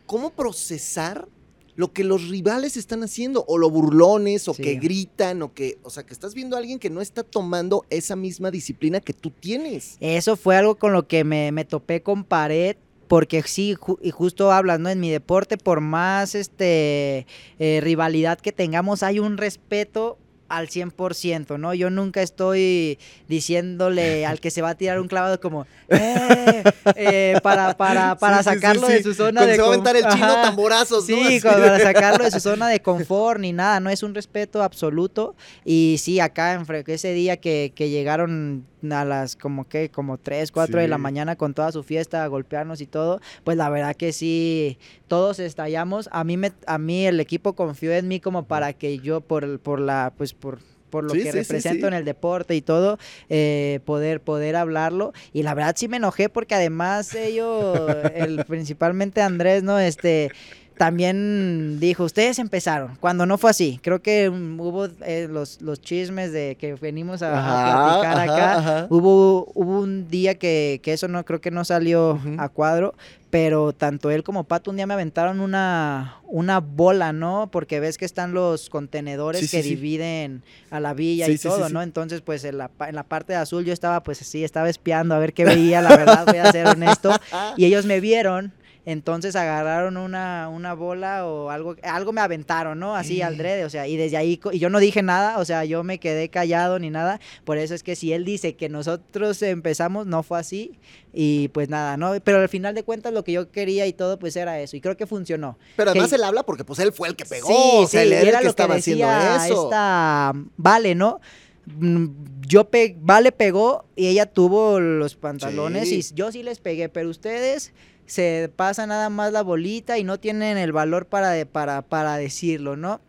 cómo 0.06 0.30
procesar 0.30 1.28
lo 1.76 1.92
que 1.92 2.02
los 2.04 2.28
rivales 2.28 2.76
están 2.76 3.02
haciendo? 3.04 3.44
O 3.46 3.56
lo 3.58 3.70
burlones, 3.70 4.48
o 4.48 4.54
Sí. 4.54 4.62
que 4.62 4.74
gritan, 4.76 5.42
o 5.42 5.52
que, 5.54 5.78
o 5.82 5.90
sea, 5.90 6.04
que 6.04 6.12
estás 6.12 6.34
viendo 6.34 6.56
a 6.56 6.58
alguien 6.58 6.78
que 6.78 6.90
no 6.90 7.00
está 7.00 7.22
tomando 7.22 7.84
esa 7.90 8.16
misma 8.16 8.50
disciplina 8.50 9.00
que 9.00 9.12
tú 9.12 9.30
tienes. 9.30 9.96
Eso 10.00 10.36
fue 10.36 10.56
algo 10.56 10.74
con 10.76 10.92
lo 10.92 11.06
que 11.06 11.24
me, 11.24 11.52
me 11.52 11.64
topé 11.64 12.02
con 12.02 12.24
pared. 12.24 12.76
Porque 13.06 13.42
sí, 13.44 13.74
ju- 13.74 13.98
y 14.02 14.10
justo 14.10 14.52
hablas, 14.52 14.80
¿no? 14.80 14.90
En 14.90 15.00
mi 15.00 15.08
deporte, 15.08 15.56
por 15.56 15.80
más 15.80 16.34
este 16.34 17.26
eh, 17.58 17.80
rivalidad 17.82 18.38
que 18.38 18.52
tengamos, 18.52 19.02
hay 19.02 19.18
un 19.18 19.38
respeto 19.38 20.18
al 20.48 20.68
100%, 20.68 21.58
¿no? 21.58 21.74
Yo 21.74 21.90
nunca 21.90 22.22
estoy 22.22 22.98
diciéndole 23.28 24.26
al 24.26 24.40
que 24.40 24.50
se 24.50 24.62
va 24.62 24.70
a 24.70 24.74
tirar 24.74 25.00
un 25.00 25.08
clavado 25.08 25.40
como, 25.40 25.66
"Eh", 25.88 26.62
eh, 26.96 27.38
para, 27.42 27.76
para, 27.76 28.16
para 28.16 28.38
Sí, 28.42 28.44
sí, 28.44 28.50
sí, 28.50 28.54
sacarlo 28.60 28.86
sí. 28.86 28.92
de 28.94 29.02
su 29.02 29.14
zona 29.14 29.40
Cuando 29.40 29.46
de 29.50 29.54
se 29.56 29.60
va 29.60 29.64
a 29.66 29.70
con- 29.70 29.74
aventar 29.88 29.96
el 29.96 30.02
chino 30.14 30.26
Ajá. 30.32 30.42
tamborazos, 30.42 31.08
¿no? 31.08 31.16
Sí, 31.16 31.22
Así. 31.36 31.40
como 31.40 31.54
para 31.54 31.80
sacarlo 31.80 32.24
de 32.24 32.30
su 32.30 32.40
zona 32.40 32.68
de 32.68 32.80
confort 32.80 33.40
ni 33.40 33.52
nada, 33.52 33.80
no 33.80 33.90
es 33.90 34.02
un 34.02 34.14
respeto 34.14 34.62
absoluto. 34.62 35.34
Y 35.64 35.96
sí, 35.98 36.20
acá 36.20 36.54
en 36.54 36.66
ese 36.86 37.12
día 37.12 37.36
que, 37.38 37.72
que 37.74 37.90
llegaron 37.90 38.66
a 38.90 39.04
las 39.04 39.36
como 39.36 39.68
que 39.68 39.90
como 39.90 40.18
3, 40.18 40.52
4 40.52 40.80
de 40.80 40.88
la 40.88 40.98
mañana 40.98 41.36
con 41.36 41.54
toda 41.54 41.72
su 41.72 41.82
fiesta 41.82 42.24
a 42.24 42.26
golpearnos 42.26 42.80
y 42.80 42.86
todo, 42.86 43.20
pues 43.44 43.56
la 43.56 43.68
verdad 43.70 43.96
que 43.96 44.12
sí, 44.12 44.78
todos 45.06 45.38
estallamos. 45.38 46.08
A 46.12 46.24
mí 46.24 46.36
me, 46.36 46.52
a 46.66 46.78
mí 46.78 47.06
el 47.06 47.20
equipo 47.20 47.54
confió 47.54 47.92
en 47.92 48.08
mí 48.08 48.20
como 48.20 48.44
para 48.44 48.72
que 48.72 48.98
yo 48.98 49.20
por, 49.20 49.58
por 49.60 49.80
la, 49.80 50.12
pues 50.16 50.34
por 50.34 50.58
por 50.88 51.04
lo 51.04 51.10
Sí, 51.10 51.22
que 51.22 51.32
sí, 51.32 51.38
represento 51.38 51.80
sí. 51.82 51.86
en 51.86 51.92
el 51.92 52.04
deporte 52.06 52.56
y 52.56 52.62
todo, 52.62 52.98
eh, 53.28 53.80
poder, 53.84 54.22
poder 54.22 54.56
hablarlo. 54.56 55.12
Y 55.34 55.42
la 55.42 55.52
verdad 55.52 55.74
sí 55.76 55.86
me 55.86 55.98
enojé 55.98 56.30
porque 56.30 56.54
además 56.54 57.14
ellos, 57.14 57.78
el, 58.14 58.42
principalmente 58.46 59.20
Andrés, 59.20 59.62
¿no? 59.62 59.78
Este, 59.78 60.30
también 60.78 61.78
dijo, 61.80 62.04
ustedes 62.04 62.38
empezaron, 62.38 62.96
cuando 63.00 63.26
no 63.26 63.36
fue 63.36 63.50
así. 63.50 63.78
Creo 63.82 64.00
que 64.00 64.30
mm, 64.30 64.60
hubo 64.60 64.86
eh, 65.04 65.28
los, 65.30 65.60
los 65.60 65.80
chismes 65.80 66.32
de 66.32 66.56
que 66.58 66.74
venimos 66.74 67.20
a, 67.22 67.34
a 67.34 67.38
Ajá, 67.38 67.84
platicar 68.00 68.18
ajá, 68.18 68.22
acá. 68.34 68.58
ajá. 68.58 68.86
Hubo, 68.90 69.50
hubo 69.54 69.80
un 69.80 70.08
día 70.08 70.36
que, 70.38 70.80
que 70.82 70.92
eso 70.92 71.08
no 71.08 71.24
creo 71.24 71.40
que 71.40 71.50
no 71.50 71.64
salió 71.64 72.18
a 72.38 72.48
cuadro, 72.48 72.94
pero 73.30 73.74
tanto 73.74 74.10
él 74.10 74.22
como 74.22 74.44
Pato 74.44 74.70
un 74.70 74.76
día 74.78 74.86
me 74.86 74.94
aventaron 74.94 75.40
una, 75.40 76.16
una 76.24 76.60
bola, 76.60 77.12
¿no? 77.12 77.50
Porque 77.52 77.78
ves 77.80 77.98
que 77.98 78.06
están 78.06 78.32
los 78.32 78.70
contenedores 78.70 79.42
Sí, 79.42 79.48
que 79.48 79.62
sí. 79.62 79.70
dividen 79.70 80.42
a 80.70 80.80
la 80.80 80.94
villa 80.94 81.28
y 81.28 81.36
todo. 81.36 81.68
¿no? 81.68 81.82
Entonces, 81.82 82.22
pues 82.22 82.44
en 82.44 82.56
la, 82.56 82.70
en 82.88 82.94
la 82.94 83.02
parte 83.02 83.34
de 83.34 83.38
azul 83.38 83.64
yo 83.66 83.72
estaba, 83.74 84.02
pues 84.02 84.18
sí, 84.18 84.44
estaba 84.44 84.70
espiando 84.70 85.14
a 85.14 85.18
ver 85.18 85.34
qué 85.34 85.44
veía, 85.44 85.82
la 85.82 85.94
verdad, 85.94 86.24
voy 86.26 86.38
a 86.38 86.50
ser 86.52 86.66
honesto. 86.68 87.10
Y 87.58 87.64
ellos 87.66 87.84
me 87.84 88.00
vieron, 88.00 88.52
entonces 88.90 89.36
agarraron 89.36 89.96
una, 89.98 90.48
una 90.48 90.72
bola 90.72 91.26
o 91.26 91.50
algo, 91.50 91.76
algo 91.82 92.12
me 92.12 92.20
aventaron, 92.22 92.78
¿no? 92.78 92.96
Así 92.96 93.20
al 93.20 93.36
drede, 93.36 93.64
o 93.64 93.70
sea, 93.70 93.86
y 93.86 93.96
desde 93.96 94.16
ahí, 94.16 94.40
y 94.52 94.58
yo 94.58 94.70
no 94.70 94.78
dije 94.80 95.02
nada, 95.02 95.38
o 95.38 95.44
sea, 95.44 95.64
yo 95.66 95.84
me 95.84 95.98
quedé 96.00 96.30
callado 96.30 96.78
ni 96.78 96.88
nada, 96.88 97.20
por 97.44 97.58
eso 97.58 97.74
es 97.74 97.82
que 97.82 97.96
si 97.96 98.12
él 98.14 98.24
dice 98.24 98.56
que 98.56 98.68
nosotros 98.70 99.42
empezamos, 99.42 100.06
no 100.06 100.22
fue 100.22 100.38
así, 100.38 100.78
y 101.12 101.48
pues 101.48 101.68
nada, 101.68 101.96
¿no? 101.98 102.12
Pero 102.24 102.38
al 102.40 102.48
final 102.48 102.74
de 102.74 102.82
cuentas 102.82 103.12
lo 103.12 103.24
que 103.24 103.32
yo 103.32 103.50
quería 103.50 103.86
y 103.86 103.92
todo, 103.92 104.18
pues 104.18 104.36
era 104.36 104.58
eso, 104.60 104.76
y 104.76 104.80
creo 104.80 104.96
que 104.96 105.06
funcionó. 105.06 105.58
Pero 105.76 105.90
además 105.90 106.08
que- 106.10 106.16
él 106.16 106.24
habla 106.24 106.42
porque 106.44 106.64
pues 106.64 106.78
él 106.78 106.92
fue 106.92 107.08
el 107.08 107.16
que 107.16 107.26
pegó. 107.26 107.48
Sí, 107.48 107.54
o 107.56 107.86
sea, 107.86 108.00
sí, 108.02 108.06
él 108.06 108.12
era 108.14 108.30
el 108.30 108.38
que 108.38 108.44
lo 108.44 108.50
estaba 108.50 108.74
que 108.74 108.80
haciendo 108.80 109.06
decía 109.06 109.46
eso. 109.46 109.64
esta 109.64 110.32
Vale, 110.56 110.94
¿no? 110.94 111.20
Mm, 111.66 112.06
Yo 112.46 112.70
pe 112.70 112.96
Vale 112.98 113.30
pegó 113.32 113.84
y 113.94 114.06
ella 114.06 114.24
tuvo 114.24 114.80
los 114.80 115.14
pantalones 115.16 115.90
Sí. 115.90 115.96
y 116.10 116.14
yo 116.14 116.32
sí 116.32 116.42
les 116.42 116.60
pegué, 116.60 116.88
pero 116.88 117.10
ustedes 117.10 117.74
se 118.08 118.50
pasan 118.56 118.88
nada 118.88 119.08
más 119.10 119.32
la 119.32 119.42
bolita 119.42 119.96
y 119.98 120.02
no 120.04 120.18
tienen 120.18 120.58
el 120.58 120.72
valor 120.72 121.06
para, 121.06 121.30
de- 121.30 121.46
para, 121.46 121.82
para 121.82 122.16
decirlo, 122.16 122.76
¿no? 122.76 123.00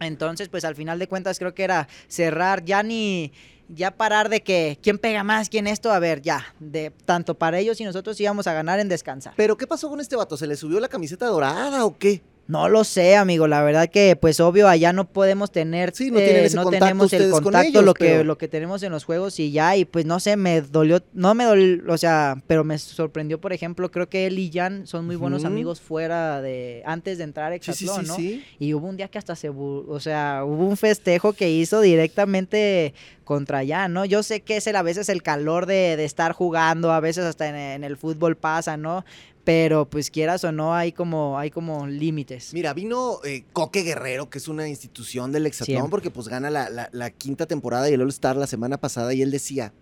Entonces, 0.00 0.48
pues 0.48 0.64
al 0.64 0.74
final 0.74 0.98
de 0.98 1.08
cuentas 1.08 1.38
creo 1.38 1.54
que 1.54 1.62
era 1.64 1.86
cerrar, 2.08 2.64
ya 2.64 2.82
ni, 2.82 3.32
ya 3.68 3.90
parar 3.90 4.28
de 4.30 4.42
que 4.42 4.78
quién 4.82 4.98
pega 4.98 5.22
más, 5.24 5.48
quién 5.50 5.66
esto, 5.66 5.92
a 5.92 5.98
ver, 5.98 6.22
ya, 6.22 6.54
de 6.58 6.90
tanto 7.04 7.34
para 7.34 7.58
ellos 7.58 7.80
y 7.80 7.84
nosotros 7.84 8.18
íbamos 8.20 8.46
a 8.46 8.52
ganar 8.54 8.80
en 8.80 8.88
descansar. 8.88 9.34
Pero 9.36 9.56
¿qué 9.56 9.66
pasó 9.66 9.88
con 9.90 10.00
este 10.00 10.16
vato? 10.16 10.36
¿Se 10.36 10.46
le 10.46 10.56
subió 10.56 10.80
la 10.80 10.88
camiseta 10.88 11.26
dorada 11.26 11.84
o 11.84 11.96
qué? 11.98 12.22
No 12.50 12.68
lo 12.68 12.82
sé, 12.82 13.14
amigo. 13.14 13.46
La 13.46 13.62
verdad 13.62 13.88
que, 13.88 14.16
pues, 14.16 14.40
obvio, 14.40 14.68
allá 14.68 14.92
no 14.92 15.04
podemos 15.08 15.52
tener, 15.52 15.94
Sí, 15.94 16.10
no 16.10 16.18
tienen 16.18 16.44
ese 16.46 16.56
no 16.56 16.64
contacto 16.64 16.84
tenemos 16.84 17.12
el 17.12 17.30
contacto, 17.30 17.68
ellos, 17.68 17.84
lo 17.84 17.94
que, 17.94 18.24
lo 18.24 18.38
que 18.38 18.48
tenemos 18.48 18.82
en 18.82 18.90
los 18.90 19.04
juegos 19.04 19.38
y 19.38 19.52
ya, 19.52 19.76
y 19.76 19.84
pues 19.84 20.04
no 20.04 20.18
sé, 20.18 20.36
me 20.36 20.60
dolió, 20.60 21.00
no 21.12 21.32
me 21.34 21.44
dolió, 21.44 21.80
o 21.86 21.96
sea, 21.96 22.42
pero 22.48 22.64
me 22.64 22.76
sorprendió, 22.78 23.40
por 23.40 23.52
ejemplo, 23.52 23.92
creo 23.92 24.08
que 24.08 24.26
él 24.26 24.36
y 24.40 24.50
Jan 24.52 24.88
son 24.88 25.06
muy 25.06 25.14
buenos 25.14 25.44
amigos 25.44 25.80
fuera 25.80 26.42
de, 26.42 26.82
antes 26.86 27.18
de 27.18 27.24
entrar 27.24 27.52
a 27.52 27.56
Sí, 27.60 27.72
sí, 27.72 27.84
Exatlón, 27.84 28.04
sí, 28.04 28.08
¿no? 28.08 28.16
sí. 28.16 28.44
Y 28.58 28.74
hubo 28.74 28.88
un 28.88 28.96
día 28.96 29.06
que 29.06 29.18
hasta 29.18 29.36
se, 29.36 29.48
o 29.48 30.00
sea, 30.00 30.42
hubo 30.44 30.66
un 30.66 30.76
festejo 30.76 31.32
que 31.32 31.50
hizo 31.50 31.80
directamente 31.80 32.94
contra 33.22 33.64
Jan, 33.64 33.92
¿no? 33.92 34.04
Yo 34.04 34.24
sé 34.24 34.40
que 34.40 34.56
es 34.56 34.66
el, 34.66 34.74
a 34.74 34.82
veces 34.82 35.08
el 35.08 35.22
calor 35.22 35.66
de, 35.66 35.96
de 35.96 36.04
estar 36.04 36.32
jugando, 36.32 36.90
a 36.90 36.98
veces 36.98 37.24
hasta 37.24 37.48
en, 37.48 37.54
en 37.54 37.84
el 37.84 37.96
fútbol 37.96 38.36
pasa, 38.36 38.76
¿no? 38.76 39.04
Pero 39.44 39.88
pues 39.88 40.10
quieras 40.10 40.44
o 40.44 40.52
no, 40.52 40.74
hay 40.74 40.92
como, 40.92 41.38
hay 41.38 41.50
como 41.50 41.86
límites. 41.86 42.52
Mira, 42.52 42.74
vino 42.74 43.20
eh, 43.24 43.44
Coque 43.52 43.82
Guerrero, 43.82 44.28
que 44.28 44.38
es 44.38 44.48
una 44.48 44.68
institución 44.68 45.32
del 45.32 45.46
Hexatlón, 45.46 45.74
Siempre. 45.76 45.90
porque 45.90 46.10
pues 46.10 46.28
gana 46.28 46.50
la, 46.50 46.68
la- 46.68 46.90
la 46.92 47.10
quinta 47.10 47.46
temporada 47.46 47.88
y 47.88 47.94
el 47.94 48.02
All-Star 48.02 48.36
la 48.36 48.46
semana 48.46 48.78
pasada, 48.78 49.14
y 49.14 49.22
él 49.22 49.30
decía, 49.30 49.72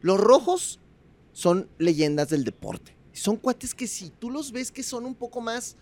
los 0.00 0.18
rojos 0.20 0.78
son 1.32 1.68
leyendas 1.78 2.28
del 2.28 2.44
deporte. 2.44 2.96
Son 3.12 3.36
cuates 3.36 3.74
que 3.74 3.88
si 3.88 4.10
tú 4.10 4.30
los 4.30 4.52
ves 4.52 4.70
que 4.70 4.84
son 4.84 5.04
un 5.06 5.16
poco 5.16 5.40
más, 5.40 5.76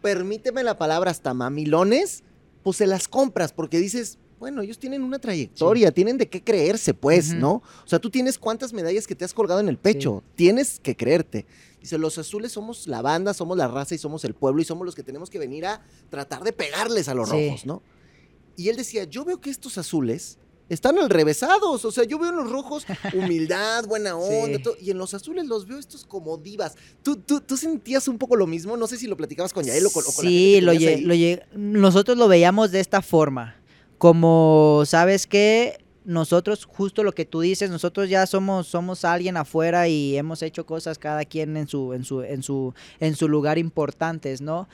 permíteme 0.00 0.62
la 0.62 0.78
palabra, 0.78 1.10
hasta 1.10 1.34
mamilones, 1.34 2.22
pues 2.62 2.76
se 2.76 2.86
las 2.86 3.08
compras, 3.08 3.52
porque 3.52 3.78
dices, 3.78 4.18
bueno, 4.38 4.62
ellos 4.62 4.78
tienen 4.78 5.02
una 5.02 5.18
trayectoria, 5.18 5.90
tienen 5.92 6.18
de 6.18 6.28
qué 6.28 6.42
creerse, 6.42 6.92
pues. 6.94 7.32
¿no? 7.34 7.54
O 7.84 7.86
sea, 7.88 7.98
tú 7.98 8.10
tienes 8.10 8.38
cuántas 8.38 8.72
medallas 8.72 9.06
que 9.06 9.14
te 9.14 9.24
has 9.24 9.32
colgado 9.32 9.60
en 9.60 9.68
el 9.68 9.78
pecho, 9.78 10.22
tienes 10.34 10.78
que 10.80 10.94
creerte. 10.96 11.46
Dice, 11.80 11.98
los 11.98 12.18
azules 12.18 12.52
somos 12.52 12.86
la 12.86 13.00
banda, 13.00 13.32
somos 13.32 13.56
la 13.56 13.68
raza 13.68 13.94
y 13.94 13.98
somos 13.98 14.24
el 14.24 14.34
pueblo 14.34 14.60
y 14.60 14.64
somos 14.64 14.84
los 14.84 14.94
que 14.94 15.02
tenemos 15.02 15.30
que 15.30 15.38
venir 15.38 15.66
a 15.66 15.80
tratar 16.10 16.42
de 16.42 16.52
pegarles 16.52 17.08
a 17.08 17.14
los 17.14 17.28
Sí. 17.28 17.46
rojos, 17.46 17.64
¿no? 17.66 17.82
Y 18.56 18.68
él 18.70 18.76
decía, 18.76 19.04
yo 19.04 19.24
veo 19.24 19.40
que 19.40 19.50
estos 19.50 19.78
azules 19.78 20.38
están 20.68 20.98
al 20.98 21.08
revesados, 21.08 21.84
o 21.84 21.92
sea, 21.92 22.02
yo 22.04 22.18
veo 22.18 22.30
en 22.30 22.36
los 22.36 22.50
rojos 22.50 22.84
humildad, 23.14 23.86
buena 23.86 24.16
onda, 24.16 24.58
todo, 24.60 24.76
y 24.80 24.90
en 24.90 24.98
los 24.98 25.14
azules 25.14 25.46
los 25.46 25.66
veo 25.68 25.78
estos 25.78 26.04
como 26.04 26.36
divas. 26.38 26.74
¿Tú, 27.02 27.16
tú, 27.16 27.40
tú 27.40 27.56
sentías 27.56 28.08
un 28.08 28.18
poco 28.18 28.34
lo 28.34 28.46
mismo? 28.46 28.76
No 28.76 28.86
sé 28.86 28.96
si 28.96 29.06
lo 29.06 29.16
platicabas 29.16 29.52
con 29.52 29.64
Yael 29.64 29.86
o 29.86 29.90
con, 29.90 30.02
o 30.02 30.12
con 30.12 30.24
la 30.24 30.30
sí, 30.30 30.54
gente 30.54 30.58
que 30.58 31.02
lo 31.06 31.12
ahí. 31.12 31.36
lo 31.52 31.58
nosotros 31.58 32.18
lo 32.18 32.26
veíamos 32.28 32.72
de 32.72 32.80
esta 32.80 33.00
forma. 33.00 33.54
Como, 33.98 34.82
¿sabes 34.86 35.26
qué? 35.26 35.78
nosotros, 36.06 36.64
justo 36.64 37.02
lo 37.02 37.12
que 37.12 37.24
tú 37.24 37.40
dices, 37.40 37.68
nosotros 37.68 38.08
ya 38.08 38.26
somos, 38.26 38.68
somos 38.68 39.04
alguien 39.04 39.36
afuera 39.36 39.88
y 39.88 40.16
hemos 40.16 40.40
hecho 40.40 40.64
cosas 40.64 40.98
cada 40.98 41.24
quien 41.24 41.56
en 41.56 41.66
su, 41.66 41.92
en 41.92 42.04
su, 42.04 42.22
en 42.22 42.44
su, 42.44 42.74
en 43.00 43.16
su 43.16 43.28
lugar 43.28 43.58
importantes, 43.58 44.40
¿no? 44.40 44.68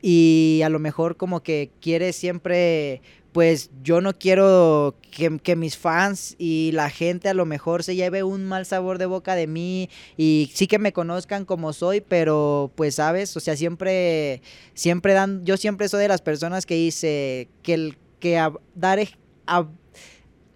Y 0.00 0.62
a 0.64 0.70
lo 0.70 0.78
mejor 0.78 1.16
como 1.16 1.42
que 1.42 1.70
quieres 1.80 2.16
siempre 2.16 3.02
pues 3.32 3.70
yo 3.82 4.00
no 4.00 4.16
quiero 4.16 4.94
que, 5.10 5.40
que, 5.42 5.56
mis 5.56 5.76
fans 5.76 6.36
y 6.38 6.70
la 6.72 6.88
gente 6.88 7.28
a 7.28 7.34
lo 7.34 7.46
mejor 7.46 7.82
se 7.82 7.96
lleve 7.96 8.22
un 8.22 8.44
mal 8.44 8.64
sabor 8.64 8.96
de 8.96 9.06
boca 9.06 9.34
de 9.34 9.48
mí 9.48 9.90
y 10.16 10.52
sí 10.54 10.68
que 10.68 10.78
me 10.78 10.92
conozcan 10.92 11.44
como 11.44 11.72
soy, 11.72 12.00
pero 12.00 12.70
pues 12.76 12.94
sabes, 12.94 13.36
o 13.36 13.40
sea, 13.40 13.56
siempre, 13.56 14.40
siempre 14.74 15.14
dan, 15.14 15.44
yo 15.44 15.56
siempre 15.56 15.88
soy 15.88 16.02
de 16.02 16.08
las 16.08 16.22
personas 16.22 16.64
que 16.64 16.76
dice 16.76 17.48
que, 17.64 17.74
el, 17.74 17.98
que 18.24 18.38
a, 18.38 18.50
dar, 18.74 18.98
a, 19.46 19.66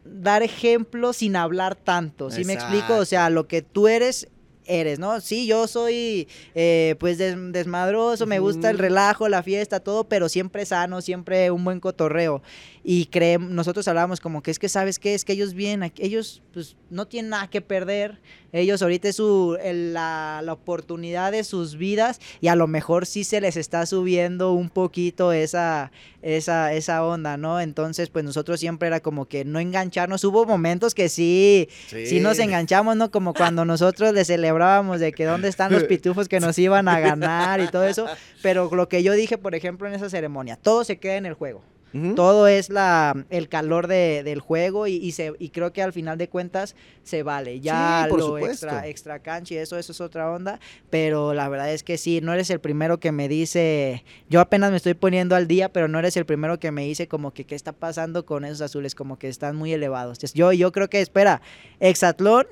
dar 0.02 0.42
ejemplo 0.42 1.12
sin 1.12 1.36
hablar 1.36 1.74
tanto, 1.74 2.30
¿sí 2.30 2.42
me 2.46 2.54
explico? 2.54 2.96
O 2.96 3.04
sea, 3.04 3.28
lo 3.28 3.46
que 3.46 3.60
tú 3.60 3.88
eres 3.88 4.26
eres, 4.64 4.98
¿no? 4.98 5.20
Sí, 5.20 5.46
yo 5.46 5.66
soy 5.66 6.28
eh, 6.54 6.96
pues 6.98 7.18
des 7.18 7.36
desmadroso, 7.52 8.24
me 8.24 8.38
gusta 8.38 8.70
el 8.70 8.78
relajo, 8.78 9.28
la 9.28 9.42
fiesta, 9.42 9.80
todo, 9.80 10.04
pero 10.04 10.30
siempre 10.30 10.64
sano, 10.64 11.02
siempre 11.02 11.50
un 11.50 11.62
buen 11.62 11.78
cotorreo. 11.78 12.42
Y 12.90 13.04
creemos, 13.04 13.50
nosotros 13.50 13.86
hablábamos 13.86 14.18
como 14.18 14.42
que 14.42 14.50
es 14.50 14.58
que, 14.58 14.70
¿sabes 14.70 14.98
qué? 14.98 15.12
Es 15.12 15.26
que 15.26 15.34
ellos 15.34 15.52
vienen, 15.52 15.92
ellos 15.98 16.40
pues 16.54 16.74
no 16.88 17.06
tienen 17.06 17.28
nada 17.28 17.50
que 17.50 17.60
perder, 17.60 18.18
ellos 18.50 18.80
ahorita 18.80 19.08
es 19.10 19.16
su, 19.16 19.58
el, 19.62 19.92
la, 19.92 20.40
la, 20.42 20.54
oportunidad 20.54 21.32
de 21.32 21.44
sus 21.44 21.76
vidas 21.76 22.18
y 22.40 22.48
a 22.48 22.56
lo 22.56 22.66
mejor 22.66 23.04
sí 23.04 23.24
se 23.24 23.42
les 23.42 23.58
está 23.58 23.84
subiendo 23.84 24.54
un 24.54 24.70
poquito 24.70 25.34
esa, 25.34 25.92
esa, 26.22 26.72
esa 26.72 27.04
onda, 27.04 27.36
¿no? 27.36 27.60
Entonces, 27.60 28.08
pues 28.08 28.24
nosotros 28.24 28.58
siempre 28.58 28.88
era 28.88 29.00
como 29.00 29.26
que 29.26 29.44
no 29.44 29.60
engancharnos. 29.60 30.24
Hubo 30.24 30.46
momentos 30.46 30.94
que 30.94 31.10
sí, 31.10 31.68
sí, 31.88 32.06
sí 32.06 32.20
nos 32.20 32.38
enganchamos, 32.38 32.96
¿no? 32.96 33.10
Como 33.10 33.34
cuando 33.34 33.66
nosotros 33.66 34.14
le 34.14 34.24
celebrábamos 34.24 34.98
de 34.98 35.12
que 35.12 35.26
dónde 35.26 35.48
están 35.48 35.72
los 35.72 35.84
pitufos 35.84 36.26
que 36.26 36.40
nos 36.40 36.58
iban 36.58 36.88
a 36.88 37.00
ganar 37.00 37.60
y 37.60 37.68
todo 37.68 37.84
eso. 37.84 38.06
Pero 38.40 38.74
lo 38.74 38.88
que 38.88 39.02
yo 39.02 39.12
dije, 39.12 39.36
por 39.36 39.54
ejemplo, 39.54 39.86
en 39.86 39.92
esa 39.92 40.08
ceremonia, 40.08 40.56
todo 40.56 40.84
se 40.84 40.96
queda 40.96 41.16
en 41.16 41.26
el 41.26 41.34
juego. 41.34 41.62
Uh 41.94 41.98
-huh. 41.98 42.14
Todo 42.14 42.46
es 42.48 42.68
la, 42.68 43.24
el 43.30 43.48
calor 43.48 43.86
de, 43.86 44.22
del 44.22 44.40
juego 44.40 44.86
y, 44.86 44.96
y, 44.96 45.12
se, 45.12 45.32
y 45.38 45.48
creo 45.48 45.72
que 45.72 45.82
al 45.82 45.92
final 45.92 46.18
de 46.18 46.28
cuentas 46.28 46.76
se 47.02 47.22
vale. 47.22 47.60
Ya 47.60 48.06
sí, 48.10 48.16
lo 48.16 48.38
extra, 48.38 48.86
extra 48.86 49.20
cancha 49.20 49.54
y 49.54 49.56
eso, 49.56 49.78
eso 49.78 49.92
es 49.92 50.00
otra 50.00 50.30
onda. 50.30 50.60
Pero 50.90 51.32
la 51.32 51.48
verdad 51.48 51.72
es 51.72 51.82
que 51.82 51.96
sí, 51.96 52.20
no 52.20 52.32
eres 52.32 52.50
el 52.50 52.60
primero 52.60 53.00
que 53.00 53.10
me 53.10 53.28
dice. 53.28 54.04
Yo 54.28 54.40
apenas 54.40 54.70
me 54.70 54.76
estoy 54.76 54.94
poniendo 54.94 55.34
al 55.34 55.46
día, 55.46 55.72
pero 55.72 55.88
no 55.88 55.98
eres 55.98 56.16
el 56.16 56.26
primero 56.26 56.58
que 56.58 56.70
me 56.72 56.84
dice 56.84 57.08
como 57.08 57.32
que 57.32 57.44
qué 57.44 57.54
está 57.54 57.72
pasando 57.72 58.26
con 58.26 58.44
esos 58.44 58.60
azules, 58.60 58.94
como 58.94 59.18
que 59.18 59.28
están 59.28 59.56
muy 59.56 59.72
elevados. 59.72 60.18
Yo, 60.34 60.52
yo 60.52 60.72
creo 60.72 60.88
que, 60.90 61.00
espera, 61.00 61.40
Exatlón, 61.80 62.46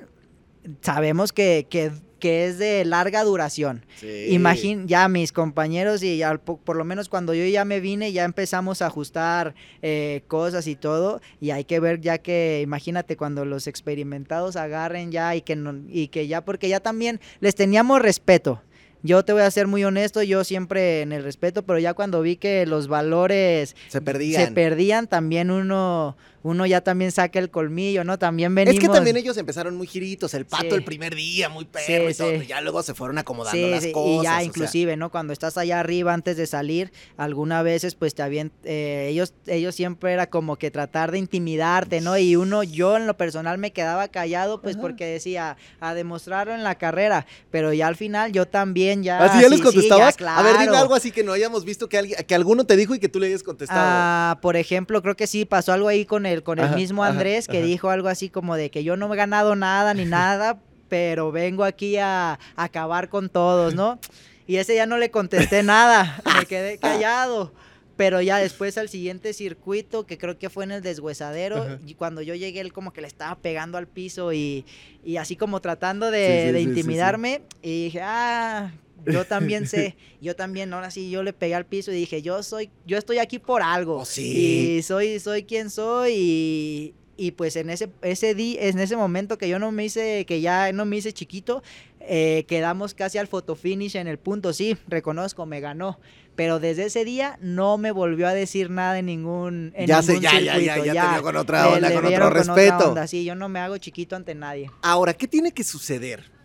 sabemos 0.81 1.31
que, 1.31 1.67
que 1.69 1.91
que 2.19 2.47
es 2.47 2.57
de 2.57 2.85
larga 2.85 3.23
duración. 3.23 3.85
Sí. 3.95 4.27
Imagín, 4.29 4.87
ya 4.87 5.07
mis 5.07 5.31
compañeros 5.31 6.03
y 6.03 6.17
ya, 6.17 6.37
por, 6.37 6.59
por, 6.59 6.75
lo 6.75 6.83
menos 6.83 7.09
cuando 7.09 7.33
yo 7.33 7.45
ya 7.45 7.65
me 7.65 7.79
vine, 7.79 8.11
ya 8.11 8.23
empezamos 8.23 8.81
a 8.81 8.87
ajustar 8.87 9.55
eh, 9.81 10.23
cosas 10.27 10.67
y 10.67 10.75
todo, 10.75 11.21
y 11.39 11.51
hay 11.51 11.63
que 11.63 11.79
ver 11.79 12.01
ya 12.01 12.17
que, 12.17 12.61
imagínate, 12.63 13.17
cuando 13.17 13.45
los 13.45 13.67
experimentados 13.67 14.55
agarren 14.55 15.11
ya 15.11 15.35
y 15.35 15.41
que, 15.41 15.55
no, 15.55 15.73
y 15.89 16.07
que 16.07 16.27
ya, 16.27 16.43
porque 16.43 16.69
ya 16.69 16.79
también 16.79 17.19
les 17.39 17.55
teníamos 17.55 18.01
respeto. 18.01 18.61
Yo 19.03 19.23
te 19.23 19.31
voy 19.31 19.43
a 19.43 19.51
ser 19.51 19.67
muy 19.67 19.83
honesto, 19.83 20.23
yo 20.23 20.43
siempre 20.43 21.01
en 21.01 21.11
el 21.11 21.23
respeto, 21.23 21.63
pero 21.63 21.77
ya 21.79 21.93
cuando 21.93 22.21
vi 22.21 22.35
que 22.35 22.65
los 22.65 22.87
valores 22.87 23.75
se 23.87 24.01
perdían, 24.01 24.45
se 24.47 24.51
perdían 24.51 25.07
también 25.07 25.51
uno 25.51 26.17
uno 26.43 26.65
ya 26.65 26.81
también 26.81 27.11
saca 27.11 27.39
el 27.39 27.49
colmillo, 27.49 28.03
¿no? 28.03 28.17
También 28.17 28.53
venimos... 28.53 28.75
Es 28.75 28.87
que 28.87 28.93
también 28.93 29.17
ellos 29.17 29.37
empezaron 29.37 29.75
muy 29.75 29.87
giritos, 29.87 30.33
el 30.33 30.45
pato 30.45 30.69
sí. 30.69 30.75
el 30.75 30.83
primer 30.83 31.15
día, 31.15 31.49
muy 31.49 31.65
perro 31.65 31.85
sí, 31.85 32.11
y 32.11 32.13
todo, 32.13 32.39
sí. 32.39 32.47
ya 32.47 32.61
luego 32.61 32.83
se 32.83 32.93
fueron 32.93 33.17
acomodando 33.17 33.67
las 33.67 33.85
cosas. 33.87 34.21
Y 34.21 34.23
ya 34.23 34.43
inclusive, 34.43 34.91
sea. 34.91 34.97
¿no? 34.97 35.11
Cuando 35.11 35.33
estás 35.33 35.57
allá 35.57 35.79
arriba 35.79 36.13
antes 36.13 36.37
de 36.37 36.47
salir, 36.47 36.91
algunas 37.17 37.63
veces 37.63 37.95
pues 37.95 38.15
te 38.15 38.23
habían, 38.23 38.51
eh, 38.63 39.07
ellos, 39.09 39.33
ellos 39.45 39.75
siempre 39.75 40.13
era 40.13 40.29
como 40.29 40.57
que 40.57 40.71
tratar 40.71 41.11
de 41.11 41.19
intimidarte, 41.19 42.01
¿no? 42.01 42.17
Y 42.17 42.35
uno, 42.35 42.63
yo 42.63 42.97
en 42.97 43.07
lo 43.07 43.17
personal 43.17 43.57
me 43.57 43.71
quedaba 43.71 44.07
callado 44.07 44.61
pues 44.61 44.75
Ajá. 44.75 44.81
porque 44.81 45.05
decía, 45.05 45.57
a 45.79 45.93
demostrarlo 45.93 46.53
en 46.53 46.63
la 46.63 46.75
carrera, 46.75 47.25
pero 47.51 47.73
ya 47.73 47.87
al 47.87 47.95
final 47.95 48.31
yo 48.31 48.47
también 48.47 49.03
ya... 49.03 49.23
¿Así 49.23 49.41
ya 49.41 49.49
les 49.49 49.61
contestabas? 49.61 50.13
Ya, 50.13 50.17
claro. 50.17 50.39
A 50.39 50.43
ver, 50.43 50.59
dime 50.59 50.77
algo 50.77 50.95
así 50.95 51.11
que 51.11 51.23
no 51.23 51.33
hayamos 51.33 51.65
visto 51.65 51.89
que, 51.89 51.97
alguien, 51.97 52.23
que 52.25 52.35
alguno 52.35 52.65
te 52.65 52.75
dijo 52.75 52.95
y 52.95 52.99
que 52.99 53.09
tú 53.09 53.19
le 53.19 53.27
hayas 53.27 53.43
contestado. 53.43 53.79
Ah, 53.81 54.39
por 54.41 54.55
ejemplo, 54.55 55.01
creo 55.01 55.15
que 55.15 55.27
sí, 55.27 55.45
pasó 55.45 55.73
algo 55.73 55.87
ahí 55.87 56.05
con 56.05 56.25
el, 56.25 56.36
con 56.43 56.59
el 56.59 56.65
ajá, 56.65 56.75
mismo 56.75 57.03
Andrés 57.03 57.47
ajá, 57.47 57.53
que 57.53 57.63
dijo 57.63 57.89
algo 57.89 58.07
así 58.07 58.29
como 58.29 58.55
de 58.55 58.69
que 58.69 58.83
yo 58.83 58.97
no 58.97 59.13
he 59.13 59.17
ganado 59.17 59.55
nada 59.55 59.93
ni 59.93 60.05
nada, 60.05 60.59
pero 60.89 61.31
vengo 61.31 61.63
aquí 61.63 61.97
a, 61.97 62.33
a, 62.33 62.63
acabar 62.63 63.09
con 63.09 63.29
todos, 63.29 63.75
¿no? 63.75 63.99
Y 64.47 64.57
ese 64.57 64.75
ya 64.75 64.85
no 64.85 64.97
le 64.97 65.11
contesté 65.11 65.63
nada, 65.63 66.21
me 66.39 66.45
quedé 66.45 66.77
callado. 66.79 67.51
Pero 67.97 68.21
ya 68.21 68.37
después 68.37 68.77
al 68.77 68.89
siguiente 68.89 69.33
circuito, 69.33 70.05
que 70.05 70.19
creo 70.19 70.37
que 70.37 70.51
fue 70.51 70.63
en 70.63 70.71
el 70.71 70.81
deshuesadero, 70.83 71.63
Ajá. 71.63 71.79
y 71.85 71.95
cuando 71.95 72.21
yo 72.21 72.35
llegué, 72.35 72.61
él 72.61 72.71
como 72.71 72.93
que 72.93 73.01
le 73.01 73.07
estaba 73.07 73.35
pegando 73.35 73.79
al 73.79 73.87
piso 73.87 74.31
y, 74.33 74.65
y 75.03 75.17
así 75.17 75.35
como 75.35 75.61
tratando 75.61 76.11
de, 76.11 76.41
sí, 76.41 76.47
sí, 76.47 76.53
de 76.53 76.61
intimidarme. 76.61 77.41
Sí, 77.63 77.69
y 77.69 77.83
dije, 77.85 78.01
ah, 78.03 78.71
yo 79.11 79.25
también 79.25 79.67
sé, 79.67 79.95
yo 80.21 80.35
también, 80.35 80.73
ahora 80.73 80.91
sí, 80.91 81.09
yo 81.09 81.23
le 81.23 81.33
pegué 81.33 81.55
al 81.55 81.65
piso 81.65 81.91
y 81.91 81.95
dije, 81.95 82.21
yo 82.21 82.43
soy, 82.43 82.69
yo 82.85 82.97
estoy 82.97 83.19
aquí 83.19 83.39
por 83.39 83.61
algo. 83.61 83.97
Oh, 83.99 84.05
sí. 84.05 84.77
Y 84.77 84.81
soy, 84.83 85.19
soy 85.19 85.43
quien 85.43 85.69
soy 85.69 86.13
y, 86.15 86.93
y 87.17 87.31
pues 87.31 87.55
en 87.55 87.69
ese, 87.69 87.89
ese 88.01 88.35
día, 88.35 88.67
en 88.67 88.79
ese 88.79 88.95
momento 88.95 89.37
que 89.37 89.49
yo 89.49 89.59
no 89.59 89.71
me 89.71 89.85
hice, 89.85 90.25
que 90.25 90.39
ya 90.41 90.71
no 90.71 90.85
me 90.85 90.97
hice 90.97 91.11
chiquito, 91.13 91.63
eh, 91.99 92.45
quedamos 92.47 92.93
casi 92.93 93.17
al 93.17 93.27
fotofinish 93.27 93.97
en 93.97 94.07
el 94.07 94.17
punto, 94.17 94.53
sí, 94.53 94.77
reconozco, 94.87 95.45
me 95.45 95.59
ganó. 95.59 95.99
Pero 96.35 96.59
desde 96.59 96.85
ese 96.85 97.03
día 97.03 97.39
no 97.41 97.79
me 97.79 97.89
volvió 97.91 98.27
a 98.27 98.33
decir 98.33 98.69
nada 98.69 98.99
en 98.99 99.07
ningún, 99.07 99.73
en 99.75 99.87
ya 99.87 100.01
ningún 100.01 100.15
sé, 100.15 100.21
ya, 100.21 100.29
circuito. 100.29 100.59
Ya, 100.59 100.77
ya, 100.77 100.85
ya, 100.85 100.93
ya 100.93 101.15
te 101.15 101.21
con 101.23 101.35
otra 101.35 101.67
onda, 101.67 101.89
le, 101.89 101.95
con 101.95 102.05
otro 102.05 102.29
respeto. 102.29 102.53
Con 102.53 102.75
otra 102.75 102.89
onda, 102.89 103.07
sí, 103.07 103.25
yo 103.25 103.33
no 103.33 103.49
me 103.49 103.59
hago 103.59 103.77
chiquito 103.79 104.15
ante 104.15 104.35
nadie. 104.35 104.69
Ahora, 104.83 105.15
¿qué 105.15 105.27
tiene 105.27 105.51
que 105.51 105.63
suceder 105.63 106.36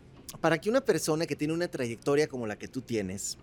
para 0.43 0.61
que 0.61 0.69
una 0.69 0.81
persona 0.83 1.25
que 1.25 1.37
tiene 1.37 1.55
una 1.55 1.69
trayectoria 1.69 2.27
como 2.27 2.49
la 2.49 2.59
que 2.59 2.67
tú 2.67 2.83
tienes, 2.83 3.39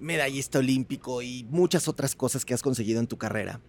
medallista 0.00 0.58
olímpico 0.58 1.20
y 1.20 1.44
muchas 1.50 1.86
otras 1.88 2.16
cosas 2.16 2.44
que 2.46 2.54
has 2.54 2.62
conseguido 2.62 3.00
en 3.00 3.06
tu 3.06 3.18
carrera, 3.18 3.60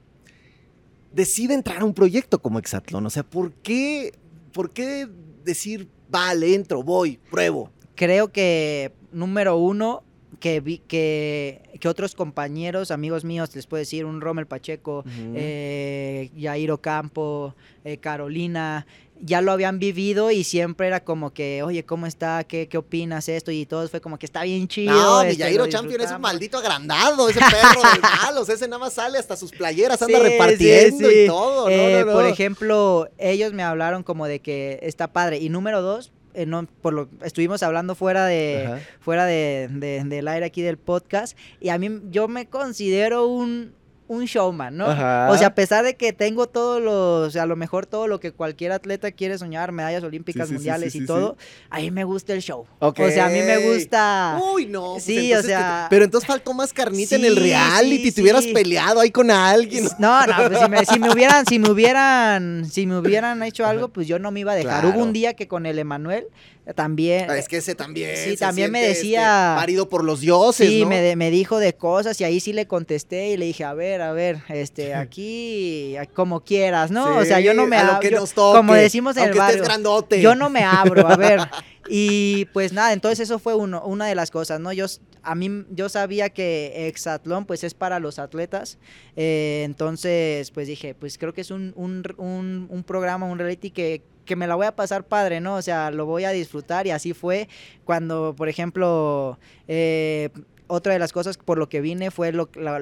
decide 1.12 1.54
entrar 1.54 1.82
a 1.82 1.86
un 1.86 1.94
proyecto 1.94 2.42
como 2.42 2.60
Exatlón? 2.60 3.06
O 3.06 3.10
sea, 3.10 3.24
¿por 3.24 3.52
qué, 3.52 4.14
por 4.54 4.72
qué 4.72 5.10
decir, 5.44 5.90
vale, 6.10 6.56
entro, 6.56 6.82
voy, 6.84 7.20
pruebo? 7.30 7.70
Creo 7.96 8.32
que, 8.32 8.94
número 9.12 9.58
uno, 9.58 10.02
que, 10.40 10.62
vi, 10.62 10.78
que, 10.78 11.62
que, 11.82 11.88
otros 11.90 12.16
compañeros, 12.16 12.92
amigos 12.92 13.26
míos, 13.26 13.54
les 13.56 13.68
puedo 13.68 13.80
decir, 13.80 14.06
un 14.06 14.22
Rommel 14.22 14.48
Pacheco, 14.48 15.00
uh 15.00 15.10
-huh. 15.10 15.34
eh, 15.36 16.32
Yairo 16.34 16.82
Campo, 16.82 17.56
eh, 17.84 17.98
Carolina, 17.98 18.88
ya 19.26 19.42
lo 19.42 19.54
habían 19.54 19.80
vivido 19.80 20.32
y 20.32 20.44
siempre 20.44 20.88
era 20.88 21.04
como 21.04 21.34
que, 21.34 21.64
oye, 21.64 21.86
¿cómo 21.86 22.06
está? 22.06 22.44
¿Qué, 22.44 22.68
qué 22.68 22.78
opinas 22.78 23.30
esto? 23.30 23.52
Y 23.52 23.66
todo 23.66 23.88
fue 23.88 24.02
como 24.02 24.20
que 24.20 24.26
está 24.26 24.44
bien 24.44 24.68
chido. 24.68 24.94
No, 24.94 25.22
este, 25.22 25.70
Champion 25.70 26.02
es 26.02 26.12
un 26.12 26.22
maldito 26.22 26.58
agrandado, 26.58 27.30
ese 27.30 27.40
perro 27.52 27.90
del 27.90 28.02
mal, 28.02 28.38
o 28.38 28.44
sea, 28.44 28.56
ese 28.56 28.68
nada 28.68 28.80
más 28.80 28.94
sale 28.94 29.18
hasta 29.18 29.38
sus 29.38 29.52
playeras, 29.52 30.02
anda 30.02 30.18
sí, 30.18 30.24
repartiendo 30.24 31.10
sí, 31.10 31.16
sí. 31.16 31.24
y 31.24 31.28
todo. 31.28 31.70
Eh, 31.70 31.78
no, 31.78 32.00
no, 32.00 32.06
no. 32.06 32.14
Por 32.14 32.26
ejemplo, 32.26 33.10
ellos 33.18 33.54
me 33.54 33.64
hablaron 33.64 34.04
como 34.04 34.28
de 34.28 34.42
que 34.42 34.80
está 34.84 35.08
padre. 35.08 35.38
Y 35.38 35.48
número 35.48 35.82
dos, 35.82 36.12
eh, 36.34 36.46
no, 36.46 36.68
por 36.82 36.94
lo 36.94 37.08
estuvimos 37.24 37.64
hablando 37.64 37.96
fuera 37.96 38.26
de 38.26 38.66
Ajá. 38.66 38.80
fuera 39.00 39.26
de, 39.26 39.70
de, 39.72 40.04
del 40.04 40.28
aire 40.28 40.46
aquí 40.46 40.62
del 40.62 40.78
podcast 40.78 41.38
y 41.60 41.70
a 41.70 41.78
mí 41.78 42.02
yo 42.10 42.28
me 42.28 42.48
considero 42.48 43.28
un 43.28 43.74
un 44.14 44.26
showman, 44.26 44.78
¿no? 44.78 44.88
Ajá. 44.88 45.30
O 45.32 45.38
sea, 45.38 45.48
a 45.48 45.56
pesar 45.56 45.84
de 45.84 45.96
que 45.96 46.14
tengo 46.14 46.48
todos 46.48 46.82
los, 46.82 47.28
o 47.28 47.32
sea, 47.32 47.44
a 47.44 47.46
lo 47.46 47.56
mejor 47.56 47.86
todo 47.86 48.08
lo 48.08 48.20
que 48.20 48.32
cualquier 48.32 48.72
atleta 48.72 49.12
quiere 49.12 49.38
soñar, 49.38 49.72
medallas 49.72 50.04
olímpicas, 50.04 50.48
sí, 50.48 50.54
sí, 50.54 50.56
mundiales 50.56 50.94
sí, 50.94 51.00
y 51.00 51.06
todo, 51.06 51.38
a 51.70 51.80
mí 51.80 51.92
me 51.92 52.04
gusta 52.04 52.34
el 52.34 52.42
show. 52.42 52.66
Okay. 52.80 53.06
O 53.06 53.12
sea, 53.12 53.26
a 53.26 53.30
mí 53.30 53.42
me 53.42 53.58
gusta. 53.58 54.40
Uy, 54.54 54.66
no. 54.66 54.94
Pues 54.94 55.04
sí, 55.04 55.34
o 55.34 55.42
sea. 55.42 55.88
Te... 55.90 55.96
Pero 55.96 56.06
entonces 56.06 56.28
faltó 56.28 56.54
más 56.54 56.74
carnita 56.74 57.16
en 57.16 57.26
el 57.26 57.36
reality, 57.36 58.12
te 58.12 58.22
hubieras 58.22 58.46
peleado 58.48 59.00
ahí 59.00 59.12
con 59.12 59.32
alguien. 59.32 59.88
No, 60.00 60.26
no, 60.26 60.34
pues 60.48 60.60
si 60.60 60.70
me, 60.70 60.86
si 60.86 61.00
me, 61.00 61.10
hubieran, 61.14 61.46
si 61.46 61.60
me 61.60 61.70
hubieran, 61.70 62.66
si 62.70 62.86
me 62.86 62.98
hubieran 62.98 63.42
hecho 63.44 63.66
algo, 63.66 63.90
pues 63.90 64.08
yo 64.08 64.20
no 64.20 64.32
me 64.32 64.42
iba 64.42 64.54
a 64.54 64.56
dejar. 64.56 64.82
Claro. 64.82 64.96
Hubo 64.96 65.04
un 65.04 65.14
día 65.14 65.34
que 65.34 65.48
con 65.48 65.66
el 65.66 65.80
Emanuel 65.80 66.28
también. 66.76 67.30
Ah, 67.30 67.38
es 67.38 67.48
que 67.48 67.58
ese 67.58 67.76
también. 67.76 68.16
Sí, 68.16 68.38
también 68.38 68.72
me 68.72 68.82
decía. 68.82 69.52
Este, 69.54 69.62
parido 69.62 69.90
por 69.90 70.04
los 70.04 70.22
dioses. 70.22 70.68
Sí, 70.70 70.82
¿no? 70.82 70.88
me, 70.90 71.16
me, 71.16 71.30
dijo 71.32 71.60
de 71.60 71.74
cosas 71.76 72.20
y 72.22 72.24
ahí 72.24 72.40
sí 72.40 72.54
le 72.54 72.68
contesté 72.68 73.30
y 73.32 73.38
le 73.38 73.46
dije, 73.46 73.64
a 73.64 73.74
ver, 73.74 74.02
a 74.02 74.14
ver, 74.14 74.44
este, 74.50 74.96
aquí, 74.96 75.96
como 76.14 76.44
quieras, 76.44 76.92
¿no? 76.92 77.06
Sí, 77.06 77.20
o 77.20 77.26
sea, 77.26 77.40
yo 77.40 77.54
no 77.54 77.68
me 77.68 77.78
abro. 77.78 78.26
Como 78.36 78.74
decimos 78.74 79.18
en 79.18 79.30
el 79.30 79.34
barrio. 79.34 79.56
Estés 79.58 79.68
grandote. 79.68 80.22
Yo 80.22 80.36
no 80.36 80.50
me 80.50 80.64
abro, 80.64 81.08
a 81.08 81.18
ver. 81.18 81.40
Y 81.90 82.46
pues 82.54 82.72
nada, 82.72 82.94
entonces 82.94 83.20
eso 83.20 83.40
fue 83.40 83.56
uno, 83.56 83.84
una 83.86 84.06
de 84.06 84.16
las 84.16 84.32
cosas, 84.32 84.60
¿no? 84.60 84.72
Yo, 84.72 84.86
a 85.22 85.36
mí, 85.36 85.66
yo 85.72 85.90
sabía 85.90 86.30
que 86.30 86.88
Exatlón 86.88 87.46
pues 87.46 87.66
es 87.66 87.74
para 87.74 88.00
los 88.00 88.20
atletas, 88.20 88.78
eh, 89.18 89.64
entonces 89.66 90.50
pues 90.52 90.68
dije, 90.68 90.96
pues 90.96 91.18
creo 91.18 91.34
que 91.34 91.42
es 91.42 91.52
un, 91.52 91.74
un, 91.76 92.02
un- 92.18 92.68
un 92.70 92.84
programa, 92.84 93.26
un 93.26 93.38
reality 93.38 93.70
que, 93.72 94.02
que 94.26 94.36
me 94.36 94.48
la 94.48 94.56
voy 94.56 94.66
a 94.66 94.76
pasar 94.76 95.06
padre, 95.06 95.40
¿no? 95.42 95.56
O 95.56 95.62
sea, 95.62 95.92
lo 95.92 96.06
voy 96.06 96.24
a 96.26 96.32
disfrutar 96.32 96.88
y 96.88 96.92
así 96.92 97.14
fue 97.14 97.48
cuando, 97.86 98.34
por 98.38 98.50
ejemplo, 98.50 99.38
eh, 99.68 100.30
otra 100.68 100.94
de 100.94 101.00
las 101.00 101.12
cosas 101.14 101.38
por 101.38 101.58
lo 101.58 101.70
que 101.70 101.82
vine 101.82 102.12
fue 102.12 102.32
lo, 102.32 102.50
la, 102.56 102.80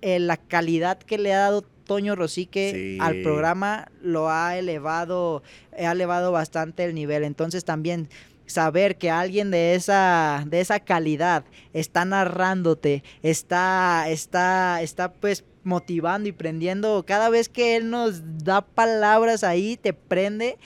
eh, 0.00 0.18
la 0.18 0.36
calidad 0.36 0.98
que 0.98 1.18
le 1.18 1.32
ha 1.34 1.38
dado 1.38 1.62
Toño 1.62 2.14
Rosique 2.14 2.70
Sí. 2.72 2.98
al 3.00 3.22
programa 3.22 3.88
lo 4.00 4.30
ha 4.30 4.56
elevado, 4.56 5.42
ha 5.76 5.92
elevado 5.92 6.32
bastante 6.32 6.84
el 6.84 6.94
nivel. 6.94 7.24
Entonces 7.24 7.64
también 7.64 8.08
saber 8.46 8.96
que 8.96 9.10
alguien 9.10 9.50
de 9.50 9.74
esa, 9.74 10.44
de 10.46 10.60
esa 10.60 10.80
calidad 10.80 11.44
está 11.72 12.04
narrándote, 12.04 13.02
está, 13.22 14.08
está, 14.08 14.82
está 14.82 15.12
pues 15.12 15.44
motivando 15.64 16.28
y 16.28 16.32
prendiendo. 16.32 17.04
Cada 17.06 17.28
vez 17.28 17.48
que 17.48 17.76
él 17.76 17.90
nos 17.90 18.22
da 18.44 18.62
palabras 18.62 19.44
ahí, 19.44 19.76
te 19.76 19.92
prende 19.92 20.58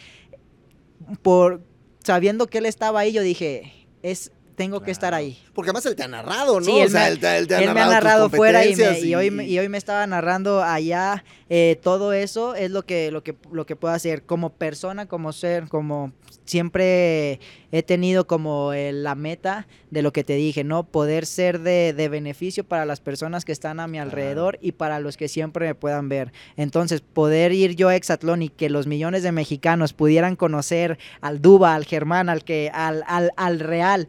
por 1.22 1.62
sabiendo 2.02 2.46
que 2.46 2.58
él 2.58 2.66
estaba 2.66 3.00
ahí, 3.00 3.12
yo 3.12 3.22
dije, 3.22 3.72
es 4.02 4.32
tengo 4.56 4.80
que 4.80 4.90
estar 4.90 5.14
ahí. 5.14 5.38
Porque 5.54 5.68
además 5.70 5.86
él 5.86 5.94
te 5.94 6.02
ha 6.02 6.08
narrado, 6.08 6.58
¿no? 6.60 6.66
Sí, 6.66 6.72
o 6.72 6.82
él 6.84 6.90
sea, 6.90 7.02
me- 7.02 7.08
él 7.08 7.18
te, 7.20 7.36
él 7.38 7.46
te 7.46 7.54
ha 7.54 7.60
Él 7.60 7.74
me 7.74 7.80
ha 7.80 7.86
narrado 7.86 8.28
fuera 8.30 8.64
y, 8.64 8.74
me- 8.74 8.98
y 9.00 9.14
hoy, 9.14 9.30
me- 9.30 9.46
y 9.46 9.58
hoy 9.58 9.68
me 9.68 9.78
estaba 9.78 10.06
narrando 10.06 10.62
allá. 10.62 11.24
eh, 11.48 11.78
todo 11.82 12.12
eso 12.12 12.56
es 12.56 12.72
lo 12.72 12.82
que, 12.84 13.10
lo, 13.12 13.22
que, 13.22 13.36
lo 13.52 13.66
que 13.66 13.76
puedo 13.76 13.94
hacer 13.94 14.24
como 14.24 14.50
persona, 14.50 15.06
como 15.06 15.32
ser, 15.32 15.68
como 15.68 16.12
siempre 16.44 17.38
he 17.72 17.82
tenido 17.82 18.26
como 18.26 18.72
eh, 18.72 18.92
la 18.92 19.14
meta 19.14 19.66
de 19.90 20.02
lo 20.02 20.12
que 20.12 20.24
te 20.24 20.34
dije, 20.34 20.64
¿no? 20.64 20.84
Poder 20.84 21.26
ser 21.26 21.60
de, 21.60 21.92
de 21.92 22.08
beneficio 22.08 22.64
para 22.64 22.84
las 22.86 23.00
personas 23.00 23.44
que 23.44 23.52
están 23.52 23.78
a 23.80 23.86
mi 23.86 23.98
alrededor 23.98 24.58
y 24.60 24.72
para 24.72 24.98
los 25.00 25.16
que 25.16 25.28
siempre 25.28 25.66
me 25.66 25.74
puedan 25.74 26.08
ver. 26.08 26.32
Entonces, 26.56 27.00
poder 27.00 27.52
ir 27.52 27.76
yo 27.76 27.88
a 27.88 27.96
Exatlón 27.96 28.42
y 28.42 28.48
que 28.48 28.70
los 28.70 28.86
millones 28.86 29.22
de 29.22 29.32
mexicanos 29.32 29.92
pudieran 29.92 30.34
conocer 30.36 30.98
al 31.20 31.40
Duba, 31.42 31.74
al 31.74 31.84
Germán, 31.84 32.28
al, 32.28 32.42
que, 32.44 32.70
al, 32.72 33.04
al, 33.06 33.30
al 33.36 33.60
Real. 33.60 34.08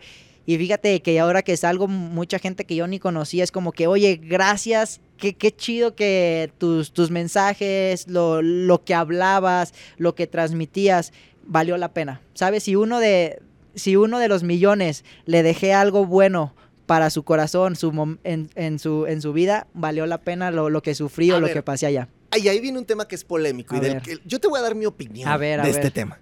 Y 0.49 0.57
fíjate 0.57 1.01
que 1.01 1.19
ahora 1.19 1.41
que 1.43 1.57
salgo, 1.57 1.89
mucha 1.89 2.39
gente 2.39 2.63
que 2.65 2.75
yo 2.77 2.87
ni 2.87 2.99
conocía 2.99 3.43
es 3.43 3.51
como 3.51 3.73
que, 3.73 3.85
oye, 3.85 4.15
gracias, 4.15 5.01
qué, 5.17 5.35
qué 5.35 5.53
chido 5.53 5.93
que 5.93 6.53
tus, 6.57 6.93
tus 6.93 7.11
mensajes, 7.11 8.07
lo, 8.07 8.41
lo 8.41 8.85
que 8.85 8.93
hablabas, 8.95 9.73
lo 9.97 10.15
que 10.15 10.25
transmitías, 10.25 11.11
valió 11.45 11.75
la 11.75 11.91
pena. 11.93 12.21
¿Sabes? 12.33 12.63
Si 12.63 12.77
uno 12.77 12.99
de, 12.99 13.41
si 13.75 13.97
uno 13.97 14.19
de 14.19 14.29
los 14.29 14.43
millones 14.43 15.03
le 15.25 15.43
dejé 15.43 15.73
algo 15.73 16.05
bueno 16.05 16.55
para 16.85 17.09
su 17.09 17.23
corazón 17.23 17.75
su 17.75 18.17
en, 18.23 18.49
en 18.55 18.79
su, 18.79 19.05
en 19.05 19.21
su 19.21 19.33
vida, 19.33 19.67
valió 19.73 20.05
la 20.05 20.21
pena 20.21 20.49
lo, 20.49 20.69
lo 20.69 20.81
que 20.81 20.95
sufrí 20.95 21.29
A 21.29 21.35
o 21.35 21.39
lo 21.41 21.49
que 21.49 21.61
pasé 21.61 21.87
allá. 21.87 22.07
Ay, 22.31 22.47
ahí 22.47 22.61
viene 22.61 22.79
un 22.79 22.85
tema 22.85 23.05
que 23.05 23.15
es 23.15 23.25
polémico 23.25 23.75
A 23.75 23.79
y 23.79 23.81
del 23.81 24.01
que 24.01 24.19
yo 24.25 24.39
te 24.39 24.47
voy 24.47 24.59
a 24.59 24.61
dar 24.61 24.75
mi 24.75 24.85
opinión 24.85 25.27
A 25.27 25.35
ver, 25.35 25.59
de 25.61 25.67
ver. 25.67 25.75
este 25.75 25.91
tema. 25.91 26.21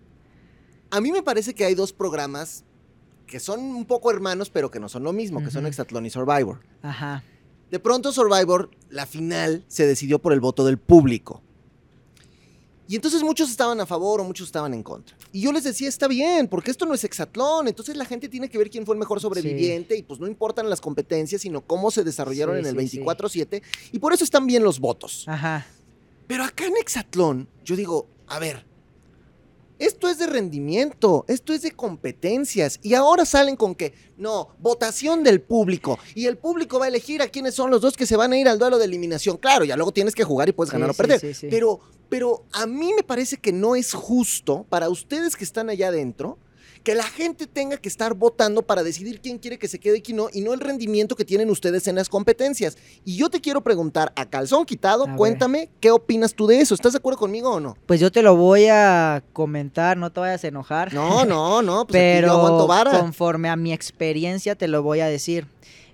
A 0.89 0.99
mí 0.99 1.11
me 1.11 1.21
parece 1.21 1.53
que 1.53 1.63
hay 1.63 1.75
dos 1.75 1.93
programas 1.93 2.63
que 3.25 3.39
son 3.39 3.59
un 3.59 3.85
poco 3.85 4.11
hermanos, 4.11 4.49
pero 4.49 4.69
que 4.71 4.79
no 4.79 4.89
son 4.89 5.03
lo 5.03 5.13
mismo, 5.13 5.43
que 5.43 5.51
son. 5.51 5.65
Exatlón 5.65 6.05
y 6.05 6.09
Survivor. 6.09 6.59
Ajá. 6.81 7.23
De 7.71 7.79
pronto 7.79 8.11
Survivor, 8.11 8.69
la 8.89 9.05
final 9.05 9.65
se 9.67 9.87
decidió 9.87 10.19
por 10.19 10.33
el 10.33 10.39
voto 10.39 10.65
del 10.65 10.77
público. 10.77 11.41
Y 12.87 12.95
entonces 12.95 13.23
muchos 13.23 13.49
estaban 13.49 13.81
a 13.81 13.87
favor 13.87 14.21
o 14.21 14.23
muchos 14.23 14.47
estaban 14.47 14.71
en 14.75 14.83
contra. 14.83 15.17
Y 15.31 15.41
yo 15.41 15.51
les 15.51 15.63
decía, 15.63 15.89
está 15.89 16.07
bien, 16.07 16.47
porque 16.47 16.69
esto 16.69 16.85
no 16.85 16.93
es 16.93 17.03
hexatlón, 17.03 17.67
entonces 17.67 17.97
la 17.97 18.05
gente 18.05 18.29
tiene 18.29 18.47
que 18.47 18.59
ver 18.59 18.69
quién 18.69 18.85
fue 18.85 18.93
el 18.93 18.99
mejor 18.99 19.19
sobreviviente 19.19 19.97
y 19.97 20.03
pues 20.03 20.19
no 20.19 20.27
importan 20.27 20.69
las 20.69 20.81
competencias, 20.81 21.41
sino 21.41 21.61
cómo 21.61 21.89
se 21.89 22.03
desarrollaron 22.03 22.55
Sí, 22.55 22.59
en 22.69 22.77
el 22.79 22.87
sí. 22.89 22.99
24/7 22.99 23.63
y 23.91 23.97
por 23.97 24.13
eso 24.13 24.23
están 24.23 24.45
bien 24.45 24.63
los 24.63 24.79
votos. 24.79 25.25
Ajá. 25.27 25.65
Pero 26.27 26.43
acá 26.43 26.65
en 26.67 26.77
Hexatlón, 26.77 27.49
yo 27.63 27.75
digo, 27.75 28.07
a 28.27 28.37
ver, 28.37 28.65
esto 29.79 30.07
es 30.09 30.17
de 30.17 30.27
rendimiento, 30.27 31.25
esto 31.27 31.53
es 31.53 31.61
de 31.61 31.71
competencias. 31.71 32.79
Y 32.81 32.93
ahora 32.93 33.25
salen 33.25 33.55
con 33.55 33.75
que, 33.75 33.93
no, 34.17 34.49
votación 34.59 35.23
del 35.23 35.41
público. 35.41 35.99
Y 36.13 36.25
el 36.27 36.37
público 36.37 36.79
va 36.79 36.85
a 36.85 36.87
elegir 36.87 37.21
a 37.21 37.27
quiénes 37.27 37.55
son 37.55 37.71
los 37.71 37.81
dos 37.81 37.95
que 37.97 38.05
se 38.05 38.15
van 38.15 38.33
a 38.33 38.37
ir 38.37 38.47
al 38.47 38.59
duelo 38.59 38.77
de 38.77 38.85
eliminación. 38.85 39.37
Claro, 39.37 39.65
ya 39.65 39.75
luego 39.75 39.91
tienes 39.91 40.15
que 40.15 40.23
jugar 40.23 40.49
y 40.49 40.51
puedes 40.53 40.69
Sí, 40.71 40.75
ganar 40.75 40.89
o 40.89 40.93
perder. 40.93 41.19
sí, 41.19 41.33
sí. 41.33 41.47
Pero, 41.49 41.79
pero 42.09 42.45
a 42.53 42.65
mí 42.65 42.93
me 42.95 43.03
parece 43.03 43.37
que 43.37 43.51
no 43.51 43.75
es 43.75 43.93
justo 43.93 44.65
para 44.69 44.89
ustedes 44.89 45.35
que 45.35 45.43
están 45.43 45.69
allá 45.69 45.89
adentro 45.89 46.37
que 46.85 46.93
la 46.93 47.03
gente 47.03 47.47
tenga 47.47 47.77
que 47.77 47.89
estar 47.89 48.13
votando 48.13 48.61
para 48.61 48.83
decidir 48.83 49.19
quién 49.19 49.39
quiere 49.39 49.57
que 49.57 49.67
se 49.67 49.79
quede 49.79 49.97
y 49.97 50.01
quién 50.01 50.17
no, 50.17 50.27
y 50.31 50.41
no 50.41 50.53
el 50.53 50.59
rendimiento 50.59 51.15
que 51.15 51.25
tienen 51.25 51.49
ustedes 51.49 51.87
en 51.87 51.95
las 51.95 52.09
competencias. 52.09 52.77
Y 53.03 53.17
yo 53.17 53.29
te 53.29 53.41
quiero 53.41 53.61
preguntar, 53.61 54.13
a 54.15 54.29
calzón 54.29 54.65
quitado, 54.65 55.05
A 55.05 55.15
cuéntame, 55.15 55.69
¿qué 55.79 55.89
opinas 55.89 56.35
tú 56.35 56.45
de 56.45 56.61
eso? 56.61 56.75
¿Estás 56.75 56.93
de 56.93 56.99
acuerdo 56.99 57.17
conmigo 57.17 57.49
o 57.49 57.59
no? 57.59 57.75
Pues 57.87 57.99
yo 57.99 58.11
te 58.11 58.21
lo 58.21 58.35
voy 58.35 58.67
a 58.67 59.23
comentar, 59.33 59.97
no 59.97 60.11
te 60.11 60.19
vayas 60.19 60.43
a 60.43 60.47
enojar. 60.47 60.93
No, 60.93 61.25
no, 61.25 61.63
no, 61.63 61.87
pues 61.87 61.99
aquí 61.99 62.21
yo 62.21 62.21
pero 62.21 62.31
aguanto 62.33 62.67
vara. 62.67 62.99
conforme 62.99 63.49
a 63.49 63.55
mi 63.55 63.73
experiencia 63.73 64.53
te 64.53 64.67
lo 64.67 64.83
voy 64.83 64.99
a 64.99 65.07
decir. 65.07 65.47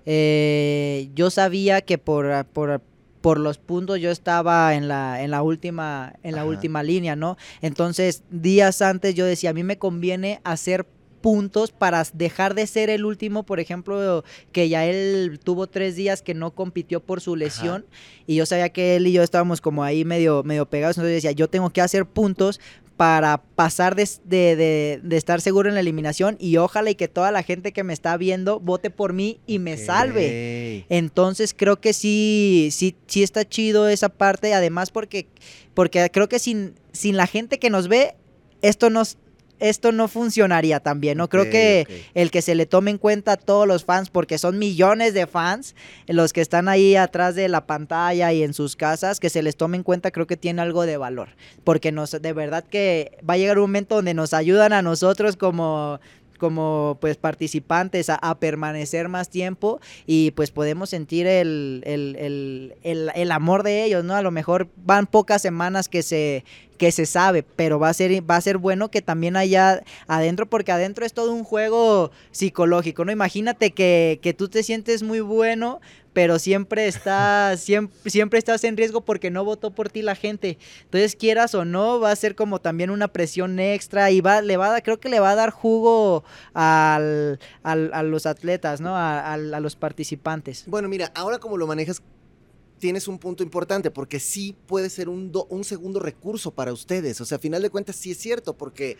Eh, 0.04 1.08
yo 1.14 1.30
sabía 1.30 1.80
que 1.80 1.96
por, 1.96 2.44
por, 2.46 2.82
por 3.22 3.40
los 3.40 3.56
puntos 3.56 3.98
yo 4.00 4.10
estaba 4.10 4.74
en 4.74 4.88
la, 4.88 5.22
en 5.22 5.30
la 5.30 5.42
última, 5.42 6.14
en 6.22 6.34
la 6.34 6.42
Ajá. 6.42 6.50
última 6.50 6.82
línea, 6.82 7.16
¿no? 7.16 7.38
Entonces, 7.62 8.24
días 8.30 8.82
antes 8.82 9.14
yo 9.14 9.24
decía, 9.24 9.50
a 9.50 9.54
mí 9.54 9.62
me 9.62 9.78
conviene 9.78 10.40
hacer 10.44 10.86
puntos 11.22 11.70
para 11.70 12.04
dejar 12.12 12.54
de 12.54 12.66
ser 12.66 12.90
el 12.90 13.04
último, 13.04 13.44
por 13.44 13.60
ejemplo, 13.60 14.24
que 14.50 14.68
ya 14.68 14.84
él 14.84 15.38
tuvo 15.42 15.68
tres 15.68 15.94
días 15.94 16.20
que 16.20 16.34
no 16.34 16.50
compitió 16.50 17.00
por 17.00 17.20
su 17.20 17.36
lesión 17.36 17.86
y 18.26 18.34
yo 18.34 18.44
sabía 18.44 18.70
que 18.70 18.96
él 18.96 19.06
y 19.06 19.12
yo 19.12 19.22
estábamos 19.22 19.60
como 19.60 19.84
ahí 19.84 20.04
medio, 20.04 20.42
medio 20.42 20.66
pegados, 20.66 20.98
entonces 20.98 21.14
decía, 21.14 21.30
yo 21.30 21.48
tengo 21.48 21.70
que 21.70 21.80
hacer 21.80 22.06
puntos 22.06 22.60
para 22.96 23.38
pasar 23.42 23.94
de, 23.96 24.08
de- 24.24 24.56
de- 24.56 25.00
de 25.02 25.16
estar 25.16 25.40
seguro 25.40 25.68
en 25.68 25.74
la 25.74 25.80
eliminación 25.80 26.36
y 26.38 26.56
ojalá 26.58 26.90
y 26.90 26.94
que 26.94 27.08
toda 27.08 27.32
la 27.32 27.42
gente 27.42 27.72
que 27.72 27.82
me 27.84 27.92
está 27.92 28.16
viendo 28.16 28.60
vote 28.60 28.90
por 28.90 29.12
mí 29.12 29.40
y 29.46 29.58
me 29.58 29.76
salve. 29.76 30.84
Entonces 30.88 31.54
creo 31.56 31.80
que 31.80 31.92
sí, 31.92 32.68
sí, 32.70 32.94
sí 33.06 33.22
está 33.22 33.44
chido 33.48 33.88
esa 33.88 34.08
parte, 34.08 34.54
además 34.54 34.90
porque, 34.90 35.26
porque 35.74 36.08
creo 36.12 36.28
que 36.28 36.38
sin, 36.38 36.74
sin 36.92 37.16
la 37.16 37.26
gente 37.26 37.58
que 37.58 37.70
nos 37.70 37.88
ve, 37.88 38.14
esto 38.60 38.90
nos 38.90 39.16
esto 39.62 39.92
no 39.92 40.08
funcionaría 40.08 40.80
también, 40.80 41.18
¿no? 41.18 41.28
Creo 41.28 41.48
que 41.48 41.86
el 42.14 42.30
que 42.30 42.42
se 42.42 42.54
le 42.56 42.66
tome 42.66 42.90
en 42.90 42.98
cuenta 42.98 43.32
a 43.32 43.36
todos 43.36 43.66
los 43.66 43.84
fans, 43.84 44.10
porque 44.10 44.36
son 44.36 44.58
millones 44.58 45.14
de 45.14 45.28
fans, 45.28 45.76
los 46.08 46.32
que 46.32 46.40
están 46.40 46.68
ahí 46.68 46.96
atrás 46.96 47.36
de 47.36 47.48
la 47.48 47.64
pantalla 47.64 48.32
y 48.32 48.42
en 48.42 48.54
sus 48.54 48.74
casas, 48.74 49.20
que 49.20 49.30
se 49.30 49.42
les 49.42 49.56
tome 49.56 49.76
en 49.76 49.84
cuenta, 49.84 50.10
creo 50.10 50.26
que 50.26 50.36
tiene 50.36 50.62
algo 50.62 50.84
de 50.84 50.96
valor, 50.96 51.30
porque 51.62 51.92
nos, 51.92 52.10
de 52.10 52.32
verdad 52.32 52.64
que 52.64 53.18
va 53.28 53.34
a 53.34 53.38
llegar 53.38 53.58
un 53.58 53.62
momento 53.62 53.94
donde 53.94 54.14
nos 54.14 54.34
ayudan 54.34 54.72
a 54.72 54.82
nosotros 54.82 55.36
como 55.36 56.00
como 56.38 56.98
pues 57.00 57.18
participantes 57.18 58.10
a, 58.10 58.16
a 58.16 58.40
permanecer 58.40 59.08
más 59.08 59.28
tiempo 59.28 59.80
y 60.08 60.32
pues 60.32 60.50
podemos 60.50 60.90
sentir 60.90 61.24
el, 61.28 61.84
el, 61.86 62.74
el, 62.82 63.12
el 63.14 63.30
amor 63.30 63.62
de 63.62 63.84
ellos, 63.84 64.02
¿no? 64.02 64.16
A 64.16 64.22
lo 64.22 64.32
mejor 64.32 64.68
van 64.74 65.06
pocas 65.06 65.40
semanas 65.40 65.88
que 65.88 66.02
se, 66.02 66.44
que 66.82 66.90
se 66.90 67.06
sabe, 67.06 67.44
pero 67.44 67.78
va 67.78 67.90
a 67.90 67.94
ser, 67.94 68.28
va 68.28 68.34
a 68.34 68.40
ser 68.40 68.58
bueno 68.58 68.90
que 68.90 69.02
también 69.02 69.36
haya 69.36 69.84
adentro, 70.08 70.46
porque 70.46 70.72
adentro 70.72 71.06
es 71.06 71.12
todo 71.12 71.32
un 71.32 71.44
juego 71.44 72.10
psicológico, 72.32 73.04
¿no? 73.04 73.12
Imagínate 73.12 73.70
que, 73.70 74.18
que 74.20 74.34
tú 74.34 74.48
te 74.48 74.64
sientes 74.64 75.04
muy 75.04 75.20
bueno, 75.20 75.80
pero 76.12 76.40
siempre 76.40 76.88
estás, 76.88 77.60
siempre, 77.64 78.10
siempre 78.10 78.40
estás 78.40 78.64
en 78.64 78.76
riesgo 78.76 79.02
porque 79.02 79.30
no 79.30 79.44
votó 79.44 79.70
por 79.70 79.90
ti 79.90 80.02
la 80.02 80.16
gente. 80.16 80.58
Entonces, 80.82 81.14
quieras 81.14 81.54
o 81.54 81.64
no, 81.64 82.00
va 82.00 82.10
a 82.10 82.16
ser 82.16 82.34
como 82.34 82.60
también 82.60 82.90
una 82.90 83.06
presión 83.06 83.60
extra 83.60 84.10
y 84.10 84.20
va, 84.20 84.42
le 84.42 84.56
va 84.56 84.74
a 84.74 84.80
creo 84.80 84.98
que 84.98 85.08
le 85.08 85.20
va 85.20 85.30
a 85.30 85.34
dar 85.36 85.50
jugo 85.50 86.24
al, 86.52 87.38
al- 87.62 87.90
a 87.94 88.02
los 88.02 88.26
atletas, 88.26 88.80
¿no? 88.80 88.96
A, 88.96 89.32
al- 89.34 89.54
a 89.54 89.60
los 89.60 89.76
participantes. 89.76 90.64
Bueno, 90.66 90.88
mira, 90.88 91.12
ahora 91.14 91.38
como 91.38 91.56
lo 91.58 91.68
manejas, 91.68 92.02
tienes 92.82 93.06
un 93.06 93.18
punto 93.20 93.44
importante, 93.44 93.92
porque 93.92 94.18
sí 94.18 94.56
puede 94.66 94.90
ser 94.90 95.08
un, 95.08 95.30
do- 95.30 95.46
un 95.50 95.62
segundo 95.62 96.00
recurso 96.00 96.50
para 96.50 96.72
ustedes. 96.72 97.20
O 97.20 97.24
sea, 97.24 97.36
a 97.36 97.40
final 97.40 97.62
de 97.62 97.70
cuentas 97.70 97.94
sí 97.94 98.10
es 98.10 98.18
cierto, 98.18 98.56
porque 98.56 98.96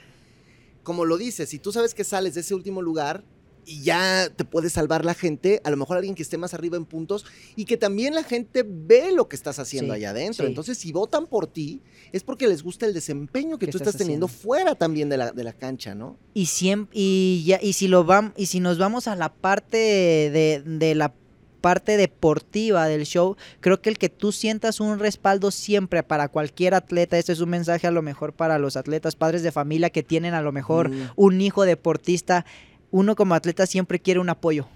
como 0.85 1.05
lo 1.05 1.17
dices, 1.19 1.49
si 1.49 1.59
tú 1.59 1.73
sabes 1.73 1.93
que 1.93 2.05
sales 2.05 2.35
de 2.35 2.43
ese 2.43 2.55
último 2.55 2.81
lugar 2.81 3.25
y 3.67 3.83
ya 3.83 4.29
te 4.35 4.45
puede 4.45 4.71
salvar 4.71 5.05
la 5.05 5.15
gente, 5.15 5.61
a 5.65 5.71
lo 5.71 5.77
mejor 5.77 5.97
alguien 5.97 6.15
que 6.15 6.23
esté 6.23 6.39
más 6.39 6.55
arriba 6.55 6.77
en 6.77 6.85
puntos 6.85 7.25
y 7.57 7.65
que 7.65 7.77
también 7.77 8.15
la 8.15 8.23
gente 8.23 8.65
ve 8.65 9.11
lo 9.13 9.29
que 9.29 9.35
estás 9.35 9.59
haciendo 9.59 9.95
Sí, 9.95 9.99
allá 9.99 10.11
adentro. 10.11 10.45
sí. 10.45 10.49
Entonces, 10.49 10.79
si 10.79 10.93
votan 10.93 11.27
por 11.27 11.49
ti, 11.49 11.81
es 12.13 12.23
porque 12.23 12.47
les 12.47 12.63
gusta 12.63 12.87
el 12.87 12.95
desempeño 12.95 13.59
que 13.59 13.67
¿Qué 13.67 13.73
tú 13.73 13.79
estás 13.79 13.95
estás 13.95 14.07
teniendo 14.07 14.29
fuera 14.29 14.77
también 14.77 15.09
de 15.09 15.17
la, 15.17 15.33
de 15.33 15.43
la 15.43 15.53
cancha, 15.55 15.95
¿no? 15.97 16.17
Y 16.35 16.47
siempre, 16.47 16.97
y 16.99 17.43
ya, 17.47 17.59
y 17.61 17.73
si 17.73 17.89
lo 17.89 18.05
vam- 18.07 18.33
y 18.37 18.47
si 18.47 18.61
nos 18.61 18.79
vamos 18.79 19.09
a 19.09 19.17
la 19.17 19.33
parte 19.33 19.77
de, 19.77 20.63
de 20.65 20.95
la 20.95 21.15
parte 21.63 21.97
deportiva 21.97 22.87
del 22.87 23.05
show, 23.07 23.37
creo 23.61 23.81
que 23.81 23.89
el 23.89 23.97
que 23.97 24.11
tú 24.11 24.33
sientas 24.33 24.81
un 24.81 24.99
respaldo 24.99 25.51
siempre 25.51 26.03
para 26.03 26.29
cualquier 26.29 26.75
atleta, 26.75 27.17
este 27.17 27.33
es 27.33 27.41
un 27.41 27.49
mensaje 27.49 27.87
a 27.87 27.91
lo 27.91 28.03
mejor 28.03 28.35
para 28.35 28.59
los 28.59 28.77
atletas, 28.77 29.17
padres 29.17 29.43
de 29.43 29.51
familia 29.53 29.89
que 29.89 30.03
tienen 30.03 30.35
a 30.35 30.43
lo 30.43 30.53
mejor 30.53 30.91
Mm. 30.91 31.11
un 31.17 31.41
hijo 31.41 31.65
deportista, 31.65 32.45
uno 32.91 33.17
como 33.17 33.35
atleta 33.35 33.65
siempre 33.67 33.99
quiere 34.01 34.21
un 34.21 34.29
apoyo. 34.29 34.67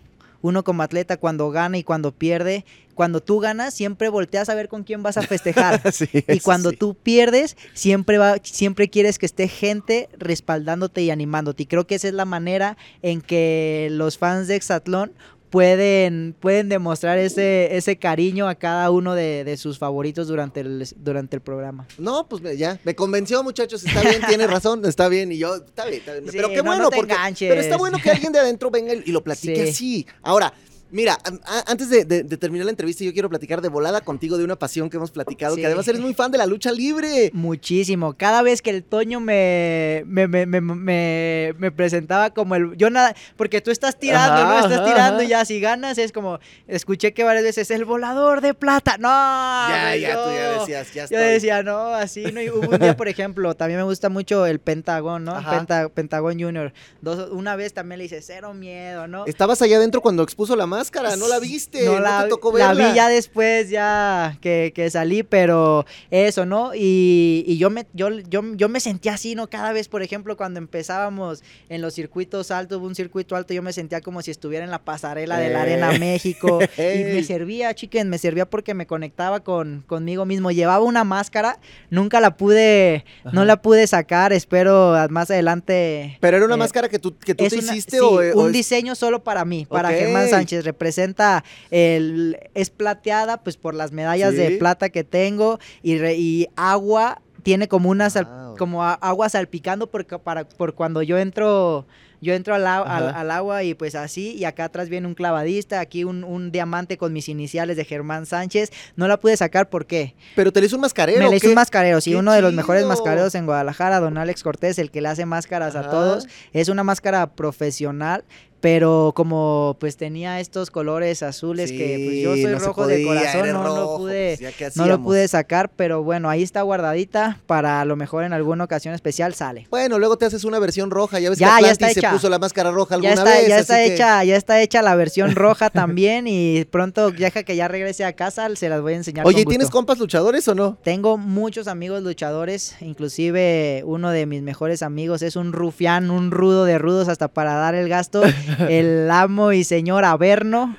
Uno 0.42 0.62
como 0.64 0.82
atleta 0.82 1.16
cuando 1.16 1.50
gana 1.50 1.76
y 1.78 1.82
cuando 1.82 2.12
pierde, 2.12 2.64
cuando 2.94 3.20
tú 3.20 3.40
ganas 3.40 3.74
siempre 3.74 4.08
volteas 4.10 4.48
a 4.48 4.54
ver 4.54 4.68
con 4.68 4.84
quién 4.84 5.02
vas 5.02 5.16
a 5.16 5.22
festejar. 5.22 5.80
Sí, 5.92 6.06
Y 6.28 6.40
cuando 6.40 6.70
sí. 6.70 6.76
tú 6.76 6.94
pierdes, 6.94 7.56
siempre 7.72 8.18
va, 8.18 8.36
siempre 8.42 8.88
quieres 8.88 9.18
que 9.18 9.26
esté 9.26 9.48
gente 9.48 10.08
respaldándote 10.18 11.02
y 11.02 11.10
animándote. 11.10 11.64
Y 11.64 11.66
creo 11.66 11.86
que 11.86 11.96
esa 11.96 12.08
es 12.08 12.14
la 12.14 12.26
manera 12.26 12.76
en 13.02 13.22
que 13.22 13.88
los 13.90 14.18
fans 14.18 14.46
de 14.46 14.56
Exatlón 14.56 15.12
pueden, 15.56 16.36
pueden 16.38 16.68
demostrar 16.68 17.16
ese, 17.16 17.74
ese 17.74 17.96
cariño 17.96 18.46
a 18.46 18.56
cada 18.56 18.90
uno 18.90 19.14
de, 19.14 19.42
de 19.42 19.56
sus 19.56 19.78
favoritos 19.78 20.28
durante 20.28 20.60
el, 20.60 20.86
durante 20.96 21.34
el 21.36 21.40
programa. 21.40 21.88
No, 21.96 22.28
pues 22.28 22.58
ya, 22.58 22.78
me 22.84 22.94
convenció, 22.94 23.42
muchachos. 23.42 23.82
Está 23.82 24.02
bien, 24.02 24.20
tiene 24.28 24.46
razón, 24.56 24.84
está 24.84 25.08
bien. 25.08 25.32
Y 25.32 25.38
yo, 25.38 25.54
está 25.54 25.86
bien, 25.86 26.00
está 26.00 26.12
bien. 26.12 26.26
Sí, 26.26 26.32
pero 26.36 26.50
qué 26.50 26.56
no, 26.56 26.64
bueno, 26.64 26.82
no 26.82 26.90
te 26.90 26.96
porque. 26.96 27.14
Pero 27.38 27.58
está 27.62 27.78
bueno 27.78 27.96
que 28.02 28.10
alguien 28.10 28.32
de 28.32 28.38
adentro 28.38 28.70
venga 28.70 28.92
y 28.92 29.10
lo 29.10 29.24
platique 29.24 29.64
Sí. 29.64 29.70
así. 29.70 30.06
Ahora. 30.20 30.52
Mira, 30.90 31.18
antes 31.66 31.90
de, 31.90 32.04
de- 32.04 32.22
de 32.22 32.36
terminar 32.36 32.64
la 32.64 32.70
entrevista, 32.70 33.02
yo 33.04 33.12
quiero 33.12 33.28
platicar 33.28 33.60
de 33.60 33.68
volada 33.68 34.00
contigo 34.02 34.38
de 34.38 34.44
una 34.44 34.56
pasión 34.56 34.88
que 34.88 34.96
hemos 34.96 35.10
platicado, 35.10 35.54
Sí. 35.56 35.60
que 35.60 35.66
además 35.66 35.86
eres 35.88 36.00
muy 36.00 36.14
fan 36.14 36.30
de 36.30 36.38
la 36.38 36.46
lucha 36.46 36.70
libre. 36.70 37.30
Muchísimo. 37.34 38.14
Cada 38.16 38.42
vez 38.42 38.62
que 38.62 38.70
el 38.70 38.84
Toño 38.84 39.18
me, 39.20 40.04
me, 40.06 40.28
me, 40.28 40.46
me, 40.46 40.60
me- 40.60 41.54
me 41.58 41.70
presentaba 41.72 42.30
como 42.30 42.54
el... 42.54 42.76
Yo 42.76 42.88
nada... 42.90 43.14
Porque 43.36 43.60
tú 43.60 43.70
estás 43.70 43.98
tirando, 43.98 44.42
Ajá, 44.42 44.44
¿no? 44.44 44.56
Estás 44.60 44.72
ajá, 44.80 44.84
tirando 44.84 45.14
ajá. 45.16 45.24
y 45.24 45.28
ya 45.28 45.44
si 45.44 45.60
ganas 45.60 45.98
es 45.98 46.12
como... 46.12 46.38
Escuché 46.68 47.12
que 47.12 47.24
varias 47.24 47.44
veces 47.44 47.70
el 47.72 47.84
volador 47.84 48.40
de 48.40 48.54
plata. 48.54 48.96
No. 48.98 49.08
ya, 49.08 49.96
ya, 49.96 50.14
tú 50.24 50.30
ya 50.30 50.52
yo- 50.54 50.60
decías, 50.60 50.88
ya 50.94 51.06
Yo 51.06 51.16
estoy. 51.18 51.32
decía, 51.32 51.62
no, 51.62 51.88
así 51.94 52.22
no. 52.32 52.40
Y 52.40 52.50
hubo 52.50 52.68
un 52.70 52.78
día, 52.78 52.96
por 52.96 53.08
ejemplo, 53.08 53.54
también 53.54 53.78
me 53.80 53.84
gusta 53.84 54.08
mucho 54.08 54.46
el 54.46 54.60
Pentagón, 54.60 55.24
¿no? 55.24 55.34
Penta- 55.42 55.88
Pentagón 55.88 56.40
Junior. 56.40 56.72
Dos, 57.00 57.30
una 57.32 57.56
vez 57.56 57.72
también 57.74 57.98
le 57.98 58.04
hice 58.04 58.22
cero 58.22 58.54
miedo, 58.54 59.06
¿no? 59.08 59.26
Estabas 59.26 59.60
allá 59.62 59.76
adentro 59.78 60.00
cuando 60.00 60.22
expuso 60.22 60.54
la 60.56 60.66
máscara, 60.78 61.16
no 61.16 61.28
la 61.28 61.38
viste, 61.38 61.84
no, 61.84 61.98
la, 62.00 62.24
te 62.24 62.28
tocó 62.30 62.56
la 62.56 62.74
vi 62.74 62.94
ya 62.94 63.08
después, 63.08 63.70
ya 63.70 64.36
que, 64.40 64.72
que 64.74 64.90
salí, 64.90 65.22
pero 65.22 65.84
eso, 66.10 66.46
¿no? 66.46 66.72
Y, 66.74 67.44
y 67.46 67.56
yo, 67.58 67.70
me, 67.70 67.86
yo, 67.92 68.10
yo, 68.10 68.42
yo 68.54 68.68
me 68.68 68.80
sentía 68.80 69.14
así, 69.14 69.34
¿no? 69.34 69.48
Cada 69.48 69.72
vez, 69.72 69.88
por 69.88 70.02
ejemplo, 70.02 70.36
cuando 70.36 70.58
empezábamos 70.58 71.42
en 71.68 71.80
los 71.82 71.94
circuitos 71.94 72.50
altos, 72.50 72.78
hubo 72.78 72.86
un 72.86 72.94
circuito 72.94 73.36
alto, 73.36 73.54
yo 73.54 73.62
me 73.62 73.72
sentía 73.72 74.00
como 74.00 74.22
si 74.22 74.30
estuviera 74.30 74.64
en 74.64 74.70
la 74.70 74.78
pasarela 74.84 75.38
de 75.38 75.50
la. 75.50 75.62
Arena 75.62 75.92
México. 75.98 76.58
y 76.62 77.04
me 77.04 77.22
servía, 77.24 77.74
chiquen, 77.74 78.08
me 78.08 78.18
servía 78.18 78.48
porque 78.48 78.74
me 78.74 78.86
conectaba 78.86 79.40
con, 79.40 79.82
conmigo 79.86 80.24
mismo. 80.26 80.50
Llevaba 80.50 80.84
una 80.84 81.02
máscara, 81.04 81.58
nunca 81.90 82.20
la 82.20 82.36
pude, 82.36 83.04
Ajá. 83.24 83.30
no 83.32 83.44
la 83.44 83.62
pude 83.62 83.86
sacar, 83.86 84.32
espero 84.32 84.94
más 85.10 85.30
adelante. 85.30 86.18
Pero 86.20 86.36
era 86.36 86.46
una 86.46 86.54
eh, 86.56 86.58
máscara 86.58 86.88
que 86.88 86.98
tú, 86.98 87.16
que 87.18 87.34
tú 87.34 87.46
te 87.48 87.56
una- 87.58 87.72
hiciste 87.72 87.96
sí, 87.96 88.02
o, 88.02 88.08
o 88.10 88.40
un 88.42 88.46
es- 88.48 88.52
diseño 88.52 88.94
solo 88.94 89.24
para 89.24 89.44
mí, 89.44 89.66
para. 89.68 89.90
Germán 89.90 90.28
Sánchez. 90.28 90.64
Representa 90.66 91.42
el 91.70 92.38
es 92.54 92.70
plateada, 92.70 93.42
pues 93.42 93.56
por 93.56 93.74
las 93.74 93.92
medallas 93.92 94.34
de 94.36 94.58
plata 94.58 94.90
que 94.90 95.04
tengo 95.04 95.58
y, 95.82 95.96
re- 95.98 96.16
y 96.16 96.48
agua 96.56 97.22
tiene 97.42 97.68
como 97.68 97.88
una 97.90 98.10
sal- 98.10 98.26
Wow. 98.26 98.56
como 98.56 98.82
agua 98.84 99.28
salpicando 99.28 99.86
porque 99.88 100.18
para 100.18 100.48
por 100.48 100.74
cuando 100.74 101.02
yo 101.02 101.18
entro 101.18 101.86
yo 102.22 102.32
entro 102.32 102.54
al, 102.54 102.66
al- 102.66 103.14
al 103.14 103.30
agua 103.30 103.62
y 103.62 103.74
pues 103.74 103.94
así, 103.94 104.32
y 104.34 104.44
acá 104.46 104.64
atrás 104.64 104.88
viene 104.88 105.06
un 105.06 105.14
clavadista, 105.14 105.78
aquí 105.80 106.02
un, 106.02 106.24
un 106.24 106.50
diamante 106.50 106.96
con 106.96 107.12
mis 107.12 107.28
iniciales 107.28 107.76
de 107.76 107.84
Germán 107.84 108.24
Sánchez. 108.24 108.72
No 108.96 109.06
la 109.06 109.20
pude 109.20 109.36
sacar, 109.36 109.68
¿por 109.68 109.84
qué? 109.86 110.14
Pero 110.34 110.50
te 110.50 110.60
le 110.60 110.66
hizo 110.66 110.76
un 110.76 110.80
mascarero. 110.82 111.20
Me 111.20 111.26
¿o 111.26 111.30
le 111.30 111.36
hizo 111.36 111.48
un 111.48 111.54
mascarero, 111.54 112.00
sí, 112.00 112.12
¡Qué 112.12 112.16
uno 112.16 112.32
de 112.32 112.40
los 112.40 112.54
mejores 112.54 112.86
mascareros 112.86 113.34
en 113.34 113.44
Guadalajara, 113.44 114.00
don 114.00 114.16
Alex 114.16 114.42
Cortés, 114.42 114.78
el 114.78 114.90
que 114.90 115.02
le 115.02 115.08
hace 115.08 115.26
máscaras 115.26 115.76
Ajá. 115.76 115.86
a 115.86 115.90
todos. 115.90 116.26
Es 116.54 116.70
una 116.70 116.82
máscara 116.84 117.26
profesional, 117.34 118.24
pero 118.66 119.12
como 119.14 119.76
pues 119.78 119.96
tenía 119.96 120.40
estos 120.40 120.72
colores 120.72 121.22
azules 121.22 121.70
que 121.70 122.02
pues 122.04 122.18
yo 122.20 122.32
soy 122.32 122.52
no 122.52 122.58
se 122.58 122.66
rojo 122.66 122.88
de 122.88 123.04
corazón, 123.04 123.46
no, 123.52 123.62
no 123.62 123.76
rojo, 123.76 123.98
pude, 123.98 124.36
pues, 124.40 124.54
¿qué 124.56 124.70
no 124.74 124.86
lo 124.86 125.00
pude 125.00 125.28
sacar, 125.28 125.70
pero 125.76 126.02
bueno, 126.02 126.28
ahí 126.28 126.42
está 126.42 126.62
guardadita 126.62 127.38
para 127.46 127.80
a 127.80 127.84
lo 127.84 127.94
mejor 127.94 128.24
en 128.24 128.32
alguna 128.32 128.64
ocasión 128.64 128.92
especial 128.92 129.34
sale. 129.34 129.68
Bueno, 129.70 130.00
luego 130.00 130.18
te 130.18 130.24
haces 130.26 130.42
una 130.42 130.58
versión 130.58 130.90
roja, 130.90 131.20
ya 131.20 131.30
ves 131.30 131.38
Ya, 131.38 131.58
que 131.58 131.62
ya 131.62 131.70
está 131.70 131.90
se 131.90 132.00
hecha. 132.00 132.10
puso 132.10 132.28
la 132.28 132.40
máscara 132.40 132.72
roja 132.72 132.96
alguna 132.96 133.14
Ya 133.14 133.20
está, 133.22 133.30
vez. 133.38 133.48
ya 133.48 133.54
así 133.54 133.60
está 133.62 133.76
que- 133.76 133.94
hecha, 133.94 134.24
ya 134.24 134.36
está 134.36 134.60
hecha 134.60 134.82
la 134.82 134.96
versión 134.96 135.36
roja 135.36 135.70
también 135.70 136.26
y 136.26 136.64
pronto 136.64 137.12
deja 137.12 137.44
que 137.44 137.54
ya 137.54 137.68
regrese 137.68 138.04
a 138.04 138.14
casa, 138.14 138.48
se 138.56 138.68
las 138.68 138.80
voy 138.82 138.94
a 138.94 138.96
enseñar. 138.96 139.24
Oye, 139.28 139.44
con 139.44 139.52
¿y 139.52 139.54
¿tienes 139.54 139.70
compas 139.70 139.98
luchadores 139.98 140.48
o 140.48 140.56
no? 140.56 140.76
Tengo 140.82 141.18
muchos 141.18 141.68
amigos 141.68 142.02
luchadores, 142.02 142.74
inclusive 142.80 143.82
uno 143.86 144.10
de 144.10 144.26
mis 144.26 144.42
mejores 144.42 144.82
amigos 144.82 145.22
es 145.22 145.36
un 145.36 145.52
rufián, 145.52 146.10
un 146.10 146.32
rudo 146.32 146.64
de 146.64 146.78
rudos 146.78 147.06
hasta 147.08 147.28
para 147.28 147.54
dar 147.54 147.76
el 147.76 147.88
gasto, 147.88 148.22
el 148.68 149.10
amo 149.10 149.52
y 149.52 149.64
señor 149.64 150.04
Averno. 150.04 150.76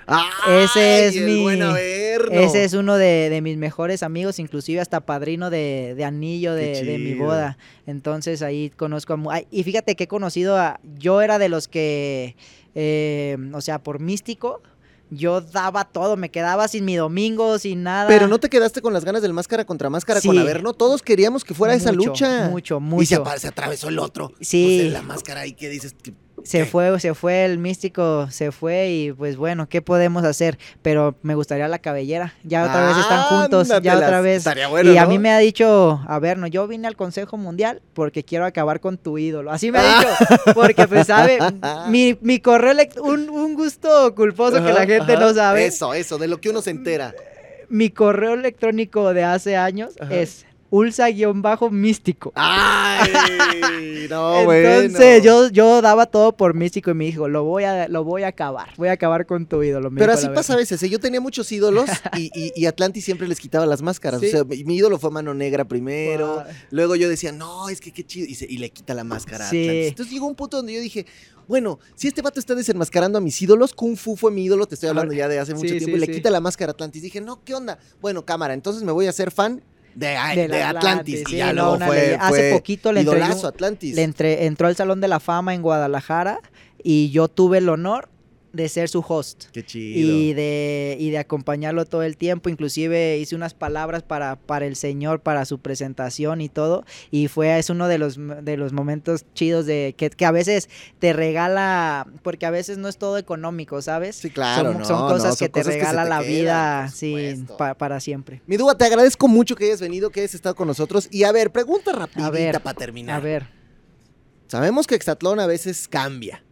Ese 0.48 1.08
es 1.08 1.16
el 1.16 1.26
mi- 1.26 1.42
buen 1.44 1.62
Averno. 1.62 2.32
Ese 2.32 2.64
es 2.64 2.74
uno 2.74 2.96
de, 2.98 3.30
de 3.30 3.42
mis 3.42 3.58
mejores 3.58 4.04
amigos, 4.04 4.40
inclusive 4.40 4.82
hasta 4.82 5.02
padrino 5.02 5.50
de, 5.50 5.94
de 5.96 6.04
anillo 6.06 6.54
de, 6.56 6.84
de 6.84 6.98
mi 6.98 7.14
boda. 7.14 7.58
Entonces 7.86 8.42
ahí 8.42 8.70
conozco 8.76 9.14
a... 9.14 9.20
ay, 9.34 9.48
y 9.52 9.64
fíjate 9.64 9.96
que 9.96 10.06
he 10.06 10.08
conocido 10.08 10.58
a... 10.58 10.80
Yo 10.98 11.22
era 11.22 11.38
de 11.40 11.50
los 11.50 11.68
que, 11.68 12.36
eh, 12.76 13.38
o 13.54 13.62
sea, 13.62 13.80
por 13.80 14.00
místico, 14.00 14.62
yo 15.10 15.40
daba 15.40 15.86
todo, 15.86 16.18
me 16.18 16.30
quedaba 16.32 16.68
sin 16.68 16.84
mi 16.84 16.96
domingo, 16.98 17.60
sin 17.60 17.84
nada. 17.84 18.10
Pero 18.10 18.28
no 18.28 18.40
te 18.40 18.50
quedaste 18.50 18.82
con 18.82 18.92
las 18.94 19.06
ganas 19.06 19.22
del 19.22 19.32
máscara 19.32 19.64
contra 19.64 19.90
máscara 19.90 20.20
con. 20.20 20.38
Averno. 20.38 20.74
Todos 20.74 21.02
queríamos 21.02 21.46
que 21.46 21.54
fuera 21.54 21.74
esa 21.76 21.92
lucha. 21.94 22.50
Mucho, 22.50 22.76
Y 22.78 22.80
se, 23.06 23.16
mucho. 23.16 23.22
apa- 23.22 23.40
se 23.40 23.48
atravesó 23.48 23.88
el 23.88 24.00
otro. 24.00 24.34
Sí. 24.42 24.66
Pues, 24.80 24.88
en 24.88 24.94
la 24.94 25.02
máscara 25.04 25.42
ahí 25.42 25.54
que 25.54 25.70
dices. 25.70 25.96
Se 26.48 26.66
fue, 26.66 27.00
se 27.00 27.14
fue 27.14 27.46
el 27.46 27.58
místico, 27.58 28.30
se 28.32 28.52
fue 28.52 28.90
y 28.90 29.12
pues 29.12 29.36
bueno, 29.38 29.68
¿qué 29.68 29.82
podemos 29.82 30.24
hacer? 30.24 30.58
Pero 30.82 31.16
me 31.22 31.36
gustaría 31.36 31.68
la 31.68 31.80
cabellera. 31.80 32.34
Ya 32.44 32.64
otra 32.66 32.88
vez 32.88 32.98
están 32.98 33.24
juntos, 33.24 33.68
ya 33.84 33.96
otra 33.98 34.22
vez. 34.22 34.46
Bueno, 34.70 34.92
y 34.94 34.98
a 34.98 35.06
mí 35.06 35.20
me 35.20 35.30
ha 35.32 35.40
dicho, 35.40 36.02
a 36.08 36.20
ver, 36.20 36.38
no, 36.38 36.48
yo 36.48 36.68
vine 36.68 36.88
al 36.88 36.96
Consejo 36.96 37.38
Mundial 37.38 37.82
porque 37.94 38.24
quiero 38.24 38.46
acabar 38.46 38.80
con 38.80 38.98
tu 38.98 39.18
ídolo. 39.18 39.52
Así 39.52 39.72
me 39.72 39.80
ha 39.80 40.00
Ah. 40.00 40.00
dicho, 40.00 40.54
porque 40.56 40.88
pues 40.88 41.08
sabe, 41.08 41.38
mi, 41.90 42.18
mi 42.22 42.40
correo, 42.40 42.74
un, 43.02 43.30
un 43.30 43.54
gusto 43.54 44.16
culposo 44.16 44.64
que 44.64 44.74
la 44.74 44.86
gente 44.86 45.14
ajá. 45.14 45.20
no 45.20 45.34
sabe. 45.34 45.66
Eso, 45.66 45.94
eso, 45.94 46.18
de 46.18 46.28
lo 46.28 46.40
que 46.40 46.50
uno 46.50 46.62
se 46.62 46.70
entera. 46.72 47.14
Mi 47.70 47.90
correo 47.90 48.34
electrónico 48.34 49.14
de 49.14 49.26
hace 49.26 49.58
años 49.58 49.96
Ajá. 50.00 50.16
es 50.16 50.46
ulsa-místico. 50.70 52.32
¡Ay! 52.36 53.12
No, 54.10 54.40
Entonces 54.54 54.94
bueno. 54.94 55.24
yo, 55.24 55.50
yo 55.50 55.82
daba 55.82 56.06
todo 56.06 56.32
por 56.32 56.54
místico 56.54 56.92
y 56.92 56.94
me 56.94 57.04
dijo, 57.04 57.28
lo 57.28 57.44
voy 57.44 57.66
a, 57.66 57.90
lo 57.90 58.06
voy 58.06 58.24
a 58.24 58.28
acabar, 58.28 58.70
voy 58.78 58.88
a 58.88 58.94
acabar 58.94 59.26
con 59.26 59.46
tu 59.46 59.62
ídolo. 59.62 59.92
Pero 59.94 60.14
así 60.14 60.30
pasa 60.30 60.54
a 60.54 60.56
veces. 60.56 60.82
¿eh? 60.82 60.88
Yo 60.90 60.98
tenía 61.02 61.20
muchos 61.20 61.52
ídolos 61.52 61.90
y, 62.16 62.32
y, 62.34 62.54
y 62.56 62.66
Atlantis 62.68 63.04
siempre 63.04 63.28
les 63.28 63.38
quitaba 63.38 63.66
las 63.66 63.82
máscaras. 63.82 64.22
Sí. 64.22 64.28
O 64.28 64.30
sea, 64.30 64.44
mi, 64.46 64.78
ídolo 64.78 64.98
fue 64.98 65.12
Mano 65.12 65.34
Negra 65.34 65.66
primero. 65.66 66.42
Luego 66.72 66.96
yo 66.96 67.10
decía, 67.10 67.34
no, 67.34 67.68
es 67.68 67.82
que 67.82 67.92
qué 67.92 68.06
chido. 68.06 68.28
Y, 68.30 68.36
se- 68.36 68.46
y 68.50 68.60
le 68.60 68.70
quita 68.70 68.94
la 68.94 69.04
máscara 69.04 69.46
a 69.46 69.50
Sí. 69.50 69.64
Atlantis. 69.64 69.88
Entonces 69.90 70.14
llegó 70.14 70.28
un 70.28 70.36
punto 70.36 70.56
donde 70.58 70.74
yo 70.74 70.80
dije, 70.80 71.06
bueno, 71.50 71.80
si 71.96 72.08
este 72.08 72.22
vato 72.22 72.40
está 72.40 72.56
desenmascarando 72.56 73.18
a 73.18 73.22
mis 73.22 73.42
ídolos, 73.42 73.74
Kung 73.74 73.98
Fu 73.98 74.16
fue 74.16 74.32
mi 74.32 74.46
ídolo, 74.46 74.68
te 74.68 74.76
estoy 74.76 74.88
hablando 74.88 75.14
ya 75.14 75.28
de 75.28 75.40
hace 75.40 75.54
mucho 75.54 75.68
Sí, 75.74 75.80
tiempo, 75.80 75.98
y 75.98 76.00
le 76.00 76.08
quita 76.08 76.30
la 76.30 76.40
máscara 76.40 76.70
a 76.70 76.74
Atlantis. 76.74 77.02
Dije, 77.02 77.20
no, 77.20 77.44
¿qué 77.44 77.54
onda? 77.56 77.78
Bueno, 78.00 78.24
cámara, 78.26 78.54
entonces 78.54 78.84
me 78.84 78.94
voy 78.94 79.08
a 79.08 79.10
hacer 79.10 79.32
fan 79.32 79.62
de, 79.98 80.16
Atlantis. 80.64 81.24
sí, 81.28 81.36
y 81.36 81.38
ya 81.38 81.54
no, 81.54 81.76
luego 81.78 81.86
fue. 81.86 82.18
Hace 82.20 82.54
poquito 82.54 82.92
le 82.92 83.02
un- 83.42 83.46
Atlantis. 83.48 83.96
Le 83.96 84.04
entré- 84.04 84.46
entró 84.46 84.68
al 84.68 84.76
Salón 84.76 85.02
de 85.02 85.08
la 85.08 85.20
Fama 85.20 85.54
en 85.56 85.62
Guadalajara 85.62 86.40
y 86.84 87.10
yo 87.10 87.28
tuve 87.28 87.58
el 87.58 87.70
honor 87.70 88.10
de 88.58 88.68
ser 88.68 88.90
su 88.90 89.00
host. 89.08 89.46
Qué 89.54 89.64
chido. 89.66 89.98
Y 90.00 90.34
de, 90.34 90.98
y 91.00 91.12
de 91.12 91.18
acompañarlo 91.20 91.86
todo 91.86 92.04
el 92.04 92.18
tiempo, 92.18 92.50
inclusive 92.50 93.18
hice 93.18 93.36
unas 93.36 93.54
palabras 93.54 94.04
para, 94.04 94.36
para 94.36 94.66
el 94.66 94.76
señor, 94.76 95.22
para 95.22 95.46
su 95.46 95.60
presentación 95.60 96.42
y 96.42 96.50
todo, 96.50 96.84
y 97.12 97.30
fue, 97.30 97.58
es 97.58 97.70
uno 97.70 97.88
de 97.88 97.98
los, 98.00 98.18
de 98.18 98.58
los 98.58 98.74
momentos 98.74 99.26
chidos 99.34 99.66
de 99.66 99.94
que, 99.98 100.10
que 100.10 100.26
a 100.26 100.32
veces 100.32 100.70
te 101.00 101.14
regala, 101.14 102.06
porque 102.24 102.46
a 102.46 102.52
veces 102.52 102.78
no 102.78 102.90
es 102.90 102.98
todo 102.98 103.18
económico, 103.18 103.82
¿sabes? 103.82 104.18
Sí, 104.18 104.30
claro, 104.30 104.72
son, 104.72 104.80
no, 104.80 104.86
son 104.86 105.08
cosas 105.08 105.32
no, 105.32 105.38
que 105.38 105.50
te 105.50 105.62
que 105.62 105.64
regala 105.64 106.04
te 106.04 106.10
la 106.10 106.20
quedan, 106.20 106.28
vida, 106.28 106.90
sí, 106.94 107.46
pa- 107.58 107.76
para 107.76 108.00
siempre. 108.00 108.42
Mi 108.48 108.58
Dúa, 108.58 108.76
te 108.78 108.84
agradezco 108.86 109.28
mucho 109.28 109.56
que 109.56 109.66
hayas 109.66 109.80
venido, 109.80 110.10
que 110.10 110.20
hayas 110.22 110.34
estado 110.36 110.56
con 110.56 110.68
nosotros. 110.68 111.08
Y 111.12 111.24
a 111.24 111.32
ver, 111.32 111.52
pregunta 111.52 111.92
rapidita 111.94 112.60
para 112.60 112.78
terminar. 112.78 113.16
A 113.18 113.20
ver, 113.20 113.58
Sabemos 114.48 114.88
que 114.88 114.96
Exatlón 114.96 115.40
a 115.40 115.46
veces 115.48 115.88
cambia. 115.88 116.44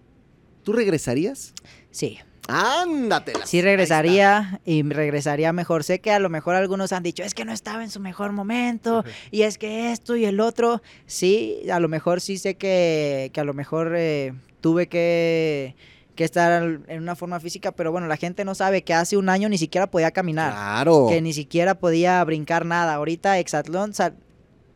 ¿Tú 0.63 0.73
regresarías? 0.73 1.53
Sí. 1.95 2.19
Ándatelas. 2.47 3.49
Sí 3.49 3.61
regresaría 3.61 4.61
y 4.65 4.83
regresaría 4.83 5.51
mejor. 5.51 5.83
Sé 5.83 5.99
que 5.99 6.11
a 6.11 6.19
lo 6.19 6.29
mejor 6.29 6.55
algunos 6.55 6.91
han 6.93 7.01
dicho, 7.03 7.23
es 7.23 7.33
que 7.33 7.43
no 7.45 7.51
estaba 7.51 7.83
en 7.83 7.89
su 7.89 7.99
mejor 7.99 8.31
momento 8.33 9.03
y 9.31 9.41
es 9.41 9.57
que 9.57 9.91
esto 9.91 10.15
y 10.15 10.25
el 10.25 10.39
otro. 10.39 10.81
Sí, 11.07 11.61
a 11.71 11.79
lo 11.79 11.87
mejor 11.87 12.21
sí 12.21 12.37
sé 12.37 12.55
que, 12.55 13.31
que 13.33 13.39
a 13.41 13.43
lo 13.43 13.53
mejor 13.55 13.93
eh, 13.97 14.33
tuve 14.61 14.87
que, 14.87 15.75
que 16.15 16.23
estar 16.23 16.61
en 16.87 17.01
una 17.01 17.15
forma 17.15 17.39
física, 17.39 17.71
pero 17.71 17.91
bueno, 17.91 18.05
la 18.07 18.17
gente 18.17 18.45
no 18.45 18.53
sabe 18.53 18.83
que 18.83 18.93
hace 18.93 19.17
un 19.17 19.29
año 19.29 19.49
ni 19.49 19.57
siquiera 19.57 19.87
podía 19.89 20.11
caminar, 20.11 20.51
Claro. 20.53 21.07
que 21.09 21.21
ni 21.21 21.33
siquiera 21.33 21.75
podía 21.79 22.23
brincar 22.23 22.65
nada. 22.65 22.93
Ahorita 22.93 23.39
Exatlón, 23.39 23.93
sal- 23.95 24.17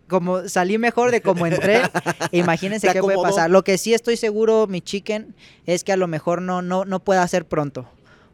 como 0.09 0.49
salí 0.49 0.77
mejor 0.77 1.11
de 1.11 1.21
como 1.21 1.45
entré, 1.47 1.81
imagínense 2.33 2.91
qué 2.91 2.99
puede 2.99 3.17
pasar. 3.21 3.49
Lo 3.49 3.63
que 3.63 3.77
sí 3.77 3.93
estoy 3.93 4.17
seguro, 4.17 4.67
mi 4.67 4.81
chicken, 4.81 5.33
es 5.65 5.85
que 5.85 5.93
a 5.93 5.97
lo 5.97 6.07
mejor 6.07 6.41
no, 6.41 6.61
no, 6.61 6.83
no 6.83 6.99
pueda 7.03 7.23
hacer 7.23 7.45
pronto. 7.45 7.87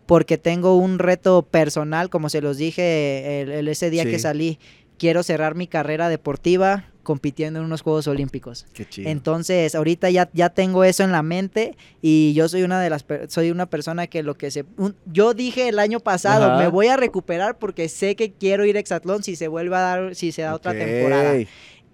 Porque 0.07 0.37
tengo 0.37 0.77
un 0.77 0.99
reto 0.99 1.43
personal, 1.43 2.09
como 2.09 2.29
se 2.29 2.41
los 2.41 2.57
dije 2.57 3.41
el, 3.41 3.51
el- 3.51 3.67
ese 3.67 3.89
día 3.89 4.03
Sí. 4.03 4.09
que 4.11 4.19
salí. 4.19 4.59
Quiero 4.97 5.23
cerrar 5.23 5.55
mi 5.55 5.67
carrera 5.67 6.09
deportiva 6.09 6.85
compitiendo 7.05 7.59
en 7.59 7.65
unos 7.65 7.81
Juegos 7.81 8.05
Olímpicos. 8.07 8.65
Qué 8.73 8.85
chido. 8.85 9.09
Entonces, 9.09 9.73
ahorita 9.75 10.09
ya, 10.09 10.29
ya 10.33 10.49
tengo 10.49 10.83
eso 10.83 11.03
en 11.03 11.13
la 11.13 11.23
mente 11.23 11.77
y 12.01 12.33
yo 12.33 12.49
soy 12.49 12.63
una 12.63 12.81
de 12.81 12.89
las 12.89 13.05
soy 13.29 13.51
una 13.51 13.67
persona 13.69 14.07
que 14.07 14.21
lo 14.23 14.37
que 14.37 14.51
se 14.51 14.65
un- 14.75 14.97
yo 15.05 15.33
dije 15.33 15.69
el 15.69 15.79
año 15.79 16.01
pasado, 16.01 16.45
Ajá. 16.51 16.57
me 16.61 16.67
voy 16.67 16.87
a 16.87 16.97
recuperar 16.97 17.57
porque 17.57 17.87
sé 17.87 18.17
que 18.17 18.33
quiero 18.33 18.65
ir 18.65 18.75
a 18.75 18.79
Exatlón 18.81 19.23
si 19.23 19.37
se 19.37 19.47
vuelve 19.47 19.77
a 19.77 19.79
dar 19.79 20.15
si 20.15 20.33
se 20.33 20.41
da 20.41 20.53
otra 20.53 20.73
temporada 20.73 21.35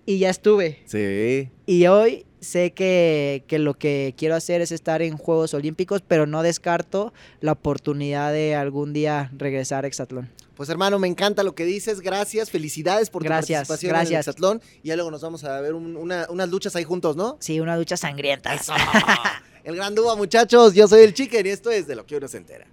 y 0.05 0.17
ya 0.17 0.31
estuve. 0.31 0.79
Sí. 0.85 1.49
Y 1.67 1.85
hoy 1.85 2.25
sé 2.41 2.73
que, 2.73 3.43
que 3.47 3.57
lo 3.59 3.75
que 3.75 4.13
quiero 4.17 4.35
hacer 4.35 4.59
es 4.61 4.71
estar 4.73 5.01
en 5.01 5.15
Juegos 5.17 5.53
Olímpicos, 5.53 6.01
pero 6.05 6.25
no 6.25 6.43
descarto 6.43 7.13
la 7.39 7.53
oportunidad 7.53 8.33
de 8.33 8.55
algún 8.55 8.91
día 8.91 9.31
regresar 9.37 9.85
a 9.85 9.87
Exatlón. 9.87 10.29
Pues 10.55 10.67
hermano, 10.69 10.99
me 10.99 11.07
encanta 11.07 11.41
lo 11.43 11.55
que 11.55 11.63
dices. 11.65 12.01
Gracias, 12.01 12.51
felicidades 12.51 13.09
por 13.09 13.23
Gracias, 13.23 13.63
tu 13.63 13.67
participación 13.69 13.91
en. 13.95 14.19
Hexatlón. 14.19 14.61
Y 14.83 14.89
ya 14.89 14.95
luego 14.95 15.09
nos 15.09 15.21
vamos 15.21 15.43
a 15.43 15.59
ver 15.61 15.73
un- 15.73 15.95
una- 15.95 16.27
unas 16.29 16.49
luchas 16.49 16.75
ahí 16.75 16.83
juntos, 16.83 17.15
¿no? 17.15 17.37
Sí, 17.39 17.59
una 17.59 17.77
ducha 17.77 17.95
sangrienta. 17.97 18.53
Eso. 18.53 18.73
el 19.63 19.75
gran 19.75 19.95
dúo, 19.95 20.15
muchachos. 20.17 20.73
Yo 20.73 20.87
soy 20.87 21.01
el 21.01 21.13
Chicken 21.13 21.45
y 21.45 21.49
esto 21.49 21.71
es 21.71 21.87
de 21.87 21.95
lo 21.95 22.05
que 22.05 22.15
uno 22.17 22.27
se 22.27 22.37
entera. 22.37 22.67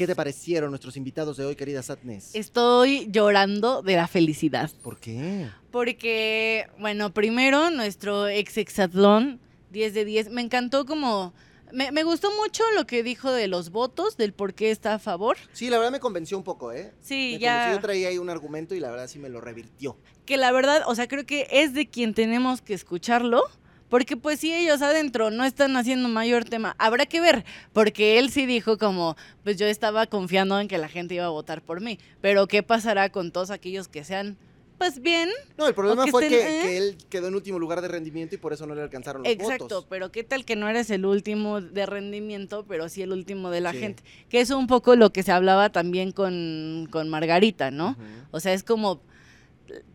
¿Qué 0.00 0.06
te 0.06 0.16
parecieron 0.16 0.70
nuestros 0.70 0.96
invitados 0.96 1.36
de 1.36 1.44
hoy, 1.44 1.56
querida 1.56 1.82
Satnes? 1.82 2.34
Estoy 2.34 3.06
llorando 3.10 3.82
de 3.82 3.96
la 3.96 4.08
felicidad. 4.08 4.70
¿Por 4.82 4.98
qué? 4.98 5.46
Porque, 5.70 6.70
bueno, 6.78 7.12
primero 7.12 7.68
nuestro 7.68 8.26
ex 8.26 8.56
exatlón, 8.56 9.40
10 9.72 9.92
de 9.92 10.06
10. 10.06 10.30
Me 10.30 10.40
encantó 10.40 10.86
como... 10.86 11.34
Me, 11.70 11.92
me 11.92 12.02
gustó 12.02 12.30
mucho 12.34 12.64
lo 12.74 12.86
que 12.86 13.02
dijo 13.02 13.30
de 13.30 13.46
los 13.46 13.68
votos, 13.68 14.16
del 14.16 14.32
por 14.32 14.54
qué 14.54 14.70
está 14.70 14.94
a 14.94 14.98
favor. 14.98 15.36
Sí, 15.52 15.68
la 15.68 15.76
verdad 15.76 15.92
me 15.92 16.00
convenció 16.00 16.38
un 16.38 16.44
poco, 16.44 16.72
¿eh? 16.72 16.94
Sí, 17.02 17.32
me 17.34 17.40
ya... 17.40 17.52
convenció, 17.52 17.76
yo 17.76 17.82
traía 17.82 18.08
ahí 18.08 18.16
un 18.16 18.30
argumento 18.30 18.74
y 18.74 18.80
la 18.80 18.90
verdad 18.90 19.06
sí 19.06 19.18
me 19.18 19.28
lo 19.28 19.42
revirtió. 19.42 19.98
que 20.24 20.38
la 20.38 20.50
verdad, 20.50 20.82
o 20.86 20.94
sea, 20.94 21.08
creo 21.08 21.26
que 21.26 21.46
es 21.50 21.74
de 21.74 21.90
quien 21.90 22.14
tenemos 22.14 22.62
que 22.62 22.72
escucharlo, 22.72 23.42
porque 23.90 24.16
pues 24.16 24.40
si 24.40 24.54
ellos 24.54 24.80
adentro 24.80 25.30
no 25.30 25.44
están 25.44 25.76
haciendo 25.76 26.08
mayor 26.08 26.44
tema, 26.46 26.74
habrá 26.78 27.04
que 27.04 27.20
ver, 27.20 27.44
porque 27.74 28.18
él 28.18 28.30
sí 28.30 28.46
dijo 28.46 28.78
como, 28.78 29.16
pues 29.44 29.58
yo 29.58 29.66
estaba 29.66 30.06
confiando 30.06 30.58
en 30.58 30.68
que 30.68 30.78
la 30.78 30.88
gente 30.88 31.14
iba 31.16 31.26
a 31.26 31.30
votar 31.30 31.60
por 31.60 31.80
mí, 31.82 31.98
pero 32.22 32.46
¿qué 32.46 32.62
pasará 32.62 33.10
con 33.10 33.32
todos 33.32 33.50
aquellos 33.50 33.88
que 33.88 34.04
sean, 34.04 34.38
pues 34.78 35.00
bien? 35.02 35.28
No, 35.58 35.66
el 35.68 35.74
problema 35.74 36.06
que 36.06 36.10
fue 36.10 36.24
estén, 36.24 36.38
que, 36.40 36.58
¿eh? 36.60 36.62
que 36.62 36.76
él 36.78 36.96
quedó 37.10 37.28
en 37.28 37.34
último 37.34 37.58
lugar 37.58 37.82
de 37.82 37.88
rendimiento 37.88 38.34
y 38.34 38.38
por 38.38 38.52
eso 38.54 38.64
no 38.66 38.74
le 38.74 38.80
alcanzaron 38.80 39.22
los 39.24 39.30
Exacto, 39.30 39.64
votos. 39.64 39.86
pero 39.90 40.10
¿qué 40.10 40.24
tal 40.24 40.44
que 40.46 40.56
no 40.56 40.68
eres 40.70 40.88
el 40.90 41.04
último 41.04 41.60
de 41.60 41.84
rendimiento, 41.84 42.64
pero 42.66 42.88
sí 42.88 43.02
el 43.02 43.12
último 43.12 43.50
de 43.50 43.60
la 43.60 43.72
Sí. 43.72 43.78
gente? 43.80 44.02
Que 44.30 44.40
es 44.40 44.48
un 44.50 44.66
poco 44.68 44.96
lo 44.96 45.12
que 45.12 45.22
se 45.22 45.32
hablaba 45.32 45.68
también 45.70 46.12
con, 46.12 46.88
con 46.90 47.10
Margarita, 47.10 47.70
¿no? 47.70 47.96
O 48.30 48.40
sea, 48.40 48.54
es 48.54 48.62
como 48.62 49.02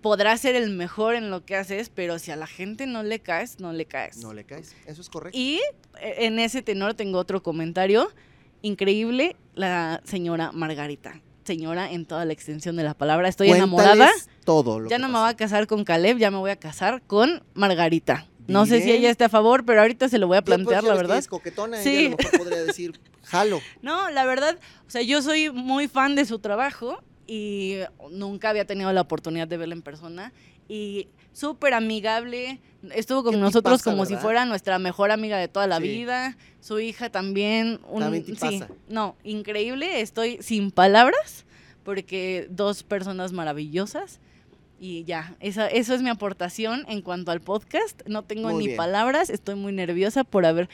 podrás 0.01 0.41
ser 0.41 0.55
el 0.55 0.69
mejor 0.71 1.15
en 1.15 1.29
lo 1.29 1.45
que 1.45 1.55
haces, 1.55 1.89
pero 1.89 2.19
si 2.19 2.31
a 2.31 2.35
la 2.35 2.47
gente 2.47 2.87
no 2.87 3.03
le 3.03 3.19
caes, 3.19 3.59
no 3.59 3.73
le 3.73 3.85
caes. 3.85 4.17
No 4.17 4.33
le 4.33 4.43
caes. 4.43 4.75
Eso 4.85 5.01
es 5.01 5.09
correcto. 5.09 5.37
Y 5.37 5.59
eh, 6.01 6.15
en 6.19 6.39
ese 6.39 6.61
tenor 6.61 6.93
tengo 6.93 7.19
otro 7.19 7.41
comentario. 7.43 8.09
Increíble 8.61 9.35
la 9.53 10.01
señora 10.05 10.51
Margarita. 10.51 11.21
Señora 11.43 11.91
en 11.91 12.05
toda 12.05 12.25
la 12.25 12.33
extensión 12.33 12.75
de 12.75 12.83
la 12.83 12.95
palabra. 12.95 13.27
Estoy 13.29 13.51
enamorada. 13.51 14.09
Todo 14.43 14.79
lo 14.79 14.89
Ya 14.89 14.97
que 14.97 15.01
no 15.01 15.09
me 15.09 15.19
voy 15.19 15.29
a 15.29 15.35
casar 15.35 15.67
con 15.67 15.83
Caleb, 15.83 16.17
ya 16.17 16.31
me 16.31 16.37
voy 16.37 16.49
a 16.51 16.55
casar 16.55 17.03
con 17.05 17.43
Margarita. 17.53 18.27
No 18.47 18.65
sé 18.65 18.81
si 18.81 18.91
ella 18.91 19.09
está 19.09 19.25
a 19.25 19.29
favor, 19.29 19.65
pero 19.65 19.81
ahorita 19.81 20.07
se 20.09 20.17
lo 20.19 20.27
voy 20.27 20.37
a 20.37 20.41
plantear, 20.43 20.83
la 20.83 20.93
verdad. 20.95 21.17
Es 21.17 21.27
coquetona, 21.27 21.81
Sí. 21.81 21.89
ella 21.89 22.07
a 22.07 22.09
lo 22.11 22.17
mejor 22.17 22.37
podría 22.39 22.63
decir, 22.63 22.99
jalo. 23.23 23.59
No, 23.81 24.09
la 24.11 24.25
verdad, 24.25 24.57
o 24.87 24.89
sea, 24.89 25.01
yo 25.01 25.21
soy 25.21 25.51
muy 25.51 25.87
fan 25.87 26.15
de 26.15 26.25
su 26.25 26.39
trabajo 26.39 27.01
y 27.27 27.77
nunca 28.11 28.49
había 28.49 28.65
tenido 28.65 28.91
la 28.93 29.01
oportunidad 29.01 29.47
de 29.47 29.57
verla 29.57 29.75
en 29.75 29.81
persona 29.81 30.31
y 30.67 31.07
súper 31.33 31.73
amigable, 31.73 32.59
estuvo 32.93 33.23
con 33.23 33.39
nosotros 33.39 33.79
tipaza, 33.81 33.91
como 33.91 34.05
si 34.05 34.13
¿verdad? 34.13 34.23
fuera 34.23 34.45
nuestra 34.45 34.79
mejor 34.79 35.11
amiga 35.11 35.37
de 35.37 35.47
toda 35.47 35.67
la 35.67 35.77
Sí. 35.79 35.83
vida, 35.87 36.37
su 36.61 36.79
hija 36.79 37.09
también, 37.09 37.79
un, 37.89 37.99
También 38.01 38.25
sí, 38.25 38.31
tipaza. 38.33 38.67
no, 38.87 39.15
increíble, 39.23 40.01
estoy 40.01 40.37
sin 40.41 40.71
palabras 40.71 41.45
porque 41.83 42.47
dos 42.49 42.83
personas 42.83 43.31
maravillosas. 43.31 44.19
Y 44.77 45.05
ya, 45.05 45.35
esa, 45.39 45.67
eso 45.67 45.93
es 45.93 46.01
mi 46.01 46.09
aportación 46.09 46.83
en 46.89 47.01
cuanto 47.01 47.31
al 47.31 47.39
podcast. 47.39 48.01
No 48.07 48.23
tengo 48.23 48.49
Muy 48.49 48.57
ni 48.59 48.65
bien. 48.67 48.77
palabras, 48.77 49.29
estoy 49.29 49.55
muy 49.55 49.71
nerviosa 49.71 50.25
por 50.25 50.45
haber... 50.45 50.67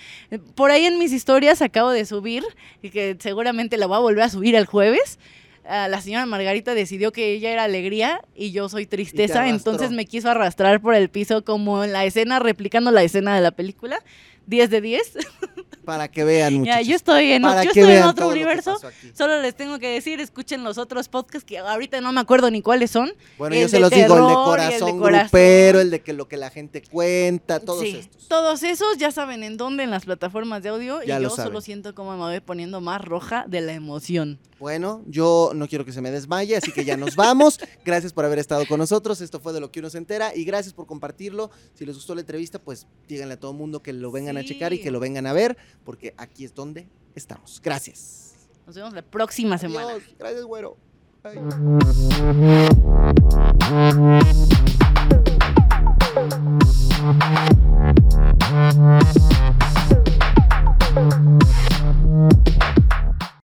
Por 0.56 0.72
ahí 0.72 0.86
en 0.86 0.98
mis 0.98 1.12
historias 1.14 1.62
acabo 1.62 1.92
de 1.92 2.06
subir, 2.06 2.44
y 2.82 2.90
que 2.90 3.16
seguramente 3.20 3.78
la 3.78 3.86
voy 3.86 3.98
a 3.98 4.00
volver 4.00 4.24
a 4.24 4.30
subir 4.30 4.56
el 4.56 4.66
jueves. 4.66 5.20
Ah, 5.66 5.88
la 5.88 6.02
señora 6.02 6.26
Margarita 6.26 6.74
decidió 6.74 7.12
que 7.12 7.34
ella 7.34 7.52
era 7.52 7.64
alegría 7.64 8.22
y 8.36 8.52
yo 8.52 8.70
soy 8.70 8.86
tristeza, 8.86 9.48
entonces 9.48 9.92
me 9.92 10.06
quiso 10.06 10.30
arrastrar 10.30 10.82
por 10.82 10.96
el 10.96 11.10
piso 11.10 11.44
como 11.44 11.84
en 11.84 11.94
la 11.94 12.06
escena, 12.06 12.40
replicando 12.40 12.92
la 12.92 13.04
escena 13.04 13.36
de 13.36 13.42
la 13.42 13.52
película. 13.52 14.00
10 14.48 14.70
de 14.70 14.82
10. 14.82 15.18
Para 15.86 16.08
que 16.10 16.24
vean, 16.24 16.64
Ya, 16.64 16.82
yo 16.82 16.96
estoy 16.96 17.32
en, 17.32 17.42
Para 17.42 17.64
yo 17.64 17.72
que 17.72 17.80
estoy 17.80 17.94
en 17.94 18.00
vean 18.00 18.10
otro 18.10 18.30
universo. 18.30 18.78
Solo 19.14 19.42
les 19.42 19.56
tengo 19.56 19.80
que 19.80 19.88
decir, 19.90 20.20
escuchen 20.20 20.64
los 20.64 20.78
otros 20.78 21.10
podcasts 21.10 21.44
que 21.46 21.58
ahorita 21.58 22.02
no 22.02 22.12
me 22.14 22.22
acuerdo 22.22 22.52
ni 22.52 22.62
cuáles 22.62 22.92
son. 22.92 23.12
Bueno, 23.38 23.56
el 23.56 23.64
yo 23.64 23.70
se 23.70 23.80
los 23.80 23.90
digo, 23.90 24.16
el 24.16 24.22
de 24.24 24.30
el 24.30 24.34
corazón 24.36 25.00
corazón. 25.00 25.28
grupero, 25.30 25.82
el 25.82 25.90
de 25.92 26.02
que 26.02 26.14
lo 26.14 26.28
que 26.28 26.38
la 26.38 26.50
gente 26.50 26.84
cuenta, 26.84 27.60
todos 27.60 27.82
Sí, 27.82 27.98
estos. 28.00 28.28
Todos 28.28 28.64
esos 28.64 28.98
ya 28.98 29.12
saben 29.12 29.44
en 29.44 29.58
dónde, 29.58 29.84
en 29.84 29.92
las 29.92 30.06
plataformas 30.06 30.62
de 30.64 30.70
audio. 30.70 31.02
Ya 31.04 31.20
y 31.20 31.24
yo 31.24 31.30
saben. 31.30 31.46
solo 31.46 31.62
siento 31.62 31.96
como 31.96 32.12
me 32.12 32.18
voy 32.18 32.40
poniendo 32.42 32.80
más 32.82 33.02
roja 33.02 33.46
de 33.48 33.62
la 33.62 33.74
emoción. 33.74 34.40
Bueno, 34.60 35.02
yo 35.08 35.54
no 35.56 35.68
quiero 35.68 35.86
que 35.86 35.92
se 35.92 36.02
me 36.02 36.12
desmaye, 36.12 36.56
así 36.56 36.72
que 36.72 36.86
ya 36.86 36.96
nos 36.96 37.16
vamos. 37.16 37.60
Gracias 37.84 38.14
por 38.14 38.26
haber 38.26 38.38
estado 38.38 38.68
con 38.68 38.78
nosotros. 38.78 39.20
Esto 39.20 39.40
fue 39.40 39.54
de 39.54 39.60
lo 39.60 39.72
que 39.72 39.80
uno 39.80 39.90
se 39.90 39.98
entera 39.98 40.36
y 40.36 40.44
gracias 40.46 40.72
por 40.76 40.86
compartirlo. 40.86 41.50
Si 41.74 41.84
les 41.84 41.96
gustó 41.96 42.14
la 42.14 42.22
entrevista, 42.22 42.60
pues 42.60 42.86
díganle 43.08 43.34
a 43.34 43.40
todo 43.40 43.52
el 43.52 43.58
mundo 43.58 43.82
que 43.82 43.92
lo 43.92 44.12
vengan 44.12 44.38
a 44.38 44.44
checar 44.44 44.72
y 44.72 44.80
que 44.80 44.92
lo 44.92 45.00
vengan 45.00 45.26
a 45.26 45.34
ver, 45.34 45.58
porque 45.84 46.14
aquí 46.18 46.46
es 46.46 46.54
donde 46.54 46.88
estamos. 47.16 47.62
Gracias. 47.64 48.36
Nos 48.66 48.76
vemos 48.76 48.94
la 48.94 49.02
próxima 49.02 49.58
semana. 49.58 49.94
Gracias, 50.18 50.44
güero. 50.46 50.78
Bye. 51.24 51.40